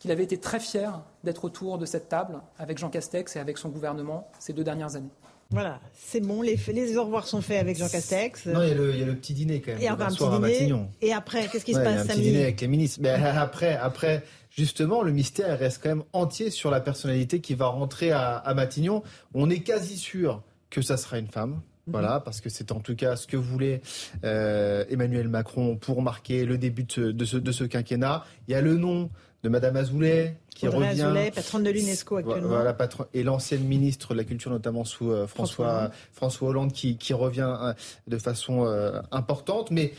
qu'il 0.00 0.10
avait 0.10 0.24
été 0.24 0.38
très 0.38 0.58
fier 0.58 1.02
d'être 1.22 1.44
autour 1.44 1.78
de 1.78 1.86
cette 1.86 2.08
table 2.08 2.40
avec 2.58 2.78
Jean 2.78 2.88
Castex 2.88 3.36
et 3.36 3.38
avec 3.38 3.58
son 3.58 3.68
gouvernement 3.68 4.28
ces 4.40 4.52
deux 4.52 4.64
dernières 4.64 4.96
années. 4.96 5.10
Voilà, 5.52 5.80
c'est 5.94 6.20
bon, 6.20 6.42
les, 6.42 6.58
les 6.72 6.96
au 6.96 7.04
revoir 7.04 7.26
sont 7.26 7.42
faits 7.42 7.60
avec 7.60 7.76
Jean 7.76 7.88
Castex. 7.88 8.46
Non, 8.46 8.62
il 8.62 8.68
y, 8.68 9.02
a 9.02 9.04
le, 9.04 9.14
petit 9.16 9.34
dîner 9.34 9.60
quand 9.60 9.72
même. 9.72 9.82
Et 9.82 9.90
encore 9.90 10.06
un 10.34 10.40
petit 10.40 10.66
dîner. 10.66 10.84
Et 11.02 11.12
après, 11.12 11.48
qu'est-ce 11.48 11.64
qui 11.64 11.74
se 11.74 11.80
passe 11.80 12.06
samedi 12.06 12.12
Un 12.12 12.14
petit 12.14 12.22
dîner 12.22 12.42
avec 12.44 12.60
les 12.60 12.68
ministres. 12.68 13.00
Mais 13.02 13.10
après, 13.10 13.76
après, 13.76 14.22
justement, 14.50 15.02
le 15.02 15.10
mystère 15.10 15.58
reste 15.58 15.82
quand 15.82 15.88
même 15.88 16.04
entier 16.12 16.50
sur 16.50 16.70
la 16.70 16.80
personnalité 16.80 17.40
qui 17.40 17.54
va 17.54 17.66
rentrer 17.66 18.12
à, 18.12 18.52
Matignon. 18.54 19.02
On 19.34 19.50
est 19.50 19.60
quasi 19.60 19.96
sûr 19.96 20.42
que 20.70 20.82
ça 20.82 20.96
sera 20.96 21.18
une 21.18 21.28
femme. 21.28 21.50
Mhm. 21.86 21.92
Voilà, 21.92 22.20
parce 22.20 22.40
que 22.40 22.48
c'est 22.48 22.70
en 22.70 22.78
tout 22.78 22.94
cas 22.94 23.16
ce 23.16 23.26
que 23.26 23.36
voulait 23.36 23.80
euh, 24.22 24.84
Emmanuel 24.88 25.28
Macron 25.28 25.76
pour 25.76 26.00
marquer 26.00 26.44
le 26.44 26.58
début 26.58 26.84
de 26.84 27.24
ce, 27.24 27.36
de 27.36 27.52
ce 27.52 27.64
quinquennat. 27.64 28.24
Il 28.46 28.52
y 28.52 28.54
a 28.54 28.60
le 28.60 28.76
nom 28.76 29.10
de 29.42 29.48
Madame 29.48 29.76
Azoulay, 29.76 30.36
qui 30.54 30.68
revient. 30.68 31.02
Azoulay, 31.02 31.30
patronne 31.30 31.62
de 31.62 31.70
l'UNESCO 31.70 32.16
actuellement. 32.16 32.48
Voilà, 32.48 32.74
patron, 32.74 33.06
et 33.14 33.22
l'ancienne 33.22 33.64
ministre 33.64 34.12
de 34.12 34.18
la 34.18 34.24
Culture, 34.24 34.50
notamment 34.50 34.84
sous 34.84 35.10
euh, 35.10 35.26
François, 35.26 35.90
François 36.12 36.48
Hollande, 36.48 36.72
qui, 36.72 36.96
qui 36.96 37.12
revient 37.14 37.56
euh, 37.60 37.72
de 38.06 38.18
façon 38.18 38.66
euh, 38.66 39.00
importante. 39.10 39.70
Mais 39.70 39.92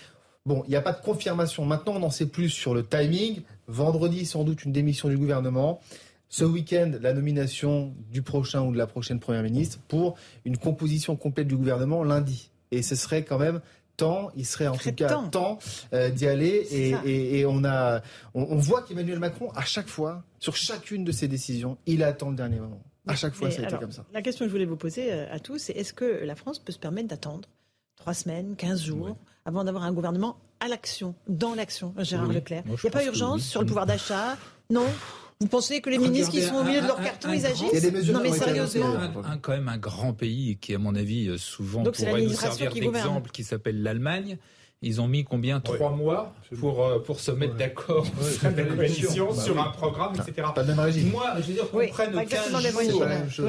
bon, 0.46 0.64
il 0.68 0.70
n'y 0.70 0.76
a 0.76 0.82
pas 0.82 0.94
de 0.94 1.02
confirmation. 1.02 1.66
Maintenant, 1.66 1.94
on 1.96 2.04
en 2.04 2.12
sait 2.12 2.28
plus 2.28 2.50
sur 2.50 2.74
le 2.74 2.86
timing. 2.86 3.42
Vendredi, 3.68 4.26
sans 4.26 4.44
doute, 4.44 4.64
une 4.66 4.72
démission 4.72 5.10
du 5.10 5.18
gouvernement. 5.18 5.80
Ce 6.30 6.46
week-end, 6.46 6.94
la 7.02 7.14
nomination 7.14 7.94
du 8.10 8.22
prochain 8.22 8.62
ou 8.62 8.72
de 8.72 8.78
la 8.78 8.88
prochaine 8.88 9.20
première 9.20 9.44
ministre 9.44 9.80
pour 9.88 10.16
une 10.46 10.58
composition 10.58 11.16
complète 11.18 11.48
du 11.48 11.58
gouvernement 11.58 12.04
lundi. 12.04 12.52
Et 12.72 12.84
ce 12.84 12.96
serait 12.96 13.24
quand 13.24 13.38
même 13.38 13.60
il 14.36 14.46
serait 14.46 14.68
en 14.68 14.76
tout 14.76 14.92
cas 14.92 15.10
temps, 15.32 15.60
euh, 15.94 16.10
d'y 16.10 16.28
aller. 16.28 16.68
Et, 17.06 17.46
on, 17.46 17.64
a, 17.64 18.02
on, 18.34 18.58
voit 18.58 18.82
qu'Emmanuel 18.84 19.20
Macron, 19.20 19.52
à 19.56 19.64
chaque 19.64 19.88
fois, 19.88 20.24
sur 20.40 20.56
chacune 20.56 21.04
de 21.04 21.12
ses 21.12 21.28
décisions, 21.28 21.78
il 21.86 22.04
attend 22.04 22.30
le 22.30 22.36
dernier 22.36 22.60
moment. 22.60 22.82
À 23.08 23.16
chaque 23.16 23.34
fois, 23.34 23.50
ça 23.50 23.62
a 23.62 23.66
été 23.66 23.78
comme 23.78 23.92
ça. 23.92 24.06
La 24.14 24.22
question 24.22 24.46
que 24.46 24.50
je 24.50 24.54
voulais 24.54 24.66
vous 24.66 24.78
poser 24.78 25.12
euh, 25.12 25.34
à 25.34 25.40
tous, 25.40 25.58
c'est 25.58 25.74
est-ce 25.74 25.94
que 25.94 26.24
la 26.24 26.36
France 26.36 26.60
peut 26.60 26.72
se 26.72 26.80
permettre 26.80 27.08
d'attendre 27.08 27.50
trois 27.96 28.14
semaines, 28.14 28.56
quinze 28.56 28.84
jours, 28.84 29.18
avant 29.46 29.64
d'avoir 29.64 29.84
un 29.84 29.92
gouvernement 29.92 30.38
à 30.60 30.68
l'action, 30.68 31.16
dans 31.28 31.56
l'action, 31.56 31.94
Gérard 31.98 32.28
Leclerc? 32.28 32.64
Il 32.68 32.72
n'y 32.72 32.88
a 32.88 32.92
pas 32.92 33.06
urgence 33.06 33.42
sur 33.42 33.62
le 33.62 33.68
pouvoir 33.68 33.86
d'achat? 33.86 34.38
Non? 34.70 34.86
Vous 35.42 35.48
pensez 35.48 35.82
que 35.82 35.90
les 35.90 35.98
ministres 35.98 36.32
qui 36.32 36.44
sont 36.44 36.58
au 36.58 36.64
milieu 36.64 36.82
de 36.82 36.88
leur 36.88 37.02
carton, 37.02 37.34
ils 37.34 37.48
agissent 37.48 37.72
Il 37.72 37.74
y 37.74 37.78
a 37.78 37.90
des 37.90 37.98
mesures 37.98 38.14
Non, 38.14 38.22
mais 38.22 38.32
sérieusement. 38.32 38.94
Un, 39.26 39.40
quand 39.40 39.54
même 39.54 39.70
un 39.70 39.80
grand 39.80 40.14
pays 40.14 40.58
qui, 40.62 40.76
à 40.76 40.78
mon 40.78 40.94
avis, 40.94 41.30
euh, 41.30 41.38
souvent 41.40 41.82
pourrait 41.84 42.22
nous 42.22 42.30
servir 42.30 42.72
d'exemple, 42.72 43.32
qui 43.32 43.44
s'appelle 43.44 43.82
l'Allemagne. 43.82 44.38
Ils 44.84 45.02
ont 45.02 45.08
mis 45.08 45.24
combien? 45.24 45.60
Trois 45.60 45.92
mois 45.92 46.36
pour, 46.60 46.86
euh, 46.86 47.00
pour 47.00 47.20
se 47.20 47.32
mettre 47.32 47.56
d'accord 47.56 48.06
sur 48.06 49.60
un 49.60 49.70
programme, 49.72 50.14
etc. 50.14 50.48
Pas 50.54 50.62
de 50.62 50.68
même 50.68 50.80
régime. 50.80 51.10
Moi, 51.10 51.34
je 51.38 51.48
veux 51.48 51.54
dire 51.54 51.72
qu'on 51.72 51.88
prenne 51.88 52.26
15 52.26 53.30
jours. 53.32 53.48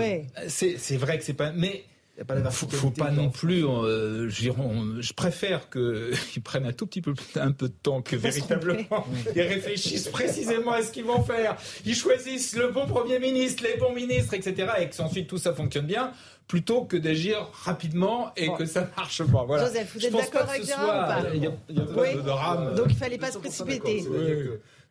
C'est 0.49 0.97
vrai 0.97 1.19
que 1.19 1.25
c'est 1.25 1.35
pas... 1.35 1.53
Mais 1.53 1.85
il 2.19 2.51
faut, 2.51 2.69
faut 2.69 2.91
pas 2.91 3.11
non 3.11 3.31
plus. 3.31 3.65
Euh, 3.67 4.29
je 4.29 5.13
préfère 5.15 5.71
qu'ils 5.71 6.43
prennent 6.43 6.67
un 6.67 6.73
tout 6.73 6.87
petit 6.87 7.01
peu 7.01 7.15
un 7.37 7.53
peu 7.53 7.69
de 7.69 7.75
temps 7.75 8.03
que 8.03 8.17
véritablement 8.17 9.07
ils 9.35 9.43
réfléchissent 9.43 10.09
précisément 10.09 10.73
à 10.73 10.83
ce 10.83 10.93
qu'ils 10.93 11.05
vont 11.05 11.23
faire. 11.23 11.57
Ils 11.85 11.95
choisissent 11.95 12.57
le 12.57 12.69
bon 12.69 12.87
premier 12.87 13.19
ministre, 13.19 13.65
les 13.65 13.79
bons 13.79 13.95
ministres, 13.95 14.35
etc. 14.35 14.73
Et 14.81 14.89
que 14.89 15.01
ensuite 15.03 15.29
tout 15.29 15.39
ça 15.39 15.55
fonctionne 15.55 15.87
bien, 15.87 16.13
plutôt 16.49 16.85
que 16.85 16.97
d'agir 16.97 17.49
rapidement 17.65 18.33
et 18.37 18.53
que 18.53 18.67
ça 18.67 18.89
marche 18.97 19.23
pas. 19.25 19.45
Voilà. 19.45 19.67
Joseph, 19.67 19.93
vous 19.95 20.07
êtes 20.07 20.13
d'accord 20.13 20.49
avec 20.49 20.65
Gérard 20.67 20.87
ou 20.87 21.23
pas 21.23 21.35
Il 21.35 21.43
y 21.43 21.47
a, 21.47 21.51
a 21.51 21.53
oui. 21.71 22.15
de 22.15 22.21
drame. 22.21 22.75
Donc 22.75 22.87
il 22.91 22.97
fallait 22.97 23.19
pas 23.19 23.31
se 23.31 23.39
précipiter. 23.39 24.05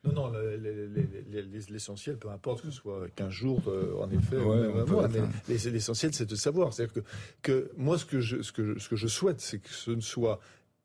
Non, 0.04 0.12
non, 0.12 0.32
l'essentiel, 1.70 2.16
peu 2.16 2.28
importe 2.30 2.62
que 2.62 2.70
ce 2.70 2.76
soit 2.76 3.08
15 3.14 3.30
jours, 3.30 3.62
euh, 3.68 3.94
en 4.00 4.10
effet, 4.10 4.36
mais 5.48 5.56
l'essentiel, 5.70 6.12
c'est 6.12 6.28
de 6.28 6.34
savoir. 6.34 6.72
C'est-à-dire 6.72 6.94
que, 6.94 7.00
que, 7.42 7.70
moi, 7.76 7.96
ce 7.98 8.04
que 8.04 8.20
je, 8.20 8.42
ce 8.42 8.50
que, 8.50 8.78
ce 8.80 8.88
que 8.88 8.96
je 8.96 9.06
souhaite, 9.06 9.40
c'est 9.40 9.58
que 9.58 9.68
ce 9.68 9.92
ne 9.92 10.00
soit 10.00 10.40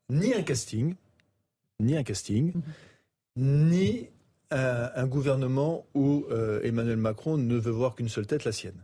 ni 0.08 0.34
un 0.34 0.42
casting, 0.42 0.94
ni 1.80 1.96
un 1.96 2.04
casting, 2.04 2.52
mhm. 2.54 2.62
ni 3.68 4.08
un, 4.50 5.06
gouvernement 5.06 5.86
où 5.94 6.24
euh, 6.30 6.60
Emmanuel 6.62 6.96
Macron 6.96 7.36
ne 7.36 7.56
veut 7.56 7.72
voir 7.72 7.96
qu'une 7.96 8.08
seule 8.08 8.26
tête, 8.26 8.44
la 8.44 8.52
sienne. 8.52 8.82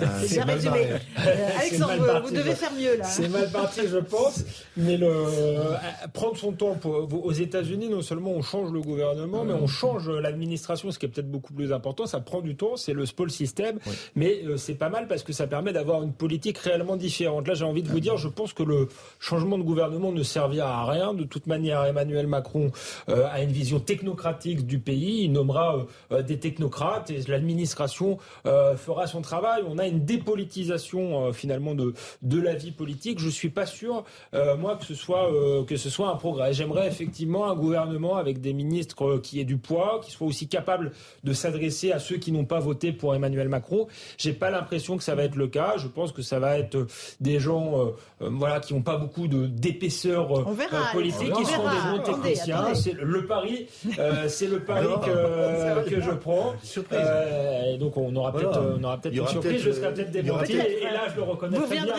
Ah, 0.00 0.06
c'est 0.26 0.42
résumé. 0.42 0.86
Euh, 0.90 1.48
Alexandre, 1.58 2.22
vous 2.24 2.34
devez 2.34 2.54
faire 2.54 2.72
mieux 2.72 2.96
là. 2.96 3.04
C'est 3.04 3.28
mal 3.28 3.50
parti, 3.50 3.82
je 3.86 3.98
pense. 3.98 4.44
Mais 4.76 4.96
le, 4.96 5.06
euh, 5.08 5.74
prendre 6.12 6.36
son 6.36 6.52
temps 6.52 6.76
aux 6.84 7.32
États-Unis, 7.32 7.88
non 7.88 8.02
seulement 8.02 8.32
on 8.32 8.42
change 8.42 8.72
le 8.72 8.80
gouvernement, 8.80 9.44
mais 9.44 9.54
on 9.54 9.66
change 9.66 10.08
l'administration, 10.08 10.90
ce 10.90 10.98
qui 10.98 11.06
est 11.06 11.08
peut-être 11.08 11.30
beaucoup 11.30 11.52
plus 11.52 11.72
important. 11.72 12.06
Ça 12.06 12.20
prend 12.20 12.40
du 12.40 12.56
temps, 12.56 12.76
c'est 12.76 12.92
le 12.92 13.06
SPOL 13.06 13.30
système, 13.30 13.78
mais 14.16 14.42
euh, 14.44 14.56
c'est 14.56 14.74
pas 14.74 14.88
mal 14.88 15.06
parce 15.06 15.22
que 15.22 15.32
ça 15.32 15.46
permet 15.46 15.72
d'avoir 15.72 16.02
une 16.02 16.12
politique 16.12 16.58
réellement 16.58 16.96
différente. 16.96 17.46
Là, 17.46 17.54
j'ai 17.54 17.64
envie 17.64 17.82
de 17.82 17.88
vous 17.88 18.00
dire, 18.00 18.16
je 18.16 18.28
pense 18.28 18.52
que 18.52 18.62
le 18.62 18.88
changement 19.20 19.58
de 19.58 19.62
gouvernement 19.62 20.12
ne 20.12 20.22
servira 20.22 20.82
à 20.82 20.90
rien. 20.90 21.14
De 21.14 21.24
toute 21.24 21.46
manière, 21.46 21.84
Emmanuel 21.84 22.26
Macron 22.26 22.70
a 23.08 23.42
une 23.42 23.52
vision 23.52 23.80
technocratique 23.80 24.66
du 24.66 24.78
pays. 24.78 25.24
Il 25.24 25.32
nommera 25.32 25.86
des 26.26 26.38
technocrates 26.38 27.10
et 27.10 27.20
l'administration 27.28 28.18
fera 28.44 29.06
son 29.06 29.17
travail. 29.20 29.62
On 29.68 29.78
a 29.78 29.86
une 29.86 30.04
dépolitisation 30.04 31.26
euh, 31.26 31.32
finalement 31.32 31.74
de, 31.74 31.94
de 32.22 32.40
la 32.40 32.54
vie 32.54 32.72
politique. 32.72 33.18
Je 33.18 33.28
suis 33.28 33.50
pas 33.50 33.66
sûr, 33.66 34.04
euh, 34.34 34.56
moi, 34.56 34.76
que 34.76 34.84
ce 34.84 34.94
soit 34.94 35.32
euh, 35.32 35.64
que 35.64 35.76
ce 35.76 35.90
soit 35.90 36.08
un 36.08 36.16
progrès. 36.16 36.52
J'aimerais 36.52 36.88
effectivement 36.88 37.50
un 37.50 37.54
gouvernement 37.54 38.16
avec 38.16 38.40
des 38.40 38.52
ministres 38.52 39.18
qui 39.18 39.40
aient 39.40 39.44
du 39.44 39.58
poids, 39.58 40.00
qui 40.02 40.10
soient 40.10 40.26
aussi 40.26 40.48
capables 40.48 40.92
de 41.24 41.32
s'adresser 41.32 41.92
à 41.92 41.98
ceux 41.98 42.16
qui 42.16 42.32
n'ont 42.32 42.44
pas 42.44 42.60
voté 42.60 42.92
pour 42.92 43.14
Emmanuel 43.14 43.48
Macron. 43.48 43.86
J'ai 44.16 44.32
pas 44.32 44.50
l'impression 44.50 44.96
que 44.96 45.02
ça 45.02 45.14
va 45.14 45.24
être 45.24 45.36
le 45.36 45.48
cas. 45.48 45.74
Je 45.76 45.88
pense 45.88 46.12
que 46.12 46.22
ça 46.22 46.38
va 46.38 46.58
être 46.58 46.86
des 47.20 47.40
gens, 47.40 47.92
voilà, 48.20 48.60
qui 48.60 48.74
n'ont 48.74 48.82
pas 48.82 48.96
beaucoup 48.96 49.28
de 49.28 49.46
d'épaisseur 49.46 50.28
politique, 50.92 51.32
qui 51.32 51.44
sont 51.44 51.62
des 51.62 51.98
bons 51.98 52.02
techniciens. 52.04 52.74
C'est 52.74 52.92
le 52.92 53.26
pari, 53.26 53.66
c'est 54.28 54.46
le 54.46 54.60
pari 54.64 54.86
que, 55.04 55.88
que 55.90 56.00
je 56.00 56.10
prends. 56.10 56.54
et 57.72 57.78
donc 57.78 57.96
on 57.96 58.14
aura 58.16 58.32
peut-être, 58.32 58.60
on 58.78 58.84
aura 58.84 58.98
peut-être 58.98 59.07
une 59.12 59.26
surprise, 59.26 59.62
je 59.62 59.70
serai 59.70 59.94
peut-être 59.94 60.10
démenti, 60.10 60.52
et, 60.52 60.84
là 60.84 61.08
je 61.10 61.16
le 61.16 61.22
reconnais 61.22 61.58
très 61.58 61.80
bien. 61.80 61.94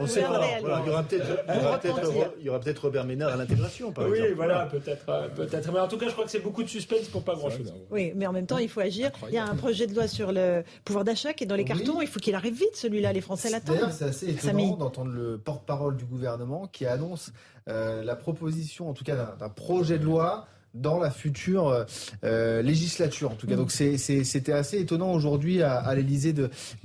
On 0.00 0.06
sait 0.06 0.22
pas. 0.22 0.40
Il 0.60 0.66
y 0.66 0.90
aura 0.90 1.02
peut-être 1.02 2.02
il 2.38 2.46
y 2.46 2.48
aura 2.48 2.60
peut-être 2.60 2.82
Robert 2.82 3.04
Ménard 3.04 3.32
à 3.32 3.36
l'intégration, 3.36 3.92
par 3.92 4.06
exemple. 4.06 4.26
Oui, 4.28 4.34
voilà, 4.34 4.66
peut-être, 4.66 5.08
euh, 5.08 5.28
peut-être. 5.28 5.72
Mais 5.72 5.80
en 5.80 5.88
tout 5.88 5.98
cas, 5.98 6.06
je 6.06 6.12
crois 6.12 6.24
que 6.24 6.30
c'est 6.30 6.40
beaucoup 6.40 6.62
de 6.62 6.68
suspense 6.68 7.08
pour 7.08 7.22
pas 7.22 7.34
grand-chose. 7.34 7.72
Oui, 7.90 8.12
mais 8.16 8.26
en 8.26 8.32
même 8.32 8.46
temps, 8.46 8.58
il 8.58 8.68
faut 8.68 8.80
agir. 8.80 9.10
Il 9.28 9.34
y 9.34 9.38
a 9.38 9.44
un 9.44 9.54
projet 9.54 9.86
de 9.86 9.94
loi 9.94 10.08
sur 10.08 10.32
le 10.32 10.62
pouvoir 10.84 11.04
d'achat 11.04 11.32
qui 11.32 11.44
est 11.44 11.46
dans 11.46 11.56
les 11.56 11.64
cartons. 11.64 12.00
Il 12.00 12.08
faut 12.08 12.20
qu'il 12.20 12.34
arrive 12.34 12.54
vite, 12.54 12.74
celui-là. 12.76 13.12
Les 13.12 13.20
Français 13.20 13.50
l'attendent. 13.50 13.76
D'ailleurs, 13.76 13.92
c'est 13.92 14.04
assez 14.04 14.30
étonnant 14.30 14.76
d'entendre 14.76 15.12
le 15.12 15.38
porte-parole 15.38 15.96
du 15.96 16.04
gouvernement 16.04 16.66
qui 16.66 16.86
annonce 16.86 17.32
euh, 17.68 18.02
la 18.02 18.16
proposition, 18.16 18.88
en 18.88 18.92
tout 18.92 19.04
cas, 19.04 19.36
d'un 19.38 19.48
projet 19.48 19.98
de 19.98 20.04
loi 20.04 20.46
dans 20.74 20.98
la 20.98 21.10
future 21.10 21.68
euh, 21.68 21.84
euh, 22.24 22.62
législature. 22.62 23.30
En 23.32 23.34
tout 23.34 23.46
cas, 23.46 23.54
mm. 23.54 23.58
donc 23.58 23.70
c'était 23.70 24.52
assez 24.52 24.78
étonnant 24.78 25.12
aujourd'hui 25.12 25.62
à, 25.62 25.76
à 25.76 25.94
l'Élysée 25.94 26.34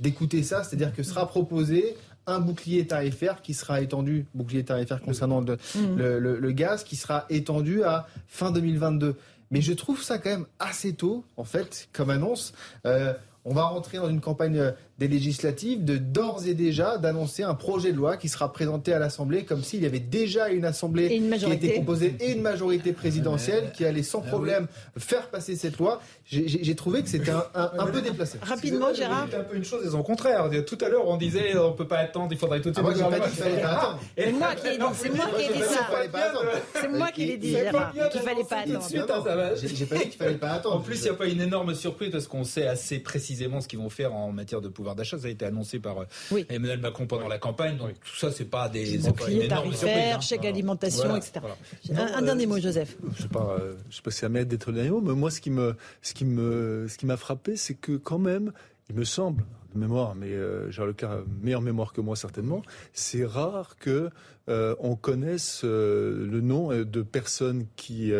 d'écouter 0.00 0.42
ça, 0.42 0.64
c'est-à-dire 0.64 0.94
que 0.94 1.02
sera 1.02 1.26
proposé 1.26 1.96
un 2.26 2.40
bouclier 2.40 2.86
tarifaire 2.86 3.40
qui 3.40 3.54
sera 3.54 3.80
étendu, 3.80 4.26
bouclier 4.34 4.62
tarifaire 4.62 5.00
concernant 5.00 5.40
le, 5.40 5.56
mm. 5.74 5.96
le, 6.18 6.52
gaz, 6.52 6.84
qui 6.84 6.96
sera 6.96 7.24
étendu 7.30 7.82
à 7.82 8.06
fin 8.26 8.52
2022. 8.52 9.16
Mais 9.50 9.62
je 9.62 9.72
trouve 9.72 10.02
ça 10.02 10.18
quand 10.18 10.30
même 10.30 10.46
assez 10.58 10.92
tôt, 10.92 11.24
en 11.36 11.44
fait, 11.44 11.88
comme 11.92 12.10
annonce. 12.10 12.52
Euh, 12.84 13.14
on 13.44 13.54
va 13.54 13.64
rentrer 13.64 13.96
dans 13.96 14.10
une 14.10 14.20
campagne 14.20 14.74
des 14.98 15.06
législatives 15.06 15.84
de 15.84 15.96
d'ores 15.96 16.46
et 16.46 16.54
déjà 16.54 16.98
d'annoncer 16.98 17.44
un 17.44 17.54
projet 17.54 17.92
de 17.92 17.96
loi 17.96 18.16
qui 18.16 18.28
sera 18.28 18.52
présenté 18.52 18.92
à 18.92 18.98
l'Assemblée 18.98 19.44
comme 19.44 19.62
s'il 19.62 19.82
y 19.82 19.86
avait 19.86 20.00
déjà 20.00 20.48
une 20.48 20.64
Assemblée 20.64 21.08
qui 21.08 21.52
était 21.52 21.74
composée 21.74 22.16
et 22.20 22.32
une 22.32 22.42
majorité 22.42 22.92
présidentielle 22.92 23.70
qui 23.74 23.84
allait 23.84 24.02
sans 24.02 24.22
ah 24.26 24.28
problème 24.28 24.66
faire 24.96 25.28
passer 25.28 25.54
cette 25.54 25.78
loi. 25.78 26.00
J'ai 26.24 26.74
trouvé 26.74 27.02
que 27.02 27.08
c'était 27.08 27.30
un, 27.30 27.86
peu 27.86 28.00
déplacé. 28.00 28.38
Rapidement, 28.42 28.92
Gérard. 28.92 29.28
C'est 29.30 29.36
un 29.36 29.44
peu 29.44 29.56
une 29.56 29.64
chose 29.64 29.86
et 29.86 29.90
son 29.90 30.02
contraire. 30.02 30.50
Tout 30.66 30.78
à 30.80 30.88
l'heure, 30.88 31.06
on 31.06 31.16
disait 31.16 31.56
on 31.56 31.72
peut 31.72 31.86
pas 31.86 31.98
attendre, 31.98 32.28
il 32.32 32.38
faudrait 32.38 32.60
tout 32.60 32.70
de 32.70 32.74
suite. 32.74 32.84
Moi, 32.84 32.94
j'ai 32.94 33.04
pas 33.04 33.20
dit 33.20 33.34
qu'il 33.34 33.42
fallait 33.42 33.60
pas 33.60 33.70
attendre. 33.70 33.98
C'est 34.14 34.32
moi 34.32 34.54
qui 34.54 34.66
ai 34.66 34.78
dit, 34.78 34.84
c'est 34.94 35.10
moi 35.14 35.26
qui 35.36 35.44
ai 35.44 35.52
dit 35.52 35.62
ça. 35.62 35.88
C'est 36.74 36.88
moi 36.88 37.10
qui 37.12 37.26
l'ai 37.26 37.36
dit, 37.36 37.50
Gérard, 37.50 37.92
qu'il 37.92 38.20
fallait 38.20 38.44
pas 38.44 38.58
attendre. 38.58 39.56
J'ai 39.56 39.86
pas 39.86 39.96
dit 39.96 40.08
qu'il 40.08 40.18
fallait 40.18 40.34
pas 40.34 40.50
attendre. 40.50 40.76
En 40.76 40.80
plus, 40.80 40.98
il 40.98 41.04
n'y 41.04 41.08
a 41.08 41.14
pas 41.14 41.26
une 41.26 41.40
énorme 41.40 41.74
surprise 41.74 42.10
parce 42.10 42.26
qu'on 42.26 42.44
sait 42.44 42.66
assez 42.66 42.98
précisément 42.98 43.60
ce 43.60 43.68
qu'ils 43.68 43.78
vont 43.78 43.90
faire 43.90 44.14
en 44.14 44.32
matière 44.32 44.60
de 44.60 44.68
pouvoir 44.68 44.87
d'achat. 44.94 45.18
Ça 45.18 45.26
a 45.26 45.30
été 45.30 45.44
annoncé 45.44 45.78
par 45.78 46.02
euh, 46.02 46.42
Emmanuel 46.48 46.80
Macron 46.80 47.06
pendant 47.06 47.28
la 47.28 47.38
campagne. 47.38 47.76
Donc 47.76 47.92
tout 48.00 48.16
ça, 48.16 48.30
c'est 48.30 48.44
pas 48.44 48.68
des 48.68 48.98
boucliers 48.98 49.48
tarifaires, 49.48 50.16
hein. 50.16 50.20
chèque 50.20 50.44
alimentation, 50.44 51.16
etc. 51.16 51.40
Un, 51.94 52.22
dernier 52.22 52.46
mot, 52.46 52.58
Joseph. 52.58 52.96
Je 53.16 53.22
sais 53.22 53.28
pas, 53.28 53.56
euh, 53.58 53.74
je 53.90 53.96
sais 53.96 54.02
pas 54.02 54.10
si 54.10 54.18
ça 54.18 54.28
m'aide 54.28 54.48
d'être 54.48 54.70
le 54.70 54.76
dernier 54.76 54.90
mot, 54.90 55.00
mais 55.00 55.14
moi, 55.14 55.30
ce 55.30 55.40
qui 55.40 55.50
me, 55.50 55.76
ce 56.02 56.14
qui 56.14 56.24
me, 56.24 56.86
ce 56.88 56.98
qui 56.98 57.06
m'a 57.06 57.16
frappé, 57.16 57.56
c'est 57.56 57.74
que 57.74 57.96
quand 57.96 58.18
même, 58.18 58.52
il 58.88 58.96
me 58.96 59.04
semble, 59.04 59.44
de 59.74 59.78
mémoire, 59.80 60.14
mais 60.14 60.28
euh, 60.28 60.70
j'ai 60.70 60.84
le 60.84 60.94
cas 60.94 61.18
meilleure 61.42 61.60
mémoire 61.60 61.92
que 61.92 62.00
moi 62.00 62.16
certainement, 62.16 62.62
c'est 62.92 63.24
rare 63.24 63.76
que 63.78 64.10
on 64.80 64.96
connaisse 64.96 65.62
le 65.62 66.40
nom 66.40 66.70
de 66.70 67.02
personnes 67.02 67.66
qui 67.76 68.12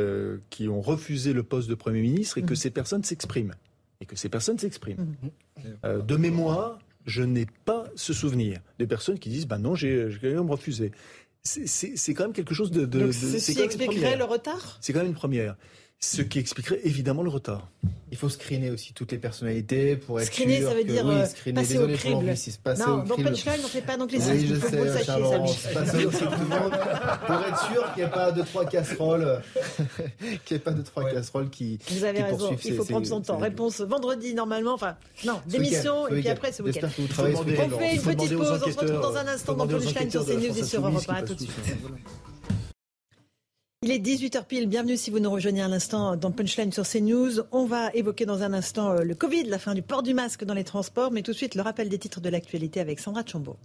qui 0.50 0.68
ont 0.68 0.82
refusé 0.82 1.32
le 1.32 1.42
poste 1.42 1.70
de 1.70 1.74
premier 1.74 2.02
ministre 2.02 2.36
et 2.36 2.42
que 2.42 2.50
mhm. 2.50 2.56
ces 2.56 2.70
personnes 2.70 3.02
s'expriment 3.02 3.54
et 4.00 4.06
que 4.06 4.16
ces 4.16 4.28
personnes 4.28 4.58
s'expriment. 4.58 5.16
Mhm. 5.62 6.02
de 6.02 6.16
mémoire, 6.16 6.78
je 7.06 7.22
n'ai 7.22 7.46
pas 7.64 7.84
ce 7.96 8.12
souvenir 8.12 8.60
des 8.78 8.86
personnes 8.86 9.18
qui 9.18 9.28
disent 9.28 9.46
bah 9.46 9.58
non, 9.58 9.74
j'ai 9.74 10.08
quand 10.20 10.28
même 10.28 10.50
refusé. 10.50 10.92
C'est 11.42 12.14
quand 12.14 12.24
même 12.24 12.32
quelque 12.32 12.54
chose 12.54 12.70
de. 12.70 12.84
de, 12.84 13.00
Donc, 13.00 13.12
ceci 13.14 13.60
expliquerait 13.60 14.16
le 14.16 14.24
retard? 14.24 14.78
C'est 14.80 14.92
quand 14.92 15.00
même 15.00 15.08
une 15.08 15.14
première. 15.14 15.56
Ce 16.00 16.22
qui 16.22 16.38
expliquerait 16.38 16.78
évidemment 16.84 17.24
le 17.24 17.28
retard. 17.28 17.68
Il 18.12 18.16
faut 18.16 18.28
screener 18.28 18.70
aussi 18.70 18.92
toutes 18.92 19.10
les 19.10 19.18
personnalités 19.18 19.96
pour 19.96 20.20
être 20.20 20.32
screener, 20.32 20.58
sûr 20.58 20.68
ça 20.68 20.74
veut 20.74 20.82
que, 20.82 20.86
dire 20.86 21.04
oui, 21.04 21.14
euh, 21.16 21.26
screener, 21.26 21.54
passer 21.54 21.72
désolé 21.74 21.94
au 21.94 21.96
crible. 21.96 22.34
non, 22.78 22.98
dans 22.98 23.16
Punchline, 23.16 23.58
on 23.58 23.62
ne 23.64 23.68
fait 23.68 23.82
pas 23.82 23.96
d'anglicisme. 23.96 24.30
Oui, 24.30 24.46
je 24.46 24.54
sais, 24.54 24.76
vous 24.76 24.84
le 24.84 24.92
sachiez, 24.92 25.74
passer 25.74 26.06
au 26.06 26.10
crible 26.10 26.36
pour 27.26 27.44
être 27.44 27.66
sûr 27.72 27.92
qu'il 27.94 28.02
n'y 28.04 28.08
ait 28.08 28.12
pas 28.12 28.30
de 28.30 28.42
trois 28.42 28.64
casseroles, 28.64 29.42
qu'il 30.44 30.54
n'y 30.54 30.56
ait 30.56 30.58
pas 30.60 30.70
de 30.70 30.82
trois 30.82 31.10
casseroles 31.10 31.50
qui. 31.50 31.80
Vous 31.90 32.04
avez 32.04 32.18
qui 32.18 32.24
raison. 32.24 32.56
Il 32.64 32.74
faut 32.74 32.84
prendre 32.84 33.06
son 33.06 33.20
temps. 33.20 33.38
Réponse 33.38 33.80
vendredi 33.80 34.34
normalement. 34.34 34.74
Enfin, 34.74 34.96
non, 35.26 35.40
démission 35.46 36.06
et 36.06 36.20
puis 36.20 36.28
après 36.28 36.52
ce 36.52 36.62
week-end. 36.62 36.88
On 36.96 37.78
fait 37.78 37.96
une 37.96 38.02
petite 38.02 38.36
pause. 38.36 38.62
On 38.64 38.70
se 38.70 38.78
retrouve 38.78 39.00
dans 39.00 39.16
un 39.16 39.26
instant 39.26 39.54
dans 39.54 39.66
Punchline 39.66 40.10
sur 40.12 40.24
CNews 40.24 40.58
et 40.58 40.62
sur 40.62 40.86
Europe 40.86 41.02
1. 41.08 41.14
À 41.14 41.22
tout 41.22 41.34
de 41.34 41.40
suite. 41.40 41.52
Il 43.80 43.92
est 43.92 44.00
18h 44.00 44.44
pile, 44.46 44.66
bienvenue 44.66 44.96
si 44.96 45.12
vous 45.12 45.20
nous 45.20 45.30
rejoignez 45.30 45.62
à 45.62 45.68
l'instant 45.68 46.16
dans 46.16 46.32
Punchline 46.32 46.72
sur 46.72 46.82
CNews. 46.82 47.42
On 47.52 47.64
va 47.64 47.92
évoquer 47.94 48.26
dans 48.26 48.42
un 48.42 48.52
instant 48.52 48.90
euh, 48.90 49.04
le 49.04 49.14
Covid, 49.14 49.44
la 49.44 49.60
fin 49.60 49.72
du 49.72 49.82
port 49.82 50.02
du 50.02 50.14
masque 50.14 50.42
dans 50.42 50.54
les 50.54 50.64
transports, 50.64 51.12
mais 51.12 51.22
tout 51.22 51.30
de 51.30 51.36
suite 51.36 51.54
le 51.54 51.62
rappel 51.62 51.88
des 51.88 51.96
titres 51.96 52.20
de 52.20 52.28
l'actualité 52.28 52.80
avec 52.80 52.98
Sandra 52.98 53.22
Chambaud. 53.24 53.56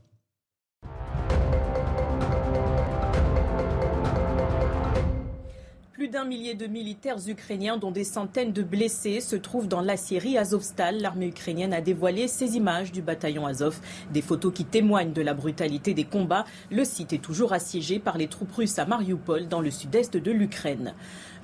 Plus 5.94 6.08
d'un 6.08 6.26
millier 6.26 6.56
de 6.56 6.66
militaires 6.66 7.20
ukrainiens, 7.28 7.78
dont 7.78 7.92
des 7.92 8.04
centaines 8.04 8.52
de 8.52 8.64
blessés, 8.64 9.22
se 9.22 9.36
trouvent 9.36 9.68
dans 9.68 9.80
la 9.80 9.96
Syrie 9.96 10.40
Azovstal. 10.40 11.00
L'armée 11.00 11.28
ukrainienne 11.28 11.72
a 11.72 11.82
dévoilé 11.82 12.28
ces 12.28 12.58
images 12.58 12.92
du 12.92 13.04
bataillon 13.04 13.46
Azov, 13.46 13.80
des 14.12 14.24
photos 14.24 14.52
qui 14.52 14.66
témoignent 14.66 15.14
de 15.14 15.22
la 15.22 15.36
brutalité 15.36 15.94
des 15.94 16.04
combats. 16.04 16.46
Le 16.72 16.84
site 16.84 17.14
est 17.14 17.22
toujours 17.22 17.54
assiégé 17.54 18.00
par 18.00 18.18
les 18.18 18.28
troupes 18.28 18.54
russes 18.54 18.80
à 18.80 18.88
Mariupol, 18.88 19.48
dans 19.48 19.62
le 19.62 19.70
sud-est 19.70 20.18
de 20.18 20.32
l'Ukraine. 20.32 20.96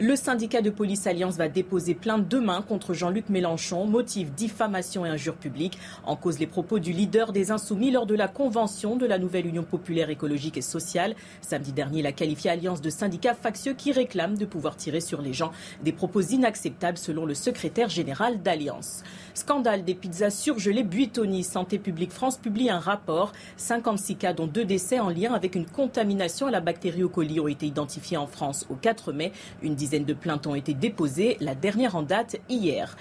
Le 0.01 0.15
syndicat 0.15 0.61
de 0.61 0.69
police 0.69 1.07
Alliance 1.07 1.35
va 1.35 1.49
déposer 1.49 1.93
plainte 1.93 2.25
demain 2.25 2.61
contre 2.61 2.93
Jean-Luc 2.93 3.27
Mélenchon, 3.27 3.85
motif 3.85 4.31
diffamation 4.31 5.05
et 5.05 5.09
injure 5.09 5.35
publique. 5.35 5.77
En 6.05 6.15
cause 6.15 6.39
les 6.39 6.47
propos 6.47 6.79
du 6.79 6.93
leader 6.93 7.33
des 7.33 7.51
Insoumis 7.51 7.91
lors 7.91 8.05
de 8.05 8.15
la 8.15 8.29
convention 8.29 8.95
de 8.95 9.05
la 9.05 9.19
nouvelle 9.19 9.45
Union 9.45 9.63
populaire 9.63 10.09
écologique 10.09 10.55
et 10.55 10.61
sociale. 10.61 11.15
Samedi 11.41 11.73
dernier, 11.73 11.99
il 11.99 12.05
a 12.05 12.13
qualifié 12.13 12.49
Alliance 12.49 12.79
de 12.79 12.89
syndicat 12.89 13.33
factieux 13.33 13.73
qui 13.73 13.91
réclame 13.91 14.37
de 14.37 14.45
pouvoir 14.45 14.77
tirer 14.77 15.01
sur 15.01 15.21
les 15.21 15.33
gens. 15.33 15.51
Des 15.83 15.91
propos 15.91 16.21
inacceptables 16.21 16.97
selon 16.97 17.25
le 17.25 17.33
secrétaire 17.33 17.89
général 17.89 18.41
d'Alliance. 18.41 19.03
Scandale 19.39 19.85
des 19.85 19.95
pizzas 19.95 20.31
surgelées 20.31 20.83
Buitoni. 20.83 21.45
Santé 21.45 21.79
publique 21.79 22.11
France 22.11 22.37
publie 22.37 22.69
un 22.69 22.77
rapport. 22.77 23.31
56 23.55 24.17
cas 24.17 24.33
dont 24.33 24.47
deux 24.47 24.65
décès 24.65 24.99
en 24.99 25.09
lien 25.09 25.33
avec 25.33 25.55
une 25.55 25.65
contamination 25.65 26.47
à 26.47 26.51
la 26.51 26.59
bactérie 26.59 27.03
au 27.03 27.09
colis 27.09 27.39
ont 27.39 27.47
été 27.47 27.65
identifiés 27.65 28.17
en 28.17 28.27
France 28.27 28.65
au 28.69 28.75
4 28.75 29.13
mai. 29.13 29.31
Une 29.61 29.75
dizaine 29.75 30.03
de 30.03 30.13
plaintes 30.13 30.45
ont 30.45 30.55
été 30.55 30.73
déposées, 30.73 31.37
la 31.39 31.55
dernière 31.55 31.95
en 31.95 32.03
date 32.03 32.35
hier. 32.49 32.97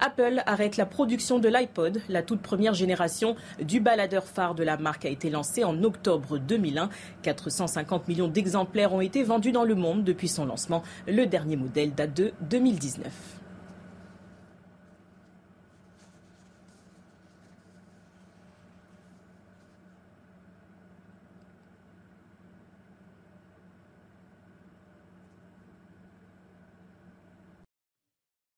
Apple 0.00 0.42
arrête 0.46 0.78
la 0.78 0.86
production 0.86 1.38
de 1.38 1.48
l'iPod. 1.50 2.00
La 2.08 2.22
toute 2.22 2.40
première 2.40 2.72
génération 2.72 3.36
du 3.60 3.78
baladeur 3.78 4.24
phare 4.24 4.54
de 4.54 4.64
la 4.64 4.78
marque 4.78 5.04
a 5.04 5.10
été 5.10 5.28
lancée 5.28 5.62
en 5.62 5.84
octobre 5.84 6.38
2001. 6.38 6.88
450 7.20 8.08
millions 8.08 8.28
d'exemplaires 8.28 8.94
ont 8.94 9.02
été 9.02 9.24
vendus 9.24 9.52
dans 9.52 9.64
le 9.64 9.74
monde 9.74 10.04
depuis 10.04 10.28
son 10.28 10.46
lancement. 10.46 10.82
Le 11.06 11.26
dernier 11.26 11.56
modèle 11.56 11.94
date 11.94 12.14
de 12.16 12.32
2019. 12.48 13.41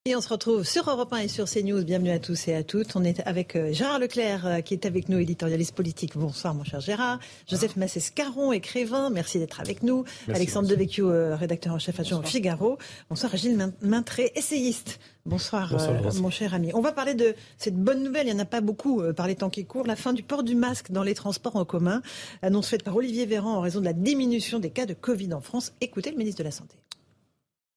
Et 0.06 0.14
on 0.14 0.20
se 0.20 0.28
retrouve 0.28 0.64
sur 0.64 0.90
Europe 0.90 1.14
1 1.14 1.16
et 1.16 1.28
sur 1.28 1.48
CNews. 1.48 1.82
Bienvenue 1.82 2.10
à 2.10 2.18
tous 2.18 2.48
et 2.48 2.54
à 2.54 2.62
toutes. 2.62 2.94
On 2.94 3.04
est 3.04 3.26
avec 3.26 3.56
euh, 3.56 3.72
Gérard 3.72 3.98
Leclerc 3.98 4.46
euh, 4.46 4.60
qui 4.60 4.74
est 4.74 4.84
avec 4.84 5.08
nous, 5.08 5.18
éditorialiste 5.18 5.74
politique. 5.74 6.14
Bonsoir 6.14 6.52
mon 6.52 6.62
cher 6.62 6.80
Gérard. 6.80 7.20
Joseph 7.48 7.76
Massescaron, 7.76 8.52
écrivain. 8.52 9.08
Merci 9.08 9.38
d'être 9.38 9.62
avec 9.62 9.82
nous. 9.82 10.04
Alexandre 10.28 10.68
Devecchio, 10.68 11.10
euh, 11.10 11.36
rédacteur 11.36 11.72
en 11.72 11.78
chef 11.78 11.98
adjoint 11.98 12.18
au 12.18 12.22
Figaro. 12.22 12.76
Bonsoir 13.08 13.34
Gilles 13.34 13.72
Maintré, 13.80 14.30
essayiste. 14.34 15.00
Bonsoir, 15.24 15.74
mon 16.20 16.28
cher 16.28 16.52
ami. 16.52 16.70
On 16.74 16.82
va 16.82 16.92
parler 16.92 17.14
de 17.14 17.34
cette 17.56 17.76
bonne 17.76 18.02
nouvelle, 18.02 18.26
il 18.26 18.34
n'y 18.34 18.38
en 18.38 18.42
a 18.42 18.44
pas 18.44 18.60
beaucoup 18.60 19.02
par 19.16 19.26
les 19.26 19.36
temps 19.36 19.48
qui 19.48 19.64
courent, 19.64 19.86
la 19.86 19.96
fin 19.96 20.12
du 20.12 20.22
port 20.22 20.42
du 20.42 20.54
masque 20.54 20.90
dans 20.90 21.02
les 21.02 21.14
transports 21.14 21.56
en 21.56 21.64
commun, 21.64 22.02
annonce 22.42 22.68
faite 22.68 22.82
par 22.82 22.94
Olivier 22.94 23.24
Véran 23.24 23.54
en 23.54 23.62
raison 23.62 23.80
de 23.80 23.86
la 23.86 23.94
diminution 23.94 24.58
des 24.58 24.68
cas 24.68 24.84
de 24.84 24.92
Covid 24.92 25.32
en 25.32 25.40
France. 25.40 25.72
Écoutez 25.80 26.10
le 26.10 26.18
ministre 26.18 26.40
de 26.40 26.44
la 26.44 26.50
Santé. 26.50 26.76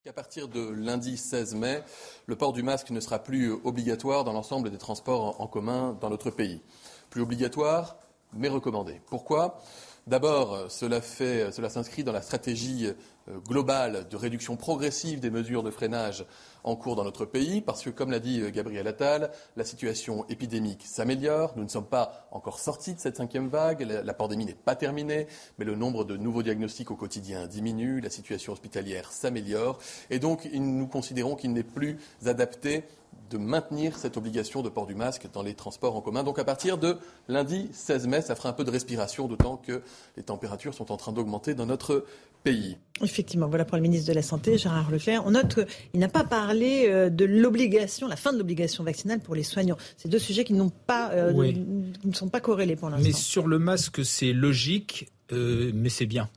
À 0.07 0.13
partir 0.13 0.47
de 0.47 0.69
lundi 0.69 1.17
16 1.17 1.55
mai, 1.55 1.83
le 2.27 2.37
port 2.37 2.53
du 2.53 2.63
masque 2.63 2.91
ne 2.91 2.99
sera 3.01 3.19
plus 3.19 3.51
obligatoire 3.51 4.23
dans 4.23 4.31
l'ensemble 4.31 4.69
des 4.69 4.77
transports 4.77 5.41
en 5.41 5.47
commun 5.47 5.97
dans 5.99 6.09
notre 6.09 6.29
pays. 6.29 6.61
Plus 7.09 7.21
obligatoire, 7.21 7.97
mais 8.31 8.47
recommandé. 8.47 9.01
Pourquoi? 9.07 9.59
D'abord, 10.07 10.71
cela, 10.71 11.01
cela 11.01 11.69
s'inscrit 11.69 12.05
dans 12.05 12.13
la 12.13 12.21
stratégie 12.21 12.87
euh, 13.27 13.39
globale 13.45 14.07
de 14.09 14.15
réduction 14.15 14.55
progressive 14.55 15.19
des 15.19 15.29
mesures 15.29 15.63
de 15.63 15.69
freinage 15.69 16.25
en 16.63 16.77
cours 16.77 16.95
dans 16.95 17.03
notre 17.03 17.25
pays, 17.25 17.59
parce 17.59 17.83
que, 17.83 17.89
comme 17.89 18.11
l'a 18.11 18.19
dit 18.19 18.39
euh, 18.39 18.49
Gabriel 18.49 18.87
Attal, 18.87 19.31
la 19.57 19.65
situation 19.65 20.25
épidémique 20.29 20.83
s'améliore. 20.85 21.51
Nous 21.57 21.63
ne 21.63 21.69
sommes 21.69 21.87
pas 21.87 22.29
encore 22.31 22.59
sortis 22.59 22.93
de 22.93 23.01
cette 23.01 23.17
cinquième 23.17 23.49
vague. 23.49 23.81
La, 23.81 24.13
pandémie 24.13 24.45
n'est 24.45 24.53
pas 24.53 24.75
terminée, 24.77 25.27
mais 25.57 25.65
le 25.65 25.75
nombre 25.75 26.05
de 26.05 26.15
nouveaux 26.15 26.43
diagnostics 26.43 26.89
au 26.89 26.95
quotidien 26.95 27.45
diminue. 27.47 27.99
La 27.99 28.09
situation 28.09 28.53
hospitalière 28.53 29.11
s'améliore. 29.11 29.77
Et 30.09 30.19
donc, 30.19 30.47
nous 30.53 30.87
considérons 30.87 31.35
qu'il 31.35 31.51
n'est 31.51 31.63
plus 31.63 31.97
adapté 32.25 32.85
de 33.29 33.37
maintenir 33.37 33.97
cette 33.97 34.17
obligation 34.17 34.61
de 34.61 34.69
port 34.69 34.87
du 34.87 34.95
masque 34.95 35.27
dans 35.33 35.43
les 35.43 35.53
transports 35.53 35.95
en 35.95 36.01
commun. 36.01 36.23
Donc 36.23 36.39
à 36.39 36.43
partir 36.43 36.77
de 36.77 36.97
lundi 37.27 37.67
16 37.73 38.07
mai, 38.07 38.21
ça 38.21 38.35
fera 38.35 38.49
un 38.49 38.53
peu 38.53 38.63
de 38.63 38.71
respiration, 38.71 39.27
d'autant 39.27 39.57
que 39.57 39.81
les 40.15 40.23
températures 40.23 40.73
sont 40.73 40.91
en 40.91 40.97
train 40.97 41.11
d'augmenter 41.11 41.53
dans 41.53 41.65
notre 41.65 42.05
pays. 42.43 42.77
Effectivement, 43.01 43.47
voilà 43.47 43.65
pour 43.65 43.75
le 43.75 43.81
ministre 43.81 44.07
de 44.07 44.13
la 44.13 44.21
Santé, 44.21 44.57
Gérard 44.57 44.89
Leclerc. 44.91 45.23
On 45.25 45.31
note 45.31 45.55
qu'il 45.91 45.99
n'a 45.99 46.07
pas 46.07 46.23
parlé 46.23 46.85
euh, 46.87 47.09
de 47.09 47.25
l'obligation, 47.25 48.07
la 48.07 48.15
fin 48.15 48.31
de 48.31 48.37
l'obligation 48.37 48.83
vaccinale 48.83 49.19
pour 49.19 49.35
les 49.35 49.43
soignants. 49.43 49.77
C'est 49.97 50.09
deux 50.09 50.19
sujets 50.19 50.43
qui, 50.43 50.53
n'ont 50.53 50.69
pas, 50.69 51.11
euh, 51.11 51.33
ne 51.33 52.13
sont 52.13 52.29
pas 52.29 52.39
corrélés 52.39 52.75
pour 52.75 52.89
l'instant. 52.89 53.05
Mais 53.05 53.13
sur 53.13 53.47
le 53.47 53.59
masque, 53.59 54.05
c'est 54.05 54.33
logique, 54.33 55.11
euh, 55.33 55.71
mais 55.73 55.89
c'est 55.89 56.05
bien 56.05 56.29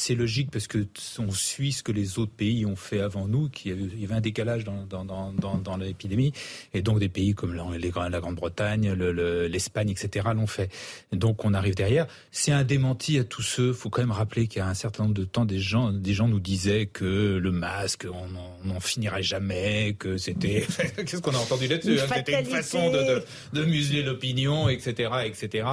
c'est 0.00 0.14
logique 0.14 0.50
parce 0.50 0.66
que 0.66 0.86
on 1.18 1.30
suit 1.30 1.72
ce 1.72 1.82
que 1.82 1.92
les 1.92 2.18
autres 2.18 2.32
pays 2.32 2.64
ont 2.64 2.76
fait 2.76 3.00
avant 3.00 3.28
nous, 3.28 3.50
qu'il 3.50 4.00
y 4.00 4.04
avait 4.04 4.14
un 4.14 4.20
décalage 4.22 4.64
dans, 4.64 4.86
dans, 4.86 5.04
dans, 5.04 5.58
dans 5.58 5.76
l'épidémie, 5.76 6.32
et 6.72 6.80
donc 6.80 6.98
des 6.98 7.10
pays 7.10 7.34
comme 7.34 7.52
la, 7.52 7.64
la 8.08 8.20
Grande-Bretagne, 8.20 8.92
l'Espagne, 8.92 9.90
etc. 9.90 10.28
l'ont 10.34 10.46
fait. 10.46 10.70
Donc 11.12 11.44
on 11.44 11.52
arrive 11.52 11.74
derrière. 11.74 12.06
C'est 12.30 12.52
un 12.52 12.64
démenti 12.64 13.18
à 13.18 13.24
tous 13.24 13.42
ceux. 13.42 13.74
faut 13.74 13.90
quand 13.90 14.00
même 14.00 14.10
rappeler 14.10 14.46
qu'il 14.46 14.60
y 14.60 14.62
a 14.62 14.68
un 14.68 14.74
certain 14.74 15.02
nombre 15.02 15.14
de 15.14 15.24
temps, 15.24 15.44
des 15.44 15.58
gens, 15.58 15.92
des 15.92 16.14
gens 16.14 16.28
nous 16.28 16.40
disaient 16.40 16.86
que 16.86 17.36
le 17.36 17.52
masque, 17.52 18.06
on 18.10 18.66
n'en 18.66 18.80
finirait 18.80 19.22
jamais, 19.22 19.96
que 19.98 20.16
c'était... 20.16 20.66
Qu'est-ce 20.96 21.20
qu'on 21.20 21.34
a 21.34 21.38
entendu 21.38 21.68
là-dessus 21.68 22.00
hein, 22.00 22.06
C'était 22.14 22.40
une 22.40 22.46
façon 22.46 22.90
de, 22.90 22.98
de, 22.98 23.24
de 23.52 23.64
museler 23.66 24.02
l'opinion, 24.02 24.70
etc., 24.70 25.10
etc. 25.26 25.66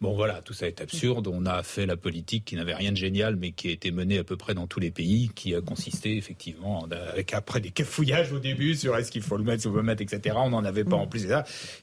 Bon 0.00 0.14
voilà, 0.14 0.42
tout 0.42 0.52
ça 0.52 0.68
est 0.68 0.80
absurde. 0.80 1.26
On 1.26 1.44
a 1.44 1.64
fait 1.64 1.84
la 1.84 1.96
politique 1.96 2.44
qui 2.44 2.54
n'avait 2.54 2.74
rien 2.74 2.92
de 2.92 2.96
génial, 2.96 3.34
mais 3.34 3.50
qui 3.50 3.68
a 3.68 3.72
été 3.72 3.90
menée 3.90 4.18
à 4.18 4.24
peu 4.24 4.36
près 4.36 4.54
dans 4.54 4.68
tous 4.68 4.78
les 4.78 4.92
pays, 4.92 5.30
qui 5.34 5.56
a 5.56 5.60
consisté 5.60 6.16
effectivement, 6.16 6.86
avec 7.12 7.34
après 7.34 7.60
des 7.60 7.70
cafouillages 7.70 8.32
au 8.32 8.38
début 8.38 8.76
sur 8.76 8.96
est-ce 8.96 9.10
qu'il 9.10 9.22
faut 9.22 9.36
le 9.36 9.42
mettre, 9.42 9.62
si 9.62 9.66
on 9.66 9.72
veut 9.72 9.78
le 9.78 9.82
mettre, 9.82 10.02
etc. 10.02 10.36
On 10.38 10.50
n'en 10.50 10.64
avait 10.64 10.84
pas 10.84 10.96
en 10.96 11.08
plus. 11.08 11.26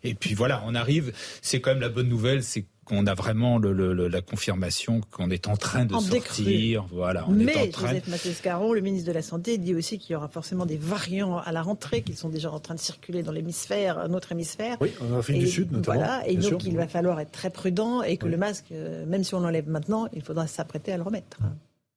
Et 0.04 0.16
puis 0.16 0.34
voilà, 0.34 0.64
on 0.66 0.76
arrive. 0.76 1.12
C'est 1.42 1.60
quand 1.60 1.72
même 1.72 1.82
la 1.82 1.90
bonne 1.90 2.08
nouvelle, 2.08 2.42
c'est 2.42 2.66
qu'on 2.86 3.08
a 3.08 3.16
vraiment 3.16 3.58
le, 3.58 4.08
la 4.08 4.22
confirmation 4.22 5.02
qu'on 5.12 5.30
est 5.32 5.48
en 5.48 5.58
train 5.58 5.86
de 5.86 5.96
sortir. 5.96 6.86
Voilà, 6.92 7.26
on 7.28 7.32
Mais 7.32 7.52
est 7.52 7.68
en 7.68 7.72
train... 7.72 7.88
Joseph 7.88 8.08
Mattescaron, 8.08 8.74
le 8.74 8.82
ministre 8.82 9.08
de 9.08 9.14
la 9.14 9.24
Santé, 9.24 9.58
dit 9.58 9.74
aussi 9.74 9.98
qu'il 9.98 10.14
y 10.14 10.16
aura 10.16 10.28
forcément 10.28 10.66
des 10.66 10.78
variants 10.78 11.40
à 11.40 11.52
la 11.52 11.62
rentrée 11.64 12.04
qui 12.04 12.14
sont 12.14 12.30
déjà 12.30 12.52
en 12.52 12.60
train 12.60 12.76
de 12.76 12.80
circuler 12.80 13.24
dans 13.24 13.32
l'hémisphère, 13.32 14.08
notre 14.08 14.32
hémisphère. 14.32 14.78
Oui, 14.82 14.92
en 15.02 15.18
Afrique 15.18 15.40
du 15.40 15.48
Sud 15.48 15.72
notamment. 15.72 15.98
Voilà, 15.98 16.28
et 16.28 16.38
donc 16.38 16.64
il 16.64 16.78
va 16.78 16.88
falloir 16.88 17.20
être 17.20 17.32
très 17.32 17.50
prudent 17.50 18.04
et 18.04 18.18
que 18.18 18.28
le 18.28 18.38
masque, 18.38 18.66
euh, 18.72 19.06
même 19.06 19.24
si 19.24 19.34
on 19.34 19.40
l'enlève 19.40 19.68
maintenant, 19.68 20.08
il 20.14 20.22
faudra 20.22 20.46
s'apprêter 20.48 20.92
à 20.92 20.98
le 20.98 21.04
remettre. 21.04 21.38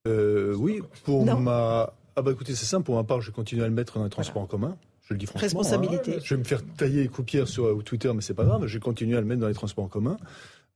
Euh, 0.07 0.55
oui, 0.57 0.81
pour 1.05 1.25
ma... 1.25 1.93
Ah 2.17 2.23
bah 2.23 2.33
écoutez, 2.33 2.55
c'est 2.55 2.67
simple, 2.67 2.85
pour 2.85 2.97
ma 2.97 3.05
part, 3.05 3.21
je 3.21 3.31
continue 3.31 3.63
à 3.63 3.69
le 3.69 3.75
mettre 3.75 3.99
dans 3.99 4.05
les 4.05 4.11
transports 4.11 4.43
en 4.43 4.47
commun. 4.47 4.77
Je 5.07 5.15
le 5.15 5.19
dis 5.19 5.27
franchement. 5.27 5.43
Responsabilité. 5.43 6.17
Hein. 6.17 6.21
Je 6.23 6.35
vais 6.35 6.39
me 6.39 6.45
faire 6.45 6.63
tailler 6.77 7.03
les 7.03 7.09
coupières 7.09 7.47
sur 7.49 7.83
Twitter, 7.85 8.11
mais 8.15 8.21
c'est 8.21 8.35
pas 8.35 8.45
grave. 8.45 8.67
Je 8.67 8.79
continue 8.79 9.17
à 9.17 9.21
le 9.21 9.27
mettre 9.27 9.41
dans 9.41 9.49
les 9.49 9.55
transports 9.55 9.85
en 9.85 9.89
commun. 9.89 10.19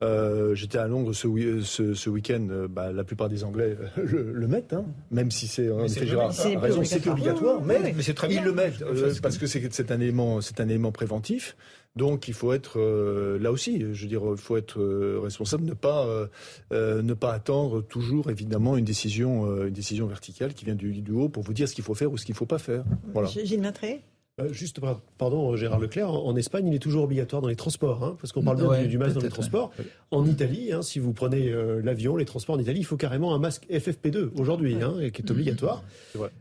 Euh, 0.02 0.54
j'étais 0.54 0.78
à 0.78 0.88
Londres 0.88 1.12
ce, 1.12 1.94
ce, 1.94 2.10
week-end. 2.10 2.46
Euh, 2.50 2.68
bah, 2.68 2.92
la 2.92 3.04
plupart 3.04 3.28
des 3.28 3.44
Anglais 3.44 3.76
euh, 3.98 4.30
le, 4.32 4.48
mettent, 4.48 4.72
hein, 4.72 4.84
même 5.10 5.30
si 5.30 5.46
c'est 5.46 5.70
en 5.70 5.84
effet 5.84 6.06
Gérard 6.06 6.32
raison, 6.60 6.82
c'est 6.84 7.06
obligatoire, 7.06 7.62
mais, 7.62 7.78
mais 7.94 8.02
très 8.02 8.32
ils 8.32 8.42
le 8.42 8.52
mettent 8.52 8.84
parce 9.22 9.38
que 9.38 9.46
c'est 9.46 9.90
un 9.90 10.00
élément, 10.00 10.40
c'est 10.40 10.60
un 10.60 10.68
élément 10.68 10.92
préventif. 10.92 11.56
Donc 11.94 12.26
il 12.26 12.32
faut 12.32 12.54
être 12.54 12.80
là 13.38 13.52
aussi, 13.52 13.80
je 13.92 14.02
veux 14.02 14.08
dire, 14.08 14.22
il 14.30 14.38
faut 14.38 14.56
être 14.56 14.82
responsable, 15.22 15.64
ne 15.64 15.74
pas 15.74 16.06
ne 16.70 17.14
pas 17.14 17.32
attendre 17.32 17.82
toujours 17.82 18.30
évidemment 18.30 18.76
une 18.76 18.84
décision 18.84 19.64
une 19.66 19.74
décision 19.74 20.06
verticale 20.06 20.54
qui 20.54 20.64
vient 20.64 20.74
du, 20.74 20.92
du 20.92 21.12
haut 21.12 21.28
pour 21.28 21.42
vous 21.42 21.52
dire 21.52 21.68
ce 21.68 21.74
qu'il 21.74 21.84
faut 21.84 21.94
faire 21.94 22.10
ou 22.10 22.16
ce 22.16 22.24
qu'il 22.24 22.32
ne 22.32 22.38
faut 22.38 22.46
pas 22.46 22.58
faire. 22.58 22.84
Voilà. 23.12 23.28
Gilles 23.28 23.60
Matré 23.60 24.02
euh, 24.02 24.11
juste, 24.50 24.80
pardon, 25.18 25.56
Gérard 25.56 25.78
Leclerc, 25.78 26.10
en, 26.10 26.34
Espagne, 26.36 26.66
il 26.66 26.74
est 26.74 26.78
toujours 26.78 27.04
obligatoire 27.04 27.42
dans 27.42 27.48
les 27.48 27.56
transports, 27.56 28.02
hein, 28.02 28.16
parce 28.20 28.32
qu'on 28.32 28.42
parle 28.42 28.56
bien 28.56 28.86
du, 28.86 28.96
masque 28.96 29.14
dans 29.14 29.20
les 29.20 29.28
transports. 29.28 29.72
En 30.10 30.26
Italie, 30.26 30.72
hein, 30.72 30.80
si 30.80 30.98
vous 30.98 31.12
prenez 31.12 31.48
euh, 31.48 31.82
l'avion, 31.82 32.16
les 32.16 32.24
transports 32.24 32.54
en 32.54 32.58
Italie, 32.58 32.80
il 32.80 32.86
faut 32.86 32.96
carrément 32.96 33.34
un 33.34 33.38
masque 33.38 33.66
FFP2 33.70 34.30
aujourd'hui, 34.38 34.76
hein, 34.82 34.94
qui 35.12 35.22
est 35.22 35.30
obligatoire. 35.30 35.84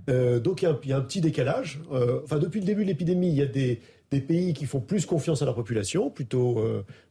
Euh, 0.09 0.39
donc 0.39 0.61
il 0.61 0.89
y, 0.89 0.93
a 0.93 0.97
un 0.97 1.01
petit 1.01 1.21
décalage. 1.21 1.81
enfin, 2.23 2.39
depuis 2.39 2.61
le 2.61 2.65
début 2.65 2.83
de 2.83 2.87
l'épidémie, 2.87 3.29
il 3.29 3.35
y 3.35 3.41
a 3.41 3.45
des, 3.45 3.81
pays 4.09 4.53
qui 4.53 4.65
font 4.65 4.81
plus 4.81 5.05
confiance 5.05 5.41
à 5.41 5.45
leur 5.45 5.55
population, 5.55 6.09
plutôt 6.09 6.61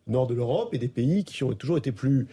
nord 0.07 0.27
de 0.27 0.35
l'Europe, 0.35 0.75
et 0.75 0.79
des 0.79 0.89
pays 0.89 1.25
qui 1.25 1.45
ont 1.45 1.53
toujours 1.53 1.79
été 1.79 1.93
plus 1.93 2.27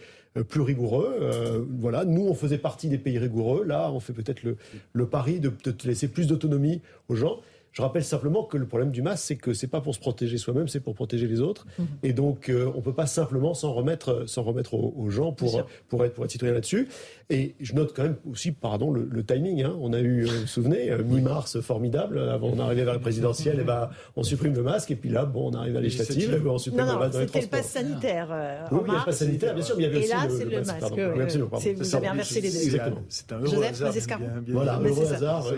plus 0.48 0.60
rigoureux. 0.60 1.66
voilà, 1.78 2.04
nous, 2.04 2.26
on 2.28 2.34
faisait 2.34 2.58
partie 2.58 2.88
des 2.88 2.98
pays 2.98 3.18
rigoureux. 3.18 3.64
Là, 3.64 3.90
on 3.92 3.98
fait 3.98 4.12
peut-être 4.12 4.42
le, 4.42 4.56
le 4.92 5.06
pari 5.06 5.40
de, 5.40 5.48
de 5.48 5.74
laisser 5.84 6.08
plus 6.08 6.26
d'autonomie 6.26 6.80
aux 7.08 7.16
gens. 7.16 7.40
Je 7.78 7.82
rappelle 7.84 8.02
simplement 8.02 8.42
que 8.42 8.56
le 8.56 8.66
problème 8.66 8.90
du 8.90 9.02
masque, 9.02 9.22
c'est 9.24 9.36
que 9.36 9.54
c'est 9.54 9.68
pas 9.68 9.80
pour 9.80 9.94
se 9.94 10.00
protéger 10.00 10.36
soi-même, 10.36 10.66
c'est 10.66 10.80
pour 10.80 10.96
protéger 10.96 11.28
les 11.28 11.40
autres. 11.40 11.64
Mhm. 11.78 11.86
Et 12.02 12.12
donc, 12.12 12.48
euh, 12.48 12.68
on 12.74 12.80
peut 12.80 12.92
pas 12.92 13.06
simplement 13.06 13.54
s'en 13.54 13.72
remettre, 13.72 14.28
s'en 14.28 14.42
remettre 14.42 14.74
aux, 14.74 15.10
gens 15.10 15.30
pour, 15.30 15.62
pour 15.86 16.04
être, 16.04 16.12
pour 16.12 16.24
être 16.24 16.30
citoyen 16.32 16.54
là-dessus. 16.54 16.88
Et 17.30 17.54
je 17.60 17.74
note 17.74 17.92
quand 17.94 18.02
même 18.02 18.16
aussi, 18.28 18.50
pardon, 18.50 18.90
le, 18.90 19.22
timing. 19.22 19.62
Hein. 19.62 19.76
On 19.80 19.92
a 19.92 20.00
eu, 20.00 20.24
euh, 20.24 20.28
vous 20.28 20.40
vous 20.40 20.46
souvenez, 20.48 20.90
euh, 20.90 21.04
mi-mars 21.04 21.60
formidable, 21.60 22.18
avant 22.18 22.50
d'arriver 22.56 22.82
vers 22.82 22.94
la 22.94 22.98
présidentielle, 22.98 23.60
et 23.60 23.64
ben, 23.64 23.90
on 24.16 24.24
supprime 24.24 24.54
le 24.54 24.62
masque, 24.64 24.90
et 24.90 24.96
puis 24.96 25.10
là, 25.10 25.24
bon, 25.24 25.52
on 25.52 25.54
arrive 25.54 25.76
à 25.76 25.80
législative, 25.80 26.42
on 26.48 26.58
supprime 26.58 26.84
non, 26.84 26.94
le 26.94 26.98
masque 26.98 27.12
dans 27.12 27.20
les 27.20 27.26
C'était 27.26 27.40
le 27.42 27.46
pass 27.46 27.68
sanitaire. 27.68 28.68
oui, 28.72 28.78
il 28.86 28.92
y 28.92 28.96
a 28.96 28.98
le 28.98 29.04
pass 29.04 29.18
sanitaire, 29.18 29.54
bien 29.54 29.62
sûr, 29.62 29.76
mais 29.76 29.84
il 29.84 29.86
y 29.86 29.88
avait 29.88 29.98
et 29.98 30.02
aussi 30.02 30.10
là, 30.10 30.26
c'est 30.28 30.44
le, 30.44 30.58
masque. 30.58 30.80
Pardon, 30.80 31.76
vous 31.76 31.94
avez 31.94 32.06
inversé 32.08 32.40
les 32.40 32.50
deux. 32.50 32.56
Exactement. 32.56 33.02
C'est 33.08 33.32
un 33.32 33.40
heureux 33.40 33.62
hasard. 33.62 34.20
Voilà, 34.48 34.76
un 34.78 34.84
heureux 34.84 35.12
hasard 35.12 35.52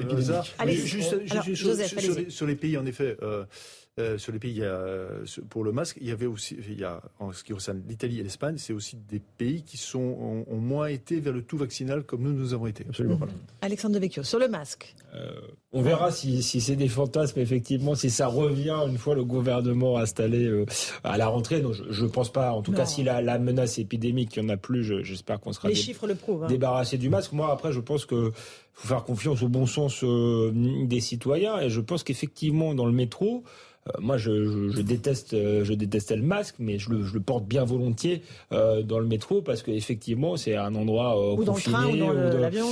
Allez, 0.58 0.76
Joseph, 1.54 1.94
sur 2.28 2.46
les 2.46 2.56
pays, 2.56 2.76
en 2.76 2.86
effet, 2.86 3.16
euh, 3.22 3.44
euh, 3.98 4.18
sur 4.18 4.32
les 4.32 4.38
pays 4.38 4.62
pour 5.48 5.64
le 5.64 5.72
masque, 5.72 5.98
il 6.00 6.06
y 6.06 6.10
avait 6.12 6.26
aussi, 6.26 6.56
il 6.68 6.78
y 6.78 6.84
a, 6.84 7.02
en 7.18 7.32
ce 7.32 7.42
qui 7.42 7.52
concerne 7.52 7.82
l'Italie 7.88 8.20
et 8.20 8.22
l'Espagne, 8.22 8.54
c'est 8.56 8.72
aussi 8.72 8.96
des 8.96 9.18
pays 9.18 9.62
qui 9.62 9.76
sont, 9.76 10.44
ont, 10.48 10.56
moins 10.56 10.86
été 10.86 11.18
vers 11.18 11.32
le 11.32 11.42
tout 11.42 11.56
vaccinal 11.56 12.04
comme 12.04 12.22
nous, 12.22 12.32
nous 12.32 12.54
avons 12.54 12.66
été. 12.66 12.84
Absolument. 12.88 13.18
Alexandre 13.62 13.94
Devecchio, 13.94 14.22
sur 14.22 14.38
le 14.38 14.48
masque. 14.48 14.94
Euh, 15.14 15.32
on 15.72 15.82
verra 15.82 16.12
si, 16.12 16.42
c'est 16.42 16.76
des 16.76 16.88
fantasmes, 16.88 17.40
effectivement, 17.40 17.96
si 17.96 18.10
ça 18.10 18.28
revient 18.28 18.76
une 18.88 18.96
fois 18.96 19.16
le 19.16 19.24
gouvernement 19.24 19.98
installé 19.98 20.46
euh, 20.46 20.66
à 21.02 21.18
la 21.18 21.26
rentrée. 21.26 21.60
Non, 21.60 21.72
je 21.72 22.04
ne 22.04 22.08
pense 22.08 22.32
pas. 22.32 22.52
En 22.52 22.62
tout 22.62 22.72
cas, 22.72 22.86
si 22.86 23.02
la, 23.02 23.38
menace 23.38 23.78
épidémique, 23.78 24.36
il 24.36 24.44
n'y 24.44 24.50
en 24.50 24.54
a 24.54 24.56
plus, 24.56 25.04
j'espère 25.04 25.40
qu'on 25.40 25.52
sera 25.52 25.68
Les 25.68 25.74
chiffres 25.74 26.06
le 26.06 26.14
prouvent, 26.14 26.44
hein. 26.44 26.48
débarrassé 26.48 26.96
du 26.96 27.08
masque. 27.08 27.32
Moi, 27.32 27.50
après, 27.50 27.72
je 27.72 27.80
pense 27.80 28.06
que 28.06 28.30
faut 28.72 28.88
faire 28.88 29.04
confiance 29.04 29.42
au 29.42 29.48
bon 29.48 29.66
sens 29.66 30.04
des 30.04 31.00
citoyens. 31.00 31.60
Et 31.60 31.70
je 31.70 31.80
pense 31.80 32.04
qu'effectivement, 32.04 32.74
dans 32.74 32.86
le 32.86 32.92
métro, 32.92 33.42
euh, 33.44 33.48
moi, 33.98 34.18
je, 34.18 34.80
déteste, 34.82 35.32
euh, 35.32 35.64
je 35.64 35.72
détestais 35.72 36.16
le 36.16 36.22
masque, 36.22 36.56
mais 36.58 36.78
je 36.78 36.90
le, 36.90 37.20
porte 37.20 37.46
bien 37.46 37.64
volontiers 37.64 38.22
euh, 38.52 38.82
dans 38.82 38.98
le 38.98 39.06
métro 39.06 39.40
parce 39.40 39.62
qu'effectivement, 39.62 40.36
c'est 40.36 40.56
un 40.56 40.74
endroit 40.74 41.34
ou 41.34 41.44
dans 41.44 41.54
le 41.54 41.60
train 41.60 41.86
ou 41.86 41.96
dans 41.96 42.12
l'avion. 42.12 42.66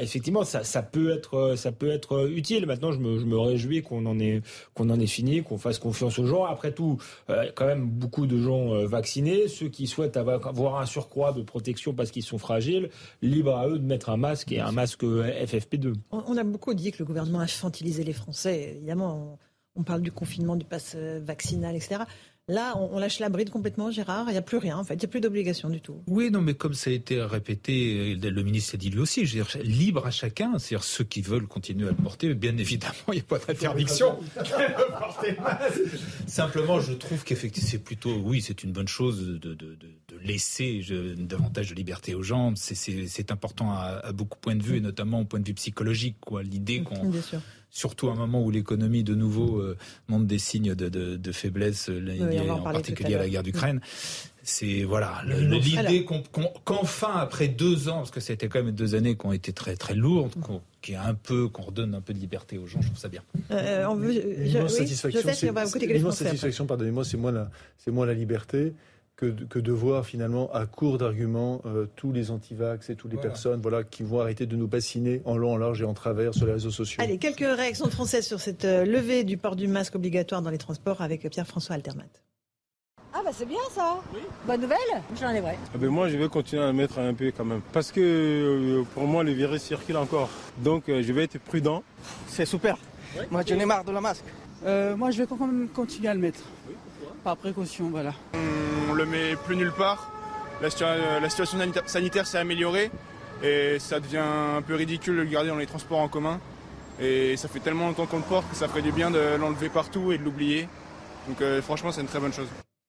effectivement, 0.00 0.44
ça, 0.44 0.82
peut 0.82 1.12
être, 1.12 1.54
ça 1.56 1.72
peut 1.72 1.90
être 1.90 2.28
utile. 2.30 2.66
Maintenant, 2.66 2.92
je 2.92 2.98
me, 2.98 3.38
réjouis 3.38 3.82
qu'on 3.82 4.06
en 4.06 4.18
ait, 4.20 4.42
qu'on 4.74 4.90
en 4.90 5.00
ait 5.00 5.06
fini, 5.06 5.42
qu'on 5.42 5.58
fasse 5.58 5.78
confiance 5.78 6.18
aux 6.18 6.26
gens. 6.26 6.44
Après 6.44 6.72
tout, 6.72 6.98
quand 7.28 7.66
même 7.66 7.86
beaucoup 7.86 8.26
de 8.26 8.38
gens 8.38 8.86
vaccinés, 8.86 9.48
ceux 9.48 9.68
qui 9.68 9.86
souhaitent 9.86 10.16
avoir 10.16 10.80
un 10.80 10.86
surcroît 10.86 11.32
de 11.32 11.42
protection 11.42 11.92
parce 11.92 12.10
qu'ils 12.10 12.22
sont 12.22 12.38
fragiles, 12.38 12.90
libre 13.22 13.56
à 13.56 13.68
eux 13.68 13.78
de 13.78 13.84
mettre 13.84 14.10
un 14.10 14.16
masque 14.16 14.52
et 14.52 14.60
un 14.60 14.72
masque 14.72 15.02
FFP2. 15.02 15.94
On 16.10 16.36
a 16.36 16.44
beaucoup 16.44 16.74
dit 16.74 16.92
que 16.92 16.98
le 17.00 17.04
gouvernement 17.04 17.40
a 17.40 17.44
infantilisé 17.44 18.04
les 18.04 18.12
Français. 18.12 18.74
Évidemment 18.76 19.34
on 19.34 19.53
parle 19.82 20.02
du 20.02 20.12
confinement, 20.12 20.56
du 20.56 20.64
pass 20.64 20.94
euh, 20.96 21.20
vaccinal, 21.22 21.74
etc. 21.74 22.04
Là, 22.46 22.76
on, 22.76 22.98
lâche 22.98 23.20
la 23.20 23.30
bride 23.30 23.48
complètement, 23.48 23.90
Gérard. 23.90 24.26
Il 24.28 24.32
n'y 24.32 24.38
a 24.38 24.42
plus 24.42 24.58
rien, 24.58 24.76
en 24.76 24.84
fait. 24.84 24.94
Il 24.94 24.98
n'y 24.98 25.06
a 25.06 25.08
plus 25.08 25.22
d'obligation 25.22 25.70
du 25.70 25.80
tout. 25.80 26.02
Oui, 26.06 26.30
non, 26.30 26.42
mais 26.42 26.52
comme 26.52 26.74
ça 26.74 26.90
a 26.90 26.92
été 26.92 27.22
répété, 27.22 28.16
le 28.16 28.42
ministre 28.42 28.74
a 28.74 28.76
dit 28.76 28.90
lui 28.90 29.00
aussi, 29.00 29.24
je 29.24 29.38
veux 29.38 29.44
dire, 29.44 29.62
libre 29.62 30.06
à 30.06 30.10
chacun. 30.10 30.58
C'est-à-dire 30.58 30.84
ceux 30.84 31.04
qui 31.04 31.22
veulent 31.22 31.46
continuer 31.46 31.86
à 31.86 31.92
le 31.92 31.96
porter, 31.96 32.34
bien 32.34 32.54
évidemment, 32.58 32.92
il 33.08 33.14
n'y 33.14 33.20
a 33.20 33.24
pas 33.24 33.38
d'interdiction. 33.38 34.18
Simplement, 36.26 36.80
je 36.80 36.92
trouve 36.92 37.24
qu'effectivement, 37.24 37.70
c'est 37.70 37.78
plutôt, 37.78 38.14
oui, 38.14 38.42
c'est 38.42 38.62
une 38.62 38.72
bonne 38.72 38.88
chose 38.88 39.26
de, 39.26 39.54
de, 39.54 39.78
laisser 40.22 40.82
davantage 41.16 41.70
de 41.70 41.74
liberté 41.74 42.14
aux 42.14 42.22
gens. 42.22 42.52
C'est 42.56 43.32
important 43.32 43.72
à, 43.72 44.00
à, 44.04 44.12
beaucoup 44.12 44.36
de 44.36 44.40
points 44.40 44.56
de 44.56 44.62
vue, 44.62 44.76
et 44.76 44.80
notamment 44.80 45.20
au 45.20 45.24
point 45.24 45.40
de 45.40 45.46
vue 45.46 45.54
psychologique. 45.54 46.16
quoi. 46.20 46.42
L'idée 46.42 46.82
qu'on 46.82 47.10
surtout 47.74 48.08
à 48.08 48.12
un 48.12 48.14
moment 48.14 48.40
où 48.40 48.50
l'économie 48.50 49.02
de 49.02 49.14
nouveau 49.14 49.58
euh, 49.58 49.76
montre 50.08 50.26
des 50.26 50.38
signes 50.38 50.74
de, 50.74 51.32
faiblesse, 51.32 51.90
euh, 51.90 52.48
en, 52.48 52.62
particulier 52.62 53.16
à, 53.16 53.18
la 53.18 53.28
guerre 53.28 53.42
d'Ukraine. 53.42 53.80
C'est 54.44 54.84
voilà 54.84 55.22
l'idée 55.26 56.06
qu'enfin 56.64 57.14
après 57.16 57.48
deux 57.48 57.88
ans, 57.88 57.98
parce 57.98 58.10
que 58.10 58.20
c'était 58.20 58.48
quand 58.48 58.62
même 58.62 58.74
deux 58.74 58.94
années 58.94 59.16
qui 59.16 59.26
ont 59.26 59.32
été 59.32 59.52
très 59.52 59.74
très 59.74 59.94
lourdes, 59.94 60.34
qu'on 60.40 60.60
un 60.96 61.14
peu 61.14 61.48
qu'on 61.48 61.62
redonne 61.62 61.94
un 61.94 62.02
peu 62.02 62.12
de 62.12 62.18
liberté 62.18 62.58
aux 62.58 62.66
gens, 62.66 62.80
je 62.82 62.88
trouve 62.88 62.98
ça 62.98 63.08
bien. 63.08 63.22
Euh, 63.50 63.86
on 63.86 63.94
veut, 63.94 64.12
satisfaction, 64.68 65.22
satisfaction, 66.12 66.66
pardonnez-moi, 66.66 67.04
c'est 67.04 67.16
moi 67.16 67.32
la 67.32 67.50
c'est 67.78 67.90
moi 67.90 68.06
la 68.06 68.14
liberté 68.14 68.74
que, 69.16 69.58
de 69.58 69.72
voir 69.72 70.04
finalement 70.04 70.52
à 70.52 70.66
court 70.66 70.98
d'arguments 70.98 71.62
euh, 71.66 71.86
tous 71.96 72.12
les 72.12 72.30
antivax 72.30 72.90
et 72.90 72.96
toutes 72.96 73.12
les 73.12 73.18
personnes 73.18 73.60
voilà, 73.60 73.84
qui 73.84 74.02
vont 74.02 74.20
arrêter 74.20 74.46
de 74.46 74.56
nous 74.56 74.66
bassiner 74.66 75.22
en 75.24 75.36
long, 75.36 75.52
en 75.52 75.56
large 75.56 75.82
et 75.82 75.84
en 75.84 75.94
travers 75.94 76.34
sur 76.34 76.46
les 76.46 76.52
réseaux 76.52 76.70
sociaux. 76.70 77.02
Allez, 77.02 77.18
quelques 77.18 77.38
réactions 77.38 77.86
de 77.86 77.92
Françaises 77.92 78.26
sur 78.26 78.40
cette 78.40 78.64
euh, 78.64 78.84
levée 78.84 79.24
du 79.24 79.36
port 79.36 79.56
du 79.56 79.68
masque 79.68 79.94
obligatoire 79.94 80.42
dans 80.42 80.50
les 80.50 80.58
transports 80.58 81.00
avec 81.00 81.28
Pierre-François 81.28 81.76
Altermat. 81.76 82.04
Ah 83.16 83.20
bah 83.24 83.30
c'est 83.32 83.46
bien 83.46 83.60
ça 83.70 84.00
oui. 84.12 84.18
Bonne 84.44 84.62
nouvelle 84.62 84.78
J'en 85.20 85.30
ai 85.30 85.40
vrai. 85.40 85.56
Ah 85.72 85.78
ben 85.78 85.88
moi 85.88 86.08
je 86.08 86.16
vais 86.16 86.28
continuer 86.28 86.64
à 86.64 86.72
mettre 86.72 86.98
un 86.98 87.14
peu 87.14 87.30
quand 87.30 87.44
même. 87.44 87.60
Parce 87.72 87.92
que 87.92 88.00
euh, 88.00 88.82
pour 88.92 89.04
moi 89.04 89.22
le 89.22 89.30
virus 89.30 89.62
circule 89.62 89.96
encore. 89.96 90.28
Donc 90.58 90.84
je 90.88 91.12
vais 91.12 91.24
être 91.24 91.38
prudent. 91.38 91.84
C'est 92.26 92.46
super. 92.46 92.76
Moi 93.30 93.42
j'en 93.46 93.54
ai 93.60 93.64
marre 93.64 93.84
de 93.84 93.92
la 93.92 94.00
masque. 94.00 94.24
moi 94.64 95.12
je 95.12 95.18
vais 95.18 95.26
quand 95.28 95.38
même 95.38 95.68
continuer 95.68 96.08
à 96.08 96.14
le 96.14 96.20
mettre. 96.20 96.40
Par 97.24 97.38
précaution, 97.38 97.88
voilà. 97.88 98.12
On 98.90 98.92
le 98.92 99.06
met 99.06 99.34
plus 99.34 99.56
nulle 99.56 99.72
part. 99.72 100.12
La, 100.60 100.68
situation 100.70 101.58
sanitaire 101.86 102.26
s'est 102.26 102.38
améliorée 102.38 102.90
et 103.42 103.78
ça 103.78 103.98
devient 103.98 104.18
un 104.18 104.60
peu 104.60 104.74
ridicule 104.74 105.16
de 105.16 105.22
le 105.22 105.28
garder 105.28 105.48
dans 105.48 105.56
les 105.56 105.66
transports 105.66 106.00
en 106.00 106.08
commun. 106.08 106.38
Et 107.00 107.36
ça 107.38 107.48
fait 107.48 107.60
tellement 107.60 107.88
longtemps 107.88 108.04
qu'on 108.04 108.18
le 108.18 108.22
porte 108.22 108.48
que 108.50 108.56
ça 108.56 108.68
ferait 108.68 108.82
du 108.82 108.92
bien 108.92 109.10
de 109.10 109.36
l'enlever 109.40 109.70
partout 109.70 110.12
et 110.12 110.18
de 110.18 110.22
l'oublier. 110.22 110.68
Donc 111.26 111.40
euh, 111.40 111.62
franchement, 111.62 111.92
c'est 111.92 112.02
une 112.02 112.06
très 112.06 112.20
bonne 112.20 112.32
chose. 112.32 112.46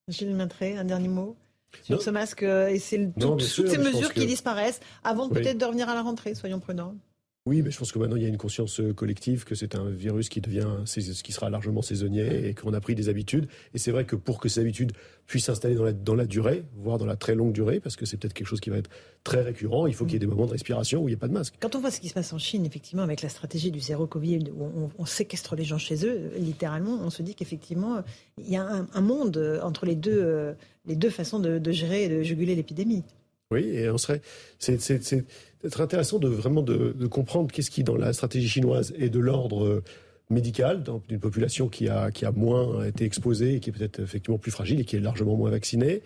Gilles 0.10 0.36
Maintré, 0.36 0.78
un 0.78 0.84
dernier 0.84 1.08
mot 1.08 1.38
sur 1.84 2.02
ce 2.02 2.10
masque 2.10 2.44
euh, 2.44 2.68
et 2.68 2.80
c'est 2.80 3.12
toutes 3.20 3.42
ces 3.42 3.78
mesures 3.78 4.14
qui 4.14 4.26
disparaissent 4.26 4.82
avant 5.04 5.30
peut-être 5.30 5.58
de 5.58 5.66
revenir 5.66 5.90
à 5.90 5.96
la 5.96 6.02
rentrée, 6.02 6.36
soyons 6.36 6.60
prudents. 6.60 6.96
Oui, 7.48 7.62
mais 7.62 7.70
je 7.70 7.78
pense 7.78 7.92
que 7.92 8.00
maintenant 8.00 8.16
il 8.16 8.24
y 8.24 8.26
a 8.26 8.30
une 8.30 8.40
conscience 8.40 8.80
euh, 8.80 8.92
collective 8.92 9.44
que 9.44 9.54
c'est 9.54 9.76
un 9.76 9.88
virus 9.88 10.30
qui 10.30 10.42
devient, 10.42 10.68
ce 10.86 11.22
qui 11.22 11.32
sera 11.32 11.52
largement 11.52 11.84
saisonnier 11.84 12.48
et 12.48 12.56
qu'on 12.56 12.74
a 12.74 12.82
pris 12.82 12.96
des 12.96 13.08
habitudes. 13.08 13.48
Et 13.76 13.78
c'est 13.78 13.92
vrai 13.92 14.04
que 14.04 14.16
pour 14.16 14.40
que 14.40 14.50
ces 14.50 14.62
habitudes 14.62 14.94
puissent 15.28 15.46
s'installer 15.46 15.76
dans 15.76 15.84
la, 15.84 15.94
dans 15.94 16.16
la 16.16 16.26
durée, 16.26 16.64
voire 16.76 16.98
dans 16.98 17.06
la 17.06 17.16
très 17.16 17.36
longue 17.36 17.54
durée, 17.54 17.80
parce 17.80 17.98
que 17.98 18.08
c'est 18.08 18.18
peut-être 18.18 18.34
quelque 18.34 18.48
chose 18.48 18.62
qui 18.62 18.72
va 18.72 18.78
être 18.78 18.90
très 19.24 19.44
récurrent, 19.44 19.86
il 19.86 19.94
faut 19.94 20.06
qu'il 20.06 20.14
y 20.14 20.16
ait 20.16 20.20
des 20.20 20.26
moments 20.26 20.48
de 20.48 20.54
respiration 20.54 21.04
où 21.04 21.08
il 21.08 21.12
n'y 21.12 21.18
a 21.18 21.20
pas 21.20 21.28
de 21.28 21.34
masque. 21.34 21.54
Quand 21.60 21.76
on 21.76 21.80
voit 21.82 21.92
ce 21.92 22.00
qui 22.00 22.10
se 22.10 22.16
passe 22.16 22.34
en 22.34 22.40
Chine, 22.40 22.66
effectivement, 22.66 23.04
avec 23.04 23.22
la 23.22 23.30
stratégie 23.30 23.70
du 23.70 23.80
zéro 23.80 24.08
Covid, 24.08 24.46
où 24.52 24.90
on, 24.98 25.06
séquestre 25.06 25.56
les 25.56 25.66
gens 25.66 25.78
chez 25.78 26.04
eux, 26.04 26.32
littéralement, 26.40 27.00
on 27.04 27.12
se 27.12 27.22
dit 27.22 27.36
qu'effectivement, 27.36 28.04
il 28.40 28.50
y 28.50 28.56
a 28.56 28.88
un, 28.92 29.02
monde 29.02 29.60
entre 29.62 29.86
les 29.86 29.96
deux, 29.96 30.20
euh, 30.20 30.54
les 30.88 30.96
deux 30.96 31.12
façons 31.12 31.40
de, 31.40 31.60
de 31.60 31.72
gérer 31.72 32.06
et 32.06 32.10
de 32.10 32.24
juguler 32.24 32.56
l'épidémie. 32.56 33.04
Oui, 33.52 33.62
et 33.62 33.90
on 33.92 33.98
serait. 34.00 34.22
C'est 34.58 34.82
c'est 34.82 35.26
intéressant 35.64 36.20
de 36.20 36.28
vraiment 36.28 36.62
de, 36.62 37.08
comprendre 37.08 37.52
qu'est-ce 37.52 37.72
qui, 37.72 37.84
dans 37.84 37.96
la 37.96 38.14
stratégie 38.14 38.48
chinoise, 38.48 38.94
est 38.98 39.10
de 39.10 39.20
l'ordre 39.20 39.66
euh, 39.66 39.84
médical, 40.30 40.84
d'une 41.08 41.20
population 41.20 41.68
qui 41.70 41.90
a, 41.90 42.12
qui 42.12 42.26
a 42.26 42.32
moins 42.32 42.84
été 42.86 43.06
exposée 43.06 43.56
et 43.56 43.60
qui 43.60 43.70
est 43.70 43.74
peut-être 43.74 44.00
effectivement 44.00 44.38
plus 44.38 44.52
fragile 44.52 44.80
et 44.80 44.86
qui 44.86 44.96
est 44.96 45.00
largement 45.00 45.36
moins 45.36 45.52
vaccinée. 45.52 46.02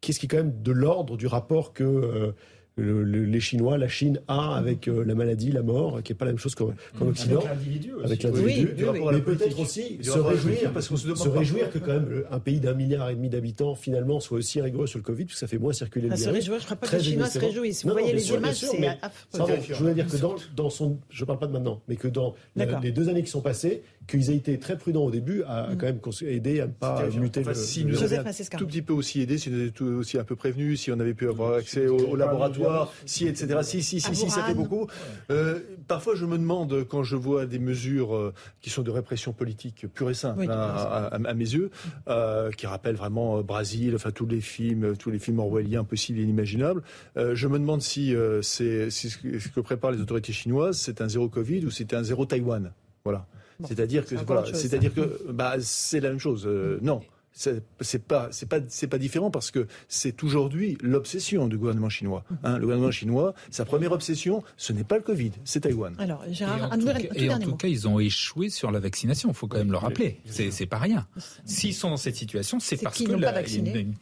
Qu'est-ce 0.00 0.20
qui 0.20 0.26
est 0.26 0.28
quand 0.28 0.36
même 0.36 0.62
de 0.62 0.72
l'ordre 0.72 1.16
du 1.16 1.26
rapport 1.26 1.72
que 1.72 2.34
euh, 2.80 3.04
les 3.04 3.40
Chinois, 3.40 3.78
la 3.78 3.88
Chine 3.88 4.20
a 4.26 4.56
avec 4.56 4.88
euh, 4.88 5.04
la 5.04 5.14
maladie, 5.14 5.52
la 5.52 5.62
mort, 5.62 6.02
qui 6.02 6.12
n'est 6.12 6.16
pas 6.16 6.24
la 6.24 6.32
même 6.32 6.38
chose 6.38 6.54
qu'en 6.56 6.72
Occident. 7.00 7.38
Avec 7.40 7.50
l'individu 7.50 7.92
Avec 8.02 8.22
l'individu. 8.22 8.76
mais 9.12 9.20
peut-être 9.20 9.60
aussi 9.60 9.98
se 10.02 10.18
réjouir, 10.18 10.72
parce 10.72 10.88
qu'on 10.88 10.96
se, 10.96 11.14
se 11.14 11.28
réjouir 11.28 11.70
que 11.70 11.78
quand 11.78 11.92
même 11.92 12.24
un 12.30 12.40
pays 12.40 12.58
d'un 12.58 12.74
milliard 12.74 13.10
et 13.10 13.14
demi 13.14 13.28
d'habitants 13.28 13.74
finalement 13.74 14.18
soit 14.18 14.38
aussi 14.38 14.60
rigoureux 14.60 14.88
sur 14.88 14.98
le 14.98 15.04
Covid, 15.04 15.24
parce 15.24 15.34
que 15.34 15.40
ça 15.40 15.46
fait 15.46 15.58
moins 15.58 15.72
circuler 15.72 16.08
le 16.08 16.16
virus. 16.16 16.24
Se 16.24 16.30
réjouir, 16.30 16.58
je 16.58 16.62
ne 16.62 16.66
crois 16.66 16.76
pas 16.76 16.86
que 16.88 16.96
les 16.96 17.02
Chinois 17.02 17.26
se 17.28 17.38
réjouissent. 17.38 17.84
Vous 17.84 17.92
voyez 17.92 18.12
les 18.12 18.28
images, 18.30 18.56
c'est 18.56 18.86
affreux. 19.02 19.54
Je 19.68 19.74
voulais 19.74 19.94
dire 19.94 20.08
que 20.08 20.16
dans, 20.16 20.34
dans 20.56 20.70
son, 20.70 20.98
je 21.10 21.22
ne 21.22 21.26
parle 21.26 21.38
pas 21.38 21.46
de 21.46 21.52
maintenant, 21.52 21.80
mais 21.88 21.96
que 21.96 22.08
dans 22.08 22.34
les 22.56 22.92
deux 22.92 23.08
années 23.08 23.22
qui 23.22 23.30
sont 23.30 23.40
passées, 23.40 23.82
qu'ils 24.06 24.30
aient 24.30 24.36
été 24.36 24.58
très 24.58 24.76
prudents 24.76 25.04
au 25.04 25.10
début, 25.10 25.42
a 25.44 25.68
mm. 25.68 25.76
quand 25.76 25.86
même 25.86 26.00
aidé 26.28 26.60
à 26.60 26.66
ne 26.66 26.72
pas 26.72 27.06
muter 27.10 27.40
enfin, 27.40 27.50
le, 27.50 27.54
si 27.54 27.84
nous 27.84 27.96
tout 27.96 28.66
petit 28.66 28.82
peu 28.82 28.92
aussi 28.92 29.22
aidé, 29.22 29.38
si 29.38 29.50
nous 29.50 29.66
étions 29.66 29.86
aussi 29.86 30.18
un 30.18 30.24
peu 30.24 30.36
prévenus, 30.36 30.80
si 30.80 30.90
on 30.90 31.00
avait 31.00 31.14
pu 31.14 31.28
avoir 31.28 31.54
accès 31.54 31.86
au, 31.86 32.16
laboratoire, 32.16 32.63
si, 33.06 33.26
etc. 33.26 33.60
Si, 33.62 33.82
si, 33.82 34.00
si, 34.00 34.14
si, 34.14 34.30
ça 34.30 34.42
fait 34.42 34.54
beaucoup. 34.54 34.86
Euh, 35.30 35.60
parfois, 35.88 36.14
je 36.14 36.26
me 36.26 36.38
demande, 36.38 36.84
quand 36.88 37.02
je 37.02 37.16
vois 37.16 37.46
des 37.46 37.58
mesures 37.58 38.14
euh, 38.14 38.34
qui 38.60 38.70
sont 38.70 38.82
de 38.82 38.90
répression 38.90 39.32
politique 39.32 39.86
pure 39.92 40.10
et 40.10 40.14
simple, 40.14 40.50
hein, 40.50 41.08
à, 41.12 41.34
mes 41.34 41.44
yeux, 41.44 41.70
euh, 42.08 42.50
qui 42.50 42.66
rappellent 42.66 42.96
vraiment 42.96 43.42
Brésil, 43.42 43.94
enfin 43.94 44.10
tous 44.10 44.26
les 44.26 44.40
films, 44.40 44.96
tous 44.96 45.10
les 45.10 45.18
films 45.18 45.38
orwelliens 45.38 45.84
possibles 45.84 46.18
et 46.18 46.22
inimaginables, 46.22 46.82
je 47.16 47.48
me 47.48 47.58
demande 47.58 47.82
si 47.82 48.14
c'est 48.42 48.90
ce 48.90 49.48
que 49.48 49.60
préparent 49.60 49.92
les 49.92 50.00
autorités 50.00 50.32
chinoises, 50.32 50.78
c'est 50.78 51.00
un 51.00 51.08
zéro 51.08 51.28
Covid 51.28 51.66
ou 51.66 51.70
c'est 51.70 51.94
un 51.94 52.02
zéro 52.02 52.26
Taïwan. 52.26 52.72
Voilà 53.04 53.26
c'est-à-dire 53.62 54.04
que 54.04 54.14
voilà, 54.16 54.44
c'est-à-dire 54.52 54.92
que 54.94 55.30
bah 55.30 55.54
c'est 55.60 56.00
la 56.00 56.10
même 56.10 56.18
chose. 56.18 56.46
Euh, 56.46 56.78
non, 56.82 57.00
c'est 57.34 58.06
pas 58.06 58.28
c'est 58.30 58.48
pas 58.48 58.60
c'est 58.68 58.86
pas 58.86 58.98
différent 58.98 59.30
parce 59.30 59.50
que 59.50 59.66
c'est 59.88 60.22
aujourd'hui 60.22 60.78
l'obsession 60.80 61.48
du 61.48 61.58
gouvernement 61.58 61.88
chinois. 61.88 62.24
Mhm. 62.30 62.38
Hein, 62.44 62.54
le 62.58 62.60
gouvernement 62.62 62.90
chinois, 62.92 63.34
sa 63.50 63.64
première 63.64 63.92
obsession, 63.92 64.42
ce 64.56 64.72
n'est 64.72 64.84
pas 64.84 64.96
le 64.96 65.02
Covid, 65.02 65.32
c'est 65.44 65.60
Taïwan. 65.60 65.96
Alors, 65.98 66.22
Gérard, 66.30 66.58
et 66.58 66.62
en, 66.74 66.78
tout, 66.78 66.86
cas, 66.86 66.98
et 67.14 67.30
en 67.30 67.38
tout 67.40 67.56
cas, 67.56 67.68
ils 67.68 67.88
ont 67.88 67.98
échoué 67.98 68.50
sur 68.50 68.70
la 68.70 68.78
vaccination. 68.78 69.30
Il 69.30 69.34
faut 69.34 69.48
quand 69.48 69.58
même 69.58 69.72
le 69.72 69.78
rappeler. 69.78 70.20
C'est 70.26 70.66
pas 70.66 70.78
rien. 70.78 71.06
S'ils 71.44 71.74
sont 71.74 71.90
dans 71.90 71.96
cette 71.96 72.16
situation, 72.16 72.60
c'est 72.60 72.80
parce 72.80 73.02
que 73.02 73.12
la, 73.12 73.46
une, 73.48 73.94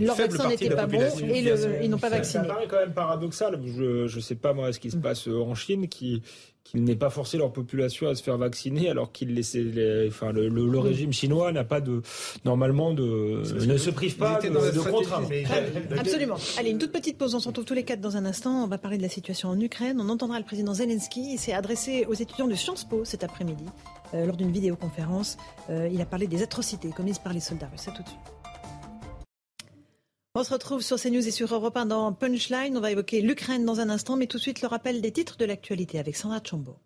leur 0.00 0.16
vaccin 0.16 0.48
n'était 0.48 0.70
pas 0.70 0.86
bon 0.86 1.02
et 1.22 1.84
ils 1.84 1.90
n'ont 1.90 1.98
pas 1.98 2.08
vacciné. 2.08 2.44
Ça 2.44 2.48
paraît 2.48 2.66
quand 2.66 2.78
même 2.78 2.94
paradoxal. 2.94 3.60
Je 3.66 4.14
ne 4.14 4.20
sais 4.20 4.34
pas 4.36 4.54
moi 4.54 4.72
ce 4.72 4.80
qui 4.80 4.90
se 4.90 4.96
mm. 4.96 5.02
passe 5.02 5.28
en 5.28 5.54
Chine 5.54 5.88
qui 5.88 6.22
qu'il 6.64 6.84
n'ait 6.84 6.96
pas 6.96 7.10
forcé 7.10 7.38
leur 7.38 7.52
population 7.52 8.08
à 8.08 8.14
se 8.14 8.22
faire 8.22 8.36
vacciner 8.38 8.90
alors 8.90 9.12
qu'il 9.12 9.34
laissait 9.34 9.64
enfin 10.08 10.32
le, 10.32 10.48
le, 10.48 10.78
régime 10.78 11.12
chinois 11.12 11.52
n'a 11.52 11.64
pas 11.64 11.80
de 11.80 12.02
normalement 12.44 12.92
de 12.92 13.42
ne 13.66 13.76
se 13.76 13.90
prive 13.90 14.16
pas 14.16 14.38
de, 14.40 14.48
de 14.48 15.98
Absolument. 15.98 16.36
Allez, 16.58 16.70
une 16.70 16.78
toute 16.78 16.92
petite 16.92 17.18
pause. 17.18 17.34
On 17.34 17.40
se 17.40 17.48
retrouve 17.48 17.64
tous 17.64 17.74
les 17.74 17.84
quatre 17.84 18.00
dans 18.00 18.16
un 18.16 18.24
instant. 18.24 18.64
On 18.64 18.66
va 18.66 18.78
parler 18.78 18.96
de 18.96 19.02
la 19.02 19.08
situation 19.08 19.48
en 19.48 19.60
Ukraine. 19.60 20.00
On 20.00 20.08
entendra 20.08 20.38
le 20.38 20.44
président 20.44 20.74
Zelensky. 20.74 21.34
Il 21.34 21.38
s'est 21.38 21.52
adressé 21.52 22.06
aux 22.08 22.14
étudiants 22.14 22.48
de 22.48 22.54
Sciences 22.54 22.84
Po 22.84 23.04
cet 23.04 23.24
après-midi 23.24 23.64
euh, 24.14 24.26
lors 24.26 24.36
d'une 24.36 24.52
vidéoconférence. 24.52 25.38
Euh, 25.70 25.88
il 25.92 26.00
a 26.00 26.06
parlé 26.06 26.26
des 26.26 26.42
atrocités 26.42 26.90
commises 26.90 27.18
par 27.18 27.32
les 27.32 27.40
soldats 27.40 27.68
russes. 27.70 27.88
À 27.88 27.92
tout 27.92 28.02
de 28.02 28.08
suite. 28.08 28.39
On 30.36 30.44
se 30.44 30.52
retrouve 30.52 30.80
sur 30.80 30.96
CNews 30.96 31.26
et 31.26 31.32
sur 31.32 31.52
Europe 31.52 31.76
1 31.76 31.86
dans 31.86 32.12
Punchline. 32.12 32.76
On 32.76 32.80
va 32.80 32.92
évoquer 32.92 33.20
l'Ukraine 33.20 33.64
dans 33.64 33.80
un 33.80 33.90
instant, 33.90 34.16
mais 34.16 34.28
tout 34.28 34.36
de 34.36 34.42
suite 34.42 34.62
le 34.62 34.68
rappel 34.68 35.00
des 35.00 35.10
titres 35.10 35.36
de 35.36 35.44
l'actualité 35.44 35.98
avec 35.98 36.14
Sandra 36.14 36.40
Chambaud. 36.44 36.78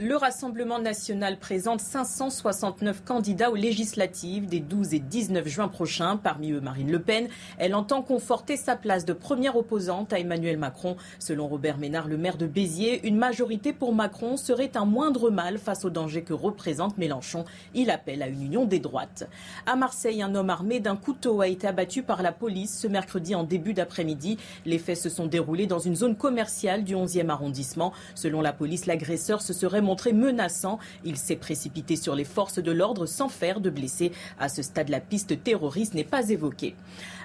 Le 0.00 0.14
Rassemblement 0.14 0.78
national 0.78 1.38
présente 1.38 1.80
569 1.80 3.02
candidats 3.04 3.50
aux 3.50 3.56
législatives 3.56 4.46
des 4.46 4.60
12 4.60 4.94
et 4.94 5.00
19 5.00 5.48
juin 5.48 5.66
prochains, 5.66 6.16
parmi 6.16 6.52
eux 6.52 6.60
Marine 6.60 6.92
Le 6.92 7.00
Pen. 7.00 7.26
Elle 7.58 7.74
entend 7.74 8.02
conforter 8.02 8.56
sa 8.56 8.76
place 8.76 9.04
de 9.04 9.12
première 9.12 9.56
opposante 9.56 10.12
à 10.12 10.20
Emmanuel 10.20 10.56
Macron. 10.56 10.96
Selon 11.18 11.48
Robert 11.48 11.78
Ménard, 11.78 12.06
le 12.06 12.16
maire 12.16 12.36
de 12.36 12.46
Béziers, 12.46 13.04
une 13.08 13.16
majorité 13.16 13.72
pour 13.72 13.92
Macron 13.92 14.36
serait 14.36 14.76
un 14.76 14.84
moindre 14.84 15.30
mal 15.30 15.58
face 15.58 15.84
au 15.84 15.90
danger 15.90 16.22
que 16.22 16.32
représente 16.32 16.96
Mélenchon. 16.96 17.44
Il 17.74 17.90
appelle 17.90 18.22
à 18.22 18.28
une 18.28 18.44
union 18.44 18.66
des 18.66 18.78
droites. 18.78 19.28
À 19.66 19.74
Marseille, 19.74 20.22
un 20.22 20.36
homme 20.36 20.50
armé 20.50 20.78
d'un 20.78 20.96
couteau 20.96 21.40
a 21.40 21.48
été 21.48 21.66
abattu 21.66 22.04
par 22.04 22.22
la 22.22 22.30
police 22.30 22.78
ce 22.78 22.86
mercredi 22.86 23.34
en 23.34 23.42
début 23.42 23.74
d'après-midi. 23.74 24.36
Les 24.64 24.78
faits 24.78 24.98
se 24.98 25.08
sont 25.08 25.26
déroulés 25.26 25.66
dans 25.66 25.80
une 25.80 25.96
zone 25.96 26.14
commerciale 26.14 26.84
du 26.84 26.94
11e 26.94 27.30
arrondissement. 27.30 27.92
Selon 28.14 28.40
la 28.40 28.52
police, 28.52 28.86
l'agresseur 28.86 29.42
se 29.42 29.52
serait 29.52 29.80
montré 29.88 29.88
menaçant. 30.06 30.78
Il 31.04 31.16
s'est 31.16 31.36
précipité 31.36 31.96
sur 31.96 32.14
les 32.14 32.24
forces 32.24 32.58
de 32.58 32.72
l'ordre 32.72 33.06
sans 33.06 33.28
faire 33.28 33.60
de 33.60 33.70
blessés. 33.70 34.12
À 34.38 34.48
ce 34.48 34.62
stade, 34.62 34.88
la 34.88 35.00
piste 35.00 35.42
terroriste 35.42 35.94
n'est 35.94 36.04
pas 36.04 36.28
évoquée. 36.28 36.74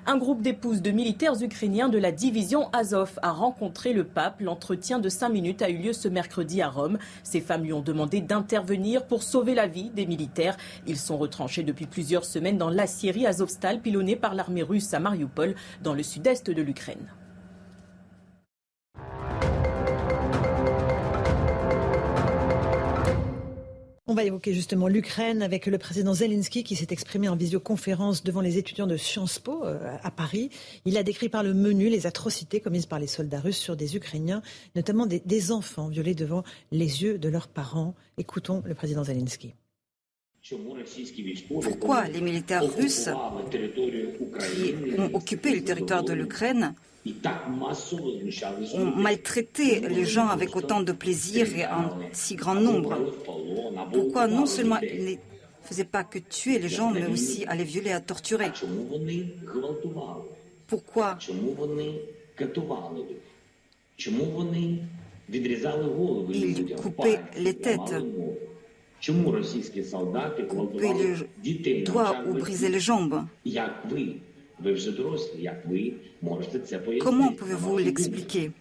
Un 0.05 0.17
groupe 0.17 0.41
d'épouses 0.41 0.81
de 0.81 0.91
militaires 0.91 1.41
ukrainiens 1.41 1.87
de 1.87 1.97
la 1.97 2.11
division 2.11 2.69
Azov 2.73 3.17
a 3.21 3.31
rencontré 3.31 3.93
le 3.93 4.03
pape. 4.03 4.41
L'entretien 4.41 4.99
de 4.99 5.07
cinq 5.07 5.29
minutes 5.29 5.61
a 5.61 5.69
eu 5.69 5.77
lieu 5.77 5.93
ce 5.93 6.09
mercredi 6.09 6.61
à 6.61 6.67
Rome. 6.67 6.97
Ces 7.23 7.39
femmes 7.39 7.63
lui 7.63 7.71
ont 7.71 7.81
demandé 7.81 8.19
d'intervenir 8.19 9.05
pour 9.05 9.23
sauver 9.23 9.55
la 9.55 9.67
vie 9.67 9.91
des 9.91 10.05
militaires. 10.05 10.57
Ils 10.87 10.97
sont 10.97 11.17
retranchés 11.17 11.63
depuis 11.63 11.85
plusieurs 11.85 12.25
semaines 12.25 12.57
dans 12.57 12.69
la 12.69 12.85
Syrie 12.85 13.25
Azovstal, 13.25 13.79
pilonnée 13.79 14.17
par 14.17 14.35
l'armée 14.35 14.63
russe 14.63 14.93
à 14.93 14.99
Mariupol, 14.99 15.55
dans 15.81 15.93
le 15.93 16.03
sud-est 16.03 16.49
de 16.49 16.61
l'Ukraine. 16.61 17.07
On 24.05 24.15
va 24.15 24.25
évoquer 24.25 24.53
justement 24.53 24.89
l'Ukraine 24.89 25.41
avec 25.41 25.65
le 25.65 25.77
président 25.77 26.13
Zelensky 26.13 26.65
qui 26.65 26.75
s'est 26.75 26.89
exprimé 26.89 27.29
en 27.29 27.37
visioconférence 27.37 28.21
devant 28.21 28.41
les 28.41 28.57
étudiants 28.57 28.85
de 28.85 28.97
Sciences 28.97 29.39
Po 29.39 29.63
euh, 29.63 29.95
à 30.03 30.11
Paris. 30.11 30.49
Il 30.83 30.97
a 30.97 31.03
décrit 31.03 31.29
par 31.29 31.41
le 31.41 31.53
menu 31.53 31.87
les 31.87 32.05
atrocités 32.05 32.59
commises 32.59 32.85
par 32.85 32.99
les 32.99 33.07
soldats 33.07 33.39
russes 33.39 33.59
sur 33.59 33.77
des 33.77 33.95
Ukrainiens, 33.95 34.41
notamment 34.75 35.05
des, 35.05 35.51
enfants 35.53 35.87
violés 35.87 36.15
devant 36.15 36.43
les 36.71 37.01
yeux 37.01 37.17
de 37.17 37.29
leurs 37.29 37.47
parents. 37.47 37.95
Écoutons 38.17 38.61
le 38.65 38.75
président 38.75 39.05
Zelensky. 39.05 39.53
Pourquoi 41.49 42.09
les 42.09 42.19
militaires 42.19 42.69
russes 42.75 43.09
qui 43.51 44.99
ont 44.99 45.15
occupé 45.15 45.55
le 45.55 45.63
territoire 45.63 46.03
de 46.03 46.11
l'Ukraine 46.11 46.75
ont 48.75 48.95
maltraité 48.95 49.81
les 49.81 50.05
gens 50.05 50.27
avec 50.27 50.55
autant 50.55 50.81
de 50.81 50.91
plaisir 50.93 51.47
et 51.55 51.65
en 51.65 51.99
si 52.13 52.35
grand 52.35 52.55
nombre. 52.55 52.97
Pourquoi 53.91 54.27
non 54.27 54.45
seulement 54.45 54.79
ils 54.81 55.05
ne 55.05 55.15
faisaient 55.63 55.83
pas 55.83 56.03
que 56.03 56.19
tuer 56.19 56.59
les 56.59 56.69
gens, 56.69 56.91
mais 56.91 57.05
aussi 57.07 57.45
à 57.45 57.55
les 57.55 57.63
violer, 57.63 57.91
à 57.91 57.99
torturer? 57.99 58.51
Pourquoi? 60.67 61.17
Ils 66.29 66.75
coupaient 66.75 67.19
les 67.37 67.53
têtes. 67.55 67.95
Couper 70.47 70.93
les 71.43 71.83
doigts 71.83 72.15
ou 72.25 72.33
briser 72.35 72.69
les 72.69 72.79
jambes 72.79 73.25
Comment 76.99 77.31
pouvez-vous 77.33 77.77
l'expliquer? 77.77 78.51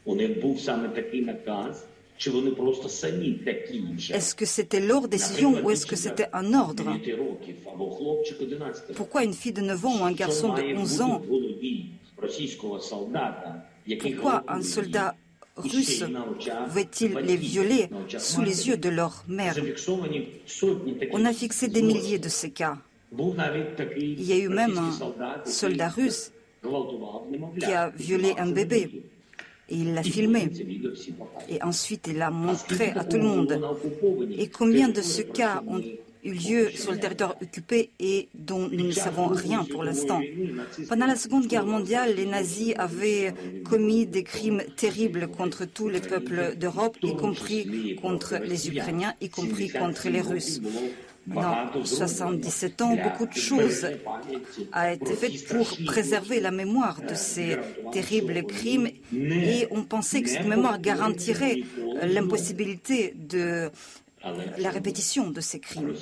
Est-ce 4.11 4.35
que 4.35 4.45
c'était 4.45 4.81
leur 4.81 5.09
décision 5.09 5.65
ou 5.65 5.71
est-ce 5.71 5.87
que 5.87 5.97
c'était 5.97 6.29
un 6.33 6.55
ordre? 6.55 6.97
Pourquoi 8.95 9.25
une 9.25 9.33
fille 9.33 9.53
de 9.53 9.63
9 9.63 9.87
ans 9.87 10.01
ou 10.01 10.05
un 10.05 10.13
garçon 10.13 10.55
de 10.55 10.63
11 10.63 11.01
ans? 11.01 11.23
Pourquoi 13.99 14.45
un 14.47 14.63
soldat 14.63 15.17
russe 15.57 16.05
veut-il 16.69 17.13
les 17.15 17.37
violer 17.37 17.89
sous 18.19 18.43
les 18.43 18.69
yeux 18.69 18.77
de 18.77 18.89
leur 18.89 19.25
mère? 19.29 19.57
On 21.13 21.25
a 21.25 21.33
fixé 21.33 21.69
des 21.69 21.83
milliers 21.83 22.19
de 22.19 22.29
ces 22.29 22.51
cas. 22.51 22.79
Il 23.19 24.23
y 24.23 24.33
a 24.33 24.39
eu 24.39 24.49
même 24.49 24.79
un 24.79 24.93
soldat 25.45 25.89
russe 25.89 26.33
qui 27.59 27.73
a 27.73 27.91
violé 27.91 28.35
un 28.39 28.51
bébé. 28.51 29.03
Et 29.69 29.77
il 29.77 29.95
l'a 29.95 30.03
filmé. 30.03 30.51
Et 31.49 31.63
ensuite, 31.63 32.07
il 32.09 32.19
l'a 32.19 32.31
montré 32.31 32.91
à 32.91 33.05
tout 33.05 33.17
le 33.17 33.25
monde. 33.25 33.61
Et 34.37 34.49
combien 34.49 34.89
de 34.89 35.01
ce 35.01 35.23
cas 35.23 35.63
ont 35.67 35.81
eu 36.25 36.33
lieu 36.33 36.71
sur 36.71 36.93
le 36.93 36.99
territoire 36.99 37.37
occupé 37.41 37.91
et 37.99 38.29
dont 38.35 38.69
nous 38.69 38.87
ne 38.87 38.93
savons 38.93 39.29
rien 39.29 39.65
pour 39.65 39.83
l'instant? 39.83 40.21
Pendant 40.89 41.07
la 41.07 41.17
Seconde 41.17 41.47
Guerre 41.47 41.67
mondiale, 41.67 42.15
les 42.17 42.27
nazis 42.27 42.75
avaient 42.77 43.35
commis 43.65 44.07
des 44.07 44.25
crimes 44.25 44.63
terribles 44.77 45.29
contre 45.29 45.65
tous 45.65 45.89
les 45.89 46.01
peuples 46.01 46.57
d'Europe, 46.57 46.97
y 47.03 47.17
compris 47.17 47.97
contre 48.01 48.37
les 48.45 48.69
Ukrainiens, 48.69 49.15
y 49.21 49.31
compris 49.31 49.71
contre 49.71 50.09
les 50.09 50.21
Russes. 50.21 50.61
Dans 51.27 51.85
77 51.85 52.83
ans, 52.83 52.97
beaucoup 52.97 53.27
de 53.27 53.35
choses 53.35 53.87
ont 54.75 54.93
été 54.93 55.15
faites 55.15 55.47
pour 55.47 55.77
préserver 55.87 56.41
la 56.41 56.51
mémoire 56.51 57.01
de 57.01 57.15
ces 57.15 57.57
terribles 57.93 58.45
crimes 58.45 58.89
et 59.15 59.69
on 59.71 59.85
pensait 59.85 60.23
que 60.23 60.29
cette 60.29 60.47
mémoire 60.47 60.81
garantirait 60.81 61.63
l'impossibilité 62.03 63.15
de 63.17 63.71
la 64.59 64.71
répétition 64.71 65.31
de 65.31 65.41
ces 65.41 65.61
crimes. 65.61 65.95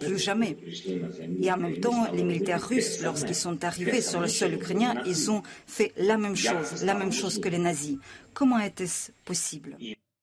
Plus 0.00 0.18
jamais. 0.18 0.56
Et 1.40 1.50
en 1.50 1.56
même 1.56 1.80
temps, 1.80 2.10
les 2.12 2.24
militaires 2.24 2.66
russes, 2.66 3.00
lorsqu'ils 3.02 3.34
sont 3.34 3.64
arrivés 3.64 4.02
sur 4.02 4.20
le 4.20 4.28
sol 4.28 4.54
ukrainien, 4.54 5.02
ils 5.06 5.30
ont 5.30 5.42
fait 5.66 5.92
la 5.96 6.16
même 6.16 6.36
chose, 6.36 6.84
la 6.84 6.94
même 6.94 7.12
chose 7.12 7.40
que 7.40 7.48
les 7.48 7.58
nazis. 7.58 7.96
Comment 8.32 8.58
était-ce 8.58 9.10
possible? 9.24 9.76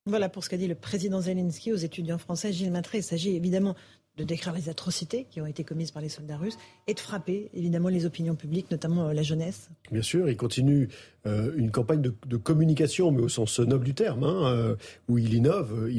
Voilà 0.07 0.29
pour 0.29 0.43
ce 0.43 0.49
qu'a 0.49 0.57
dit 0.57 0.67
le 0.67 0.75
président 0.75 1.21
Zelensky 1.21 1.71
aux 1.71 1.77
étudiants 1.77 2.17
français. 2.17 2.51
Gilles 2.51 2.71
Matré, 2.71 2.97
il 2.99 3.03
s'agit 3.03 3.35
évidemment 3.35 3.75
de 4.17 4.23
décrire 4.23 4.53
les 4.53 4.69
atrocités 4.69 5.25
qui 5.29 5.39
ont 5.41 5.45
été 5.45 5.63
commises 5.63 5.91
par 5.91 6.01
les 6.01 6.09
soldats 6.09 6.37
russes 6.37 6.57
et 6.87 6.93
de 6.93 6.99
frapper 6.99 7.49
évidemment 7.53 7.89
les 7.89 8.05
opinions 8.05 8.35
publiques, 8.35 8.69
notamment 8.69 9.07
euh, 9.07 9.13
la 9.13 9.23
jeunesse. 9.23 9.69
Bien 9.91 10.01
sûr, 10.01 10.29
il 10.29 10.35
continue 10.35 10.89
euh, 11.25 11.53
une 11.55 11.71
campagne 11.71 12.01
de, 12.01 12.37
communication, 12.37 13.11
mais 13.11 13.21
au 13.21 13.29
sens 13.29 13.59
noble 13.59 13.85
du 13.85 13.93
terme, 13.93 14.23
hein, 14.23 14.45
euh, 14.45 14.75
où 15.07 15.17
il 15.17 15.33
innove. 15.33 15.89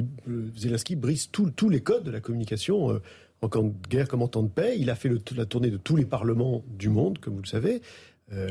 Zelensky 0.57 0.97
brise 0.97 1.31
tous 1.31 1.69
les 1.71 1.81
codes 1.81 2.05
de 2.05 2.11
la 2.11 2.21
communication. 2.21 3.01
en 3.41 3.49
temps 3.49 3.63
de 3.65 3.89
guerre 3.89 4.09
comme 4.09 4.23
en 4.23 4.29
temps 4.29 4.43
de 4.43 4.49
paix. 4.49 4.77
Il 4.79 4.91
a 4.91 4.95
fait 4.95 5.11
la 5.35 5.47
tournée 5.47 5.71
de 5.71 5.77
tous 5.77 5.97
les 5.97 6.05
parlements 6.05 6.63
du 6.69 6.91
monde, 6.91 7.19
comme 7.19 7.35
vous 7.35 7.43
le 7.43 7.49
savez. 7.49 7.81
Euh, 8.35 8.49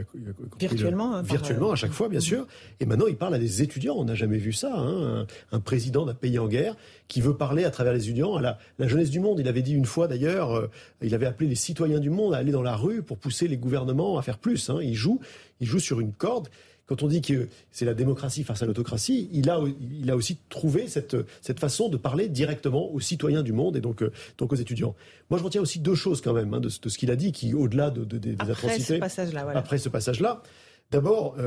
virtuellement 0.59 1.15
hein, 1.15 1.21
Virtuellement, 1.23 1.71
à 1.71 1.75
chaque 1.75 1.91
fois, 1.91 2.07
bien 2.07 2.19
mhm. 2.19 2.25
sûr. 2.25 2.47
Et 2.79 2.85
maintenant, 2.85 3.07
il 3.07 3.17
parle 3.17 3.35
à 3.35 3.39
des 3.39 3.61
étudiants. 3.61 3.95
On 3.97 4.05
n'a 4.05 4.15
jamais 4.15 4.37
vu 4.37 4.53
ça. 4.53 4.73
Hein. 4.75 5.25
Un, 5.51 5.59
président 5.59 6.05
d'un 6.05 6.13
pays 6.13 6.37
en 6.39 6.47
guerre 6.47 6.75
qui 7.07 7.21
veut 7.21 7.35
parler 7.35 7.63
à 7.63 7.71
travers 7.71 7.93
les 7.93 8.03
étudiants 8.03 8.35
à 8.35 8.41
la, 8.41 8.87
jeunesse 8.87 9.09
du 9.09 9.19
monde. 9.19 9.39
Il 9.39 9.47
avait 9.47 9.61
dit 9.61 9.73
une 9.73 9.85
fois, 9.85 10.07
d'ailleurs, 10.07 10.51
euh, 10.51 10.69
il 11.01 11.15
avait 11.15 11.25
appelé 11.25 11.49
les 11.49 11.55
citoyens 11.55 11.99
du 11.99 12.09
monde 12.09 12.33
à 12.33 12.37
aller 12.37 12.51
dans 12.51 12.61
la 12.61 12.75
rue 12.75 13.01
pour 13.01 13.17
pousser 13.17 13.47
les 13.47 13.57
gouvernements 13.57 14.17
à 14.17 14.21
faire 14.21 14.37
plus. 14.37 14.69
Hein. 14.69 14.79
Il, 14.81 14.95
joue, 14.95 15.19
il 15.59 15.67
joue 15.67 15.79
sur 15.79 15.99
une 15.99 16.13
corde 16.13 16.49
quand 16.91 17.03
on 17.03 17.07
dit 17.07 17.21
que 17.21 17.47
c'est 17.71 17.85
la 17.85 17.93
démocratie 17.93 18.43
face 18.43 18.61
à 18.63 18.65
l'autocratie, 18.65 19.29
il 19.31 19.49
a, 19.49 19.61
il 20.01 20.11
a 20.11 20.15
aussi 20.17 20.37
trouvé 20.49 20.89
cette, 20.89 21.15
cette 21.39 21.57
façon 21.57 21.87
de 21.87 21.95
parler 21.95 22.27
directement 22.27 22.91
aux 22.91 22.99
citoyens 22.99 23.43
du 23.43 23.53
monde 23.53 23.77
et 23.77 23.79
donc, 23.79 24.03
euh, 24.03 24.11
donc 24.37 24.51
aux 24.51 24.57
étudiants. 24.57 24.93
Moi, 25.29 25.39
je 25.39 25.43
retiens 25.45 25.61
aussi 25.61 25.79
deux 25.79 25.95
choses 25.95 26.19
quand 26.19 26.33
même 26.33 26.53
hein, 26.53 26.59
de, 26.59 26.67
ce 26.67 26.97
qu'il 26.97 27.09
a 27.09 27.15
dit, 27.15 27.31
qui, 27.31 27.53
au-delà 27.53 27.91
de, 27.91 28.03
des 28.03 28.33
après 28.33 28.51
atrocités, 28.51 28.95
ce 28.95 28.99
passage-là, 28.99 29.47
après 29.55 29.77
ce 29.77 29.87
passage-là, 29.87 30.43
D'abord, 30.91 31.37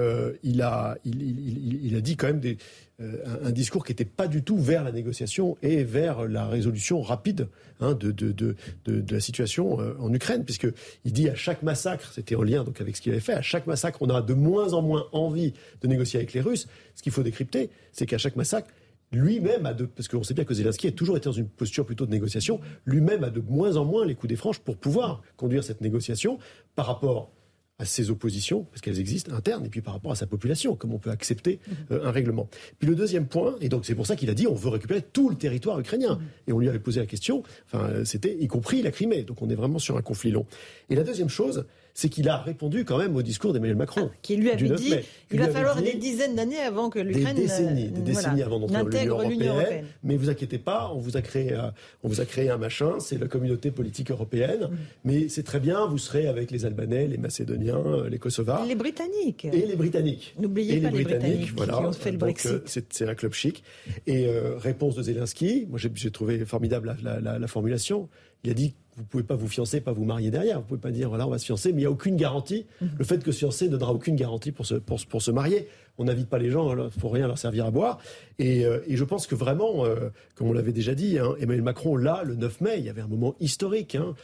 il, 0.42 0.62
a, 0.62 0.96
il, 1.04 1.94
a 1.96 2.00
dit 2.00 2.16
quand 2.16 2.28
même 2.28 2.40
des, 2.40 2.56
un, 2.98 3.50
discours 3.50 3.84
qui 3.84 3.92
n'était 3.92 4.06
pas 4.06 4.26
du 4.26 4.42
tout 4.42 4.56
vers 4.56 4.84
la 4.84 4.90
négociation 4.90 5.58
et 5.62 5.84
vers 5.84 6.26
la 6.26 6.46
résolution 6.46 7.02
rapide 7.02 7.48
hein, 7.80 7.94
de, 7.94 8.56
la 8.86 9.20
situation 9.20 9.78
en 10.00 10.12
Ukraine, 10.14 10.44
puisqu'il 10.44 11.12
dit 11.12 11.28
à 11.28 11.34
chaque 11.34 11.62
massacre, 11.62 12.10
c'était 12.12 12.36
en 12.36 12.42
lien 12.42 12.64
donc 12.64 12.80
avec 12.80 12.96
ce 12.96 13.02
qu'il 13.02 13.12
avait 13.12 13.20
fait, 13.20 13.34
à 13.34 13.42
chaque 13.42 13.66
massacre, 13.66 13.98
on 14.00 14.08
a 14.08 14.22
de 14.22 14.34
moins 14.34 14.72
en 14.72 14.80
moins 14.80 15.06
envie 15.12 15.52
de 15.82 15.88
négocier 15.88 16.18
avec 16.18 16.32
les 16.32 16.40
Russes. 16.40 16.66
Ce 16.94 17.02
qu'il 17.02 17.12
faut 17.12 17.22
décrypter, 17.22 17.68
c'est 17.92 18.06
qu'à 18.06 18.18
chaque 18.18 18.36
massacre, 18.36 18.68
lui-même 19.14 19.66
a 19.66 19.74
de, 19.74 19.84
parce 19.84 20.08
qu'on 20.08 20.22
sait 20.22 20.34
bien 20.34 20.44
que 20.44 20.54
Zelensky 20.54 20.88
a 20.88 20.92
toujours 20.92 21.16
été 21.16 21.26
dans 21.26 21.32
une 21.32 21.48
posture 21.48 21.86
plutôt 21.86 22.06
de 22.06 22.10
négociation, 22.10 22.60
lui-même 22.84 23.24
a 23.24 23.30
de 23.30 23.40
moins 23.40 23.76
en 23.76 23.84
moins 23.84 24.04
les 24.04 24.14
coups 24.14 24.28
des 24.28 24.36
franches 24.36 24.58
pour 24.58 24.76
pouvoir 24.76 25.22
conduire 25.36 25.64
cette 25.64 25.80
négociation 25.80 26.38
par 26.74 26.86
rapport 26.86 27.30
à 27.78 27.84
ses 27.84 28.10
oppositions, 28.10 28.64
parce 28.64 28.80
qu'elles 28.80 29.00
existent 29.00 29.34
internes, 29.34 29.66
et 29.66 29.68
puis 29.68 29.80
par 29.80 29.94
rapport 29.94 30.12
à 30.12 30.14
sa 30.14 30.26
population, 30.26 30.76
comme 30.76 30.94
on 30.94 30.98
peut 30.98 31.10
accepter 31.10 31.58
euh, 31.90 32.04
un 32.04 32.12
règlement. 32.12 32.48
Puis 32.78 32.88
le 32.88 32.94
deuxième 32.94 33.26
point, 33.26 33.56
et 33.60 33.68
donc 33.68 33.84
c'est 33.84 33.96
pour 33.96 34.06
ça 34.06 34.14
qu'il 34.14 34.30
a 34.30 34.34
dit 34.34 34.46
on 34.46 34.54
veut 34.54 34.68
récupérer 34.68 35.02
tout 35.02 35.28
le 35.28 35.36
territoire 35.36 35.78
ukrainien. 35.80 36.20
Et 36.46 36.52
on 36.52 36.60
lui 36.60 36.68
avait 36.68 36.78
posé 36.78 37.00
la 37.00 37.06
question, 37.06 37.42
enfin 37.66 38.04
c'était 38.04 38.36
y 38.38 38.46
compris 38.46 38.82
la 38.82 38.92
Crimée, 38.92 39.22
donc 39.22 39.42
on 39.42 39.50
est 39.50 39.54
vraiment 39.54 39.78
sur 39.78 39.96
un 39.96 40.02
conflit 40.02 40.30
long. 40.30 40.46
Et 40.88 40.94
la 40.94 41.02
deuxième 41.02 41.28
chose, 41.28 41.66
c'est 41.94 42.08
qu'il 42.08 42.28
a 42.28 42.38
répondu 42.38 42.84
quand 42.84 42.98
même 42.98 43.14
au 43.14 43.22
discours 43.22 43.52
d'Emmanuel 43.52 43.76
Macron. 43.76 44.10
Ah, 44.12 44.16
qui 44.20 44.36
lui 44.36 44.50
avait 44.50 44.68
dit 44.68 44.94
qu'il 45.30 45.38
va 45.38 45.48
falloir 45.48 45.80
des 45.80 45.94
dizaines 45.94 46.34
d'années 46.34 46.58
avant 46.58 46.90
que 46.90 46.98
l'Ukraine. 46.98 47.36
Des 47.36 47.42
décennies, 47.42 47.88
des 47.88 48.00
décennies 48.00 48.42
avant 48.42 48.58
d'entrer 48.58 49.06
dans 49.06 49.22
l'Union 49.22 49.54
européenne, 49.54 49.86
Mais 50.02 50.16
vous 50.16 50.28
inquiétez 50.28 50.58
pas, 50.58 50.90
on 50.92 50.98
vous 50.98 51.16
a 51.16 51.22
créé, 51.22 51.52
euh, 51.52 51.70
on 52.02 52.08
vous 52.08 52.20
a 52.20 52.24
créé 52.24 52.50
un 52.50 52.58
machin, 52.58 52.98
c'est 52.98 53.18
la 53.18 53.28
communauté 53.28 53.70
politique 53.70 54.10
européenne. 54.10 54.64
Mm. 54.64 54.76
Mais 55.04 55.28
c'est 55.28 55.44
très 55.44 55.60
bien, 55.60 55.86
vous 55.86 55.98
serez 55.98 56.26
avec 56.26 56.50
les 56.50 56.64
Albanais, 56.66 57.06
les 57.06 57.18
Macédoniens, 57.18 57.78
euh, 57.86 58.08
les 58.08 58.18
Kosovars. 58.18 58.66
Les 58.66 58.74
Britanniques. 58.74 59.44
Et 59.44 59.64
les 59.66 59.76
Britanniques. 59.76 60.34
N'oubliez 60.40 60.80
pas 60.80 60.90
les 60.90 61.04
Britanniques, 61.04 61.52
voilà. 61.56 61.74
qui 61.74 61.84
ont 61.84 61.92
fait 61.92 62.10
le 62.10 62.18
Brexit. 62.18 62.50
Euh, 62.50 62.80
c'est 62.90 63.08
un 63.08 63.14
club 63.14 63.32
chic. 63.32 63.62
Et 64.08 64.26
réponse 64.58 64.96
de 64.96 65.02
Zelensky, 65.02 65.66
moi 65.68 65.78
j'ai 65.78 66.10
trouvé 66.10 66.44
formidable 66.44 66.96
la 67.02 67.46
formulation. 67.46 68.08
Il 68.42 68.50
a 68.50 68.54
dit 68.54 68.74
vous 68.96 69.02
ne 69.02 69.06
pouvez 69.06 69.22
pas 69.24 69.34
vous 69.34 69.48
fiancer, 69.48 69.80
pas 69.80 69.92
vous 69.92 70.04
marier 70.04 70.30
derrière. 70.30 70.56
Vous 70.56 70.62
ne 70.62 70.68
pouvez 70.68 70.80
pas 70.80 70.90
dire, 70.90 71.08
voilà, 71.08 71.26
on 71.26 71.30
va 71.30 71.38
se 71.38 71.44
fiancer, 71.44 71.72
mais 71.72 71.78
il 71.78 71.82
n'y 71.82 71.86
a 71.86 71.90
aucune 71.90 72.16
garantie. 72.16 72.66
Mhm. 72.80 72.90
Le 72.98 73.04
fait 73.04 73.22
que 73.22 73.32
se 73.32 73.38
fiancer 73.38 73.66
ne 73.66 73.72
donnera 73.72 73.92
aucune 73.92 74.16
garantie 74.16 74.52
pour 74.52 74.66
se, 74.66 74.74
pour, 74.74 75.22
se 75.22 75.30
marier. 75.30 75.68
On 75.98 76.04
n'invite 76.04 76.28
pas 76.28 76.38
les 76.38 76.50
gens, 76.50 76.74
il 76.76 77.00
faut 77.00 77.08
rien 77.08 77.26
leur 77.26 77.38
servir 77.38 77.66
à 77.66 77.70
boire. 77.70 77.98
Et, 78.38 78.64
euh, 78.64 78.80
je 78.88 79.04
pense 79.04 79.26
que 79.26 79.34
vraiment, 79.34 79.84
euh, 79.84 80.10
comme 80.34 80.48
on 80.48 80.52
l'avait 80.52 80.72
déjà 80.72 80.94
dit, 80.94 81.18
hein, 81.18 81.34
Emmanuel 81.38 81.62
Macron, 81.62 81.96
là, 81.96 82.22
le 82.24 82.34
9 82.34 82.60
mai, 82.60 82.74
il 82.78 82.84
y 82.84 82.88
avait 82.88 83.00
un 83.00 83.08
moment 83.08 83.34
historique. 83.40 83.94
Hein. 83.94 84.14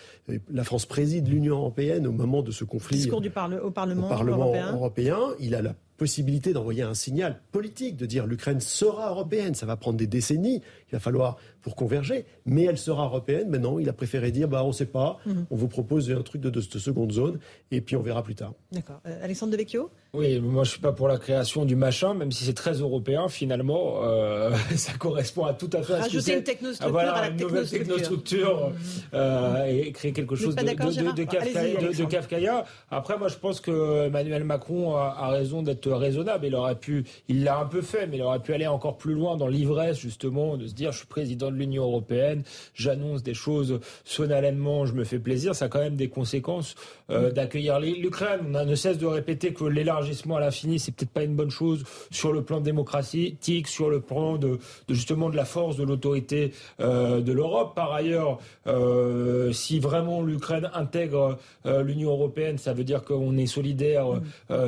La 0.51 0.65
France 0.65 0.87
préside 0.87 1.29
l'Union 1.29 1.57
européenne 1.57 2.07
au 2.07 2.13
moment 2.13 2.43
de 2.43 2.51
ce 2.51 2.65
conflit. 2.65 2.99
Discours 2.99 3.21
du 3.21 3.29
au 3.29 3.71
Parlement, 3.71 4.09
européen. 4.11 4.73
européen. 4.73 5.19
Il 5.39 5.55
a 5.55 5.63
la 5.63 5.75
possibilité 6.01 6.55
d'envoyer 6.55 6.83
un 6.83 6.95
signal 6.95 7.43
politique, 7.53 7.99
de 7.99 8.07
dire 8.07 8.27
l'Ukraine 8.27 8.61
sera 8.61 9.11
européenne. 9.11 9.55
Ça 9.55 9.67
va 9.67 9.77
prendre 9.77 9.99
des 9.99 10.07
décennies, 10.07 10.63
il 10.89 10.93
va 10.93 10.99
falloir 10.99 11.37
pour 11.61 11.77
converger, 11.77 12.25
mais 12.47 12.65
elle 12.65 12.79
sera 12.79 13.05
européenne. 13.05 13.49
Mais 13.51 13.59
non, 13.59 13.79
il 13.79 13.87
a 13.87 13.93
préféré 13.93 14.31
dire 14.31 14.49
bah, 14.49 14.65
on 14.65 14.69
ne 14.69 14.73
sait 14.73 14.87
pas, 14.87 15.19
mhm. 15.27 15.45
on 15.51 15.57
vous 15.57 15.69
propose 15.69 16.11
un 16.11 16.23
truc 16.23 16.41
de, 16.41 16.49
de, 16.49 16.61
seconde 16.63 17.13
zone, 17.13 17.39
et 17.71 17.83
puis 17.83 17.97
on 17.97 18.03
verra 18.03 18.23
plus 18.23 18.35
tard. 18.35 18.55
D'accord. 18.73 19.03
Euh, 19.05 19.23
Alexandre 19.23 19.53
Devecchio? 19.53 19.91
Oui, 20.15 20.41
moi 20.41 20.65
je 20.65 20.71
ne 20.71 20.73
suis 20.73 20.81
pas 20.81 20.93
pour 20.93 21.07
la 21.07 21.19
création 21.19 21.67
du 21.67 21.77
machin, 21.77 22.15
même 22.15 22.33
si 22.33 22.45
c'est 22.45 22.55
très 22.55 22.81
européen, 22.81 23.29
finalement, 23.29 24.00
euh, 24.01 24.53
ça 24.77 24.93
correspond 24.95 25.45
à 25.45 25.55
tout 25.55 25.71
à 25.73 25.83
fait 25.83 25.95
à 25.95 26.03
ce 26.05 26.19
que 26.19 26.37
une 26.37 26.43
technostructure 26.43 26.99
à, 26.99 27.21
la 27.21 27.29
une 27.29 27.37
nouvelle 27.37 27.69
technostructure 27.69 28.73
euh, 29.15 29.65
et 29.67 29.93
créer 29.93 30.13
quelque 30.13 30.37
chose 30.37 30.55
de, 30.55 30.63
de, 30.63 31.97
de, 31.97 32.05
Kafkaïa. 32.05 32.65
Après, 32.91 33.19
moi 33.19 33.29
je 33.29 33.37
pense 33.37 33.61
que 33.61 34.07
Emmanuel 34.07 34.45
Macron 34.45 34.97
a, 34.97 35.17
a 35.19 35.29
raison 35.29 35.63
d'être 35.63 35.91
raisonnable. 35.91 36.47
Il 36.47 36.55
aurait 36.55 36.77
pu, 36.77 37.05
il 37.29 37.45
l'a 37.45 37.59
un 37.59 37.67
peu 37.67 37.83
fait, 37.83 38.07
mais 38.07 38.17
il 38.17 38.23
aurait 38.23 38.41
pu 38.41 38.53
aller 38.55 38.67
encore 38.67 38.97
plus 38.97 39.15
loin 39.15 39.37
dans 39.37 39.49
l'ivresse, 39.49 39.99
justement, 39.99 40.57
de 40.57 40.67
se 40.67 40.75
dire 40.75 40.93
je 40.93 40.99
suis 40.99 41.07
président 41.07 41.51
de 41.51 41.57
l'Union 41.57 41.85
européenne, 41.85 42.43
j'annonce 42.75 43.23
des 43.23 43.35
choses 43.35 43.81
solennellement, 44.05 44.87
je 44.87 44.95
me 44.95 45.05
fais 45.05 45.19
plaisir. 45.19 45.55
Ça 45.55 45.67
a 45.67 45.69
quand 45.69 45.81
même 45.81 45.97
des 45.97 46.09
conséquences 46.09 46.75
euh, 47.11 47.31
d'accueillir 47.31 47.81
l'Ukraine. 47.81 48.41
On 48.49 48.55
a 48.55 48.65
ne 48.65 48.75
cesse 48.75 48.99
de 48.99 49.07
répéter 49.07 49.53
que 49.53 49.65
l'élargissement 49.65 50.37
à 50.37 50.41
l'infini, 50.41 50.79
c'est 50.79 50.93
peut-être 50.93 51.11
pas 51.11 51.25
une 51.25 51.35
bonne 51.35 51.51
chose 51.51 51.85
sur 52.11 52.33
le 52.33 52.43
plan 52.43 52.61
démocratique, 52.61 53.69
sur 53.69 53.90
le 53.91 54.01
plan 54.01 54.37
de, 54.37 54.59
justement 54.89 55.29
de 55.29 55.37
la 55.37 55.45
force 55.45 55.77
de 55.77 55.85
l'autorité 55.85 56.53
euh, 56.81 57.21
de 57.21 57.33
l'Europe. 57.33 57.75
Par 57.75 57.93
ailleurs, 57.93 58.39
euh, 58.67 59.53
si 59.53 59.79
vraiment 59.79 60.23
l'Ukraine 60.23 60.71
intègre 60.75 61.39
l'Union 61.65 62.11
européenne, 62.11 62.59
ça 62.59 62.73
veut 62.73 62.85
dire 62.85 63.03
qu'on 63.05 63.37
est 63.37 63.47
solidaire 63.47 64.07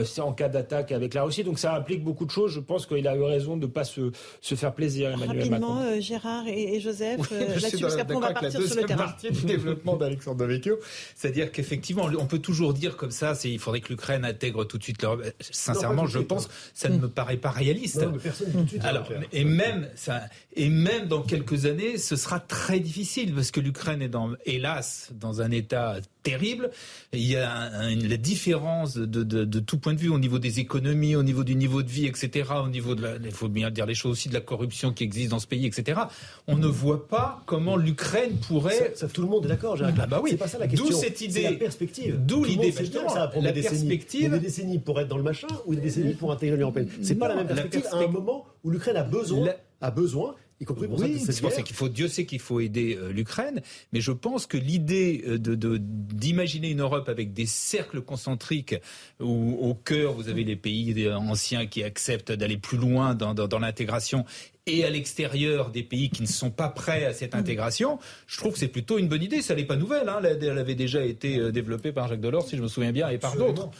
c'est 0.05 0.20
en 0.20 0.32
cas 0.32 0.49
d'attaque 0.49 0.93
avec 0.93 1.15
la 1.15 1.23
Russie. 1.23 1.44
Donc 1.44 1.59
ça 1.59 1.74
implique 1.74 2.05
beaucoup 2.05 2.24
de 2.24 2.31
choses. 2.31 2.53
Je 2.53 2.61
pense 2.61 2.86
qu'il 2.86 3.07
a 3.09 3.16
eu 3.16 3.23
raison 3.23 3.57
de 3.57 3.62
ne 3.62 3.70
pas 3.70 3.85
se, 3.85 4.11
se 4.40 4.55
faire 4.55 4.73
plaisir, 4.74 5.11
Emmanuel 5.11 5.39
Rapidement, 5.39 5.81
euh, 5.82 6.01
Gérard 6.01 6.47
et, 6.47 6.81
Joseph, 6.81 7.20
oui, 7.20 7.27
euh, 7.32 7.61
là-dessus, 7.61 7.78
parce 7.81 7.97
qu'après 7.97 8.15
on 8.15 8.20
va 8.20 8.32
partir 8.32 8.62
sur 8.62 8.77
le 8.77 8.85
terrain. 8.85 9.05
partie 9.05 9.31
du 9.31 9.43
développement 9.43 9.97
d'Alexandre 9.97 10.39
Devecchio, 10.39 10.78
c'est-à-dire 11.15 11.53
qu'effectivement, 11.53 12.09
on 12.19 12.27
peut 12.27 12.39
toujours 12.39 12.74
dire 12.74 12.97
comme 12.97 13.11
ça, 13.11 13.35
il 13.44 13.59
faudrait 13.59 13.81
que 13.81 13.89
l'Ukraine 13.89 14.24
intègre 14.24 14.65
tout 14.65 14.78
de 14.78 14.82
suite 14.82 15.03
l'Europe. 15.03 15.23
Sincèrement, 15.40 16.07
je 16.07 16.19
pense, 16.19 16.49
ça 16.74 16.89
ne 16.89 16.99
me 16.99 17.09
paraît 17.09 17.36
pas 17.36 17.51
réaliste. 17.51 18.03
Non, 18.03 18.12
personne 18.19 18.53
tout 18.53 18.62
de 18.62 18.69
suite. 18.69 18.85
Alors, 18.85 19.07
et 19.32 19.44
même 19.44 19.89
ça, 19.94 20.22
et 20.55 20.68
même 20.68 21.09
dans 21.09 21.22
quelques 21.22 21.66
années, 21.66 21.98
ce 21.98 22.16
sera 22.16 22.40
très 22.40 22.80
difficile 22.80 23.34
parce 23.34 23.51
que 23.51 23.60
l'Ukraine 23.60 24.02
est 24.02 24.09
dans, 24.09 24.32
hélas, 24.44 25.10
dans 25.12 25.40
un 25.40 25.51
état 25.51 25.97
terrible. 26.23 26.70
Il 27.12 27.27
y 27.27 27.36
a 27.36 27.70
la 27.90 28.16
différence 28.16 28.97
de, 28.97 29.23
de, 29.23 29.44
de, 29.44 29.61
tout 29.61 29.78
point 29.78 29.94
de 29.94 29.99
vue 29.99 30.09
au 30.09 30.19
niveau 30.19 30.39
des 30.39 30.61
économies, 30.61 31.16
au 31.16 31.23
niveau 31.23 31.44
du 31.44 31.55
niveau 31.55 31.82
de 31.82 31.89
vie, 31.89 32.07
etc. 32.07 32.51
Au 32.65 32.69
niveau 32.69 32.94
de 32.94 33.03
la, 33.03 33.16
il 33.16 33.32
faut 33.32 33.49
bien 33.49 33.70
dire 33.70 33.86
les 33.86 33.94
choses 33.94 34.12
aussi 34.12 34.28
de 34.28 34.35
la 34.35 34.40
corruption 34.40 34.93
qui 34.93 35.05
existe 35.05 35.31
dans 35.31 35.39
ce 35.39 35.47
pays, 35.47 35.66
etc. 35.66 36.01
On 36.47 36.57
ne 36.57 36.66
voit 36.66 37.09
pas 37.09 37.43
comment 37.47 37.77
l'Ukraine 37.77 38.36
pourrait. 38.49 38.93
Ça, 38.94 39.09
tout 39.09 39.23
le 39.23 39.28
monde 39.28 39.44
est 39.44 39.49
d'accord. 39.49 39.77
Ah 39.82 40.07
bah 40.07 40.20
oui. 40.23 40.31
C'est 40.32 40.36
pas 40.36 40.49
ça 40.49 40.59
la 40.59 40.69
question. 40.69 40.89
D'où 40.89 40.94
cette 40.94 41.20
idée. 41.20 41.43
La 41.43 41.53
perspective. 41.53 42.19
D'où 42.24 42.44
l'idée 42.44 42.73
justement. 42.73 43.09
Ça 43.09 43.31
la 43.40 43.53
perspective. 43.53 44.32
Des 44.32 44.39
décennies 44.39 44.78
pour 44.78 45.01
être 45.01 45.09
dans 45.09 45.16
le 45.16 45.23
machin 45.23 45.49
ou 45.66 45.74
des 45.74 45.81
décennies 45.81 46.15
pour 46.15 46.32
intégrer 46.32 46.57
l'Union 46.57 46.69
européenne. 46.69 46.89
C'est 47.03 47.16
pas 47.16 47.28
la 47.28 47.36
même 47.36 47.47
perspective 47.47 47.86
à 47.93 47.97
un 47.97 48.07
moment 48.09 48.47
où 48.65 48.70
l'Ukraine 48.70 48.97
a 48.97 49.03
besoin, 49.03 49.49
a 49.81 49.90
besoin 49.90 50.35
oui, 50.68 51.20
c'est 51.24 51.40
pour 51.40 51.52
ça 51.52 51.62
qu'il 51.62 51.76
faut, 51.76 51.89
Dieu 51.89 52.09
sait 52.09 52.24
qu'il 52.26 52.40
faut 52.40 52.60
aider 52.60 52.97
euh, 52.97 53.12
l'Ukraine, 53.12 53.62
mais 53.93 54.01
je 54.01 54.12
pense 54.12 54.47
que 54.47 54.56
l'idée 54.56 55.24
euh, 55.26 55.39
de, 55.39 55.78
d'imaginer 55.78 56.70
une 56.70 56.80
Europe 56.80 57.09
avec 57.09 57.32
des 57.32 57.47
cercles 57.47 58.01
concentriques 58.01 58.76
où 59.20 59.56
au 59.60 59.74
cœur 59.74 60.12
vous 60.12 60.28
avez 60.28 60.44
les 60.44 60.56
pays 60.56 61.09
anciens 61.10 61.66
qui 61.66 61.82
acceptent 61.82 62.32
d'aller 62.32 62.56
plus 62.56 62.78
loin 62.78 63.14
dans, 63.14 63.34
dans 63.34 63.59
l'intégration 63.59 64.24
et 64.66 64.84
à 64.84 64.90
l'extérieur 64.90 65.70
des 65.70 65.82
pays 65.82 66.09
qui 66.10 66.22
ne 66.22 66.26
sont 66.28 66.51
pas 66.51 66.68
prêts 66.68 67.05
à 67.05 67.12
cette 67.12 67.34
intégration, 67.34 67.98
je 68.26 68.39
trouve 68.39 68.52
que 68.52 68.59
c'est 68.60 68.68
plutôt 68.68 68.98
une 68.98 69.09
bonne 69.09 69.22
idée. 69.22 69.43
Ça 69.43 69.56
n'est 69.56 69.64
pas 69.64 69.76
nouvelle. 69.76 70.09
Hein. 70.09 70.20
Elle 70.22 70.59
avait 70.59 70.76
déjà 70.76 71.05
été 71.05 71.39
euh, 71.39 71.51
développée 71.51 71.90
par 71.90 72.06
Jacques 72.06 72.20
Delors, 72.20 72.47
si 72.47 72.56
je 72.56 72.62
me 72.62 72.68
souviens 72.68 72.93
bien, 72.93 73.09
et 73.09 73.18
par 73.18 73.36
d'autres. 73.36 73.64
Donc, 73.64 73.74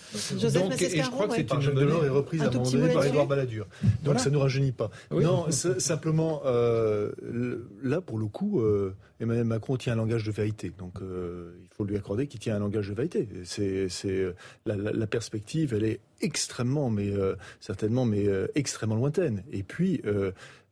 et 0.83 1.03
je 1.03 1.11
crois 1.11 1.29
que 1.29 1.35
c'est 1.35 1.53
une 1.53 1.61
Jacques 1.61 1.75
Delors 1.75 2.05
est 2.05 2.09
reprise 2.09 2.43
à 2.43 2.47
un 2.47 2.51
moment 2.51 2.69
donné 2.69 2.93
par 2.93 3.05
Édouard 3.05 3.27
Balladur. 3.27 3.67
Donc 4.03 4.19
ça 4.19 4.29
ne 4.29 4.35
nous 4.35 4.41
rajeunit 4.41 4.73
pas. 4.73 4.91
Non, 5.13 5.47
simplement, 5.51 6.43
euh, 6.47 7.13
là, 7.83 8.01
pour 8.01 8.19
le 8.19 8.27
coup, 8.27 8.61
euh, 8.61 8.97
Emmanuel 9.21 9.45
Macron 9.45 9.77
tient 9.77 9.93
un 9.93 9.97
langage 9.97 10.25
de 10.25 10.33
vérité. 10.33 10.73
Donc 10.77 10.95
il 11.01 11.77
faut 11.77 11.85
lui 11.85 11.97
accorder 11.97 12.27
qu'il 12.27 12.41
tient 12.41 12.57
un 12.57 12.61
langage 12.61 12.89
de 12.89 12.95
vérité. 12.95 13.29
C'est 13.45 13.89
la, 14.67 14.75
la, 14.77 15.07
perspective, 15.07 15.75
elle 15.75 15.85
est 15.85 16.01
extrêmement, 16.23 16.91
mais 16.91 17.13
certainement, 17.61 18.05
mais 18.05 18.27
extrêmement 18.55 18.97
lointaine. 18.97 19.43
Et 19.53 19.63
puis 19.63 20.01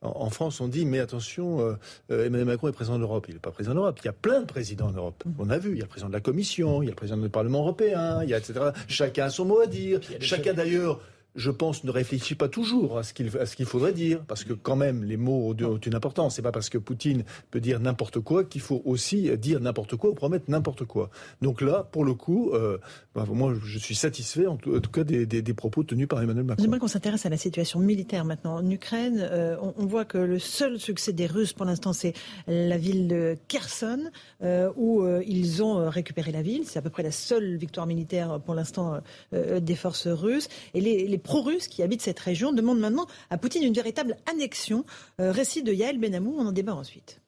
en, 0.03 0.31
France, 0.31 0.61
on 0.61 0.69
dit, 0.69 0.87
mais 0.87 0.99
attention, 0.99 1.61
euh, 1.61 1.75
euh, 2.11 2.27
Emmanuel 2.27 2.47
Macron 2.47 2.69
est 2.69 2.73
président 2.73 2.97
de 2.97 3.01
l'Europe. 3.01 3.27
Il 3.29 3.35
n'est 3.35 3.41
pas 3.41 3.51
président 3.51 3.75
de 3.75 3.81
l'Europe. 3.81 3.99
Il 4.03 4.07
y 4.07 4.09
a 4.09 4.15
plein 4.15 4.41
de 4.41 4.47
présidents 4.47 4.89
en 4.89 4.93
Europe. 4.93 5.23
Mm. 5.27 5.33
On 5.39 5.51
a 5.51 5.59
vu, 5.59 5.73
il 5.73 5.77
y 5.77 5.81
a 5.81 5.85
le 5.85 5.89
président 5.89 6.09
de 6.09 6.15
la 6.15 6.21
Commission, 6.21 6.83
il 6.83 6.87
y 6.87 6.89
a 6.89 6.93
le 6.93 6.97
président 6.97 7.19
du 7.19 7.29
Parlement 7.29 7.61
européen, 7.61 8.23
il 8.23 8.31
y 8.31 8.35
a 8.35 8.39
etc. 8.39 8.71
Chacun 8.89 9.27
a 9.27 9.31
son 9.31 9.45
mot 9.45 9.61
à 9.61 9.67
dire. 9.67 10.01
Chacun 10.21 10.55
d'ailleurs 10.55 11.01
je 11.37 11.51
pense, 11.51 11.85
ne 11.85 11.91
réfléchit 11.91 12.35
pas 12.35 12.49
toujours 12.49 12.99
à 12.99 13.03
ce 13.03 13.13
qu'il 13.13 13.31
qu'il 13.31 13.67
faudrait 13.67 13.93
dire, 13.93 14.23
parce 14.27 14.45
que 14.45 14.53
quand 14.53 14.77
même, 14.77 15.05
les 15.05 15.17
mots 15.17 15.55
ont 15.55 15.79
une 15.79 15.95
importance. 15.95 16.37
C'est 16.37 16.43
pas 16.43 16.53
parce 16.53 16.69
que 16.69 16.79
Poutine 16.79 17.25
peut 17.51 17.61
dire 17.61 17.81
n'importe 17.81 18.21
quoi 18.21 18.45
qu'il 18.45 18.61
faut 18.61 18.83
aussi 18.85 19.37
dire 19.39 19.61
n'importe 19.61 19.97
quoi 19.97 20.11
ou 20.11 20.15
promettre 20.15 20.47
n'importe 20.49 20.85
quoi. 20.85 21.11
Donc 21.43 21.61
là, 21.61 21.87
pour 21.91 22.05
le 22.05 22.15
coup, 22.15 22.51
euh, 22.53 22.79
bah, 23.15 23.25
moi, 23.29 23.55
je 23.63 23.79
suis 23.79 23.95
satisfait, 23.95 24.47
en 24.47 24.57
tout, 24.57 24.81
cas, 24.91 25.05
des, 25.05 25.55
propos 25.55 25.85
tenus 25.85 26.09
par 26.09 26.23
Emmanuel 26.23 26.45
Macron. 26.45 26.63
J'aimerais 26.63 26.79
qu'on 26.79 26.89
s'intéresse 26.89 27.27
à 27.27 27.29
la 27.29 27.37
situation 27.37 27.81
militaire 27.81 28.25
maintenant. 28.25 28.57
En 28.57 28.71
Ukraine, 28.71 29.19
euh, 29.21 29.57
on, 29.77 29.87
voit 29.87 30.05
que 30.05 30.19
le 30.19 30.39
seul 30.39 30.79
succès 30.79 31.13
des 31.13 31.27
Russes, 31.27 31.53
pour 31.53 31.67
l'instant, 31.67 31.93
c'est 31.93 32.15
la 32.47 32.77
ville 32.77 33.09
de 33.09 33.37
Kherson, 33.49 34.11
euh, 34.43 34.71
où 34.77 35.07
ils 35.27 35.63
ont 35.63 35.89
récupéré 35.89 36.33
la 36.33 36.43
ville. 36.43 36.63
C'est 36.67 36.79
à 36.79 36.83
peu 36.83 36.91
près 36.91 37.03
la 37.03 37.13
seule 37.13 37.57
victoire 37.57 37.87
militaire, 37.87 38.41
pour 38.41 38.55
l'instant, 38.55 39.01
des 39.33 39.75
forces 39.75 40.09
russes. 40.09 40.49
Et 40.75 40.81
les, 40.81 41.07
les 41.07 41.19
pro-russes 41.21 41.69
qui 41.69 41.83
habitent 41.83 42.03
cette 42.03 42.19
région 42.19 42.53
demandent 42.53 42.81
maintenant 42.81 43.07
à 43.31 43.39
Poutine 43.39 43.63
une 43.63 43.75
véritable 43.75 44.17
annexion. 44.31 44.85
Euh, 45.21 45.31
récit 45.31 45.63
de 45.63 45.73
Yael 45.73 45.99
Benamou, 45.99 46.35
on 46.37 46.47
en 46.47 46.53
débat 46.53 46.75
ensuite. 46.75 47.21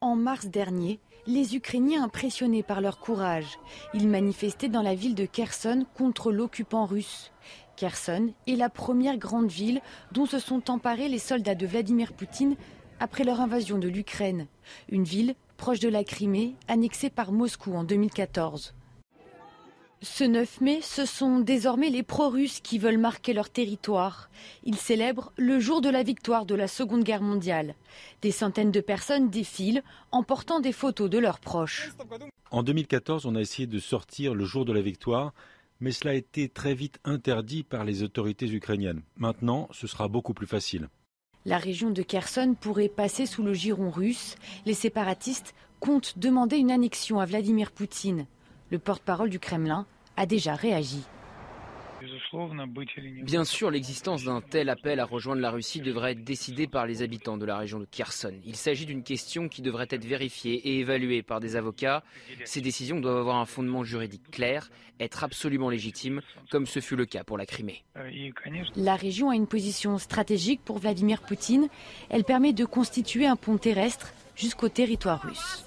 En 0.00 0.16
mars 0.16 0.46
dernier, 0.46 0.98
les 1.26 1.54
Ukrainiens 1.54 2.02
impressionnés 2.02 2.62
par 2.62 2.80
leur 2.80 2.98
courage, 2.98 3.58
ils 3.94 4.08
manifestaient 4.08 4.68
dans 4.68 4.82
la 4.82 4.94
ville 4.94 5.14
de 5.14 5.26
Kherson 5.26 5.84
contre 5.94 6.32
l'occupant 6.32 6.86
russe. 6.86 7.30
Kherson 7.76 8.32
est 8.46 8.56
la 8.56 8.68
première 8.68 9.18
grande 9.18 9.50
ville 9.50 9.80
dont 10.12 10.26
se 10.26 10.38
sont 10.38 10.70
emparés 10.70 11.08
les 11.08 11.18
soldats 11.18 11.54
de 11.54 11.66
Vladimir 11.66 12.12
Poutine 12.12 12.56
après 12.98 13.24
leur 13.24 13.40
invasion 13.40 13.78
de 13.78 13.88
l'Ukraine, 13.88 14.46
une 14.90 15.04
ville 15.04 15.34
proche 15.56 15.80
de 15.80 15.88
la 15.88 16.04
Crimée, 16.04 16.54
annexée 16.68 17.10
par 17.10 17.32
Moscou 17.32 17.74
en 17.74 17.84
2014. 17.84 18.74
Ce 20.02 20.24
9 20.24 20.62
mai, 20.62 20.80
ce 20.80 21.04
sont 21.04 21.40
désormais 21.40 21.90
les 21.90 22.02
pro-russes 22.02 22.60
qui 22.60 22.78
veulent 22.78 22.96
marquer 22.96 23.34
leur 23.34 23.50
territoire. 23.50 24.30
Ils 24.64 24.78
célèbrent 24.78 25.30
le 25.36 25.60
jour 25.60 25.82
de 25.82 25.90
la 25.90 26.02
victoire 26.02 26.46
de 26.46 26.54
la 26.54 26.68
Seconde 26.68 27.04
Guerre 27.04 27.20
mondiale. 27.20 27.74
Des 28.22 28.30
centaines 28.30 28.70
de 28.70 28.80
personnes 28.80 29.28
défilent 29.28 29.82
en 30.10 30.22
portant 30.22 30.60
des 30.60 30.72
photos 30.72 31.10
de 31.10 31.18
leurs 31.18 31.38
proches. 31.38 31.90
En 32.50 32.62
2014, 32.62 33.26
on 33.26 33.34
a 33.34 33.42
essayé 33.42 33.66
de 33.66 33.78
sortir 33.78 34.34
le 34.34 34.46
jour 34.46 34.64
de 34.64 34.72
la 34.72 34.80
victoire, 34.80 35.34
mais 35.80 35.92
cela 35.92 36.12
a 36.12 36.14
été 36.14 36.48
très 36.48 36.72
vite 36.72 36.98
interdit 37.04 37.62
par 37.62 37.84
les 37.84 38.02
autorités 38.02 38.50
ukrainiennes. 38.50 39.02
Maintenant, 39.18 39.68
ce 39.70 39.86
sera 39.86 40.08
beaucoup 40.08 40.32
plus 40.32 40.46
facile. 40.46 40.88
La 41.44 41.58
région 41.58 41.90
de 41.90 42.00
Kherson 42.00 42.56
pourrait 42.58 42.88
passer 42.88 43.26
sous 43.26 43.42
le 43.42 43.52
giron 43.52 43.90
russe. 43.90 44.36
Les 44.64 44.74
séparatistes 44.74 45.54
comptent 45.78 46.18
demander 46.18 46.56
une 46.56 46.70
annexion 46.70 47.20
à 47.20 47.26
Vladimir 47.26 47.70
Poutine. 47.70 48.26
Le 48.70 48.78
porte-parole 48.78 49.30
du 49.30 49.38
Kremlin 49.38 49.86
a 50.16 50.26
déjà 50.26 50.54
réagi. 50.54 51.02
Bien 53.22 53.44
sûr, 53.44 53.70
l'existence 53.70 54.24
d'un 54.24 54.40
tel 54.40 54.68
appel 54.68 55.00
à 55.00 55.04
rejoindre 55.04 55.42
la 55.42 55.50
Russie 55.50 55.80
devrait 55.80 56.12
être 56.12 56.24
décidée 56.24 56.66
par 56.66 56.86
les 56.86 57.02
habitants 57.02 57.36
de 57.36 57.44
la 57.44 57.58
région 57.58 57.78
de 57.78 57.84
Kherson. 57.84 58.32
Il 58.46 58.56
s'agit 58.56 58.86
d'une 58.86 59.02
question 59.02 59.48
qui 59.48 59.60
devrait 59.60 59.88
être 59.90 60.04
vérifiée 60.04 60.54
et 60.54 60.78
évaluée 60.78 61.22
par 61.22 61.40
des 61.40 61.56
avocats. 61.56 62.02
Ces 62.44 62.60
décisions 62.60 63.00
doivent 63.00 63.18
avoir 63.18 63.36
un 63.36 63.44
fondement 63.44 63.84
juridique 63.84 64.30
clair, 64.30 64.70
être 64.98 65.24
absolument 65.24 65.68
légitimes, 65.68 66.22
comme 66.50 66.66
ce 66.66 66.80
fut 66.80 66.96
le 66.96 67.06
cas 67.06 67.24
pour 67.24 67.36
la 67.36 67.46
Crimée. 67.46 67.84
La 68.76 68.96
région 68.96 69.30
a 69.30 69.34
une 69.34 69.46
position 69.46 69.98
stratégique 69.98 70.62
pour 70.64 70.78
Vladimir 70.78 71.20
Poutine. 71.20 71.68
Elle 72.08 72.24
permet 72.24 72.52
de 72.52 72.64
constituer 72.64 73.26
un 73.26 73.36
pont 73.36 73.58
terrestre 73.58 74.12
jusqu'au 74.36 74.68
territoire 74.68 75.22
russe. 75.22 75.66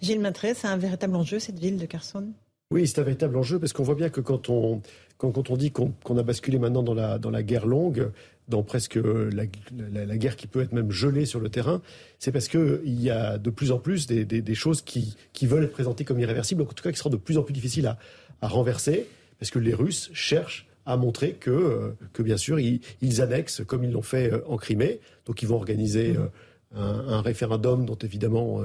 Gilles 0.00 0.20
Matré, 0.20 0.54
c'est 0.54 0.66
un 0.66 0.76
véritable 0.76 1.16
enjeu, 1.16 1.38
cette 1.38 1.58
ville 1.58 1.76
de 1.76 1.86
Kherson? 1.86 2.32
Oui, 2.72 2.86
c'est 2.86 3.00
un 3.00 3.04
véritable 3.04 3.36
enjeu 3.36 3.58
parce 3.58 3.72
qu'on 3.72 3.82
voit 3.82 3.96
bien 3.96 4.10
que 4.10 4.20
quand 4.20 4.48
on, 4.48 4.80
quand, 5.18 5.50
on 5.50 5.56
dit 5.56 5.72
qu'on 5.72 6.16
a 6.16 6.22
basculé 6.22 6.58
maintenant 6.58 6.82
dans 6.82 6.94
la, 6.94 7.18
dans 7.18 7.30
la 7.30 7.42
guerre 7.42 7.66
longue, 7.66 8.10
dans 8.48 8.62
presque 8.62 8.94
la, 8.94 9.44
la, 9.92 10.16
guerre 10.16 10.36
qui 10.36 10.46
peut 10.46 10.60
être 10.60 10.72
même 10.72 10.90
gelée 10.90 11.26
sur 11.26 11.40
le 11.40 11.48
terrain, 11.48 11.82
c'est 12.18 12.32
parce 12.32 12.48
qu'il 12.48 13.00
y 13.00 13.10
a 13.10 13.38
de 13.38 13.50
plus 13.50 13.72
en 13.72 13.78
plus 13.78 14.06
des, 14.06 14.24
des, 14.24 14.54
choses 14.54 14.82
qui, 14.82 15.16
qui, 15.32 15.46
veulent 15.46 15.64
être 15.64 15.72
présentées 15.72 16.04
comme 16.04 16.20
irréversibles, 16.20 16.62
en 16.62 16.66
tout 16.66 16.82
cas 16.82 16.92
qui 16.92 16.98
seront 16.98 17.10
de 17.10 17.16
plus 17.16 17.38
en 17.38 17.42
plus 17.42 17.52
difficiles 17.52 17.86
à, 17.86 17.98
à 18.40 18.48
renverser, 18.48 19.06
parce 19.38 19.50
que 19.50 19.58
les 19.58 19.74
Russes 19.74 20.10
cherchent 20.12 20.68
à 20.86 20.96
montrer 20.96 21.32
que, 21.32 21.50
euh, 21.50 21.96
que 22.12 22.22
bien 22.22 22.36
sûr, 22.36 22.58
ils, 22.58 22.80
ils 23.02 23.20
annexent 23.20 23.62
comme 23.66 23.84
ils 23.84 23.92
l'ont 23.92 24.02
fait 24.02 24.32
euh, 24.32 24.40
en 24.46 24.56
Crimée. 24.56 25.00
Donc 25.26 25.42
ils 25.42 25.48
vont 25.48 25.56
organiser 25.56 26.12
mmh. 26.12 26.16
euh, 26.76 26.80
un, 26.80 27.08
un, 27.14 27.20
référendum 27.20 27.84
dont 27.84 27.96
évidemment 27.96 28.62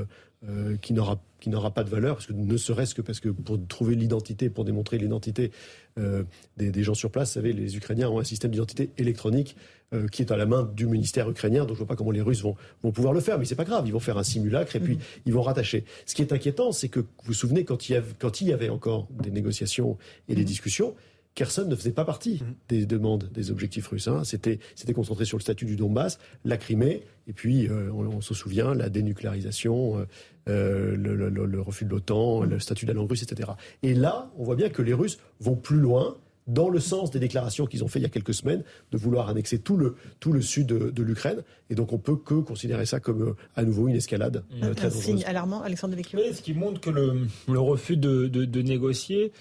euh, 0.49 0.77
qui 0.77 0.93
n'aura 0.93 1.19
qui 1.39 1.49
n'aura 1.49 1.71
pas 1.71 1.83
de 1.83 1.89
valeur, 1.89 2.15
parce 2.15 2.25
que 2.25 2.33
ne 2.33 2.57
serait-ce 2.57 2.95
que 2.95 3.03
parce 3.03 3.19
que 3.19 3.29
pour 3.29 3.59
trouver 3.67 3.95
l'identité, 3.95 4.49
pour 4.49 4.65
démontrer 4.65 4.97
l'identité 4.97 5.51
euh, 5.99 6.23
des, 6.57 6.83
gens 6.83 6.95
sur 6.95 7.11
place, 7.11 7.29
vous 7.29 7.33
savez, 7.35 7.53
les 7.53 7.77
Ukrainiens 7.77 8.09
ont 8.09 8.19
un 8.19 8.23
système 8.23 8.49
d'identité 8.49 8.89
électronique 8.97 9.55
euh, 9.93 10.07
qui 10.07 10.23
est 10.23 10.31
à 10.31 10.37
la 10.37 10.47
main 10.47 10.63
du 10.63 10.87
ministère 10.87 11.29
ukrainien, 11.29 11.65
donc 11.65 11.75
je 11.75 11.79
vois 11.79 11.87
pas 11.87 11.95
comment 11.95 12.09
les 12.09 12.21
Russes 12.21 12.41
vont, 12.41 12.55
vont 12.81 12.91
pouvoir 12.91 13.13
le 13.13 13.19
faire, 13.19 13.37
mais 13.37 13.45
c'est 13.45 13.55
pas 13.55 13.63
grave, 13.63 13.83
ils 13.85 13.93
vont 13.93 13.99
faire 13.99 14.17
un 14.17 14.23
simulacre 14.23 14.75
et 14.75 14.79
puis 14.79 14.95
mm-hmm. 14.95 15.21
ils 15.27 15.33
vont 15.33 15.43
rattacher. 15.43 15.85
Ce 16.07 16.15
qui 16.15 16.23
est 16.23 16.33
inquiétant, 16.33 16.71
c'est 16.71 16.89
que 16.89 17.01
vous 17.01 17.07
vous 17.25 17.33
souvenez 17.33 17.63
quand 17.63 17.89
il 17.89 17.93
y 17.93 17.95
avait, 17.95 18.13
quand 18.17 18.41
il 18.41 18.47
y 18.47 18.53
avait 18.53 18.69
encore 18.69 19.07
des 19.11 19.29
négociations 19.29 19.99
et 20.27 20.33
des 20.33 20.41
mm-hmm. 20.41 20.45
discussions, 20.45 20.95
Kherson 21.35 21.65
ne 21.65 21.75
faisait 21.75 21.91
pas 21.91 22.05
partie 22.05 22.41
mhm. 22.41 22.55
des 22.69 22.85
demandes 22.85 23.29
des 23.31 23.51
objectifs 23.51 23.87
russes. 23.87 24.07
Hein. 24.07 24.23
C'était, 24.23 24.59
concentré 24.93 25.25
sur 25.25 25.37
le 25.37 25.41
statut 25.41 25.65
du 25.65 25.75
Donbass, 25.75 26.17
la 26.45 26.57
Crimée, 26.57 27.03
et 27.27 27.33
puis, 27.33 27.67
euh, 27.67 27.91
on, 27.91 28.21
se 28.21 28.33
souvient, 28.33 28.73
la 28.73 28.89
dénucléarisation, 28.89 29.99
euh, 29.99 30.05
euh, 30.47 30.95
le, 30.95 31.61
refus 31.61 31.85
de 31.85 31.89
l'OTAN, 31.89 32.41
mhm. 32.41 32.49
le 32.49 32.59
statut 32.59 32.85
de 32.85 32.91
la 32.91 32.95
langue 32.95 33.09
russe, 33.09 33.23
etc. 33.23 33.51
Et 33.83 33.93
là, 33.93 34.31
on 34.37 34.43
voit 34.43 34.55
bien 34.55 34.69
que 34.69 34.81
les 34.81 34.93
Russes 34.93 35.19
vont 35.39 35.55
plus 35.55 35.79
loin 35.79 36.15
dans 36.47 36.69
le 36.69 36.79
sens 36.79 37.09
des 37.09 37.17
déclarations 37.17 37.65
qu'ils 37.65 37.83
ont 37.83 37.87
fait 37.87 37.97
il 37.97 38.03
y 38.03 38.05
a 38.05 38.09
quelques 38.09 38.35
semaines 38.35 38.63
de 38.91 38.97
vouloir 38.99 39.29
annexer 39.29 39.57
tout 39.57 39.77
le, 39.77 39.95
tout 40.19 40.31
le 40.31 40.43
sud 40.43 40.67
de, 40.67 41.01
l'Ukraine. 41.01 41.41
Et 41.71 41.75
donc 41.75 41.91
on 41.91 41.97
peut 41.97 42.15
que 42.15 42.35
considérer 42.35 42.85
ça 42.85 42.99
comme 42.99 43.35
à 43.55 43.63
nouveau 43.63 43.87
une 43.87 43.95
escalade 43.95 44.43
très 44.75 44.85
Un 44.85 44.89
signe 44.91 45.23
alarmant, 45.25 45.63
Alexandre 45.63 45.95
Devecchio. 45.95 46.19
ce 46.31 46.43
qui 46.43 46.53
montre 46.53 46.79
que 46.79 46.91
le, 46.91 47.59
refus 47.59 47.97
de, 47.97 48.27
de 48.27 48.61
négocier 48.61 49.31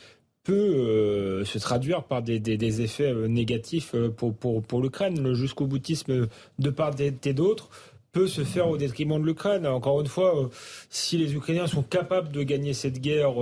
peut 0.45 0.53
euh, 0.53 1.45
se 1.45 1.59
traduire 1.59 2.05
par 2.05 2.23
des, 2.23 2.39
des, 2.39 2.83
effets 2.83 3.11
euh, 3.11 3.27
négatifs 3.27 3.95
euh, 3.95 4.11
pour, 4.11 4.35
pour, 4.35 4.63
pour 4.63 4.83
l'Ukraine. 4.83 5.21
Le 5.21 5.35
jusqu'au 5.35 5.67
boutisme 5.67 6.29
de 6.59 6.71
part 6.71 6.93
et 7.01 7.33
d'autres 7.33 7.71
peut 8.13 8.29
se 8.29 8.45
faire 8.45 8.69
au 8.69 8.77
détriment 8.77 9.21
de 9.21 9.27
l'Ukraine. 9.27 9.67
Encore 9.67 10.01
une 10.01 10.07
fois, 10.07 10.49
si 10.89 11.19
les 11.19 11.35
Ukrainiens 11.35 11.67
sont 11.67 11.83
capables 11.83 12.31
de 12.31 12.45
gagner 12.45 12.73
cette 12.73 13.01
guerre 13.01 13.35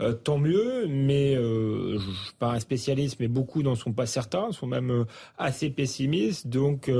euh, 0.00 0.12
tant 0.12 0.38
mieux, 0.38 0.86
mais 0.88 1.34
euh, 1.34 1.98
je 1.98 2.08
ne 2.08 2.14
suis 2.14 2.34
pas 2.38 2.52
un 2.52 2.60
spécialiste, 2.60 3.16
mais 3.18 3.26
beaucoup 3.26 3.62
n'en 3.62 3.74
sont 3.74 3.92
pas 3.92 4.06
certains, 4.06 4.52
sont 4.52 4.66
même 4.66 4.90
euh, 4.90 5.04
assez 5.38 5.70
pessimistes. 5.70 6.46
Donc 6.46 6.90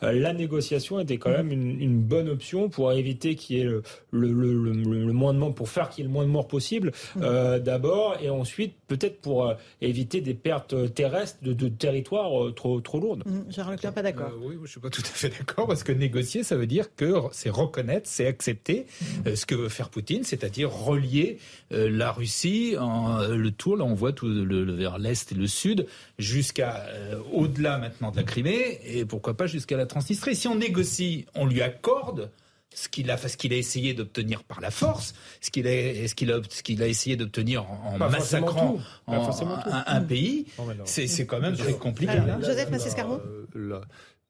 la 0.00 0.32
négociation 0.32 1.00
était 1.00 1.18
quand 1.18 1.30
même 1.30 1.50
une, 1.50 2.00
bonne 2.00 2.28
option 2.28 2.68
pour 2.68 2.92
éviter 2.92 3.34
qu'il 3.34 3.56
y 3.56 3.60
ait 3.60 3.64
le, 3.64 3.82
le, 4.10 4.32
le, 4.32 5.12
moins 5.12 5.32
de 5.32 5.38
morts, 5.38 5.54
pour 5.54 5.68
faire 5.68 5.88
qu'il 5.88 6.02
y 6.02 6.06
ait 6.06 6.08
le 6.08 6.12
moins 6.12 6.24
de 6.24 6.30
morts 6.30 6.48
possible 6.48 6.92
mmh. 7.16 7.58
d'abord, 7.58 8.16
et 8.20 8.30
ensuite 8.30 8.74
peut-être 8.86 9.20
pour 9.20 9.52
éviter 9.80 10.20
des 10.20 10.34
pertes 10.34 10.94
terrestres 10.94 11.38
de, 11.42 11.52
de 11.52 11.68
territoires 11.68 12.30
trop, 12.54 12.80
trop 12.80 13.00
lourdes. 13.00 13.22
Mmh. 13.26 13.50
Gérard 13.50 13.72
Leclerc, 13.72 13.92
pas 13.92 14.02
d'accord. 14.02 14.32
oui, 14.40 14.54
je 14.56 14.60
ne 14.60 14.66
suis 14.66 14.80
pas 14.80 14.90
tout 14.90 15.02
à 15.02 15.04
fait 15.04 15.30
d'accord, 15.30 15.66
parce 15.66 15.82
que 15.82 15.92
négocier, 15.92 16.42
ça 16.42 16.56
veut 16.56 16.66
dire 16.66 16.94
que 16.94 17.14
c'est 17.32 17.50
reconnaître, 17.50 18.08
c'est 18.08 18.26
accepter 18.26 18.86
ce 19.24 19.46
que 19.46 19.54
veut 19.54 19.68
faire 19.68 19.88
Poutine, 19.88 20.24
c'est-à-dire 20.24 20.70
relier 20.70 21.38
la 21.70 22.12
Russie 22.12 22.43
en, 22.78 23.20
euh, 23.20 23.36
le 23.36 23.50
tour, 23.50 23.76
là 23.76 23.84
on 23.84 23.94
voit 23.94 24.12
tout 24.12 24.28
le, 24.28 24.72
vers 24.72 24.98
l'est 24.98 25.30
et 25.32 25.34
le 25.34 25.46
sud, 25.46 25.86
jusqu'à 26.18 26.86
euh, 26.88 27.18
au-delà 27.32 27.78
maintenant 27.78 28.10
de 28.10 28.16
la 28.16 28.22
Crimée, 28.22 28.80
et 28.84 29.04
pourquoi 29.04 29.34
pas 29.34 29.46
jusqu'à 29.46 29.76
la 29.76 29.86
Transnistrie. 29.86 30.36
Si 30.36 30.48
on 30.48 30.56
négocie, 30.56 31.26
on 31.34 31.46
lui 31.46 31.62
accorde 31.62 32.30
ce 32.74 32.88
qu'il 32.88 33.10
a, 33.10 33.16
ce 33.16 33.36
qu'il 33.36 33.52
a 33.52 33.56
essayé 33.56 33.94
d'obtenir 33.94 34.42
par 34.42 34.60
la 34.60 34.70
force, 34.70 35.14
ce 35.40 35.50
qu'il 35.50 35.66
a, 35.68 36.08
ce 36.08 36.14
qu'il 36.14 36.32
a, 36.32 36.40
ce 36.48 36.62
qu'il 36.62 36.82
a 36.82 36.88
essayé 36.88 37.16
d'obtenir 37.16 37.70
en, 37.70 37.98
massacrant 37.98 38.78
un, 39.06 40.00
pays, 40.00 40.46
c'est 40.84 41.26
quand 41.26 41.40
même 41.40 41.56
très 41.56 41.74
compliqué. 41.74 42.20
Joseph 42.42 42.70
Massescaro 42.70 43.20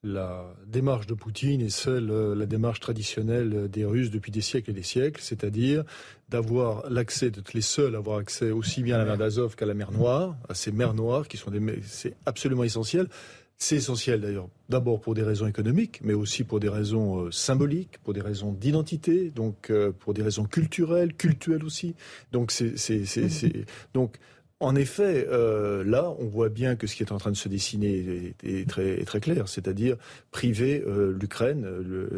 la 0.05 0.55
démarche 0.67 1.07
de 1.07 1.15
Poutine 1.15 1.63
est 1.63 1.71
celle, 1.71 2.11
euh, 2.11 2.35
la 2.35 2.45
démarche 2.45 2.79
traditionnelle 2.79 3.69
des 3.71 3.85
Russes 3.87 4.11
depuis 4.11 4.31
des 4.31 4.43
siècles 4.43 4.71
et 4.71 4.75
des 4.75 4.83
siècles, 4.83 5.21
c'est-à-dire 5.23 5.83
d'avoir 6.29 6.89
l'accès, 6.91 7.31
d'être 7.31 7.55
les 7.55 7.63
seuls 7.63 7.95
à 7.95 7.99
avoir 7.99 8.19
accès 8.19 8.51
aussi 8.51 8.83
bien 8.83 8.97
à 8.97 8.99
la 8.99 9.05
mer 9.07 9.17
d'Azov 9.17 9.57
qu'à 9.57 9.67
la 9.67 9.75
mer 9.75 9.93
Noire, 9.93 10.37
à 10.49 10.55
ces 10.55 10.73
mers 10.73 10.95
noires 10.95 11.27
qui 11.27 11.39
sont 11.39 11.51
des, 11.51 11.61
c'est 11.83 12.15
absolument 12.27 12.65
essentiel. 12.65 13.09
C'est 13.57 13.77
essentiel 13.77 14.21
d'ailleurs, 14.21 14.49
d'abord 14.69 15.01
pour 15.01 15.15
des 15.15 15.23
raisons 15.23 15.47
économiques, 15.47 16.01
mais 16.03 16.13
aussi 16.13 16.45
pour 16.45 16.61
des 16.61 16.69
raisons 16.69 17.21
euh, 17.21 17.31
symboliques, 17.31 17.99
pour 18.03 18.13
des 18.13 18.21
raisons 18.21 18.53
d'identité, 18.53 19.31
donc 19.31 19.71
euh, 19.71 19.93
pour 19.93 20.13
des 20.13 20.23
raisons 20.23 20.45
culturelles, 20.45 21.15
cultuelles 21.15 21.65
aussi. 21.65 21.95
Donc 22.33 22.51
c'est, 22.51 22.77
c'est, 22.77 23.07
c'est, 23.07 23.29
c'est 23.31 23.65
donc 23.95 24.19
en 24.65 24.75
effet, 24.77 25.27
euh, 25.31 25.85
là, 25.85 26.15
on 26.19 26.25
voit 26.25 26.49
bien 26.49 26.75
que 26.75 26.87
ce 26.87 26.97
qui 26.97 27.03
est 27.03 27.13
en 27.13 27.19
train 27.19 27.31
de 27.31 27.37
se 27.37 27.49
dessiner 27.49 28.35
est, 28.43 28.69
très, 28.69 29.05
très, 29.05 29.21
clair, 29.21 29.47
c'est-à-dire 29.47 29.97
priver 30.31 30.83
euh, 30.87 31.15
l'Ukraine, 31.21 31.67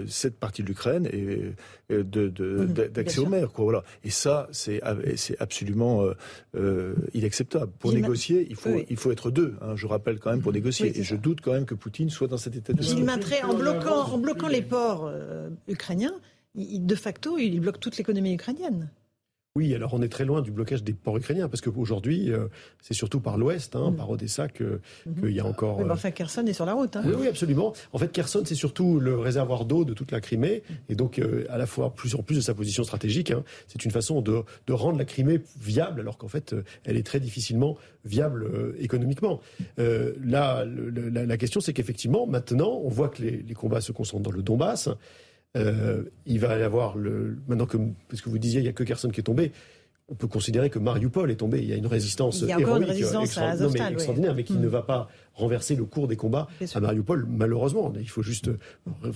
cette 0.06 0.38
partie 0.38 0.62
de 0.62 0.68
l'Ukraine, 0.68 1.06
et 1.12 1.52
euh, 1.90 2.04
mhm, 2.04 2.72
d'accès 2.92 3.18
aux 3.18 3.26
mers. 3.26 3.50
Quoi, 3.52 3.64
voilà. 3.64 3.84
Et 4.04 4.10
ça, 4.10 4.48
c'est 4.52 4.80
absolument 5.40 6.04
inacceptable. 7.14 7.72
Pour 7.80 7.92
négocier, 7.92 8.46
il 8.48 8.56
faut, 8.56 8.80
il 8.88 8.96
faut 8.96 9.10
être 9.10 9.30
deux. 9.30 9.54
Hein, 9.60 9.74
je 9.74 9.86
rappelle 9.86 10.20
quand 10.20 10.30
même 10.30 10.42
pour 10.42 10.52
négocier. 10.52 10.96
et 10.98 11.02
je 11.02 11.16
doute 11.16 11.40
quand 11.40 11.52
même 11.52 11.66
que 11.66 11.74
Poutine 11.74 12.10
soit 12.10 12.28
dans 12.28 12.38
cet 12.38 12.54
état 12.54 12.72
de 12.72 13.44
en 13.44 13.54
bloquant, 13.54 14.12
en 14.12 14.18
bloquant 14.18 14.48
les 14.48 14.62
ports 14.62 15.12
ukrainiens, 15.66 16.14
de 16.54 16.94
facto, 16.94 17.38
il 17.38 17.58
bloque 17.60 17.80
toute 17.80 17.96
l'économie 17.96 18.34
ukrainienne. 18.34 18.88
Oui, 19.56 19.74
alors 19.74 19.94
on 19.94 20.02
est 20.02 20.10
très 20.10 20.26
loin 20.26 20.42
du 20.42 20.50
blocage 20.50 20.84
des 20.84 20.92
ports 20.92 21.16
ukrainiens, 21.16 21.48
parce 21.48 21.62
qu'aujourd'hui, 21.62 22.30
euh, 22.30 22.48
c'est 22.82 22.92
surtout 22.92 23.20
par 23.20 23.38
l'ouest, 23.38 23.74
hein, 23.74 23.90
mm. 23.90 23.96
par 23.96 24.10
Odessa, 24.10 24.48
qu'il 24.48 24.80
que 25.22 25.28
y 25.28 25.40
a 25.40 25.46
encore... 25.46 25.78
Mais 25.78 25.84
euh, 25.84 25.94
enfin, 25.94 26.10
Kherson 26.10 26.44
est 26.44 26.52
sur 26.52 26.66
la 26.66 26.74
route. 26.74 26.94
Hein. 26.94 27.02
Oui, 27.06 27.14
oui, 27.20 27.26
absolument. 27.26 27.72
En 27.94 27.96
fait, 27.96 28.12
Kherson, 28.12 28.42
c'est 28.44 28.54
surtout 28.54 29.00
le 29.00 29.18
réservoir 29.18 29.64
d'eau 29.64 29.86
de 29.86 29.94
toute 29.94 30.12
la 30.12 30.20
Crimée, 30.20 30.62
et 30.90 30.94
donc, 30.94 31.18
euh, 31.18 31.46
à 31.48 31.56
la 31.56 31.64
fois, 31.64 31.94
plus 31.94 32.14
en 32.16 32.22
plus 32.22 32.34
de 32.34 32.42
sa 32.42 32.52
position 32.52 32.84
stratégique, 32.84 33.30
hein, 33.30 33.44
c'est 33.66 33.82
une 33.82 33.90
façon 33.90 34.20
de, 34.20 34.42
de, 34.66 34.72
rendre 34.74 34.98
la 34.98 35.06
Crimée 35.06 35.40
viable, 35.58 36.02
alors 36.02 36.18
qu'en 36.18 36.28
fait, 36.28 36.54
elle 36.84 36.98
est 36.98 37.06
très 37.06 37.18
difficilement 37.18 37.78
viable 38.04 38.74
économiquement. 38.78 39.40
là, 39.78 40.66
la, 40.66 41.24
la, 41.24 41.36
question, 41.38 41.60
c'est 41.62 41.72
qu'effectivement, 41.72 42.26
maintenant, 42.26 42.78
on 42.84 42.90
voit 42.90 43.08
que 43.08 43.22
les, 43.22 43.42
les 43.42 43.54
combats 43.54 43.80
se 43.80 43.92
concentrent 43.92 44.22
dans 44.22 44.36
le 44.36 44.42
Donbass, 44.42 44.90
il 46.26 46.40
va 46.40 46.58
y 46.58 46.62
avoir 46.62 46.96
le 46.96 47.38
maintenant 47.48 47.66
que 47.66 47.78
parce 48.08 48.20
que 48.20 48.28
vous 48.28 48.38
disiez 48.38 48.60
il 48.60 48.66
y 48.66 48.68
a 48.68 48.72
que 48.72 48.84
personne 48.84 49.12
qui 49.12 49.20
est 49.20 49.24
tombé 49.24 49.52
on 50.08 50.14
peut 50.14 50.28
considérer 50.28 50.70
que 50.70 50.78
Mariupol 50.78 51.32
est 51.32 51.36
tombé. 51.36 51.58
Il 51.58 51.68
y 51.68 51.72
a 51.72 51.76
une 51.76 51.86
résistance 51.86 52.40
il 52.40 52.48
y 52.48 52.52
a 52.52 52.60
héroïque, 52.60 52.84
une 52.84 52.90
résistance 52.90 53.38
à 53.38 53.56
non, 53.56 53.70
mais 53.72 53.80
extraordinaire, 53.90 54.36
mais 54.36 54.44
qui 54.44 54.52
mm. 54.52 54.60
ne 54.60 54.68
va 54.68 54.82
pas 54.82 55.08
renverser 55.34 55.74
le 55.74 55.84
cours 55.84 56.06
des 56.06 56.14
combats 56.14 56.46
à 56.74 56.80
Mariupol, 56.80 57.26
malheureusement. 57.28 57.92
Il 57.98 58.08
faut 58.08 58.22
juste 58.22 58.48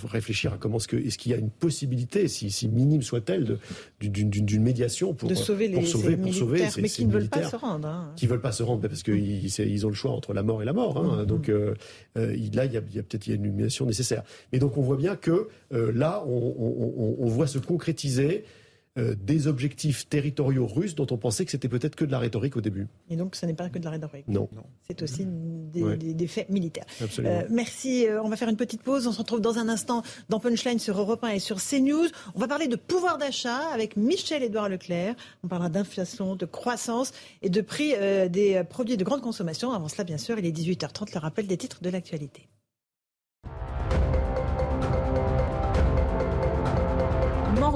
réfléchir 0.05 0.53
à 0.53 0.57
comment 0.59 0.79
est-ce 0.79 0.89
qu'il 0.89 1.07
est 1.07 1.27
y 1.27 1.35
a 1.35 1.37
une 1.37 1.51
possibilité, 1.51 2.27
si, 2.27 2.51
si 2.51 2.69
minime 2.69 3.03
soit-elle, 3.03 3.59
d'une 4.01 4.63
médiation 4.63 5.15
pour, 5.15 5.35
sauver 5.37 5.69
les, 5.69 5.75
pour 5.75 5.87
sauver, 5.87 6.17
pour 6.17 6.35
sauver 6.35 6.65
mais 6.83 6.89
qui 6.89 7.07
ne 7.07 7.13
veulent 7.13 7.29
pas 7.29 7.49
se 7.49 7.57
rendre. 7.57 7.87
Hein. 7.87 8.13
Qui 8.17 8.27
veulent 8.27 8.41
pas 8.41 8.53
se 8.53 8.65
rendre, 8.65 8.81
parce 8.81 9.05
qu'ils 9.05 9.45
ils 9.45 9.87
ont 9.87 9.91
le 9.91 9.95
choix 9.95 10.11
entre 10.11 10.35
la 10.35 10.43
mort 10.43 10.61
et 10.61 10.65
la 10.65 10.73
mort. 10.73 10.99
Hein. 10.99 11.23
Mm. 11.23 11.27
Donc 11.27 11.49
euh, 11.49 11.75
euh, 12.19 12.37
là, 12.53 12.65
il 12.65 12.73
y 12.73 12.77
a, 12.77 12.81
a 12.81 13.03
peut-être 13.03 13.29
une 13.29 13.45
illumination 13.45 13.87
nécessaire. 13.87 14.25
Mais 14.53 14.59
donc 14.59 14.77
on 14.77 14.83
voit 14.83 14.97
bien 14.97 15.15
que 15.15 15.49
euh, 15.73 15.93
là, 15.95 16.25
on, 16.27 16.55
on, 16.59 17.17
on 17.19 17.27
voit 17.29 17.47
se 17.47 17.59
concrétiser 17.59 18.45
euh, 18.99 19.15
des 19.15 19.47
objectifs 19.47 20.09
territoriaux 20.09 20.67
russes 20.67 20.97
dont 20.97 21.07
on 21.13 21.17
pensait 21.17 21.45
que 21.45 21.53
c'était 21.53 21.69
peut-être 21.69 21.95
que 21.95 22.05
de 22.05 22.11
la 22.11 22.19
rhétorique 22.19 22.57
au 22.57 22.61
début. 22.61 22.89
Et 23.09 23.15
donc, 23.15 23.37
ce 23.37 23.47
n'est 23.47 23.55
pas 23.55 23.69
que 23.69 23.79
de 23.79 23.85
la 23.85 23.91
rhétorique. 23.91 24.27
Non. 24.27 24.49
C'est 24.89 25.01
aussi 25.03 25.27
des, 25.27 26.27
faits 26.27 26.51
militaires. 26.51 26.87
Absolument. 27.01 27.35
Euh, 27.35 27.47
merci. 27.51 28.09
Euh, 28.09 28.21
on 28.21 28.29
va 28.29 28.37
faire 28.37 28.49
une 28.49 28.57
petite 28.57 28.83
pause. 28.83 29.07
On 29.07 29.13
se 29.13 29.19
retrouve 29.19 29.41
dans 29.41 29.59
un 29.59 29.69
instant 29.69 30.03
dans 30.29 30.41
Punchline 30.41 30.81
sur 30.81 30.99
Europe 30.99 31.23
1 31.23 31.29
et 31.29 31.39
sur 31.39 31.59
CNews. 31.63 32.09
On 32.35 32.41
va 32.41 32.49
parler 32.49 32.67
de 32.67 32.75
pouvoir 32.75 33.17
d'achat 33.17 33.61
avec 33.73 33.97
Michel-Édouard 33.97 34.69
Leclerc. 34.69 35.15
On 35.45 35.49
parlera 35.49 35.69
d'inflation, 35.69 36.35
de 36.35 36.47
croissance 36.47 37.13
et 37.43 37.49
de 37.49 37.61
prix 37.61 37.95
des 38.29 38.63
produits 38.69 38.97
de 38.97 39.05
grande 39.05 39.21
consommation. 39.21 39.71
Avant 39.71 39.87
cela, 39.87 40.03
bien 40.03 40.19
sûr, 40.19 40.37
il 40.37 40.47
est 40.47 40.51
18h30. 40.51 41.15
Le 41.15 41.21
rappel 41.21 41.47
des 41.47 41.57
titres 41.57 41.81
de 41.81 41.91
l'actualité. 41.91 42.49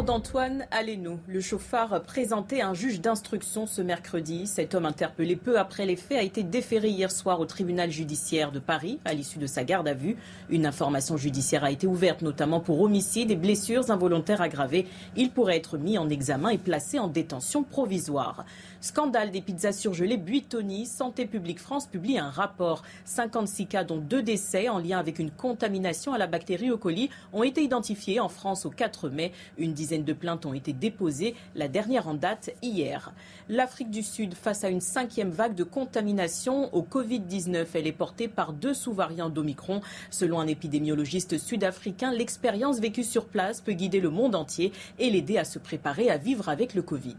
d'Antoine 0.04 0.66
Aleno, 0.70 1.18
le 1.26 1.40
chauffard 1.40 2.02
présenté 2.02 2.60
un 2.60 2.74
juge 2.74 3.00
d'instruction 3.00 3.66
ce 3.66 3.80
mercredi. 3.80 4.46
Cet 4.46 4.74
homme 4.74 4.84
interpellé 4.84 5.34
peu 5.34 5.58
après 5.58 5.86
les 5.86 5.96
faits 5.96 6.18
a 6.18 6.22
été 6.22 6.42
déféré 6.42 6.88
hier 6.88 7.10
soir 7.10 7.40
au 7.40 7.46
tribunal 7.46 7.90
judiciaire 7.90 8.52
de 8.52 8.58
Paris 8.58 9.00
à 9.06 9.14
l'issue 9.14 9.38
de 9.38 9.46
sa 9.46 9.64
garde 9.64 9.88
à 9.88 9.94
vue. 9.94 10.16
Une 10.50 10.66
information 10.66 11.16
judiciaire 11.16 11.64
a 11.64 11.70
été 11.70 11.86
ouverte 11.86 12.20
notamment 12.20 12.60
pour 12.60 12.80
homicide 12.82 13.30
et 13.30 13.36
blessures 13.36 13.90
involontaires 13.90 14.42
aggravées. 14.42 14.86
Il 15.16 15.30
pourrait 15.30 15.56
être 15.56 15.78
mis 15.78 15.96
en 15.96 16.10
examen 16.10 16.50
et 16.50 16.58
placé 16.58 16.98
en 16.98 17.08
détention 17.08 17.62
provisoire. 17.62 18.44
Scandale 18.84 19.30
des 19.30 19.40
pizzas 19.40 19.72
surgelées 19.72 20.18
Buitoni. 20.18 20.84
Santé 20.84 21.24
publique 21.24 21.58
France 21.58 21.86
publie 21.86 22.18
un 22.18 22.28
rapport. 22.28 22.82
56 23.06 23.66
cas 23.66 23.82
dont 23.82 23.96
deux 23.96 24.22
décès 24.22 24.68
en 24.68 24.78
lien 24.78 24.98
avec 24.98 25.18
une 25.18 25.30
contamination 25.30 26.12
à 26.12 26.18
la 26.18 26.26
bactérie 26.26 26.68
E. 26.68 26.76
coli 26.76 27.08
ont 27.32 27.44
été 27.44 27.62
identifiés 27.62 28.20
en 28.20 28.28
France 28.28 28.66
au 28.66 28.70
4 28.70 29.08
mai. 29.08 29.32
Une 29.56 29.72
dizaine 29.72 30.04
de 30.04 30.12
plaintes 30.12 30.44
ont 30.44 30.52
été 30.52 30.74
déposées, 30.74 31.34
la 31.54 31.68
dernière 31.68 32.08
en 32.08 32.12
date 32.12 32.50
hier. 32.60 33.14
L'Afrique 33.48 33.88
du 33.88 34.02
Sud 34.02 34.34
face 34.34 34.64
à 34.64 34.68
une 34.68 34.82
cinquième 34.82 35.30
vague 35.30 35.54
de 35.54 35.64
contamination 35.64 36.68
au 36.74 36.82
Covid-19. 36.82 37.66
Elle 37.72 37.86
est 37.86 37.92
portée 37.92 38.28
par 38.28 38.52
deux 38.52 38.74
sous-variants 38.74 39.30
d'Omicron. 39.30 39.80
Selon 40.10 40.40
un 40.40 40.46
épidémiologiste 40.46 41.38
sud-africain, 41.38 42.12
l'expérience 42.12 42.80
vécue 42.80 43.02
sur 43.02 43.28
place 43.28 43.62
peut 43.62 43.72
guider 43.72 44.00
le 44.00 44.10
monde 44.10 44.34
entier 44.34 44.72
et 44.98 45.08
l'aider 45.08 45.38
à 45.38 45.46
se 45.46 45.58
préparer 45.58 46.10
à 46.10 46.18
vivre 46.18 46.50
avec 46.50 46.74
le 46.74 46.82
Covid. 46.82 47.16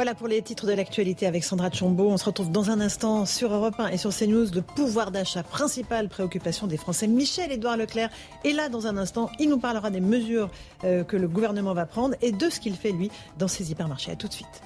Voilà 0.00 0.14
pour 0.14 0.28
les 0.28 0.40
titres 0.40 0.66
de 0.66 0.72
l'actualité 0.72 1.26
avec 1.26 1.44
Sandra 1.44 1.70
Chombo. 1.70 2.08
On 2.08 2.16
se 2.16 2.24
retrouve 2.24 2.50
dans 2.50 2.70
un 2.70 2.80
instant 2.80 3.26
sur 3.26 3.52
Europe 3.52 3.74
1 3.78 3.88
et 3.88 3.98
sur 3.98 4.16
CNews. 4.16 4.46
Le 4.54 4.62
pouvoir 4.62 5.10
d'achat, 5.10 5.42
principale 5.42 6.08
préoccupation 6.08 6.66
des 6.66 6.78
Français. 6.78 7.06
Michel-Édouard 7.06 7.76
Leclerc 7.76 8.08
est 8.46 8.52
là 8.52 8.70
dans 8.70 8.86
un 8.86 8.96
instant. 8.96 9.30
Il 9.38 9.50
nous 9.50 9.58
parlera 9.58 9.90
des 9.90 10.00
mesures 10.00 10.48
euh, 10.84 11.04
que 11.04 11.18
le 11.18 11.28
gouvernement 11.28 11.74
va 11.74 11.84
prendre 11.84 12.14
et 12.22 12.32
de 12.32 12.48
ce 12.48 12.60
qu'il 12.60 12.76
fait, 12.76 12.92
lui, 12.92 13.10
dans 13.38 13.46
ses 13.46 13.72
hypermarchés. 13.72 14.10
A 14.10 14.16
tout 14.16 14.28
de 14.28 14.32
suite. 14.32 14.62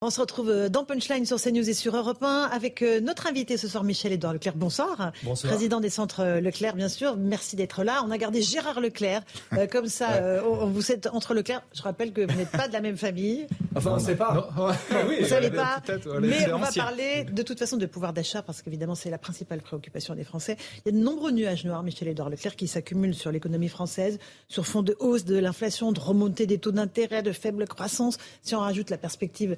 On 0.00 0.10
se 0.10 0.20
retrouve 0.20 0.48
euh, 0.48 0.68
dans 0.68 0.84
Punchline 0.84 1.26
sur 1.26 1.40
CNews 1.40 1.68
et 1.68 1.74
sur 1.74 1.96
Europe 1.96 2.22
1 2.22 2.50
avec 2.52 2.82
euh, 2.82 3.00
notre 3.00 3.26
invité 3.26 3.56
ce 3.56 3.66
soir, 3.66 3.82
Michel-Édouard 3.82 4.32
Leclerc. 4.32 4.54
Bonsoir. 4.54 5.10
Bonsoir. 5.24 5.52
Président 5.52 5.80
des 5.80 5.90
centres 5.90 6.20
euh, 6.20 6.40
Leclerc, 6.40 6.76
bien 6.76 6.88
sûr. 6.88 7.16
Merci 7.16 7.56
d'être 7.56 7.82
là. 7.82 8.04
On 8.06 8.12
a 8.12 8.16
gardé 8.16 8.40
Gérard 8.40 8.80
Leclerc. 8.80 9.22
comme 9.72 9.88
ça, 9.88 10.40
on, 10.46 10.66
vous 10.66 10.92
êtes 10.92 11.08
entre 11.08 11.34
Leclerc. 11.34 11.62
Je 11.74 11.82
rappelle 11.82 12.12
que 12.12 12.20
vous 12.20 12.38
n'êtes 12.38 12.52
pas 12.52 12.68
de 12.68 12.74
la 12.74 12.80
même 12.80 12.96
famille. 12.96 13.48
Enfin, 13.76 13.92
on 13.92 13.96
ne 13.96 14.00
sait 14.00 14.16
pas. 14.16 14.50
oui, 15.08 15.16
vous 15.16 15.22
ne 15.22 15.28
savez 15.28 15.50
pas. 15.50 15.80
Mais 16.20 16.50
on 16.52 16.58
va 16.58 16.72
parler 16.72 17.24
de 17.24 17.42
toute 17.42 17.60
façon 17.60 17.76
de 17.76 17.86
pouvoir 17.86 18.12
d'achat 18.12 18.42
parce 18.42 18.60
qu'évidemment, 18.60 18.96
c'est 18.96 19.10
la 19.10 19.18
principale 19.18 19.60
préoccupation 19.60 20.16
des 20.16 20.24
Français. 20.24 20.56
Il 20.84 20.92
y 20.92 20.96
a 20.96 20.98
de 20.98 21.04
nombreux 21.04 21.30
nuages 21.30 21.64
noirs, 21.64 21.84
Michel-Édouard 21.84 22.28
Leclerc, 22.28 22.56
qui 22.56 22.66
s'accumulent 22.66 23.14
sur 23.14 23.30
l'économie 23.30 23.68
française, 23.68 24.18
sur 24.48 24.66
fond 24.66 24.82
de 24.82 24.96
hausse 24.98 25.24
de 25.24 25.36
l'inflation, 25.36 25.92
de 25.92 26.00
remontée 26.00 26.46
des 26.46 26.58
taux 26.58 26.72
d'intérêt, 26.72 27.22
de 27.22 27.30
faible 27.30 27.68
croissance. 27.68 28.16
Si 28.42 28.56
on 28.56 28.60
rajoute 28.60 28.90
la 28.90 28.98
perspective 28.98 29.54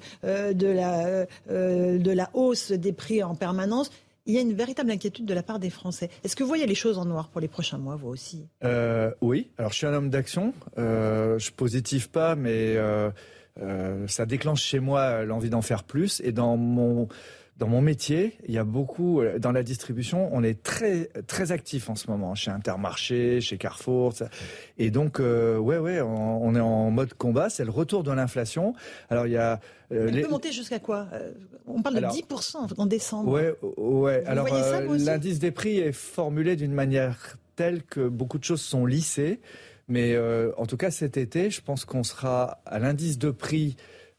de 0.53 0.67
la 0.67 1.05
euh, 1.05 1.25
euh, 1.49 1.97
de 1.97 2.11
la 2.11 2.29
hausse 2.33 2.71
des 2.71 2.93
prix 2.93 3.23
en 3.23 3.35
permanence, 3.35 3.91
il 4.25 4.35
y 4.35 4.37
a 4.37 4.41
une 4.41 4.53
véritable 4.53 4.91
inquiétude 4.91 5.25
de 5.25 5.33
la 5.33 5.43
part 5.43 5.59
des 5.59 5.69
Français. 5.69 6.09
Est-ce 6.23 6.35
que 6.35 6.43
vous 6.43 6.49
voyez 6.49 6.67
les 6.67 6.75
choses 6.75 6.97
en 6.97 7.05
noir 7.05 7.29
pour 7.29 7.41
les 7.41 7.47
prochains 7.47 7.77
mois, 7.77 7.95
vous 7.95 8.09
aussi? 8.09 8.45
Euh, 8.63 9.11
Oui. 9.21 9.49
Alors, 9.57 9.71
je 9.71 9.77
suis 9.77 9.87
un 9.87 9.93
homme 9.93 10.09
d'action. 10.09 10.53
Euh, 10.77 11.39
je 11.39 11.51
positive 11.51 12.09
pas, 12.09 12.35
mais 12.35 12.77
ça 14.07 14.25
déclenche 14.25 14.63
chez 14.63 14.79
moi 14.79 15.23
l'envie 15.23 15.49
d'en 15.49 15.61
faire 15.61 15.83
plus. 15.83 16.21
Et 16.23 16.31
dans 16.31 16.55
mon 16.57 17.07
dans 17.61 17.67
mon 17.67 17.81
métier, 17.81 18.39
il 18.47 18.55
y 18.55 18.57
a 18.57 18.63
beaucoup 18.63 19.21
dans 19.37 19.51
la 19.51 19.61
distribution, 19.61 20.29
on 20.33 20.41
est 20.41 20.63
très 20.63 21.11
très 21.27 21.51
actif 21.51 21.91
en 21.91 21.95
ce 21.95 22.09
moment 22.09 22.33
chez 22.33 22.49
Intermarché, 22.49 23.39
chez 23.39 23.59
Carrefour, 23.59 24.13
et 24.79 24.89
donc 24.89 25.19
ouais 25.19 25.77
ouais, 25.77 26.01
on, 26.01 26.55
est 26.55 26.59
en 26.59 26.89
mode 26.89 27.13
combat. 27.13 27.51
C'est 27.51 27.63
le 27.63 27.69
retour 27.69 28.01
de 28.01 28.11
l'inflation. 28.11 28.73
Alors 29.11 29.27
il 29.27 29.33
y 29.33 29.37
a 29.37 29.59
euh, 29.91 30.21
peut 30.21 30.29
monter 30.29 30.51
jusqu'à 30.51 30.79
quoi 30.79 31.07
euh, 31.13 31.31
On 31.67 31.81
parle 31.81 31.95
de 31.95 32.01
10% 32.01 32.73
en 32.77 32.85
décembre. 32.85 33.31
Ouais, 33.31 33.53
ouais. 33.77 34.23
Alors, 34.25 34.47
euh, 34.51 34.97
l'indice 34.97 35.39
des 35.39 35.51
prix 35.51 35.79
est 35.79 35.91
formulé 35.91 36.55
d'une 36.55 36.73
manière 36.73 37.37
telle 37.55 37.83
que 37.83 38.07
beaucoup 38.07 38.37
de 38.37 38.43
choses 38.43 38.61
sont 38.61 38.85
lissées. 38.85 39.39
Mais 39.87 40.17
en 40.57 40.65
tout 40.65 40.77
cas, 40.77 40.89
cet 40.89 41.17
été, 41.17 41.49
je 41.49 41.61
pense 41.61 41.83
qu'on 41.83 42.03
sera 42.03 42.61
à 42.65 42.79
l'indice 42.79 43.17
de 43.17 43.29
prix 43.29 43.75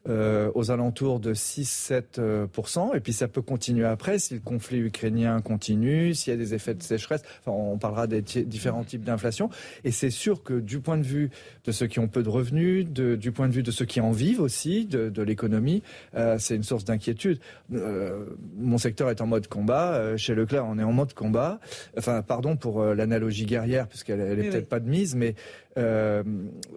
euh, 0.08 0.50
aux 0.54 0.70
alentours 0.70 1.20
de 1.20 1.34
6-7%. 1.34 2.96
Et 2.96 3.00
puis 3.00 3.12
ça 3.12 3.28
peut 3.28 3.42
continuer 3.42 3.84
après 3.84 4.18
si 4.18 4.34
le 4.34 4.40
conflit 4.40 4.78
ukrainien 4.78 5.40
continue, 5.40 6.14
s'il 6.14 6.32
y 6.32 6.34
a 6.34 6.38
des 6.38 6.54
effets 6.54 6.74
de 6.74 6.82
sécheresse. 6.82 7.22
Enfin, 7.40 7.56
on 7.56 7.78
parlera 7.78 8.06
des 8.06 8.22
différents 8.22 8.84
types 8.84 9.04
d'inflation. 9.04 9.50
Et 9.84 9.90
c'est 9.90 10.10
sûr 10.10 10.42
que 10.42 10.54
du 10.54 10.80
point 10.80 10.98
de 10.98 11.04
vue 11.04 11.30
de 11.64 11.72
ceux 11.72 11.86
qui 11.86 11.98
ont 11.98 12.08
peu 12.08 12.22
de 12.22 12.28
revenus, 12.28 12.86
de, 12.88 13.16
du 13.16 13.32
point 13.32 13.48
de 13.48 13.52
vue 13.52 13.62
de 13.62 13.70
ceux 13.70 13.84
qui 13.84 14.00
en 14.00 14.10
vivent 14.10 14.40
aussi, 14.40 14.86
de, 14.86 15.08
de 15.08 15.22
l'économie, 15.22 15.82
euh, 16.14 16.36
c'est 16.38 16.56
une 16.56 16.62
source 16.62 16.84
d'inquiétude. 16.84 17.38
Euh, 17.72 18.26
mon 18.56 18.78
secteur 18.78 19.10
est 19.10 19.20
en 19.20 19.26
mode 19.26 19.46
combat. 19.48 19.94
Euh, 19.94 20.16
chez 20.16 20.34
Leclerc, 20.34 20.66
on 20.66 20.78
est 20.78 20.82
en 20.82 20.92
mode 20.92 21.14
combat. 21.14 21.60
Enfin, 21.96 22.22
pardon 22.22 22.56
pour 22.56 22.80
euh, 22.80 22.94
l'analogie 22.94 23.46
guerrière, 23.46 23.86
puisqu'elle 23.88 24.20
elle 24.20 24.38
est 24.38 24.50
peut-être 24.50 24.68
pas 24.68 24.80
de 24.80 24.88
mise, 24.88 25.14
mais 25.14 25.34
euh, 25.78 26.22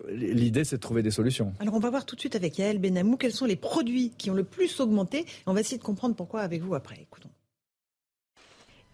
l'idée, 0.09 0.63
c'est 0.63 0.77
de 0.77 0.81
trouver 0.81 1.03
des 1.03 1.11
solutions. 1.11 1.53
Alors, 1.59 1.73
on 1.73 1.79
va 1.79 1.89
voir 1.89 2.05
tout 2.05 2.15
de 2.15 2.19
suite 2.19 2.35
avec 2.35 2.57
Yael 2.57 2.79
Benamou 2.79 3.17
quels 3.17 3.33
sont 3.33 3.45
les 3.45 3.55
produits 3.55 4.11
qui 4.17 4.29
ont 4.29 4.33
le 4.33 4.43
plus 4.43 4.79
augmenté. 4.79 5.25
On 5.45 5.53
va 5.53 5.61
essayer 5.61 5.77
de 5.77 5.83
comprendre 5.83 6.15
pourquoi 6.15 6.41
avec 6.41 6.61
vous 6.61 6.75
après. 6.75 6.99
Écoutons. 7.01 7.29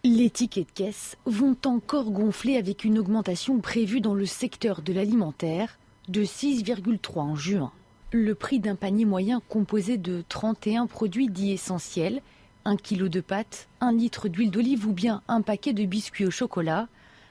Les 0.03 0.31
tickets 0.31 0.67
de 0.67 0.71
caisse 0.71 1.15
vont 1.25 1.57
encore 1.65 2.09
gonfler 2.09 2.57
avec 2.57 2.83
une 2.83 2.97
augmentation 2.97 3.59
prévue 3.59 4.01
dans 4.01 4.15
le 4.15 4.25
secteur 4.25 4.81
de 4.81 4.93
l'alimentaire 4.93 5.77
de 6.07 6.23
6,3 6.23 7.19
en 7.19 7.35
juin. 7.35 7.71
Le 8.11 8.33
prix 8.33 8.59
d'un 8.59 8.75
panier 8.75 9.05
moyen 9.05 9.41
composé 9.47 9.97
de 9.97 10.23
31 10.27 10.87
produits 10.87 11.29
dits 11.29 11.51
essentiels, 11.51 12.21
1 12.65 12.77
kg 12.77 13.09
de 13.09 13.21
pâtes, 13.21 13.69
1 13.79 13.93
litre 13.93 14.27
d'huile 14.27 14.49
d'olive 14.49 14.87
ou 14.87 14.91
bien 14.91 15.21
un 15.27 15.41
paquet 15.41 15.73
de 15.73 15.85
biscuits 15.85 16.25
au 16.25 16.31
chocolat, 16.31 16.87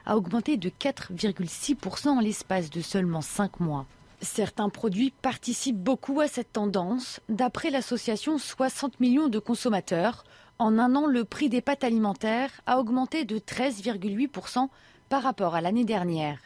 a 0.06 0.16
augmenté 0.16 0.56
de 0.56 0.68
4,6% 0.68 2.09
en 2.09 2.20
l'espace 2.20 2.70
de 2.70 2.81
seulement 2.81 3.20
5 3.20 3.60
mois. 3.60 3.86
Certains 4.22 4.68
produits 4.68 5.12
participent 5.22 5.82
beaucoup 5.82 6.20
à 6.20 6.28
cette 6.28 6.52
tendance. 6.52 7.20
D'après 7.28 7.70
l'association 7.70 8.39
60 8.39 9.01
millions 9.01 9.28
de 9.28 9.39
consommateurs, 9.39 10.24
en 10.59 10.78
un 10.78 10.94
an, 10.94 11.06
le 11.06 11.24
prix 11.24 11.48
des 11.48 11.62
pâtes 11.62 11.85
alimentaires 11.85 12.51
a 12.66 12.78
augmenté 12.78 13.24
de 13.24 13.39
13,8% 13.39 14.68
par 15.09 15.22
rapport 15.22 15.55
à 15.55 15.62
l'année 15.62 15.86
dernière. 15.86 16.39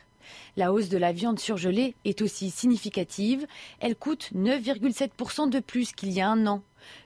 La 0.57 0.73
hausse 0.73 0.89
de 0.89 0.99
la 0.99 1.13
viande 1.13 1.39
surgelée 1.39 1.95
est 2.05 2.23
aussi 2.23 2.51
significative. 2.51 3.47
Elle 3.81 3.97
coûte 3.97 4.31
9,7% 4.35 5.49
de 5.49 5.61
plus 5.61 5.93
qu'il 5.93 6.13
y 6.13 6.21
a 6.21 6.29
un 6.29 6.47
an. 6.47 6.63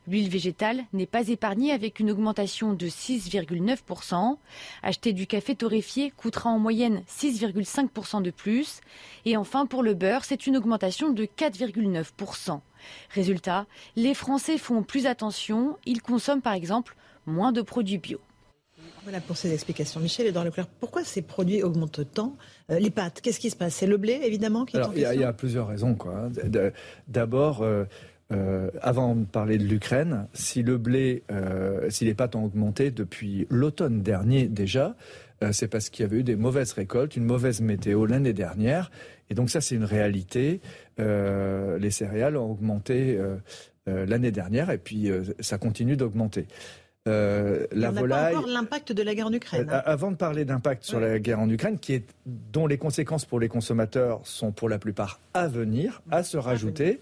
L'huile 0.06 0.28
végétale 0.28 0.84
n'est 0.92 1.06
pas 1.06 1.28
épargnée 1.28 1.72
avec 1.72 2.00
une 2.00 2.10
augmentation 2.10 2.72
de 2.74 2.86
6,9%. 2.86 4.36
Acheter 4.82 5.12
du 5.12 5.26
café 5.26 5.54
torréfié 5.54 6.10
coûtera 6.16 6.50
en 6.50 6.58
moyenne 6.58 7.02
6,5% 7.08 8.22
de 8.22 8.30
plus. 8.30 8.80
Et 9.24 9.36
enfin, 9.36 9.66
pour 9.66 9.82
le 9.82 9.94
beurre, 9.94 10.24
c'est 10.24 10.46
une 10.46 10.56
augmentation 10.56 11.10
de 11.10 11.24
4,9%. 11.24 12.60
Résultat, 13.10 13.66
les 13.96 14.14
Français 14.14 14.58
font 14.58 14.82
plus 14.82 15.06
attention. 15.06 15.76
Ils 15.86 16.02
consomment 16.02 16.42
par 16.42 16.54
exemple 16.54 16.96
moins 17.26 17.52
de 17.52 17.62
produits 17.62 17.98
bio. 17.98 18.20
Voilà 19.09 19.22
pour 19.22 19.39
ces 19.39 19.55
explications. 19.55 20.01
Michel 20.01 20.26
et 20.26 20.32
dans 20.32 20.44
le 20.44 20.51
clair, 20.51 20.66
pourquoi 20.66 21.02
ces 21.02 21.22
produits 21.22 21.62
augmentent 21.62 22.02
tant 22.12 22.36
euh, 22.70 22.78
Les 22.78 22.90
pâtes, 22.90 23.22
qu'est-ce 23.22 23.40
qui 23.40 23.48
se 23.48 23.56
passe? 23.56 23.76
C'est 23.76 23.86
le 23.86 23.97
blé, 23.97 24.20
évidemment, 24.22 24.66
qui 24.66 24.76
est 24.76 24.80
Alors, 24.80 24.93
Il 24.94 25.01
y, 25.01 25.24
a 25.24 25.32
plusieurs 25.32 25.66
raisons. 25.66 25.94
Quoi. 25.94 26.28
Hein. 26.28 26.70
D'abord, 27.09 27.62
euh, 27.62 27.85
euh, 28.32 28.70
avant 28.82 29.14
de 29.14 29.24
parler 29.24 29.56
de 29.56 29.64
l'Ukraine, 29.64 30.26
si 30.35 30.62
le 30.62 30.76
blé, 30.76 31.22
si 31.89 32.05
les 32.05 32.12
pâtes 32.12 32.36
ont 32.36 32.44
augmenté 32.44 32.90
depuis 32.90 33.47
l'automne 33.48 34.02
dernier 34.02 34.47
déjà, 34.47 34.94
c'est 35.52 35.68
parce 35.68 35.89
qu'il 35.89 36.02
y 36.02 36.06
avait 36.06 36.18
eu 36.18 36.22
des 36.22 36.36
mauvaises 36.36 36.72
récoltes, 36.72 37.16
une 37.16 37.24
mauvaise 37.24 37.62
météo 37.62 38.05
l'année 38.05 38.35
dernière. 38.35 38.90
Et 39.30 39.35
donc 39.35 39.48
ça, 39.48 39.62
c'est 39.62 39.74
une 39.74 39.85
réalité. 39.85 40.60
les 40.98 41.90
céréales 41.90 42.36
ont 42.36 42.51
augmenté 42.51 43.18
l'année 43.86 44.32
dernière 44.32 44.68
et 44.68 44.76
puis 44.76 45.10
ça 45.40 45.56
continue 45.56 45.97
d'augmenter. 45.97 46.47
Euh, 47.09 47.66
la 47.72 47.90
volaille. 47.90 48.32
Pas 48.35 48.39
encore 48.39 48.51
l'impact 48.51 48.93
de 48.93 49.02
la 49.02 49.14
guerre 49.14 49.26
en 49.26 49.32
Ukraine. 49.32 49.68
Hein. 49.70 49.82
avant 49.85 50.10
de 50.10 50.16
parler 50.16 50.44
d'impact 50.44 50.85
sur 50.85 51.01
la 51.01 51.18
guerre 51.18 51.40
en 51.40 51.48
Ukraine, 51.48 51.78
qui 51.78 51.94
est, 51.94 52.05
dont 52.26 52.66
les 52.66 52.78
conséquences 52.78 53.24
pour 53.24 53.40
les 53.40 53.48
consommateurs 53.48 54.20
sont 54.24 54.52
pour 54.52 54.68
la 54.68 54.78
plupart 54.78 55.20
à 55.35 55.48
venir, 55.48 56.02
à 56.10 56.22
se 56.22 56.36
rajouter, 56.36 57.01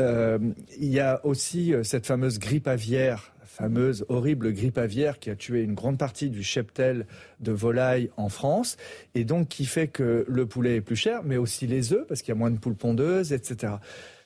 euh, 0.00 0.38
il 0.78 0.88
y 0.88 1.00
a 1.00 1.24
aussi 1.24 1.74
euh, 1.74 1.82
cette 1.82 2.06
fameuse 2.06 2.38
grippe 2.38 2.68
aviaire 2.68 3.32
fameuse 3.44 4.06
horrible 4.08 4.52
grippe 4.52 4.78
aviaire 4.78 5.18
qui 5.18 5.28
a 5.28 5.36
tué 5.36 5.62
une 5.62 5.74
grande 5.74 5.98
partie 5.98 6.30
du 6.30 6.42
cheptel 6.42 7.06
de 7.40 7.52
volaille 7.52 8.08
en 8.16 8.28
France 8.28 8.76
et 9.14 9.24
donc 9.24 9.48
qui 9.48 9.66
fait 9.66 9.88
que 9.88 10.24
le 10.26 10.46
poulet 10.46 10.76
est 10.76 10.80
plus 10.80 10.96
cher, 10.96 11.22
mais 11.24 11.36
aussi 11.36 11.66
les 11.66 11.92
œufs 11.92 12.06
parce 12.06 12.22
qu'il 12.22 12.32
y 12.32 12.36
a 12.36 12.38
moins 12.38 12.50
de 12.50 12.58
poules 12.58 12.76
pondeuses, 12.76 13.32
etc. 13.32 13.74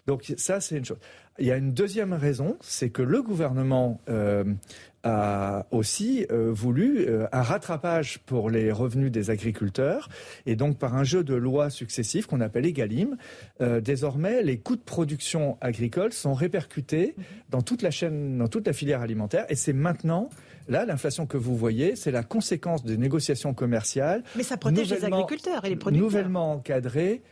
Donc 0.07 0.33
ça, 0.37 0.61
c'est 0.61 0.77
une 0.77 0.85
chose. 0.85 0.99
Il 1.39 1.47
y 1.47 1.51
a 1.51 1.57
une 1.57 1.73
deuxième 1.73 2.13
raison, 2.13 2.57
c'est 2.61 2.91
que 2.91 3.03
le 3.03 3.23
gouvernement 3.23 4.01
euh, 4.09 4.45
a 5.05 5.67
aussi 5.71 6.27
euh, 6.33 6.51
voulu 6.51 7.07
euh, 7.07 7.27
un 7.31 7.43
rattrapage 7.43 8.19
pour 8.21 8.51
les 8.51 8.73
revenus 8.73 9.13
des 9.13 9.31
agriculteurs 9.31 10.09
et 10.47 10.57
donc 10.57 10.79
par 10.79 10.97
un 10.97 11.05
jeu 11.05 11.23
de 11.23 11.35
lois 11.35 11.71
successifs 11.71 12.27
qu'on 12.27 12.41
appelle 12.41 12.67
EGalim, 12.67 13.17
euh, 13.61 13.81
désormais 13.81 14.43
les 14.43 14.59
coûts 14.59 14.77
de 14.77 14.83
production 14.83 15.59
agricole 15.61 16.13
sont 16.13 16.35
répercutés 16.35 17.15
dans 17.51 17.63
toute 17.63 17.83
la 17.83 17.91
chaîne, 17.91 18.39
dans 18.39 18.49
toute 18.49 18.67
la 18.67 18.73
filière 18.73 19.03
alimentaire 19.03 19.47
et 19.49 19.55
c'est 19.55 19.75
maintenant 19.75 20.31
Là, 20.67 20.87
l'inflation 20.87 21.27
que 21.27 21.37
vous 21.37 21.55
voyez, 21.55 21.95
c'est 21.95 22.11
la 22.11 22.23
conséquence 22.23 22.85
des 22.85 22.97
négociations 22.97 23.53
commerciales. 23.53 24.25
Mais 24.35 24.43
ça 24.43 24.57
protège 24.57 24.91
les 24.91 25.05
agriculteurs 25.05 25.63
et 25.67 25.69
les 25.69 25.77
producteurs. 25.77 26.07
Nouvellement 26.07 26.53
encadrées 26.53 27.23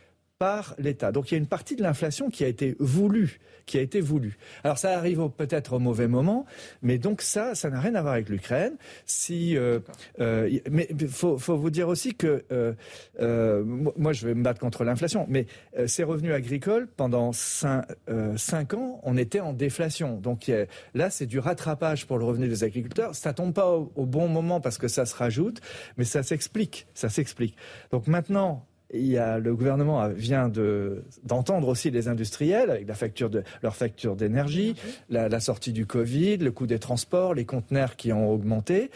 par 0.42 0.74
l'État. 0.76 1.12
Donc 1.12 1.30
il 1.30 1.34
y 1.34 1.36
a 1.36 1.38
une 1.38 1.46
partie 1.46 1.76
de 1.76 1.84
l'inflation 1.84 2.28
qui 2.28 2.42
a 2.42 2.48
été 2.48 2.74
voulue, 2.80 3.38
qui 3.64 3.78
a 3.78 3.80
été 3.80 4.00
voulue. 4.00 4.38
Alors 4.64 4.76
ça 4.76 4.98
arrive 4.98 5.28
peut-être 5.36 5.74
au 5.74 5.78
mauvais 5.78 6.08
moment, 6.08 6.46
mais 6.82 6.98
donc 6.98 7.22
ça, 7.22 7.54
ça 7.54 7.70
n'a 7.70 7.78
rien 7.78 7.94
à 7.94 8.02
voir 8.02 8.14
avec 8.14 8.28
l'Ukraine. 8.28 8.72
Si, 9.06 9.56
euh, 9.56 9.78
euh, 10.18 10.50
mais 10.68 10.88
il 10.98 11.06
faut, 11.06 11.36
vous 11.36 11.70
dire 11.70 11.86
aussi 11.86 12.16
que 12.16 12.44
euh, 12.50 13.62
moi 13.64 14.12
je 14.12 14.26
vais 14.26 14.34
me 14.34 14.42
battre 14.42 14.58
contre 14.58 14.82
l'inflation, 14.82 15.26
mais 15.28 15.46
ces 15.86 16.02
revenus 16.02 16.34
agricoles 16.34 16.88
pendant 16.88 17.30
cinq, 17.32 18.74
ans, 18.74 19.00
on 19.04 19.16
était 19.16 19.38
en 19.38 19.52
déflation. 19.52 20.16
Donc 20.18 20.50
là, 20.94 21.08
c'est 21.10 21.26
du 21.26 21.38
rattrapage 21.38 22.08
pour 22.08 22.18
le 22.18 22.24
revenu 22.24 22.48
des 22.48 22.64
agriculteurs. 22.64 23.14
Ça 23.14 23.32
tombe 23.32 23.54
pas 23.54 23.70
au 23.70 24.06
bon 24.06 24.26
moment 24.26 24.60
parce 24.60 24.76
que 24.76 24.88
ça 24.88 25.06
se 25.06 25.14
rajoute, 25.14 25.60
mais 25.98 26.04
ça 26.04 26.24
s'explique, 26.24 26.88
ça 26.94 27.08
s'explique. 27.08 27.56
Donc 27.92 28.08
maintenant, 28.08 28.66
il 28.92 29.06
y 29.06 29.18
a, 29.18 29.38
le 29.38 29.54
gouvernement 29.54 30.08
vient 30.08 30.48
de, 30.48 31.04
d'entendre 31.24 31.68
aussi 31.68 31.90
les 31.90 32.08
industriels 32.08 32.70
avec 32.70 32.86
la 32.86 32.94
facture 32.94 33.30
de, 33.30 33.42
leur 33.62 33.74
facture 33.74 34.16
d'énergie, 34.16 34.74
la, 35.08 35.28
la, 35.28 35.40
sortie 35.40 35.72
du 35.72 35.86
Covid, 35.86 36.38
le 36.38 36.52
coût 36.52 36.66
des 36.66 36.78
transports, 36.78 37.34
les 37.34 37.44
conteneurs 37.44 37.96
qui 37.96 38.12
ont 38.12 38.30
augmenté. 38.30 38.90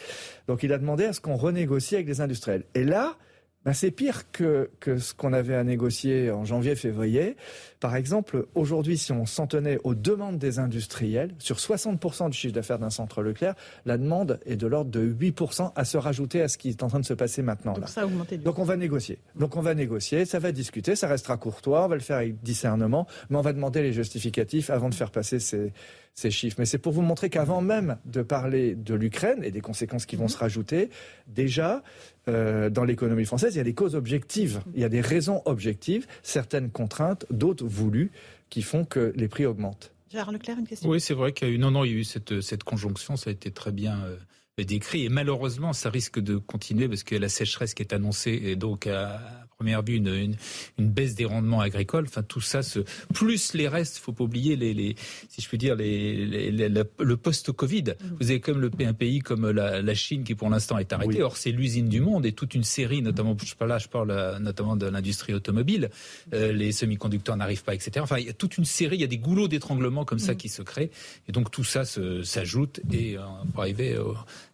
Donc 0.49 0.63
il 0.63 0.73
a 0.73 0.79
demandé 0.79 1.05
à 1.05 1.13
ce 1.13 1.21
qu'on 1.21 1.37
renégocie 1.37 1.95
avec 1.95 2.07
les 2.07 2.21
industriels. 2.21 2.65
Et 2.75 2.85
là, 2.85 3.17
ben, 3.67 3.73
c'est 3.73 3.91
pire 3.91 4.31
que, 4.31 4.71
que 4.79 4.99
ce 4.99 5.13
qu'on 5.13 5.33
avait 5.33 5.57
à 5.57 5.65
négocier 5.65 6.31
en 6.31 6.45
janvier-février. 6.45 7.37
Par 7.81 7.97
exemple, 7.97 8.47
aujourd'hui, 8.55 8.97
si 8.97 9.11
on 9.11 9.27
s'en 9.27 9.49
tenait 9.49 9.81
aux 9.83 9.97
demandes 9.97 10.39
des 10.39 10.61
industriels, 10.61 11.35
sur 11.41 11.57
60% 11.57 12.31
du 12.31 12.39
chiffre 12.39 12.55
d'affaires 12.55 12.79
d'un 12.79 12.91
centre 12.91 13.23
Leclerc, 13.23 13.57
la 13.85 13.99
demande 13.99 14.39
est 14.47 14.55
de 14.55 14.69
l'ordre 14.69 14.93
de 14.93 15.05
8% 15.05 15.73
à 15.75 15.85
se 15.85 15.99
rajouter 15.99 16.43
à 16.43 16.49
ce 16.49 16.59
qui 16.59 16.69
est 16.69 16.85
en 16.85 16.87
train 16.87 17.01
de 17.01 17.05
se 17.05 17.15
passer 17.15 17.43
maintenant. 17.43 17.73
Donc, 17.73 17.89
Ça 17.89 18.03
a 18.03 18.07
augmenté 18.07 18.39
Donc 18.39 18.61
on 18.61 18.65
va 18.65 18.77
négocier. 18.77 19.19
Donc 19.35 19.57
on 19.57 19.63
va 19.63 19.75
négocier, 19.75 20.27
ça 20.27 20.39
va 20.39 20.53
discuter, 20.53 20.95
ça 20.95 21.09
restera 21.09 21.37
courtois, 21.37 21.85
on 21.85 21.89
va 21.89 21.97
le 21.97 22.01
faire 22.01 22.19
avec 22.19 22.41
discernement, 22.45 23.09
mais 23.31 23.37
on 23.37 23.43
va 23.43 23.53
demander 23.53 23.83
les 23.83 23.93
justificatifs 23.93 24.71
avant 24.71 24.91
de 24.91 24.95
faire 24.95 25.11
passer 25.11 25.41
ces 25.41 25.73
ces 26.17 26.31
chiffres. 26.31 26.57
Mais 26.59 26.65
c'est 26.65 26.79
pour 26.79 26.93
vous 26.93 27.03
montrer 27.03 27.29
qu'avant 27.29 27.61
même 27.61 27.99
de 28.07 28.23
parler 28.23 28.75
de 28.75 28.95
l'Ukraine 28.95 29.45
et 29.45 29.51
des 29.51 29.61
conséquences 29.61 30.07
qui 30.07 30.17
vont 30.17 30.25
mhm. 30.25 30.31
se 30.31 30.39
rajouter, 30.39 30.91
déjà, 31.29 31.83
euh, 32.29 32.71
dans 32.71 32.85
l'économie 32.85 33.25
française, 33.25 33.55
il 33.55 33.59
y 33.59 33.61
a 33.61 33.65
des 33.65 33.75
causes 33.75 33.95
objectives, 33.95 34.61
il 34.75 34.81
y 34.81 34.85
a 34.85 34.89
des 34.89 35.01
raisons 35.01 35.43
objectives, 35.45 36.07
certaines 36.23 36.71
contraintes, 36.71 37.27
d'autres 37.31 37.67
voulues, 37.67 38.11
qui 38.51 38.63
font 38.63 38.85
que 38.85 39.13
les 39.17 39.29
prix 39.29 39.47
augmentent. 39.47 39.93
Gérard 40.11 40.33
Leclerc, 40.33 40.59
une 40.59 40.67
question 40.67 40.89
Oui, 40.89 41.01
c'est 41.01 41.15
vrai 41.15 41.33
qu'il 41.33 41.49
y 41.49 41.51
a 41.51 41.55
eu, 41.55 41.59
non, 41.59 41.71
non, 41.71 41.85
il 41.85 41.93
y 41.93 41.95
a 41.95 41.99
eu 41.99 42.05
cette, 42.05 42.41
cette 42.41 42.65
conjonction, 42.65 43.17
ça 43.17 43.31
a 43.31 43.33
été 43.33 43.51
très 43.51 43.73
bien 43.73 44.01
euh, 44.05 44.17
décrit. 44.65 45.05
Et 45.05 45.09
malheureusement, 45.09 45.73
ça 45.73 45.91
risque 45.91 46.21
de 46.21 46.37
continuer 46.37 46.89
parce 46.89 47.03
que 47.03 47.15
la 47.15 47.29
sécheresse 47.29 47.75
qui 47.75 47.83
est 47.83 47.93
annoncée 47.93 48.41
et 48.45 48.57
donc 48.57 48.87
à 48.87 49.46
première 49.57 49.83
vue 49.83 49.97
une, 49.97 50.35
une, 50.79 50.89
baisse 50.89 51.15
des 51.15 51.25
rendements 51.25 51.61
agricoles. 51.61 52.05
Enfin, 52.07 52.23
tout 52.23 52.41
ça, 52.41 52.63
se, 52.63 52.81
plus 53.15 53.55
les 53.55 53.69
restes, 53.69 53.99
faut 53.99 54.13
pas 54.13 54.25
oublier 54.25 54.57
les, 54.57 54.75
les 54.75 54.97
si 55.29 55.41
je 55.41 55.49
puis 55.49 55.59
dire, 55.59 55.75
les, 55.75 56.51
le 56.51 57.17
post-Covid. 57.17 57.83
Mm. 57.83 58.17
Vous 58.21 58.31
avez 58.31 58.41
comme 58.41 58.61
le, 58.61 58.71
un 58.81 58.93
pays 58.93 59.21
comme 59.21 59.51
la, 59.51 59.95
Chine 59.95 60.25
qui 60.25 60.35
pour 60.35 60.51
l'instant 60.51 60.77
est 60.77 60.93
arrêté. 60.93 61.23
Or, 61.23 61.39
c'est 61.39 61.53
l'usine 61.53 61.89
du 61.89 62.01
monde 62.01 62.27
et 62.27 62.33
toute 62.33 62.55
une 62.55 62.65
série, 62.65 63.01
notamment, 63.01 63.35
je 63.43 63.55
parle 63.55 63.71
là, 63.71 63.79
je 63.79 63.89
parle 63.89 64.11
euh, 64.11 64.39
notamment 64.39 64.77
de 64.77 64.87
l'industrie 64.87 65.33
automobile. 65.33 65.91
Euh, 66.35 66.53
les 66.53 66.71
semi-conducteurs 66.73 67.37
n'arrivent 67.37 67.65
pas, 67.65 67.75
etc. 67.75 67.93
Enfin, 68.01 68.19
il 68.19 68.27
y 68.27 68.29
a 68.29 68.35
toute 68.35 68.59
une 68.59 68.67
série, 68.67 68.97
il 68.97 69.01
y 69.01 69.05
a 69.05 69.09
des 69.09 69.17
goulots 69.17 69.49
d'étranglement 69.49 70.05
comme 70.05 70.19
ça 70.19 70.35
mm. 70.35 70.37
qui 70.37 70.49
se 70.51 70.61
créent. 70.61 70.91
Et 71.29 71.33
donc 71.33 71.51
tout 71.51 71.65
ça 71.65 71.85
s'ajoute 71.85 72.81
et 72.93 73.17
euh, 73.17 73.23
pour 73.53 73.63
arriver 73.63 73.97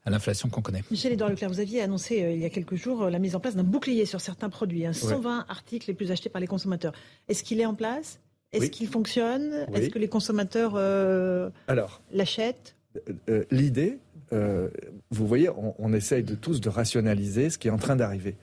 à 0.05 0.11
l'inflation 0.11 0.49
qu'on 0.49 0.63
connaît. 0.63 0.83
Michel 0.91 1.13
Edouard 1.13 1.31
Leclerc, 1.31 1.49
vous 1.49 1.61
aviez 1.61 1.81
annoncé 1.81 2.23
euh, 2.23 2.33
il 2.33 2.41
y 2.41 2.45
a 2.45 2.51
quelques 2.51 2.75
jours 2.75 3.05
euh, 3.05 3.11
la 3.11 3.19
mise 3.19 3.37
en 3.37 3.41
place 3.41 3.55
d'un 3.55 3.63
bouclier 3.63 4.05
sur 4.05 4.21
certains 4.21 4.49
produits, 4.51 4.85
120 4.93 5.31
hein. 5.31 5.47
articles 5.49 5.87
les 5.89 5.95
plus 5.95 6.11
achetés 6.11 6.29
par 6.29 6.41
les 6.41 6.47
consommateurs. 6.47 6.93
Est-ce 7.29 7.45
qu'il 7.45 7.61
est 7.61 7.67
en 7.67 7.75
place? 7.75 8.21
Est-ce 8.53 8.71
qu'il 8.71 8.89
fonctionne? 8.89 9.67
Est-ce 9.73 9.89
que 9.89 9.99
les 9.99 10.09
consommateurs 10.09 10.75
euh, 10.77 11.49
l'achètent? 12.13 12.77
L'idée, 13.51 13.99
vous 14.31 15.27
voyez, 15.27 15.49
on, 15.79 15.93
essaye 15.95 16.23
de 16.23 16.35
tous 16.35 16.61
de 16.61 16.69
rationaliser 16.69 17.49
ce 17.49 17.57
qui 17.57 17.69
est 17.69 17.71
en 17.71 17.79
train 17.79 17.97
d'arriver. 17.97 18.37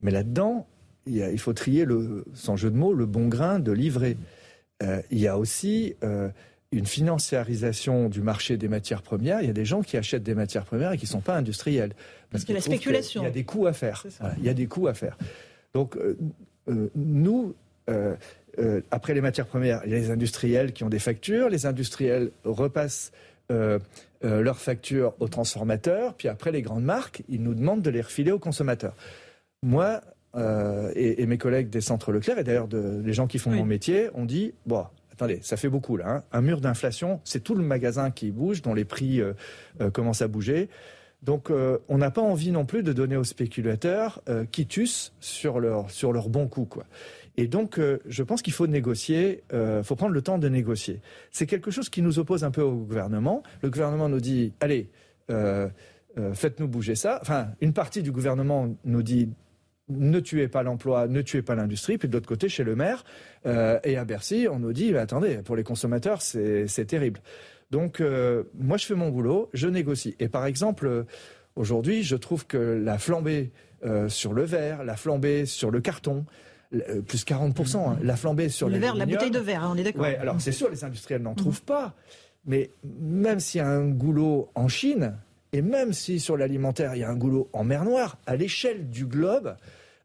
Mais 0.00 0.12
là-dedans, 0.12 0.68
il, 1.06 1.16
il, 1.16 1.40
faut 1.40 1.54
trier, 1.54 1.84
le, 1.84 2.24
sans 2.34 2.54
jeu 2.54 2.70
de 2.70 2.76
mots, 2.76 2.92
le 2.92 3.06
bon 3.06 3.26
grain 3.26 3.58
de 3.58 3.72
livrer. 3.72 4.16
il 4.80 5.18
y 5.18 5.26
a 5.26 5.36
aussi 5.36 5.96
une 6.72 6.86
financiarisation 6.86 8.08
du 8.08 8.22
marché 8.22 8.56
des 8.56 8.68
matières 8.68 9.02
premières. 9.02 9.40
Il 9.42 9.46
y 9.46 9.50
a 9.50 9.54
des 9.54 9.66
gens 9.66 9.82
qui 9.82 9.96
achètent 9.96 10.22
des 10.22 10.34
matières 10.34 10.64
premières 10.64 10.92
et 10.92 10.96
qui 10.96 11.04
ne 11.04 11.10
sont 11.10 11.20
pas 11.20 11.36
industriels. 11.36 11.92
Parce 12.30 12.44
que 12.44 12.52
la 12.52 12.60
spéculation. 12.60 13.22
Il 13.22 13.26
y 13.26 13.28
a 13.28 13.30
des 13.30 13.44
coûts 13.44 13.66
à 13.66 13.74
faire. 13.74 14.04
il 14.38 14.44
y 14.44 14.48
a 14.48 14.54
des 14.54 14.66
coûts 14.66 14.88
à 14.88 14.94
faire. 14.94 15.18
Donc, 15.74 15.96
euh, 15.96 16.16
euh, 16.68 16.88
nous, 16.94 17.54
euh, 17.90 18.16
après 18.90 19.14
les 19.14 19.20
matières 19.20 19.46
premières, 19.46 19.82
il 19.84 19.92
y 19.92 19.94
a 19.94 19.98
les 19.98 20.10
industriels 20.10 20.72
qui 20.72 20.82
ont 20.82 20.88
des 20.88 20.98
factures. 20.98 21.48
Les 21.48 21.66
industriels 21.66 22.30
repassent 22.44 23.12
leurs 24.22 24.58
factures 24.58 25.12
aux 25.20 25.28
transformateurs. 25.28 26.14
Puis 26.14 26.28
après, 26.28 26.52
les 26.52 26.62
grandes 26.62 26.84
marques, 26.84 27.22
ils 27.28 27.42
nous 27.42 27.54
demandent 27.54 27.82
de 27.82 27.90
les 27.90 28.00
refiler 28.00 28.32
aux 28.32 28.38
consommateurs. 28.38 28.94
Moi, 29.62 30.00
et, 30.94 31.26
mes 31.26 31.36
collègues 31.36 31.68
des 31.68 31.82
centres 31.82 32.12
Leclerc, 32.12 32.38
et 32.38 32.44
d'ailleurs 32.44 32.68
les 32.72 33.12
gens 33.12 33.26
qui 33.26 33.38
font 33.38 33.50
mon 33.50 33.66
métier, 33.66 34.08
ont 34.14 34.24
dit, 34.24 34.54
bon, 34.64 34.86
attendez, 35.12 35.40
ça 35.42 35.56
fait 35.56 35.68
beaucoup 35.68 35.96
là. 35.96 36.08
Hein. 36.08 36.24
Un 36.32 36.40
mur 36.40 36.60
d'inflation, 36.60 37.20
c'est 37.24 37.42
tout 37.44 37.54
le 37.54 37.62
magasin 37.62 38.10
qui 38.10 38.30
bouge, 38.30 38.62
dont 38.62 38.74
les 38.74 38.84
prix 38.84 39.20
euh, 39.20 39.34
euh, 39.80 39.90
commencent 39.90 40.22
à 40.22 40.28
bouger. 40.28 40.68
Donc 41.22 41.50
euh, 41.50 41.78
on 41.88 41.98
n'a 41.98 42.10
pas 42.10 42.22
envie 42.22 42.50
non 42.50 42.64
plus 42.64 42.82
de 42.82 42.92
donner 42.92 43.16
aux 43.16 43.24
spéculateurs 43.24 44.22
quitus 44.50 45.12
sur 45.20 45.60
leur, 45.60 45.90
sur 45.90 46.12
leur 46.12 46.28
bon 46.28 46.48
coup. 46.48 46.64
Quoi. 46.64 46.84
Et 47.36 47.46
donc 47.46 47.78
je 48.06 48.22
pense 48.24 48.42
qu'il 48.42 48.52
faut 48.52 48.66
négocier, 48.66 49.44
faut 49.84 49.94
prendre 49.94 50.12
le 50.12 50.20
temps 50.20 50.38
de 50.38 50.48
négocier. 50.48 51.00
C'est 51.30 51.46
quelque 51.46 51.70
chose 51.70 51.88
qui 51.88 52.02
nous 52.02 52.18
oppose 52.18 52.42
un 52.42 52.50
peu 52.50 52.62
au 52.62 52.74
gouvernement. 52.74 53.44
Le 53.62 53.70
gouvernement 53.70 54.08
nous 54.08 54.20
dit, 54.20 54.52
allez, 54.58 54.90
faites-nous 55.28 56.66
bouger 56.66 56.96
ça. 56.96 57.20
Enfin, 57.22 57.50
une 57.60 57.72
partie 57.72 58.02
du 58.02 58.10
gouvernement 58.10 58.74
nous 58.84 59.02
dit 59.04 59.30
ne 59.88 60.20
tuez 60.20 60.48
pas 60.48 60.62
l'emploi, 60.62 61.08
ne 61.08 61.22
tuez 61.22 61.42
pas 61.42 61.54
l'industrie. 61.54 61.98
Puis 61.98 62.08
de 62.08 62.12
l'autre 62.12 62.28
côté, 62.28 62.48
chez 62.48 62.64
le 62.64 62.76
maire 62.76 63.04
euh, 63.46 63.78
et 63.84 63.96
à 63.96 64.04
Bercy, 64.04 64.46
on 64.50 64.58
nous 64.58 64.72
dit 64.72 64.96
attendez, 64.96 65.38
pour 65.44 65.56
les 65.56 65.64
consommateurs, 65.64 66.22
c'est 66.22 66.86
terrible. 66.86 67.20
Donc, 67.70 68.00
euh, 68.00 68.44
moi, 68.54 68.76
je 68.76 68.86
fais 68.86 68.94
mon 68.94 69.08
boulot, 69.08 69.48
je 69.54 69.66
négocie. 69.66 70.14
Et 70.20 70.28
par 70.28 70.44
exemple, 70.44 70.86
euh, 70.86 71.04
aujourd'hui, 71.56 72.02
je 72.02 72.16
trouve 72.16 72.46
que 72.46 72.58
la 72.58 72.98
flambée 72.98 73.52
sur 74.06 74.32
le 74.32 74.44
verre, 74.44 74.84
la 74.84 74.94
flambée 74.94 75.44
sur 75.44 75.72
le 75.72 75.80
carton, 75.80 76.24
plus 76.70 77.24
40%, 77.24 77.76
hein, 77.76 77.98
la 78.00 78.14
flambée 78.14 78.48
sur 78.48 78.68
le 78.68 78.78
verre, 78.78 78.94
la 78.94 79.06
bouteille 79.06 79.32
de 79.32 79.40
verre, 79.40 79.64
hein, 79.64 79.72
on 79.74 79.76
est 79.76 79.82
d'accord. 79.82 80.02
Ouais, 80.02 80.16
alors 80.18 80.40
c'est 80.40 80.52
sûr, 80.52 80.70
les 80.70 80.84
industriels 80.84 81.20
n'en 81.20 81.34
trouvent 81.34 81.64
pas. 81.64 81.96
Mais 82.44 82.70
même 82.84 83.40
s'il 83.40 83.58
y 83.58 83.60
a 83.60 83.68
un 83.68 83.88
goulot 83.88 84.50
en 84.54 84.68
Chine, 84.68 85.16
Et 85.52 85.60
même 85.60 85.92
si 85.92 86.18
sur 86.18 86.36
l'alimentaire, 86.36 86.94
il 86.94 87.00
y 87.00 87.04
a 87.04 87.10
un 87.10 87.16
goulot 87.16 87.50
en 87.52 87.62
mer 87.62 87.84
Noire, 87.84 88.18
à 88.26 88.36
l'échelle 88.36 88.88
du 88.88 89.04
globe, 89.04 89.56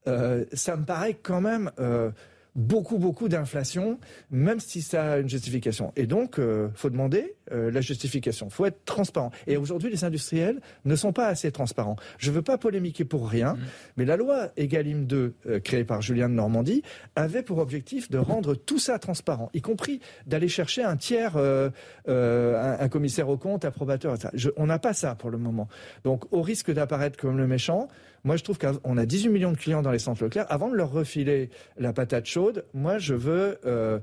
euh, 0.07 0.44
ça 0.52 0.76
me 0.76 0.84
paraît 0.84 1.14
quand 1.14 1.40
même 1.40 1.72
euh, 1.80 2.11
beaucoup, 2.56 2.98
beaucoup 2.98 3.30
d'inflation, 3.30 3.98
même 4.30 4.60
si 4.60 4.82
ça 4.82 5.14
a 5.14 5.18
une 5.19 5.30
justification. 5.30 5.94
Et 5.95 6.06
donc, 6.06 6.38
euh, 6.38 6.68
faut 6.76 6.90
demander 6.90 7.36
euh, 7.52 7.72
la 7.72 7.82
justification. 7.82 8.48
Il 8.48 8.53
faut 8.53 8.65
être 8.65 8.84
transparent. 8.86 9.32
Et 9.45 9.57
aujourd'hui, 9.57 9.90
les 9.90 10.03
industriels 10.03 10.60
ne 10.86 10.95
sont 10.95 11.14
pas 11.14 11.28
assez 11.28 11.52
transparents. 11.52 11.95
Je 12.18 12.30
ne 12.30 12.36
veux 12.36 12.41
pas 12.41 12.57
polémiquer 12.57 13.06
pour 13.06 13.30
rien, 13.30 13.53
mmh. 13.53 13.60
mais 13.98 14.06
la 14.06 14.18
loi 14.18 14.49
Egalim 14.57 15.06
2, 15.06 15.34
euh, 15.48 15.60
créée 15.60 15.84
par 15.84 16.02
Julien 16.02 16.30
de 16.30 16.34
Normandie, 16.34 16.84
avait 17.15 17.44
pour 17.44 17.60
objectif 17.60 18.10
de 18.10 18.18
rendre 18.18 18.56
tout 18.56 18.80
ça 18.80 18.99
transparent, 18.99 19.49
y 19.53 19.61
compris 19.61 19.99
d'aller 20.26 20.48
chercher 20.48 20.84
un 20.84 20.98
tiers, 20.98 21.38
un, 21.38 21.72
un, 22.07 22.90
commissaire 22.90 23.30
au 23.30 23.38
compte, 23.38 23.65
approbateur. 23.65 24.15
Je, 24.34 24.49
on 24.57 24.65
n'a 24.68 24.80
pas 24.80 24.94
ça 24.94 25.15
pour 25.15 25.30
le 25.30 25.38
moment. 25.38 25.68
Donc, 26.03 26.32
au 26.32 26.41
risque 26.41 26.72
d'apparaître 26.72 27.18
comme 27.18 27.38
le 27.38 27.48
méchant, 27.48 27.88
moi, 28.28 28.36
je 28.36 28.44
trouve 28.44 28.57
qu'on 28.57 28.98
a 28.98 29.06
18 29.06 29.30
millions 29.30 29.52
de 29.53 29.57
clients 29.57 29.82
dans 29.82 29.91
les 29.91 29.99
centres 29.99 30.24
Leclerc. 30.24 30.45
Avant 30.49 30.69
de 30.69 30.76
leur 30.76 30.91
refiler 30.91 31.49
la 31.78 31.94
patate 31.94 32.26
chaude, 32.26 32.65
moi, 32.74 32.98
je 32.98 33.14
veux 33.14 33.57
euh, 33.65 33.99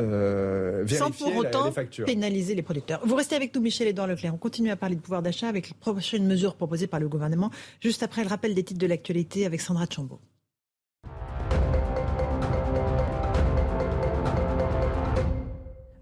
euh, 0.00 0.82
vérifier 0.84 0.96
Sans 0.98 1.10
pour 1.12 1.36
autant 1.36 1.70
factures. 1.70 2.04
pénaliser 2.04 2.56
les 2.56 2.62
producteurs. 2.62 2.87
Vous 3.02 3.16
restez 3.16 3.36
avec 3.36 3.54
nous, 3.54 3.60
Michel-Édouard 3.60 4.06
Leclerc. 4.06 4.34
On 4.34 4.38
continue 4.38 4.70
à 4.70 4.76
parler 4.76 4.96
de 4.96 5.00
pouvoir 5.00 5.22
d'achat 5.22 5.48
avec 5.48 5.68
les 5.68 5.74
prochaines 5.74 6.26
mesures 6.26 6.54
proposées 6.54 6.86
par 6.86 7.00
le 7.00 7.08
gouvernement, 7.08 7.50
juste 7.80 8.02
après 8.02 8.22
le 8.22 8.28
rappel 8.28 8.54
des 8.54 8.62
titres 8.62 8.80
de 8.80 8.86
l'actualité 8.86 9.44
avec 9.44 9.60
Sandra 9.60 9.84
Chambaud. 9.90 10.20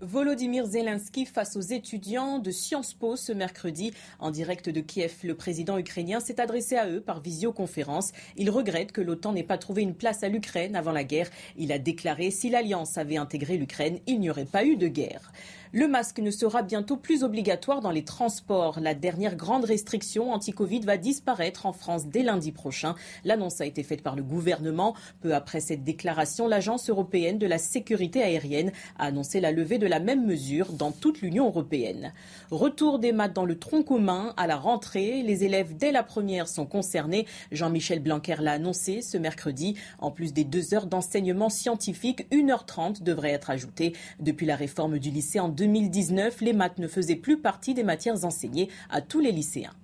Volodymyr 0.01 0.65
Zelensky 0.67 1.27
face 1.27 1.57
aux 1.57 1.61
étudiants 1.61 2.39
de 2.39 2.53
Sciences 2.53 2.95
Po 2.95 3.17
ce 3.17 3.33
mercredi. 3.33 3.93
En 4.21 4.31
direct 4.31 4.69
de 4.71 4.81
Kiev, 4.81 5.13
le 5.25 5.35
président 5.35 5.79
ukrainien 5.79 6.21
s'est 6.21 6.41
adressé 6.41 6.77
à 6.77 6.89
eux 6.89 7.01
par 7.01 7.21
visioconférence. 7.21 8.13
Il 8.37 8.49
regrette 8.51 8.93
que 8.93 9.01
l'OTAN 9.01 9.33
n'ait 9.33 9.43
pas 9.43 9.59
trouvé 9.59 9.83
une 9.83 9.95
place 9.95 10.23
à 10.23 10.29
l'Ukraine 10.29 10.77
avant 10.77 10.93
la 10.93 11.03
guerre. 11.03 11.29
Il 11.57 11.73
a 11.73 11.81
déclaré 11.81 12.31
si 12.31 12.49
l'Alliance 12.49 12.97
avait 12.97 13.17
intégré 13.17 13.57
l'Ukraine, 13.57 13.99
il 14.07 14.21
n'y 14.21 14.31
aurait 14.31 14.45
pas 14.45 14.65
eu 14.65 14.77
de 14.77 14.87
guerre. 14.87 15.33
Le 15.79 15.89
masque 15.89 16.21
ne 16.21 16.31
sera 16.31 16.63
bientôt 16.63 16.97
plus 16.97 17.23
obligatoire 17.23 17.83
dans 17.83 17.91
les 17.91 18.03
transports. 18.03 18.81
La 18.81 18.95
dernière 18.95 19.37
grande 19.37 19.67
restriction 19.67 20.33
anti-Covid 20.33 20.81
va 20.81 20.97
disparaître 20.97 21.67
en 21.67 21.75
France 21.75 22.07
dès 22.07 22.23
lundi 22.23 22.51
prochain. 22.51 22.95
L'annonce 23.27 23.61
a 23.61 23.67
été 23.67 23.83
faite 23.83 24.03
par 24.03 24.17
le 24.17 24.23
gouvernement. 24.23 24.95
Peu 25.21 25.35
après 25.35 25.61
cette 25.61 25.85
déclaration, 25.85 26.49
l'Agence 26.49 26.89
européenne 26.89 27.39
de 27.39 27.47
la 27.47 27.59
sécurité 27.59 28.23
aérienne 28.23 28.73
a 28.99 29.05
annoncé 29.05 29.39
la 29.39 29.53
levée 29.53 29.77
de 29.77 29.87
la 29.87 30.01
même 30.01 30.25
mesure 30.25 30.73
dans 30.73 30.93
toute 30.93 31.21
l'Union 31.21 31.45
européenne. 31.45 32.15
Retour 32.51 32.99
des 32.99 33.13
maths 33.13 33.35
dans 33.35 33.45
le 33.45 33.59
tronc 33.59 33.83
commun 33.83 34.33
à 34.39 34.47
la 34.47 34.57
rentrée. 34.57 35.23
Les 35.23 35.45
élèves 35.45 35.77
dès 35.77 35.93
la 35.93 36.03
première 36.03 36.49
sont 36.49 36.65
concernés. 36.65 37.27
Jean-Michel 37.53 38.01
Blanquer 38.01 38.37
l'a 38.41 38.53
annoncé 38.53 39.03
ce 39.03 39.19
mercredi. 39.19 39.77
En 39.99 40.11
plus 40.11 40.33
des 40.33 40.45
deux 40.45 40.73
heures 40.73 40.87
d'enseignement 40.87 41.51
scientifique, 41.51 42.27
1h30 42.33 43.03
devrait 43.03 43.33
être 43.33 43.51
ajoutée. 43.51 43.93
Depuis 44.21 44.47
la 44.47 44.57
réforme 44.57 44.99
du 44.99 45.11
lycée 45.11 45.39
en 45.39 45.51
2019, 45.67 46.41
les 46.41 46.53
maths 46.53 46.79
ne 46.79 46.89
faisaient 46.89 47.17
plus 47.17 47.39
partie 47.39 47.75
des 47.75 47.83
matières 47.83 48.25
enseignées 48.25 48.69
à 48.89 49.01
tous 49.01 49.21
les 49.21 49.33
lycéens. 49.33 49.75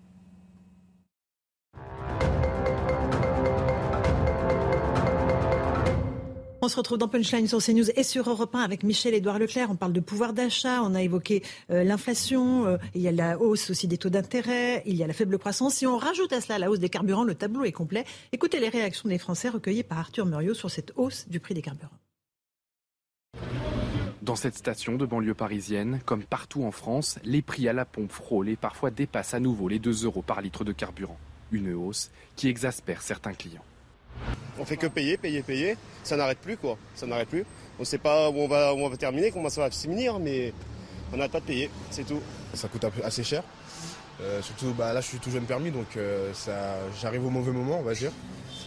On 6.64 6.68
se 6.68 6.76
retrouve 6.76 6.98
dans 6.98 7.08
Punchline 7.08 7.48
sur 7.48 7.58
CNews 7.58 7.90
et 7.96 8.04
sur 8.04 8.30
Europe 8.30 8.54
1 8.54 8.60
avec 8.60 8.84
Michel-Édouard 8.84 9.40
Leclerc. 9.40 9.68
On 9.68 9.74
parle 9.74 9.92
de 9.92 9.98
pouvoir 9.98 10.32
d'achat, 10.32 10.80
on 10.84 10.94
a 10.94 11.02
évoqué 11.02 11.42
euh, 11.72 11.82
l'inflation, 11.82 12.66
euh, 12.66 12.76
il 12.94 13.02
y 13.02 13.08
a 13.08 13.12
la 13.12 13.40
hausse 13.40 13.68
aussi 13.70 13.88
des 13.88 13.98
taux 13.98 14.10
d'intérêt, 14.10 14.84
il 14.86 14.94
y 14.94 15.02
a 15.02 15.08
la 15.08 15.12
faible 15.12 15.38
croissance. 15.38 15.74
Si 15.74 15.88
on 15.88 15.96
rajoute 15.96 16.32
à 16.32 16.40
cela 16.40 16.60
la 16.60 16.70
hausse 16.70 16.78
des 16.78 16.88
carburants, 16.88 17.24
le 17.24 17.34
tableau 17.34 17.64
est 17.64 17.72
complet. 17.72 18.04
Écoutez 18.30 18.60
les 18.60 18.68
réactions 18.68 19.08
des 19.08 19.18
Français 19.18 19.48
recueillies 19.48 19.82
par 19.82 19.98
Arthur 19.98 20.24
Muriot 20.24 20.54
sur 20.54 20.70
cette 20.70 20.92
hausse 20.94 21.26
du 21.28 21.40
prix 21.40 21.54
des 21.54 21.62
carburants. 21.62 21.98
Dans 24.22 24.36
cette 24.36 24.56
station 24.56 24.94
de 24.94 25.04
banlieue 25.04 25.34
parisienne, 25.34 25.98
comme 26.06 26.22
partout 26.22 26.62
en 26.62 26.70
France, 26.70 27.18
les 27.24 27.42
prix 27.42 27.68
à 27.68 27.72
la 27.72 27.84
pompe 27.84 28.12
frôlent 28.12 28.48
et 28.48 28.54
parfois 28.54 28.92
dépassent 28.92 29.34
à 29.34 29.40
nouveau 29.40 29.66
les 29.66 29.80
2 29.80 30.04
euros 30.04 30.22
par 30.22 30.40
litre 30.40 30.62
de 30.62 30.70
carburant. 30.70 31.18
Une 31.50 31.74
hausse 31.74 32.12
qui 32.36 32.46
exaspère 32.46 33.02
certains 33.02 33.32
clients. 33.32 33.64
On 34.60 34.64
fait 34.64 34.76
que 34.76 34.86
payer, 34.86 35.16
payer, 35.16 35.42
payer. 35.42 35.76
Ça 36.04 36.16
n'arrête 36.16 36.38
plus 36.38 36.56
quoi. 36.56 36.78
Ça 36.94 37.08
n'arrête 37.08 37.30
plus. 37.30 37.44
On 37.78 37.82
ne 37.82 37.84
sait 37.84 37.98
pas 37.98 38.30
où 38.30 38.36
on 38.36 38.46
va, 38.46 38.72
on 38.74 38.88
va 38.88 38.96
terminer, 38.96 39.32
comment 39.32 39.48
ça 39.48 39.62
va 39.62 39.72
se 39.72 39.88
finir, 39.88 40.20
mais 40.20 40.54
on 41.12 41.16
n'arrête 41.16 41.32
pas 41.32 41.40
de 41.40 41.46
payer, 41.46 41.68
c'est 41.90 42.06
tout. 42.06 42.20
Ça 42.54 42.68
coûte 42.68 42.84
assez 43.02 43.24
cher. 43.24 43.42
Euh, 44.20 44.40
surtout, 44.40 44.72
bah, 44.72 44.92
là, 44.92 45.00
je 45.00 45.08
suis 45.08 45.18
tout 45.18 45.32
jeune 45.32 45.46
permis, 45.46 45.72
donc 45.72 45.96
euh, 45.96 46.32
j'arrive 47.00 47.26
au 47.26 47.30
mauvais 47.30 47.50
moment, 47.50 47.80
on 47.80 47.82
va 47.82 47.94
dire. 47.94 48.12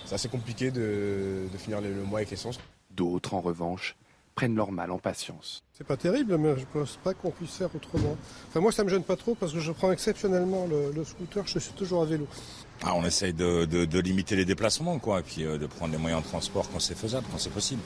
C'est 0.06 0.16
assez 0.16 0.28
compliqué 0.28 0.70
de, 0.70 1.48
finir 1.58 1.80
le 1.80 2.04
mois 2.04 2.20
avec 2.20 2.32
l'essence. 2.32 2.60
D'autres, 2.92 3.34
en 3.34 3.40
revanche, 3.40 3.96
prennent 4.36 4.56
leur 4.56 4.72
mal 4.72 4.92
en 4.92 5.00
patience. 5.00 5.64
C'est 5.72 5.88
pas 5.88 5.98
terrible, 5.98 6.38
mais 6.38 6.56
je 6.56 6.62
ne 6.62 6.66
pense 6.66 6.98
pas 6.98 7.14
qu'on 7.14 7.32
puisse 7.32 7.56
faire 7.56 7.74
autrement. 7.74 8.18
Enfin, 8.50 8.60
moi, 8.60 8.72
ça 8.72 8.84
me 8.84 8.90
gêne 8.90 9.04
pas 9.04 9.16
trop 9.16 9.34
parce 9.34 9.54
que 9.54 9.60
je 9.60 9.72
prends 9.72 9.92
exceptionnellement 9.92 10.68
le, 10.68 11.04
scooter, 11.04 11.48
je 11.48 11.60
suis 11.60 11.74
toujours 11.74 12.04
à 12.04 12.06
vélo. 12.06 12.28
Ah, 12.84 12.94
on 12.96 13.06
essaye 13.06 13.34
de, 13.34 14.00
limiter 14.00 14.36
les 14.36 14.46
déplacements, 14.46 15.00
quoi, 15.00 15.22
et 15.22 15.24
puis 15.24 15.46
euh, 15.46 15.58
de 15.58 15.66
prendre 15.66 15.94
les 15.94 15.98
moyens 15.98 16.22
de 16.22 16.28
transport 16.28 16.70
quand 16.70 16.80
c'est 16.80 16.98
faisable, 16.98 17.26
quand 17.32 17.38
c'est 17.38 17.54
possible. 17.54 17.82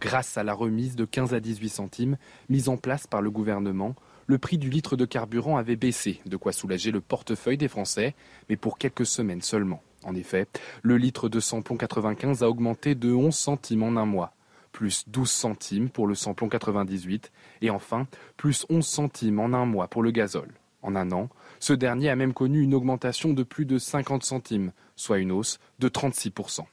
Grâce 0.00 0.36
à 0.36 0.44
la 0.44 0.52
remise 0.52 0.96
de 0.96 1.06
15 1.06 1.32
à 1.32 1.40
18 1.40 1.68
centimes 1.70 2.16
mise 2.50 2.68
en 2.68 2.76
place 2.76 3.06
par 3.06 3.22
le 3.22 3.30
gouvernement, 3.30 3.94
le 4.26 4.38
prix 4.38 4.58
du 4.58 4.68
litre 4.68 4.96
de 4.96 5.06
carburant 5.06 5.56
avait 5.56 5.76
baissé, 5.76 6.20
de 6.26 6.36
quoi 6.36 6.52
soulager 6.52 6.90
le 6.90 7.00
portefeuille 7.00 7.56
des 7.56 7.68
Français, 7.68 8.14
mais 8.48 8.56
pour 8.56 8.76
quelques 8.76 9.06
semaines 9.06 9.42
seulement. 9.42 9.82
En 10.04 10.14
effet, 10.14 10.46
le 10.82 10.98
litre 10.98 11.30
de 11.30 11.40
samplon 11.40 11.78
95 11.78 12.42
a 12.42 12.48
augmenté 12.48 12.94
de 12.94 13.12
11 13.12 13.34
centimes 13.34 13.82
en 13.82 13.96
un 13.96 14.04
mois 14.04 14.34
plus 14.74 15.08
12 15.08 15.30
centimes 15.30 15.88
pour 15.88 16.06
le 16.06 16.14
samplon 16.14 16.50
98 16.50 17.32
et 17.62 17.70
enfin 17.70 18.06
plus 18.36 18.66
11 18.68 18.84
centimes 18.84 19.38
en 19.38 19.54
un 19.54 19.64
mois 19.64 19.88
pour 19.88 20.02
le 20.02 20.10
gazole. 20.10 20.52
En 20.82 20.96
un 20.96 21.12
an, 21.12 21.30
ce 21.60 21.72
dernier 21.72 22.10
a 22.10 22.16
même 22.16 22.34
connu 22.34 22.60
une 22.60 22.74
augmentation 22.74 23.32
de 23.32 23.42
plus 23.44 23.64
de 23.64 23.78
50 23.78 24.22
centimes, 24.24 24.72
soit 24.96 25.18
une 25.18 25.32
hausse 25.32 25.60
de 25.78 25.88
36%. 25.88 26.66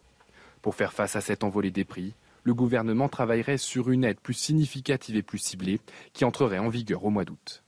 Pour 0.62 0.76
faire 0.76 0.92
face 0.92 1.16
à 1.16 1.22
cette 1.22 1.46
envolée 1.46 1.72
des 1.72 1.86
prix, 1.86 2.16
le 2.44 2.56
gouvernement 2.56 3.08
travaillerait 3.08 3.58
sur 3.58 3.92
une 3.92 4.04
aide 4.04 4.20
plus 4.20 4.34
significative 4.34 5.16
et 5.16 5.22
plus 5.22 5.38
ciblée 5.38 5.80
qui 6.12 6.26
entrerait 6.26 6.58
en 6.58 6.70
vigueur 6.70 7.06
au 7.06 7.12
mois 7.12 7.24
d'août. 7.24 7.64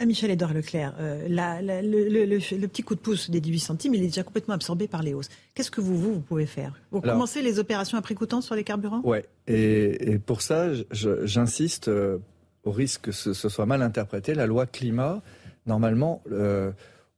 Euh, 0.00 0.06
Michel-Édouard 0.06 0.54
Leclerc, 0.54 0.94
euh, 1.00 1.26
le, 1.28 2.66
petit 2.66 2.82
coup 2.82 2.94
de 2.94 3.00
pouce 3.00 3.30
des 3.30 3.40
18 3.40 3.58
centimes, 3.58 3.94
il 3.94 4.02
est 4.02 4.06
déjà 4.06 4.22
complètement 4.22 4.54
absorbé 4.54 4.88
par 4.88 5.02
les 5.02 5.14
hausses. 5.14 5.28
Qu'est-ce 5.54 5.70
que 5.70 5.80
vous, 5.80 5.96
vous, 5.96 6.20
pouvez 6.20 6.46
faire? 6.46 6.74
Vous 6.90 7.00
commencez 7.00 7.42
les 7.42 7.58
opérations 7.58 7.98
à 7.98 8.02
prix 8.02 8.14
coûtant 8.14 8.40
sur 8.40 8.54
les 8.54 8.64
carburants? 8.64 9.00
Oui, 9.04 9.18
et, 9.46 10.18
pour 10.18 10.42
ça, 10.42 10.68
j'insiste, 10.90 11.88
euh, 11.88 12.18
au 12.64 12.70
risque 12.70 13.02
que 13.02 13.12
ce, 13.12 13.32
soit 13.32 13.66
mal 13.66 13.82
interprété, 13.82 14.34
la 14.34 14.46
loi 14.46 14.66
climat, 14.66 15.22
normalement, 15.66 16.22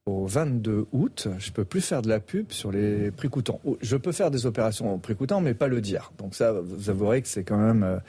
au 0.06 0.26
22 0.26 0.86
août, 0.92 1.28
je 1.38 1.51
ne 1.51 1.55
peux 1.55 1.64
plus 1.64 1.80
faire 1.80 2.02
de 2.02 2.09
la 2.09 2.20
pub 2.20 2.52
sur 2.52 2.72
les 2.72 3.10
prix 3.10 3.28
coûtants. 3.28 3.60
Je 3.80 3.97
peux 3.97 4.12
faire 4.12 4.30
des 4.30 4.47
opérations 4.47 4.94
au 4.94 4.98
prix 4.98 5.14
coûtant, 5.14 5.40
mais 5.40 5.55
pas 5.55 5.68
le 5.68 5.80
dire. 5.80 6.12
Donc 6.18 6.34
ça, 6.34 6.52
vous 6.52 6.90
avouerez 6.90 7.22
que 7.22 7.28
c'est 7.28 7.44
quand 7.44 7.59
même 7.59 8.01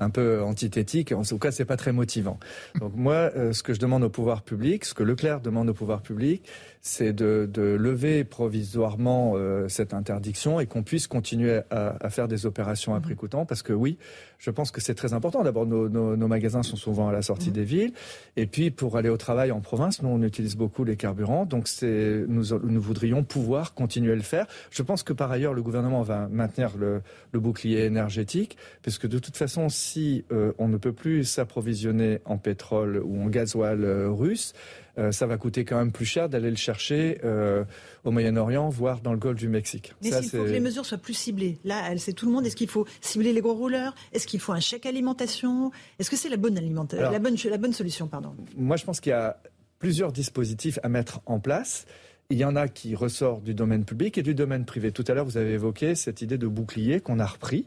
un 0.00 0.10
peu 0.10 0.42
antithétique. 0.42 1.12
En 1.12 1.22
tout 1.22 1.38
cas, 1.38 1.52
c'est 1.52 1.64
pas 1.64 1.76
très 1.76 1.92
motivant. 1.92 2.38
Donc 2.80 2.94
moi, 2.96 3.30
euh, 3.36 3.52
ce 3.52 3.62
que 3.62 3.72
je 3.74 3.78
demande 3.78 4.02
au 4.02 4.10
pouvoir 4.10 4.42
public, 4.42 4.84
ce 4.84 4.94
que 4.94 5.02
Leclerc 5.02 5.40
demande 5.40 5.68
au 5.68 5.74
pouvoir 5.74 6.02
public, 6.02 6.48
c'est 6.86 7.14
de, 7.14 7.48
lever 7.80 8.24
provisoirement 8.24 9.32
euh, 9.36 9.68
cette 9.68 9.94
interdiction 9.94 10.60
et 10.60 10.66
qu'on 10.66 10.82
puisse 10.82 11.06
continuer 11.06 11.62
à, 11.70 12.10
faire 12.10 12.28
des 12.28 12.44
opérations 12.44 12.94
à 12.94 13.00
prix 13.00 13.16
coûtant. 13.16 13.46
Parce 13.46 13.62
que 13.62 13.72
oui, 13.72 13.96
je 14.38 14.50
pense 14.50 14.70
que 14.70 14.82
c'est 14.82 14.94
très 14.94 15.14
important. 15.14 15.42
D'abord, 15.42 15.64
nos, 15.64 16.28
magasins 16.28 16.62
sont 16.62 16.76
souvent 16.76 17.08
à 17.08 17.12
la 17.12 17.22
sortie 17.22 17.48
mmh. 17.48 17.54
des 17.54 17.64
villes. 17.64 17.92
Et 18.36 18.46
puis, 18.46 18.70
pour 18.70 18.98
aller 18.98 19.08
au 19.08 19.16
travail 19.16 19.50
en 19.50 19.60
province, 19.60 20.02
nous, 20.02 20.10
on 20.10 20.22
utilise 20.22 20.56
beaucoup 20.56 20.84
les 20.84 20.96
carburants. 20.96 21.46
Donc, 21.46 21.68
c'est, 21.68 22.22
nous, 22.28 22.54
nous 22.62 22.82
voudrions 22.82 23.24
pouvoir 23.24 23.72
continuer 23.72 24.12
à 24.12 24.16
le 24.16 24.20
faire. 24.20 24.46
Je 24.70 24.82
pense 24.82 25.02
que 25.02 25.14
par 25.14 25.32
ailleurs, 25.32 25.54
le 25.54 25.62
gouvernement 25.62 26.02
va 26.02 26.28
maintenir 26.28 26.72
le, 26.76 27.00
bouclier 27.32 27.84
énergétique. 27.84 28.58
Puisque 28.82 29.08
de 29.08 29.18
toute 29.18 29.38
façon, 29.38 29.70
si 29.70 30.26
euh, 30.32 30.52
on 30.58 30.68
ne 30.68 30.76
peut 30.76 30.92
plus 30.92 31.24
s'approvisionner 31.24 32.20
en 32.26 32.36
pétrole 32.36 33.00
ou 33.02 33.22
en 33.22 33.28
gasoil 33.28 33.84
euh, 33.84 34.10
russe, 34.10 34.52
euh, 34.98 35.12
ça 35.12 35.26
va 35.26 35.36
coûter 35.36 35.64
quand 35.64 35.76
même 35.76 35.92
plus 35.92 36.04
cher 36.04 36.28
d'aller 36.28 36.50
le 36.50 36.56
chercher 36.56 37.20
euh, 37.24 37.64
au 38.04 38.10
Moyen-Orient, 38.10 38.68
voire 38.68 39.00
dans 39.00 39.12
le 39.12 39.18
golfe 39.18 39.38
du 39.38 39.48
Mexique. 39.48 39.92
Mais 40.02 40.12
s'il 40.12 40.30
faut 40.30 40.44
que 40.44 40.50
les 40.50 40.60
mesures 40.60 40.86
soient 40.86 40.98
plus 40.98 41.14
ciblées, 41.14 41.58
là, 41.64 41.96
c'est 41.98 42.12
tout 42.12 42.26
le 42.26 42.32
monde. 42.32 42.46
Est-ce 42.46 42.56
qu'il 42.56 42.68
faut 42.68 42.86
cibler 43.00 43.32
les 43.32 43.40
gros 43.40 43.54
rouleurs? 43.54 43.94
Est-ce 44.12 44.26
qu'il 44.26 44.40
faut 44.40 44.52
un 44.52 44.60
chèque 44.60 44.86
alimentation? 44.86 45.72
Est-ce 45.98 46.10
que 46.10 46.16
c'est 46.16 46.28
la 46.28 46.36
bonne 46.36 46.56
alimentation, 46.58 47.10
la 47.10 47.18
bonne, 47.18 47.36
la 47.50 47.58
bonne 47.58 47.72
solution, 47.72 48.06
pardon? 48.06 48.34
Moi, 48.56 48.76
je 48.76 48.84
pense 48.84 49.00
qu'il 49.00 49.10
y 49.10 49.14
a 49.14 49.36
plusieurs 49.78 50.12
dispositifs 50.12 50.78
à 50.82 50.88
mettre 50.88 51.20
en 51.26 51.40
place. 51.40 51.86
il 52.30 52.38
y 52.38 52.44
en 52.44 52.56
a 52.56 52.68
qui 52.68 52.94
ressortent 52.94 53.44
du 53.44 53.54
domaine 53.54 53.84
public 53.84 54.16
et 54.16 54.22
du 54.22 54.34
domaine 54.34 54.64
privé. 54.64 54.92
Tout 54.92 55.04
à 55.08 55.14
l'heure, 55.14 55.24
vous 55.24 55.36
avez 55.36 55.52
évoqué 55.52 55.94
cette 55.94 56.22
idée 56.22 56.38
de 56.38 56.46
bouclier 56.46 57.00
qu'on 57.00 57.18
a 57.18 57.26
repris. 57.26 57.66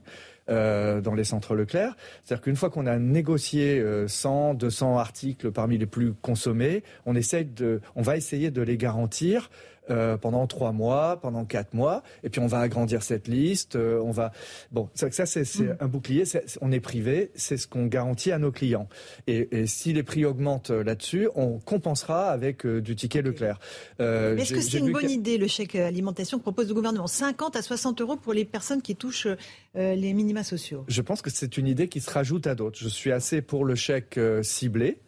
Euh, 0.50 1.02
dans 1.02 1.14
les 1.14 1.26
centres 1.26 1.56
Leclerc. 1.56 1.98
C'est-à-dire 2.24 2.42
qu'une 2.42 2.56
fois 2.56 2.70
qu'on 2.70 2.86
a 2.86 2.98
négocié 2.98 3.84
100, 4.08 4.52
euh, 4.52 4.54
200 4.54 4.98
articles 4.98 5.52
parmi 5.52 5.78
les 5.78 5.86
plus 5.86 6.14
consommés, 6.14 6.84
on, 7.06 7.18
essaye 7.18 7.44
de, 7.44 7.82
on 7.98 8.02
va 8.02 8.16
essayer 8.16 8.50
de 8.50 8.62
les 8.62 8.78
garantir 8.78 9.50
euh, 9.90 10.18
pendant 10.18 10.46
trois 10.48 10.72
mois, 10.72 11.20
pendant 11.22 11.46
quatre 11.46 11.74
mois, 11.74 12.04
et 12.24 12.30
puis 12.30 12.42
on 12.42 12.48
va 12.48 12.60
agrandir 12.60 13.04
cette 13.04 13.28
liste. 13.28 13.76
Euh, 13.76 14.02
on 14.04 14.12
va 14.12 14.32
bon, 14.72 14.90
ça, 14.94 15.10
ça 15.12 15.26
c'est 15.26 15.60
mm. 15.60 15.78
un 15.80 15.88
bouclier. 15.88 16.24
on 16.62 16.72
est 16.72 16.80
privé, 16.80 17.32
c'est 17.36 17.58
ce 17.58 17.68
qu'on 17.68 17.86
garantit 17.86 18.32
à 18.32 18.40
nos 18.40 18.52
clients. 18.52 18.90
Et, 19.28 19.48
et, 19.52 19.68
si 19.68 19.94
les 19.94 20.04
prix 20.04 20.26
augmentent 20.26 20.72
euh, 20.72 20.84
là-dessus, 20.84 21.30
on 21.36 21.60
compensera 21.60 22.32
avec 22.32 22.66
du 22.66 22.96
ticket 22.96 23.22
Leclerc. 23.22 23.60
Est-ce 24.00 24.54
que 24.54 24.62
c'est 24.62 24.80
une 24.80 24.92
bonne 24.92 25.10
idée 25.10 25.38
le 25.38 25.48
chèque 25.48 25.76
alimentation 25.76 26.38
que 26.38 26.44
propose 26.44 26.68
le 26.68 26.74
gouvernement? 26.74 27.08
50 27.08 27.56
à 27.56 27.62
60 27.62 28.02
euros 28.02 28.18
pour 28.18 28.34
les 28.34 28.46
personnes 28.46 28.82
qui 28.82 28.96
touchent 28.96 29.28
les 29.76 30.14
minima 30.14 30.44
sociaux? 30.44 30.84
Je 30.88 31.02
pense 31.02 31.22
que 31.22 31.30
c'est 31.30 31.58
une 31.58 31.68
idée 31.68 31.88
qui 31.88 32.02
se 32.02 32.10
rajoute 32.10 32.48
à 32.48 32.56
d'autres. 32.56 32.78
Je 32.80 32.90
suis 32.90 33.12
assez 33.12 33.42
pour 33.42 33.66
le 33.66 33.76
chèque 33.76 34.20
ciblé. 34.42 35.00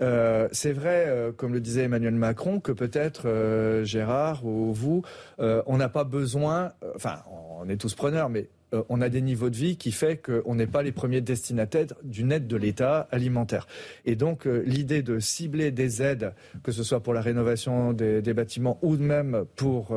Euh, 0.00 0.48
c'est 0.52 0.72
vrai, 0.72 1.06
euh, 1.08 1.32
comme 1.32 1.52
le 1.52 1.60
disait 1.60 1.84
Emmanuel 1.84 2.14
Macron, 2.14 2.60
que 2.60 2.72
peut-être 2.72 3.22
euh, 3.26 3.84
Gérard 3.84 4.44
ou 4.44 4.72
vous, 4.72 5.02
on 5.38 5.76
n'a 5.76 5.88
pas 5.88 6.04
besoin, 6.04 6.72
enfin, 6.94 7.16
on 7.60 7.68
est 7.68 7.76
tous 7.76 7.94
preneurs, 7.94 8.28
mais 8.28 8.48
euh, 8.76 8.82
on 8.88 9.00
a 9.00 9.08
des 9.08 9.20
niveaux 9.20 9.50
de 9.50 9.56
vie 9.56 9.76
qui 9.76 9.92
fait 9.92 10.16
qu'on 10.16 10.54
n'est 10.54 10.66
pas 10.66 10.82
les 10.82 10.92
premiers 10.92 11.20
destinataires 11.20 11.86
d'une 12.02 12.32
aide 12.32 12.46
de 12.46 12.56
l'État 12.56 13.08
alimentaire. 13.10 13.66
Et 14.04 14.16
donc 14.16 14.46
euh, 14.46 14.62
l'idée 14.66 15.02
de 15.02 15.18
cibler 15.18 15.70
des 15.70 16.02
aides, 16.02 16.34
que 16.62 16.72
ce 16.72 16.82
soit 16.82 17.00
pour 17.00 17.14
la 17.14 17.20
rénovation 17.20 17.92
des, 17.92 18.22
bâtiments 18.36 18.78
ou 18.82 18.96
même 18.96 19.44
pour 19.56 19.96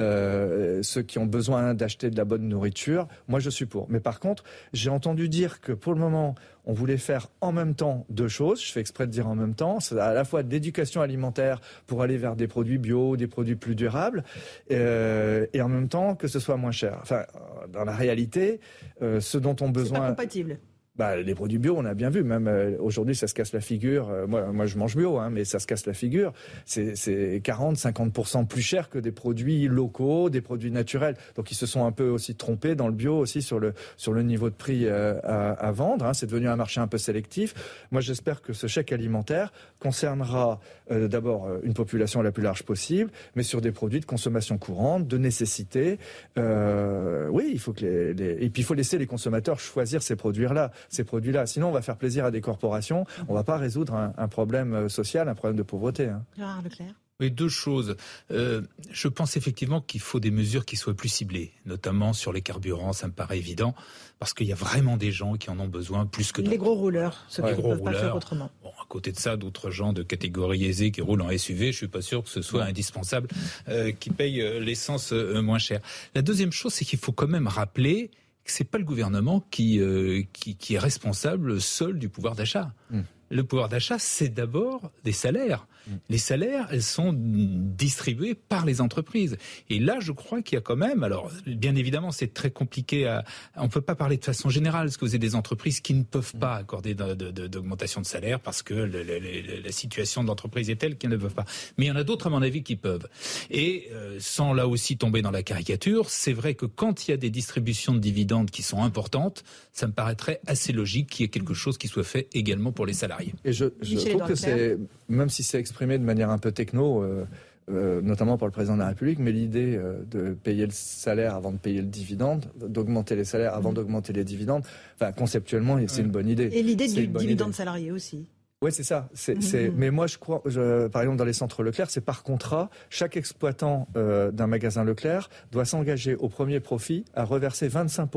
euh, 0.00 0.82
ceux 0.82 1.02
qui 1.02 1.18
ont 1.18 1.26
besoin 1.26 1.74
d'acheter 1.74 2.08
de 2.08 2.16
la 2.16 2.24
bonne 2.24 2.48
nourriture, 2.48 3.06
moi 3.28 3.38
je 3.38 3.50
suis 3.50 3.66
pour. 3.66 3.86
Mais 3.90 4.00
par 4.00 4.18
contre, 4.18 4.44
j'ai 4.72 4.88
entendu 4.88 5.28
dire 5.28 5.60
que 5.60 5.72
pour 5.72 5.92
le 5.92 6.00
moment, 6.00 6.34
on 6.64 6.72
voulait 6.72 6.96
faire 6.96 7.28
en 7.42 7.52
même 7.52 7.74
temps 7.74 8.06
deux 8.08 8.28
choses. 8.28 8.64
Je 8.64 8.72
fais 8.72 8.80
exprès 8.80 9.06
de 9.06 9.12
dire 9.12 9.28
en 9.28 9.34
même 9.34 9.54
temps. 9.54 9.78
C'est 9.78 9.98
à 9.98 10.14
la 10.14 10.24
fois 10.24 10.42
de 10.42 10.50
l'éducation 10.50 11.00
alimentaire 11.00 11.60
pour 11.86 12.02
aller 12.02 12.16
vers 12.16 12.34
des 12.34 12.48
produits 12.48 12.78
bio, 12.78 13.16
des 13.16 13.28
produits 13.28 13.56
plus 13.56 13.74
durables, 13.74 14.24
et 14.70 15.60
en 15.60 15.68
même 15.68 15.88
temps 15.88 16.14
que 16.14 16.28
ce 16.28 16.40
soit 16.40 16.56
moins 16.56 16.72
cher. 16.72 16.98
Enfin, 17.02 17.24
dans 17.72 17.84
la 17.84 17.92
réalité, 18.06 18.60
euh, 19.02 19.20
ce 19.20 19.38
dont 19.38 19.56
ont 19.60 19.70
besoin. 19.70 20.00
Pas 20.00 20.08
compatible 20.10 20.58
bah, 20.98 21.16
les 21.16 21.34
produits 21.34 21.58
bio, 21.58 21.74
on 21.76 21.84
a 21.84 21.94
bien 21.94 22.08
vu. 22.10 22.22
Même 22.22 22.48
euh, 22.48 22.76
aujourd'hui, 22.78 23.14
ça 23.14 23.26
se 23.26 23.34
casse 23.34 23.52
la 23.52 23.60
figure. 23.60 24.08
Euh, 24.08 24.26
moi, 24.26 24.46
moi, 24.52 24.66
je 24.66 24.78
mange 24.78 24.96
bio, 24.96 25.18
hein, 25.18 25.28
mais 25.30 25.44
ça 25.44 25.58
se 25.58 25.66
casse 25.66 25.86
la 25.86 25.92
figure. 25.92 26.32
C'est 26.64 27.40
40, 27.42 27.76
50 27.76 28.48
plus 28.48 28.62
cher 28.62 28.88
que 28.88 28.98
des 28.98 29.12
produits 29.12 29.68
locaux, 29.68 30.30
des 30.30 30.40
produits 30.40 30.70
naturels. 30.70 31.16
Donc, 31.34 31.50
ils 31.50 31.54
se 31.54 31.66
sont 31.66 31.84
un 31.84 31.92
peu 31.92 32.08
aussi 32.08 32.34
trompés 32.34 32.74
dans 32.74 32.88
le 32.88 32.94
bio 32.94 33.18
aussi 33.18 33.42
sur 33.42 33.58
le 33.58 33.74
sur 33.96 34.12
le 34.12 34.22
niveau 34.22 34.48
de 34.48 34.54
prix 34.54 34.86
euh, 34.86 35.20
à, 35.22 35.50
à, 35.50 35.70
vendre. 35.72 36.06
Hein. 36.06 36.14
C'est 36.14 36.26
devenu 36.26 36.48
un 36.48 36.56
marché 36.56 36.80
un 36.80 36.86
peu 36.86 36.98
sélectif. 36.98 37.54
Moi, 37.90 38.00
j'espère 38.00 38.40
que 38.40 38.52
ce 38.52 38.66
chèque 38.66 38.92
alimentaire 38.92 39.52
concernera 39.80 40.60
d'abord 40.90 41.48
une 41.64 41.74
population 41.74 42.22
la 42.22 42.30
plus 42.32 42.42
large 42.42 42.62
possible, 42.62 43.10
mais 43.34 43.42
sur 43.42 43.60
des 43.60 43.72
produits 43.72 44.00
de 44.00 44.06
consommation 44.06 44.56
courante, 44.56 45.06
de 45.06 45.18
nécessité. 45.18 45.98
oui, 46.36 47.50
il 47.52 47.58
faut 47.58 47.72
que 47.72 47.84
les, 47.84 48.44
et 48.44 48.50
puis 48.50 48.62
il 48.62 48.64
faut 48.64 48.74
laisser 48.74 48.96
les 48.96 49.06
consommateurs 49.06 49.58
choisir 49.58 50.02
ces 50.02 50.16
produits-là 50.16 50.70
ces 50.88 51.04
produits-là. 51.04 51.46
Sinon, 51.46 51.68
on 51.68 51.72
va 51.72 51.82
faire 51.82 51.96
plaisir 51.96 52.24
à 52.24 52.30
des 52.30 52.40
corporations. 52.40 53.04
On 53.28 53.32
ne 53.32 53.38
va 53.38 53.44
pas 53.44 53.56
résoudre 53.56 54.12
un, 54.16 54.28
problème 54.28 54.74
euh, 54.74 54.88
social, 54.88 55.28
un 55.28 55.34
problème 55.34 55.56
de 55.56 55.62
pauvreté. 55.62 56.08
Hein. 56.08 56.24
Leclerc. 56.62 56.94
Oui, 57.18 57.30
deux 57.30 57.48
choses. 57.48 57.96
Euh, 58.30 58.60
je 58.90 59.08
pense 59.08 59.38
effectivement 59.38 59.80
qu'il 59.80 60.00
faut 60.00 60.20
des 60.20 60.30
mesures 60.30 60.66
qui 60.66 60.76
soient 60.76 60.92
plus 60.92 61.08
ciblées, 61.08 61.52
notamment 61.64 62.12
sur 62.12 62.30
les 62.30 62.42
carburants, 62.42 62.92
ça 62.92 63.06
me 63.06 63.12
paraît 63.12 63.38
évident, 63.38 63.74
parce 64.18 64.34
qu'il 64.34 64.46
y 64.46 64.52
a 64.52 64.56
vraiment 64.56 64.98
des 64.98 65.12
gens 65.12 65.36
qui 65.36 65.48
en 65.48 65.58
ont 65.58 65.68
besoin 65.68 66.04
plus 66.04 66.30
que 66.30 66.42
d'autres. 66.42 66.50
Les 66.50 66.58
gros 66.58 66.74
rouleurs, 66.74 67.24
ceux 67.28 67.42
qui 67.42 67.50
ne 67.52 67.54
peuvent 67.54 67.82
pas 67.82 67.94
faire 67.94 68.16
autrement. 68.16 68.50
Bon, 68.62 68.68
à 68.68 68.84
côté 68.86 69.12
de 69.12 69.18
ça, 69.18 69.38
d'autres 69.38 69.70
gens 69.70 69.94
de 69.94 70.02
catégorie 70.02 70.66
aisée 70.66 70.90
qui 70.90 71.00
roulent 71.00 71.22
en 71.22 71.36
SUV, 71.36 71.72
je 71.72 71.76
suis 71.78 71.88
pas 71.88 72.02
sûr 72.02 72.22
que 72.22 72.28
ce 72.28 72.42
soit 72.42 72.64
indispensable, 72.64 73.28
euh, 73.68 73.92
qui 73.92 74.10
payent 74.10 74.60
l'essence 74.60 75.12
moins 75.12 75.58
cher. 75.58 75.80
La 76.14 76.20
deuxième 76.20 76.52
chose, 76.52 76.74
c'est 76.74 76.84
qu'il 76.84 76.98
faut 76.98 77.12
quand 77.12 77.28
même 77.28 77.48
rappeler 77.48 78.10
c'est 78.52 78.64
pas 78.64 78.78
le 78.78 78.84
gouvernement 78.84 79.44
qui, 79.50 79.80
euh, 79.80 80.22
qui, 80.32 80.56
qui, 80.56 80.74
est 80.74 80.78
responsable 80.78 81.60
seul 81.60 81.98
du 81.98 82.08
pouvoir 82.08 82.34
d'achat. 82.34 82.72
Mmh. 82.90 83.00
Le 83.30 83.44
pouvoir 83.44 83.68
d'achat, 83.68 83.98
c'est 83.98 84.28
d'abord 84.28 84.90
des 85.04 85.12
salaires. 85.12 85.66
Mm. 85.86 85.90
Les 86.08 86.18
salaires, 86.18 86.68
elles 86.70 86.82
sont 86.82 87.14
distribués 87.16 88.34
par 88.34 88.66
les 88.66 88.80
entreprises. 88.80 89.36
Et 89.70 89.78
là, 89.78 89.98
je 90.00 90.12
crois 90.12 90.42
qu'il 90.42 90.56
y 90.56 90.58
a 90.58 90.62
quand 90.62 90.76
même, 90.76 91.02
alors 91.02 91.30
bien 91.46 91.74
évidemment, 91.74 92.10
c'est 92.10 92.32
très 92.32 92.50
compliqué. 92.50 93.06
À, 93.06 93.24
on 93.56 93.68
peut 93.68 93.80
pas 93.80 93.94
parler 93.94 94.16
de 94.16 94.24
façon 94.24 94.48
générale, 94.48 94.86
parce 94.86 94.96
que 94.96 95.04
vous 95.04 95.12
avez 95.12 95.18
des 95.18 95.34
entreprises 95.34 95.80
qui 95.80 95.94
ne 95.94 96.02
peuvent 96.02 96.34
mm. 96.34 96.38
pas 96.38 96.54
accorder 96.56 96.94
d'augmentation 96.94 98.00
de, 98.00 98.06
salaire 98.06 98.40
parce 98.40 98.62
que 98.62 98.74
la 98.74 99.72
situation 99.72 100.22
de 100.22 100.28
l'entreprise 100.28 100.70
est 100.70 100.76
telle 100.76 100.96
qu'elles 100.96 101.10
ne 101.10 101.16
peuvent 101.16 101.34
pas. 101.34 101.44
Mais 101.76 101.86
il 101.86 101.88
y 101.88 101.90
en 101.90 101.96
a 101.96 102.04
d'autres, 102.04 102.26
à 102.26 102.30
mon 102.30 102.42
avis, 102.42 102.62
qui 102.62 102.76
peuvent. 102.76 103.08
Et 103.50 103.88
euh, 103.92 104.16
sans 104.20 104.52
là 104.52 104.68
aussi 104.68 104.96
tomber 104.96 105.22
dans 105.22 105.30
la 105.30 105.42
caricature, 105.42 106.10
c'est 106.10 106.32
vrai 106.32 106.54
que 106.54 106.66
quand 106.66 107.06
il 107.06 107.10
y 107.10 107.14
a 107.14 107.16
des 107.16 107.30
distributions 107.30 107.94
de 107.94 107.98
dividendes 107.98 108.50
qui 108.50 108.62
sont 108.62 108.82
importantes, 108.82 109.44
ça 109.72 109.86
me 109.86 109.92
paraîtrait 109.92 110.40
assez 110.46 110.72
logique 110.72 111.10
qu'il 111.10 111.24
y 111.24 111.26
ait 111.26 111.30
quelque 111.30 111.54
chose 111.54 111.78
qui 111.78 111.88
soit 111.88 112.04
fait 112.04 112.28
également 112.32 112.72
pour 112.72 112.86
les 112.86 112.92
salariés. 112.92 113.34
Et 113.44 113.52
je, 113.52 113.66
je 113.82 113.96
trouve 113.96 114.26
que 114.26 114.34
c'est, 114.34 114.76
même 115.08 115.28
si 115.28 115.42
c'est 115.42 115.58
exprimé 115.76 115.98
de 115.98 116.04
manière 116.04 116.30
un 116.30 116.38
peu 116.38 116.52
techno, 116.52 117.02
euh, 117.02 117.26
euh, 117.68 118.00
notamment 118.00 118.38
par 118.38 118.48
le 118.48 118.52
président 118.52 118.76
de 118.76 118.80
la 118.80 118.88
République, 118.88 119.18
mais 119.18 119.30
l'idée 119.30 119.76
euh, 119.76 120.02
de 120.10 120.32
payer 120.32 120.64
le 120.64 120.72
salaire 120.72 121.34
avant 121.34 121.52
de 121.52 121.58
payer 121.58 121.82
le 121.82 121.86
dividende, 121.86 122.46
d'augmenter 122.56 123.14
les 123.14 123.24
salaires 123.24 123.54
avant 123.54 123.72
mm. 123.72 123.74
d'augmenter 123.74 124.12
les 124.14 124.24
dividendes, 124.24 124.64
enfin, 124.94 125.12
conceptuellement, 125.12 125.78
c'est 125.86 126.00
une 126.00 126.10
bonne 126.10 126.28
idée. 126.28 126.48
Et 126.52 126.62
l'idée 126.62 126.88
du 126.88 127.08
dividende 127.08 127.52
salarié 127.52 127.92
aussi. 127.92 128.26
Oui, 128.62 128.72
c'est 128.72 128.84
ça. 128.84 129.10
C'est, 129.12 129.34
mm-hmm. 129.34 129.72
Mais 129.76 129.90
moi, 129.90 130.06
je 130.06 130.16
crois, 130.16 130.42
par 130.90 131.02
exemple, 131.02 131.18
dans 131.18 131.26
les 131.26 131.34
centres 131.34 131.62
Leclerc, 131.62 131.90
c'est 131.90 132.00
par 132.00 132.22
contrat, 132.22 132.70
chaque 132.88 133.18
exploitant 133.18 133.86
d'un 133.94 134.46
magasin 134.46 134.82
Leclerc 134.82 135.28
doit 135.52 135.66
s'engager 135.66 136.14
au 136.14 136.30
premier 136.30 136.60
profit 136.60 137.04
à 137.14 137.24
reverser 137.24 137.68
25 137.68 138.08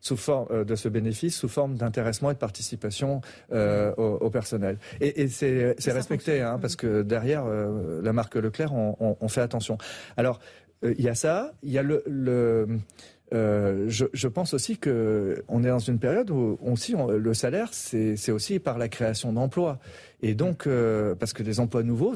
sous 0.00 0.16
forme 0.16 0.46
euh, 0.50 0.64
de 0.64 0.74
ce 0.74 0.88
bénéfice 0.88 1.36
sous 1.36 1.48
forme 1.48 1.76
d'intéressement 1.76 2.30
et 2.30 2.34
de 2.34 2.38
participation 2.38 3.20
euh, 3.52 3.94
au, 3.96 4.30
personnel. 4.30 4.78
Et, 5.00 5.28
c'est 5.28 5.92
respecté, 5.92 6.40
hein, 6.40 6.58
parce 6.60 6.76
que 6.76 7.02
derrière 7.02 7.44
euh, 7.46 8.00
la 8.02 8.12
marque 8.12 8.36
Leclerc, 8.36 8.72
on, 8.74 9.28
fait 9.28 9.40
attention. 9.40 9.78
Alors, 10.16 10.40
il 10.82 11.00
y 11.00 11.08
a 11.08 11.14
ça, 11.14 11.52
il 11.62 11.70
y 11.70 11.78
a 11.78 11.82
le, 11.82 12.68
je, 13.32 14.28
pense 14.28 14.54
aussi 14.54 14.78
que 14.78 15.42
on 15.48 15.64
est 15.64 15.68
dans 15.68 15.78
une 15.78 15.98
période 15.98 16.30
où 16.30 16.58
aussi 16.64 16.94
le 17.08 17.34
salaire, 17.34 17.68
c'est 17.72 18.30
aussi 18.30 18.58
par 18.58 18.78
la 18.78 18.88
création 18.88 19.32
d'emplois. 19.32 19.78
Et 20.22 20.34
donc, 20.34 20.68
parce 21.18 21.32
que 21.32 21.42
des 21.42 21.60
emplois 21.60 21.82
nouveaux 21.82 22.14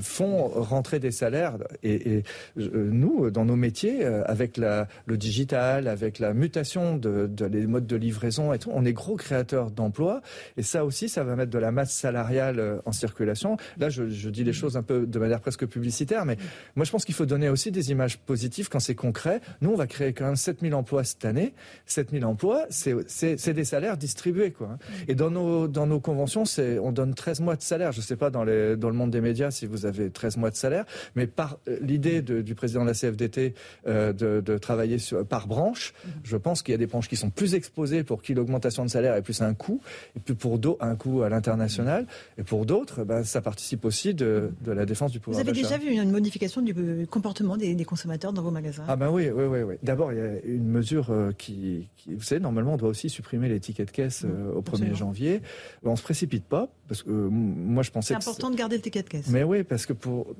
font 0.00 0.48
rentrer 0.48 0.98
des 0.98 1.12
salaires. 1.12 1.56
Et, 1.82 2.18
et 2.18 2.24
nous, 2.56 3.30
dans 3.30 3.44
nos 3.44 3.54
métiers, 3.54 4.04
euh, 4.04 4.24
avec 4.26 4.56
la, 4.56 4.88
le 5.06 5.16
digital, 5.16 5.86
avec 5.86 6.18
la 6.18 6.34
mutation 6.34 6.96
de, 6.96 7.28
de, 7.28 7.66
modes 7.66 7.86
de 7.86 7.96
livraison 7.96 8.52
et 8.52 8.58
tout, 8.58 8.70
on 8.72 8.84
est 8.84 8.92
gros 8.92 9.16
créateurs 9.16 9.70
d'emplois. 9.70 10.20
Et 10.56 10.62
ça 10.62 10.84
aussi, 10.84 11.08
ça 11.08 11.22
va 11.22 11.36
mettre 11.36 11.52
de 11.52 11.58
la 11.58 11.70
masse 11.70 11.92
salariale 11.92 12.58
euh, 12.58 12.78
en 12.86 12.92
circulation. 12.92 13.56
Là, 13.78 13.88
je, 13.88 14.08
je 14.08 14.30
dis 14.30 14.42
les 14.42 14.52
choses 14.52 14.76
un 14.76 14.82
peu 14.82 15.06
de 15.06 15.18
manière 15.18 15.40
presque 15.40 15.66
publicitaire, 15.66 16.24
mais 16.24 16.38
moi, 16.74 16.84
je 16.84 16.90
pense 16.90 17.04
qu'il 17.04 17.14
faut 17.14 17.26
donner 17.26 17.48
aussi 17.48 17.70
des 17.70 17.92
images 17.92 18.18
positives 18.18 18.68
quand 18.68 18.80
c'est 18.80 18.96
concret. 18.96 19.40
Nous, 19.60 19.70
on 19.70 19.76
va 19.76 19.86
créer 19.86 20.12
quand 20.12 20.24
même 20.24 20.36
7000 20.36 20.74
emplois 20.74 21.04
cette 21.04 21.24
année. 21.24 21.54
7000 21.86 22.24
emplois, 22.24 22.66
c'est 22.68 23.52
des 23.52 23.64
salaires 23.64 23.96
distribués. 23.96 24.50
Quoi. 24.50 24.70
Hein. 24.72 24.78
Et 25.06 25.14
dans 25.14 25.30
nos, 25.30 25.68
dans 25.68 25.86
nos 25.86 26.00
conventions, 26.00 26.42
on 26.82 26.90
donne 26.90 27.14
13 27.14 27.40
mois 27.40 27.54
de 27.54 27.62
salaire. 27.62 27.92
Je 27.92 27.98
ne 27.98 28.02
sais 28.02 28.16
pas 28.16 28.30
dans, 28.30 28.42
les, 28.42 28.76
dans 28.76 28.88
le 28.88 28.96
monde 28.96 29.10
des 29.10 29.20
médias 29.20 29.52
si 29.52 29.66
vous 29.66 29.83
avez 29.86 30.10
13 30.10 30.36
mois 30.36 30.50
de 30.50 30.56
salaire, 30.56 30.84
mais 31.14 31.26
par 31.26 31.58
euh, 31.68 31.78
l'idée 31.80 32.22
du 32.22 32.54
président 32.54 32.82
de 32.82 32.88
la 32.88 32.94
CFDT 32.94 33.54
euh, 33.86 34.12
de, 34.12 34.58
travailler 34.58 34.96
par 35.28 35.46
branche, 35.46 35.92
mhm. 36.04 36.12
je 36.24 36.36
pense 36.36 36.62
qu'il 36.62 36.72
y 36.72 36.74
a 36.74 36.78
des 36.78 36.86
branches 36.86 37.08
qui 37.08 37.16
sont 37.16 37.30
plus 37.30 37.54
exposées 37.54 38.04
pour 38.04 38.22
qui 38.22 38.34
l'augmentation 38.34 38.84
de 38.84 38.90
salaire 38.90 39.14
est 39.14 39.22
plus 39.22 39.42
un 39.42 39.54
coût, 39.54 39.80
et 40.16 40.20
puis 40.20 40.34
pour 40.34 40.58
d'autres 40.58 40.84
un 40.84 40.96
coût 40.96 41.22
à 41.22 41.28
l'international, 41.28 42.06
et 42.38 42.42
pour 42.42 42.66
d'autres, 42.66 43.04
bah, 43.04 43.24
ça 43.24 43.40
participe 43.40 43.84
aussi 43.84 44.14
de, 44.14 44.50
la 44.66 44.86
défense 44.86 45.12
du 45.12 45.20
pouvoir 45.20 45.42
Vous 45.42 45.48
avez 45.48 45.60
déjà 45.60 45.78
vu 45.78 45.90
une 45.90 46.10
modification 46.10 46.62
du 46.62 46.74
euh, 46.76 47.06
comportement 47.06 47.56
des, 47.56 47.84
consommateurs 47.84 48.32
dans 48.32 48.42
vos 48.42 48.50
magasins? 48.50 48.84
Ah 48.88 48.96
ben 48.96 49.10
oui, 49.10 49.28
oui, 49.30 49.44
oui. 49.44 49.62
oui. 49.62 49.74
D'abord, 49.82 50.12
il 50.12 50.18
y 50.18 50.22
a 50.22 50.40
une 50.44 50.68
mesure 50.68 51.12
qui, 51.36 51.88
vous 52.06 52.22
savez, 52.22 52.40
normalement, 52.40 52.74
on 52.74 52.76
doit 52.76 52.88
aussi 52.88 53.10
supprimer 53.10 53.48
les 53.48 53.60
tickets 53.60 53.88
de 53.88 53.92
caisse 53.92 54.24
au 54.54 54.62
1er 54.62 54.94
janvier. 54.94 55.42
On 55.84 55.96
se 55.96 56.02
précipite 56.02 56.44
pas, 56.44 56.68
parce 56.88 57.02
que 57.02 57.10
moi 57.10 57.82
je 57.82 57.90
pensais... 57.90 58.14
C'est 58.14 58.28
important 58.28 58.50
de 58.50 58.56
garder 58.56 58.76
le 58.76 58.82
ticket 58.82 59.02
de 59.02 59.08
caisse. 59.08 59.28
Mais 59.28 59.42
oui, 59.42 59.64
parce 59.64 59.73
que 59.86 59.92
pour 59.92 60.34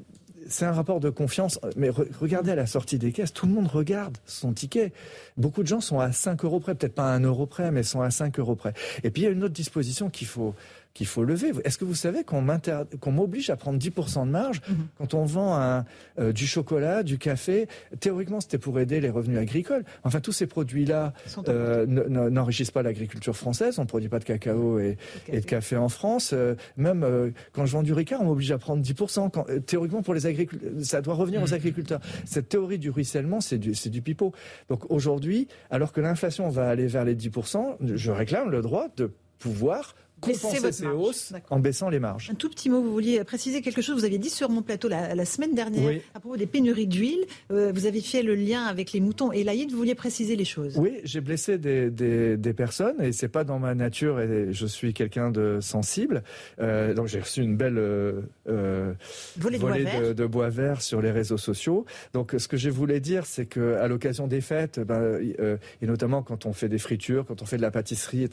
c'est 0.49 0.65
un 0.65 0.73
rapport 0.73 1.01
de 1.01 1.11
confiance. 1.11 1.59
Mais 1.77 1.91
regardez 1.91 2.53
à 2.53 2.55
la 2.55 2.67
sortie 2.67 2.99
des 2.99 3.13
caisses, 3.13 3.33
tout 3.33 3.47
le 3.47 3.53
monde 3.53 3.67
regarde 3.67 4.19
son 4.27 4.53
ticket. 4.53 4.93
Beaucoup 5.37 5.63
de 5.63 5.69
gens 5.69 5.81
sont 5.81 6.01
à 6.01 6.13
5 6.13 6.45
euros 6.45 6.61
près, 6.61 6.75
peut-être 6.75 6.95
pas 6.95 7.13
à 7.13 7.17
1 7.17 7.21
euro 7.21 7.47
près, 7.47 7.71
mais 7.71 7.83
sont 7.83 8.01
à 8.01 8.11
5 8.11 8.39
euros 8.39 8.55
près. 8.55 8.75
Et 9.03 9.11
puis 9.11 9.23
il 9.23 9.25
y 9.25 9.29
a 9.29 9.31
une 9.31 9.45
autre 9.45 9.55
disposition 9.55 10.11
qu'il 10.11 10.27
faut 10.27 10.55
qu'il 10.95 11.09
faut 11.09 11.25
lever. 11.25 11.53
Est-ce 11.65 11.77
que 11.77 11.85
vous 11.85 11.97
savez 11.97 12.23
qu'on 12.23 13.11
m'oblige 13.11 13.51
à 13.51 13.57
prendre 13.57 13.79
10% 13.79 14.27
de 14.27 14.31
marge 14.31 14.63
mhm. 14.69 14.87
quand 14.97 15.15
on 15.15 15.25
vend 15.25 15.57
un, 15.57 15.85
euh, 16.21 16.33
du 16.33 16.47
chocolat, 16.47 17.03
du 17.03 17.19
café? 17.19 17.67
Théoriquement, 17.99 18.41
c'était 18.41 18.59
pour 18.59 18.79
aider 18.79 19.01
les 19.01 19.11
revenus 19.11 19.39
agricoles. 19.39 19.85
Enfin, 20.05 20.21
tous 20.21 20.31
ces 20.31 20.47
produits-là 20.47 21.13
euh, 21.49 21.85
n'enrichissent 21.87 22.71
pas 22.71 22.85
l'agriculture 22.85 23.35
française. 23.35 23.81
On 23.81 23.83
ne 23.83 23.89
produit 23.89 24.09
pas 24.09 24.21
de 24.21 24.25
cacao 24.25 24.79
et, 24.79 24.97
de 25.33 25.41
café 25.41 25.77
en 25.77 25.89
France. 25.89 26.31
Euh, 26.33 26.55
même 26.77 27.33
quand 27.53 27.67
je 27.67 27.73
vends 27.73 27.83
du 27.83 27.93
Ricard, 27.93 28.21
on 28.23 28.27
m'oblige 28.27 28.53
à 28.53 28.59
prendre 28.59 28.83
10%. 28.83 29.31
Quand, 29.31 29.47
théoriquement, 29.67 30.03
pour 30.03 30.15
les 30.15 30.27
agriculteurs, 30.27 30.71
ça 30.81 31.03
doit 31.03 31.15
revenir 31.15 31.43
aux 31.43 31.49
mhm. 31.49 31.55
agriculteurs. 31.55 32.01
Cette 32.25 32.49
théorie 32.49 32.79
du 32.79 32.91
ruissellement, 32.91 33.41
c'est 33.41 33.59
du, 33.59 33.73
du 33.73 34.01
pipeau. 34.01 34.33
Donc 34.69 34.89
aujourd'hui, 34.93 35.49
alors 35.71 35.93
que 35.93 36.01
l'inflation 36.01 36.49
va 36.51 36.69
aller 36.69 36.87
vers 36.87 37.05
les 37.05 37.17
10%, 37.17 37.79
je 37.81 38.11
réclame 38.13 38.51
le 38.51 38.63
droit 38.63 38.87
de 38.97 39.11
pouvoir 39.41 39.95
compenser 40.33 40.73
ces 40.73 40.87
hausses 40.87 41.33
en 41.51 41.59
baissant 41.59 41.89
les 41.89 41.99
marges. 41.99 42.31
Un 42.31 42.35
tout 42.35 42.51
petit 42.51 42.71
mot, 42.71 42.81
vous 42.81 42.93
vouliez 42.93 43.23
préciser 43.25 43.63
quelque 43.63 43.83
chose. 43.83 43.99
Vous 43.99 44.05
aviez 44.05 44.19
dit 44.19 44.31
sur 44.31 44.49
mon 44.51 44.63
plateau 44.63 44.89
la, 44.89 45.25
semaine 45.25 45.55
dernière, 45.55 46.01
à 46.15 46.21
propos 46.21 46.37
des 46.37 46.47
pénuries 46.47 46.87
d'huile, 46.87 47.25
euh, 47.51 47.73
vous 47.75 47.87
avez 47.87 48.01
fait 48.01 48.23
le 48.23 48.35
lien 48.35 48.65
avec 48.65 48.93
les 48.93 49.01
moutons 49.01 49.33
et 49.33 49.45
l'Aïd, 49.45 49.71
vous 49.71 49.79
vouliez 49.79 49.95
préciser 49.95 50.37
les 50.37 50.45
choses. 50.45 50.77
Oui, 50.79 51.01
j'ai 51.05 51.21
blessé 51.21 51.59
des, 51.59 51.91
des, 51.91 52.53
personnes 52.55 53.01
et 53.03 53.13
c'est 53.13 53.29
pas 53.29 53.43
dans 53.43 53.59
ma 53.59 53.75
nature 53.75 54.21
et 54.21 54.53
je 54.53 54.67
suis 54.67 54.95
quelqu'un 54.95 55.31
de 55.31 55.59
sensible. 55.61 56.23
Euh, 56.61 56.95
donc 56.95 57.07
j'ai 57.09 57.21
reçu 57.21 57.43
une 57.43 57.57
belle 57.57 57.79
euh, 57.79 58.93
volée, 59.39 59.59
de, 59.59 60.27
bois 60.27 60.51
vert 60.51 60.83
sur 60.83 61.01
les 61.01 61.11
réseaux 61.11 61.37
sociaux. 61.37 61.85
Donc 62.13 62.35
ce 62.37 62.47
que 62.47 62.57
je 62.57 62.71
voulais 62.71 63.01
dire, 63.01 63.27
c'est 63.27 63.47
que 63.47 63.75
à 63.75 63.89
l'occasion 63.89 64.27
des 64.27 64.41
fêtes, 64.41 64.79
ben, 64.81 65.19
et 65.21 65.87
notamment 65.87 66.23
quand 66.23 66.47
on 66.47 66.53
fait 66.53 66.69
des 66.69 66.79
fritures, 66.79 67.25
quand 67.27 67.43
on 67.43 67.47
fait 67.47 67.57
de 67.57 67.63
la 67.63 67.71
pâtisserie, 67.71 68.29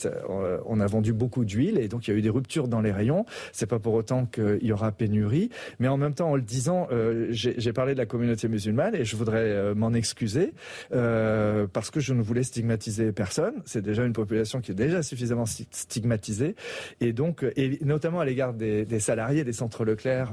on 0.66 0.80
a 0.80 0.88
vendu 0.88 1.14
beaucoup 1.14 1.46
d'huile 1.46 1.78
et 1.84 1.88
donc 1.88 2.08
il 2.08 2.12
y 2.12 2.14
a 2.14 2.18
eu 2.18 2.22
des 2.22 2.30
ruptures 2.30 2.68
dans 2.68 2.82
les 2.82 2.92
rayons. 2.92 3.26
C'est 3.52 3.66
pas 3.66 3.80
pour 3.80 3.94
autant 3.94 4.26
qu'il 4.26 4.64
y 4.64 4.72
aura 4.72 4.92
pénurie, 4.92 5.50
mais 5.80 5.88
en 5.88 5.98
même 5.98 6.14
temps, 6.14 6.32
en 6.32 6.36
le 6.36 6.42
disant, 6.42 6.88
euh, 6.92 7.28
j'ai 7.32 7.74
parlé 7.74 7.94
de 7.94 7.98
la 7.98 8.06
communauté 8.06 8.48
musulmane 8.48 8.96
et 8.96 9.06
je 9.06 9.16
voudrais 9.16 9.40
euh, 9.40 9.76
m'en 9.76 9.94
excuser 9.94 10.54
euh, 10.94 11.68
parce 11.72 11.92
que 11.92 12.00
je 12.00 12.14
ne 12.14 12.22
voulais 12.22 12.44
stigmatiser 12.44 13.12
personne. 13.12 13.56
C'est 13.66 13.82
déjà 13.82 14.06
une 14.06 14.14
population 14.14 14.62
qui 14.62 14.72
est 14.72 14.76
déjà 14.76 15.04
suffisamment 15.04 15.46
stigmatisée 15.46 16.56
et 17.00 17.14
donc, 17.14 17.46
et 17.56 17.80
notamment 17.84 18.20
à 18.20 18.26
l'égard 18.26 18.54
des, 18.54 18.86
des, 18.86 19.00
salariés 19.00 19.44
des 19.44 19.54
centres 19.54 19.86
Leclerc 19.86 20.32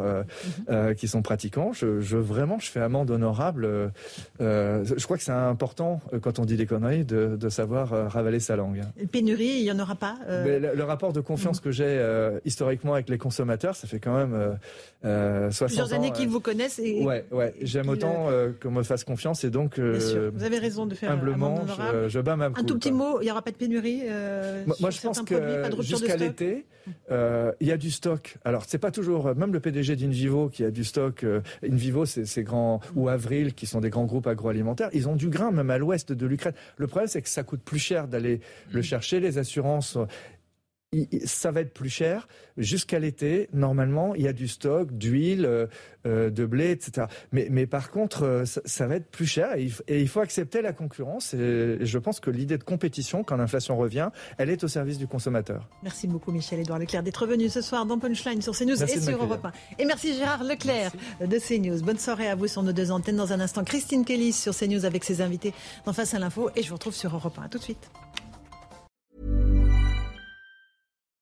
mhm. 0.69 0.95
qui 0.95 1.09
sont 1.09 1.23
pratiquants, 1.23 1.73
je, 1.73 2.01
je, 2.01 2.17
vraiment, 2.17 2.59
je 2.59 2.71
fais 2.71 2.81
amende 2.81 3.11
honorable. 3.11 3.93
je 4.41 5.05
crois 5.05 5.17
que 5.17 5.23
c'est 5.23 5.33
important 5.33 6.01
quand 6.23 6.39
on 6.39 6.45
dit 6.45 6.57
des 6.57 6.67
conneries 6.67 7.05
de, 7.05 7.37
de 7.37 7.49
savoir 7.49 8.11
ravaler 8.11 8.41
sa 8.41 8.57
langue. 8.57 8.83
Pénurie, 9.11 9.59
il 9.61 9.65
y 9.65 9.73
en 9.73 9.79
aura 9.79 9.95
pas. 9.95 10.19
Le, 10.29 10.75
le, 10.75 10.85
rapport 10.85 11.13
de 11.13 11.21
confiance 11.39 11.61
que 11.61 11.71
j'ai 11.71 11.85
euh, 11.87 12.41
historiquement 12.45 12.95
avec 12.95 13.09
les 13.09 13.19
consommateurs. 13.19 13.77
Ça 13.77 13.87
fait 13.87 14.01
quand 14.01 14.17
même 14.17 14.35
euh, 14.35 14.55
euh, 15.05 15.51
60 15.51 15.67
Plusieurs 15.69 15.93
années 15.93 16.13
qu'ils 16.13 16.29
vous 16.29 16.41
connaissent. 16.41 16.79
Et, 16.79 17.05
ouais, 17.05 17.25
ouais. 17.31 17.55
J'aime 17.63 17.89
autant 17.89 18.29
euh, 18.29 18.53
qu'on 18.61 18.71
me 18.71 18.83
fasse 18.83 19.05
confiance 19.05 19.45
et 19.45 19.51
donc. 19.51 19.79
vous 19.79 20.45
avez 20.45 20.59
raison 20.59 20.87
de 20.87 20.95
faire 20.95 21.13
humblement. 21.13 21.65
Je, 21.67 22.09
je, 22.09 22.21
bats 22.21 22.37
ma 22.37 22.47
Un 22.47 22.65
tout 22.65 22.77
petit 22.79 22.93
mot. 22.93 23.21
Il 23.21 23.25
n'y 23.25 23.31
aura 23.31 23.43
pas 23.43 23.51
de 23.51 23.57
pénurie. 23.57 24.03
moi, 24.81 24.91
je 24.91 25.01
pense 25.01 25.23
que 25.23 25.63
jusqu'à 25.81 26.17
l'été, 26.17 26.67
il 26.99 27.67
y 27.67 27.73
a 27.73 27.77
du 27.77 27.91
stock. 27.91 28.37
Alors, 28.45 28.65
c'est 28.67 28.79
pas 28.79 28.91
toujours. 28.91 29.35
Même 29.35 29.53
le 29.53 29.61
PDG 29.61 29.97
d'Invivo 29.97 30.49
qui 30.49 30.65
a 30.65 30.71
du 30.71 30.85
stock. 30.85 31.25
Invivo, 31.63 32.05
c'est 32.07 32.43
grands 32.43 32.81
ou 32.95 33.09
Avril 33.09 33.55
qui 33.55 33.67
sont 33.67 33.81
des 33.81 33.91
grands 33.91 34.07
groupes 34.07 34.27
agroalimentaires. 34.27 34.91
Ils 34.93 35.09
ont 35.09 35.17
du 35.17 35.29
grain 35.29 35.51
même 35.51 35.71
à 35.71 35.79
l'ouest 35.79 36.13
de 36.13 36.27
l'Ukraine. 36.27 36.55
Le 36.77 36.87
problème, 36.87 37.09
c'est 37.09 37.23
que 37.23 37.29
ça 37.29 37.43
coûte 37.43 37.61
plus 37.63 37.79
cher 37.79 38.09
d'aller 38.09 38.41
le 38.73 38.83
chercher. 38.83 39.21
Les 39.21 39.39
assurances 39.39 39.99
ça 41.25 41.51
va 41.51 41.61
être 41.61 41.75
plus 41.75 41.91
cher. 41.91 42.29
Jusqu'à 42.57 42.99
l'été, 42.99 43.49
normalement, 43.53 44.15
il 44.15 44.23
y 44.23 44.29
a 44.29 44.33
du 44.33 44.49
stock 44.49 44.91
d'huile, 44.93 45.45
euh, 45.45 45.67
euh, 46.07 46.31
de 46.31 46.47
blé, 46.47 46.71
etc. 46.71 47.07
Mais, 47.31 47.49
mais 47.51 47.67
par 47.67 47.91
contre, 47.91 48.23
euh, 48.23 48.45
ça, 48.47 48.87
va 48.87 48.97
être 48.97 49.11
plus 49.11 49.27
cher 49.27 49.55
et 49.57 49.71
il, 49.89 50.09
faut 50.09 50.21
accepter 50.21 50.63
la 50.63 50.73
concurrence. 50.73 51.35
Et 51.35 51.79
je 51.81 51.99
pense 51.99 52.21
que 52.21 52.31
l'idée 52.31 52.57
de 52.57 52.65
compétition, 52.65 53.23
quand 53.23 53.37
l'inflation 53.37 53.77
revient, 53.77 54.09
elle 54.39 54.49
est 54.49 54.65
au 54.65 54.69
service 54.69 54.97
du 54.97 55.07
consommateur. 55.07 55.69
Merci 55.83 56.07
beaucoup, 56.07 56.33
Michel-Édouard 56.33 56.79
Leclerc, 56.79 57.03
d'être 57.03 57.27
venu 57.27 57.51
ce 57.51 57.61
soir 57.61 57.85
dans 57.85 57.99
Punchline 57.99 58.41
sur 58.41 58.57
CNews 58.57 58.83
et 58.83 59.01
sur 59.01 59.23
Europe 59.23 59.45
1. 59.45 59.53
Et 59.79 59.85
merci 59.85 60.15
Gérard 60.15 60.45
Leclerc 60.45 60.93
de 61.21 61.39
CNews. 61.39 61.83
Bonne 61.83 61.99
soirée 61.99 62.29
à 62.29 62.35
vous 62.35 62.47
sur 62.47 62.63
nos 62.63 62.73
deux 62.73 62.91
antennes. 62.91 63.17
Dans 63.17 63.33
un 63.33 63.41
instant, 63.41 63.63
Christine 63.63 64.05
Kelly 64.05 64.33
sur 64.33 64.57
CNews 64.57 64.87
avec 64.87 65.05
ses 65.05 65.21
invités 65.21 65.53
dans 65.85 65.93
Face 65.93 66.15
à 66.15 66.19
l'info. 66.19 66.51
Et 66.57 66.63
je 66.63 66.69
vous 66.69 66.77
retrouve 66.77 66.95
sur 66.95 67.15
Europe 67.15 67.39
1. 67.39 67.43
À 67.43 67.49
tout 67.49 67.59
de 67.59 67.63
suite. 67.65 67.91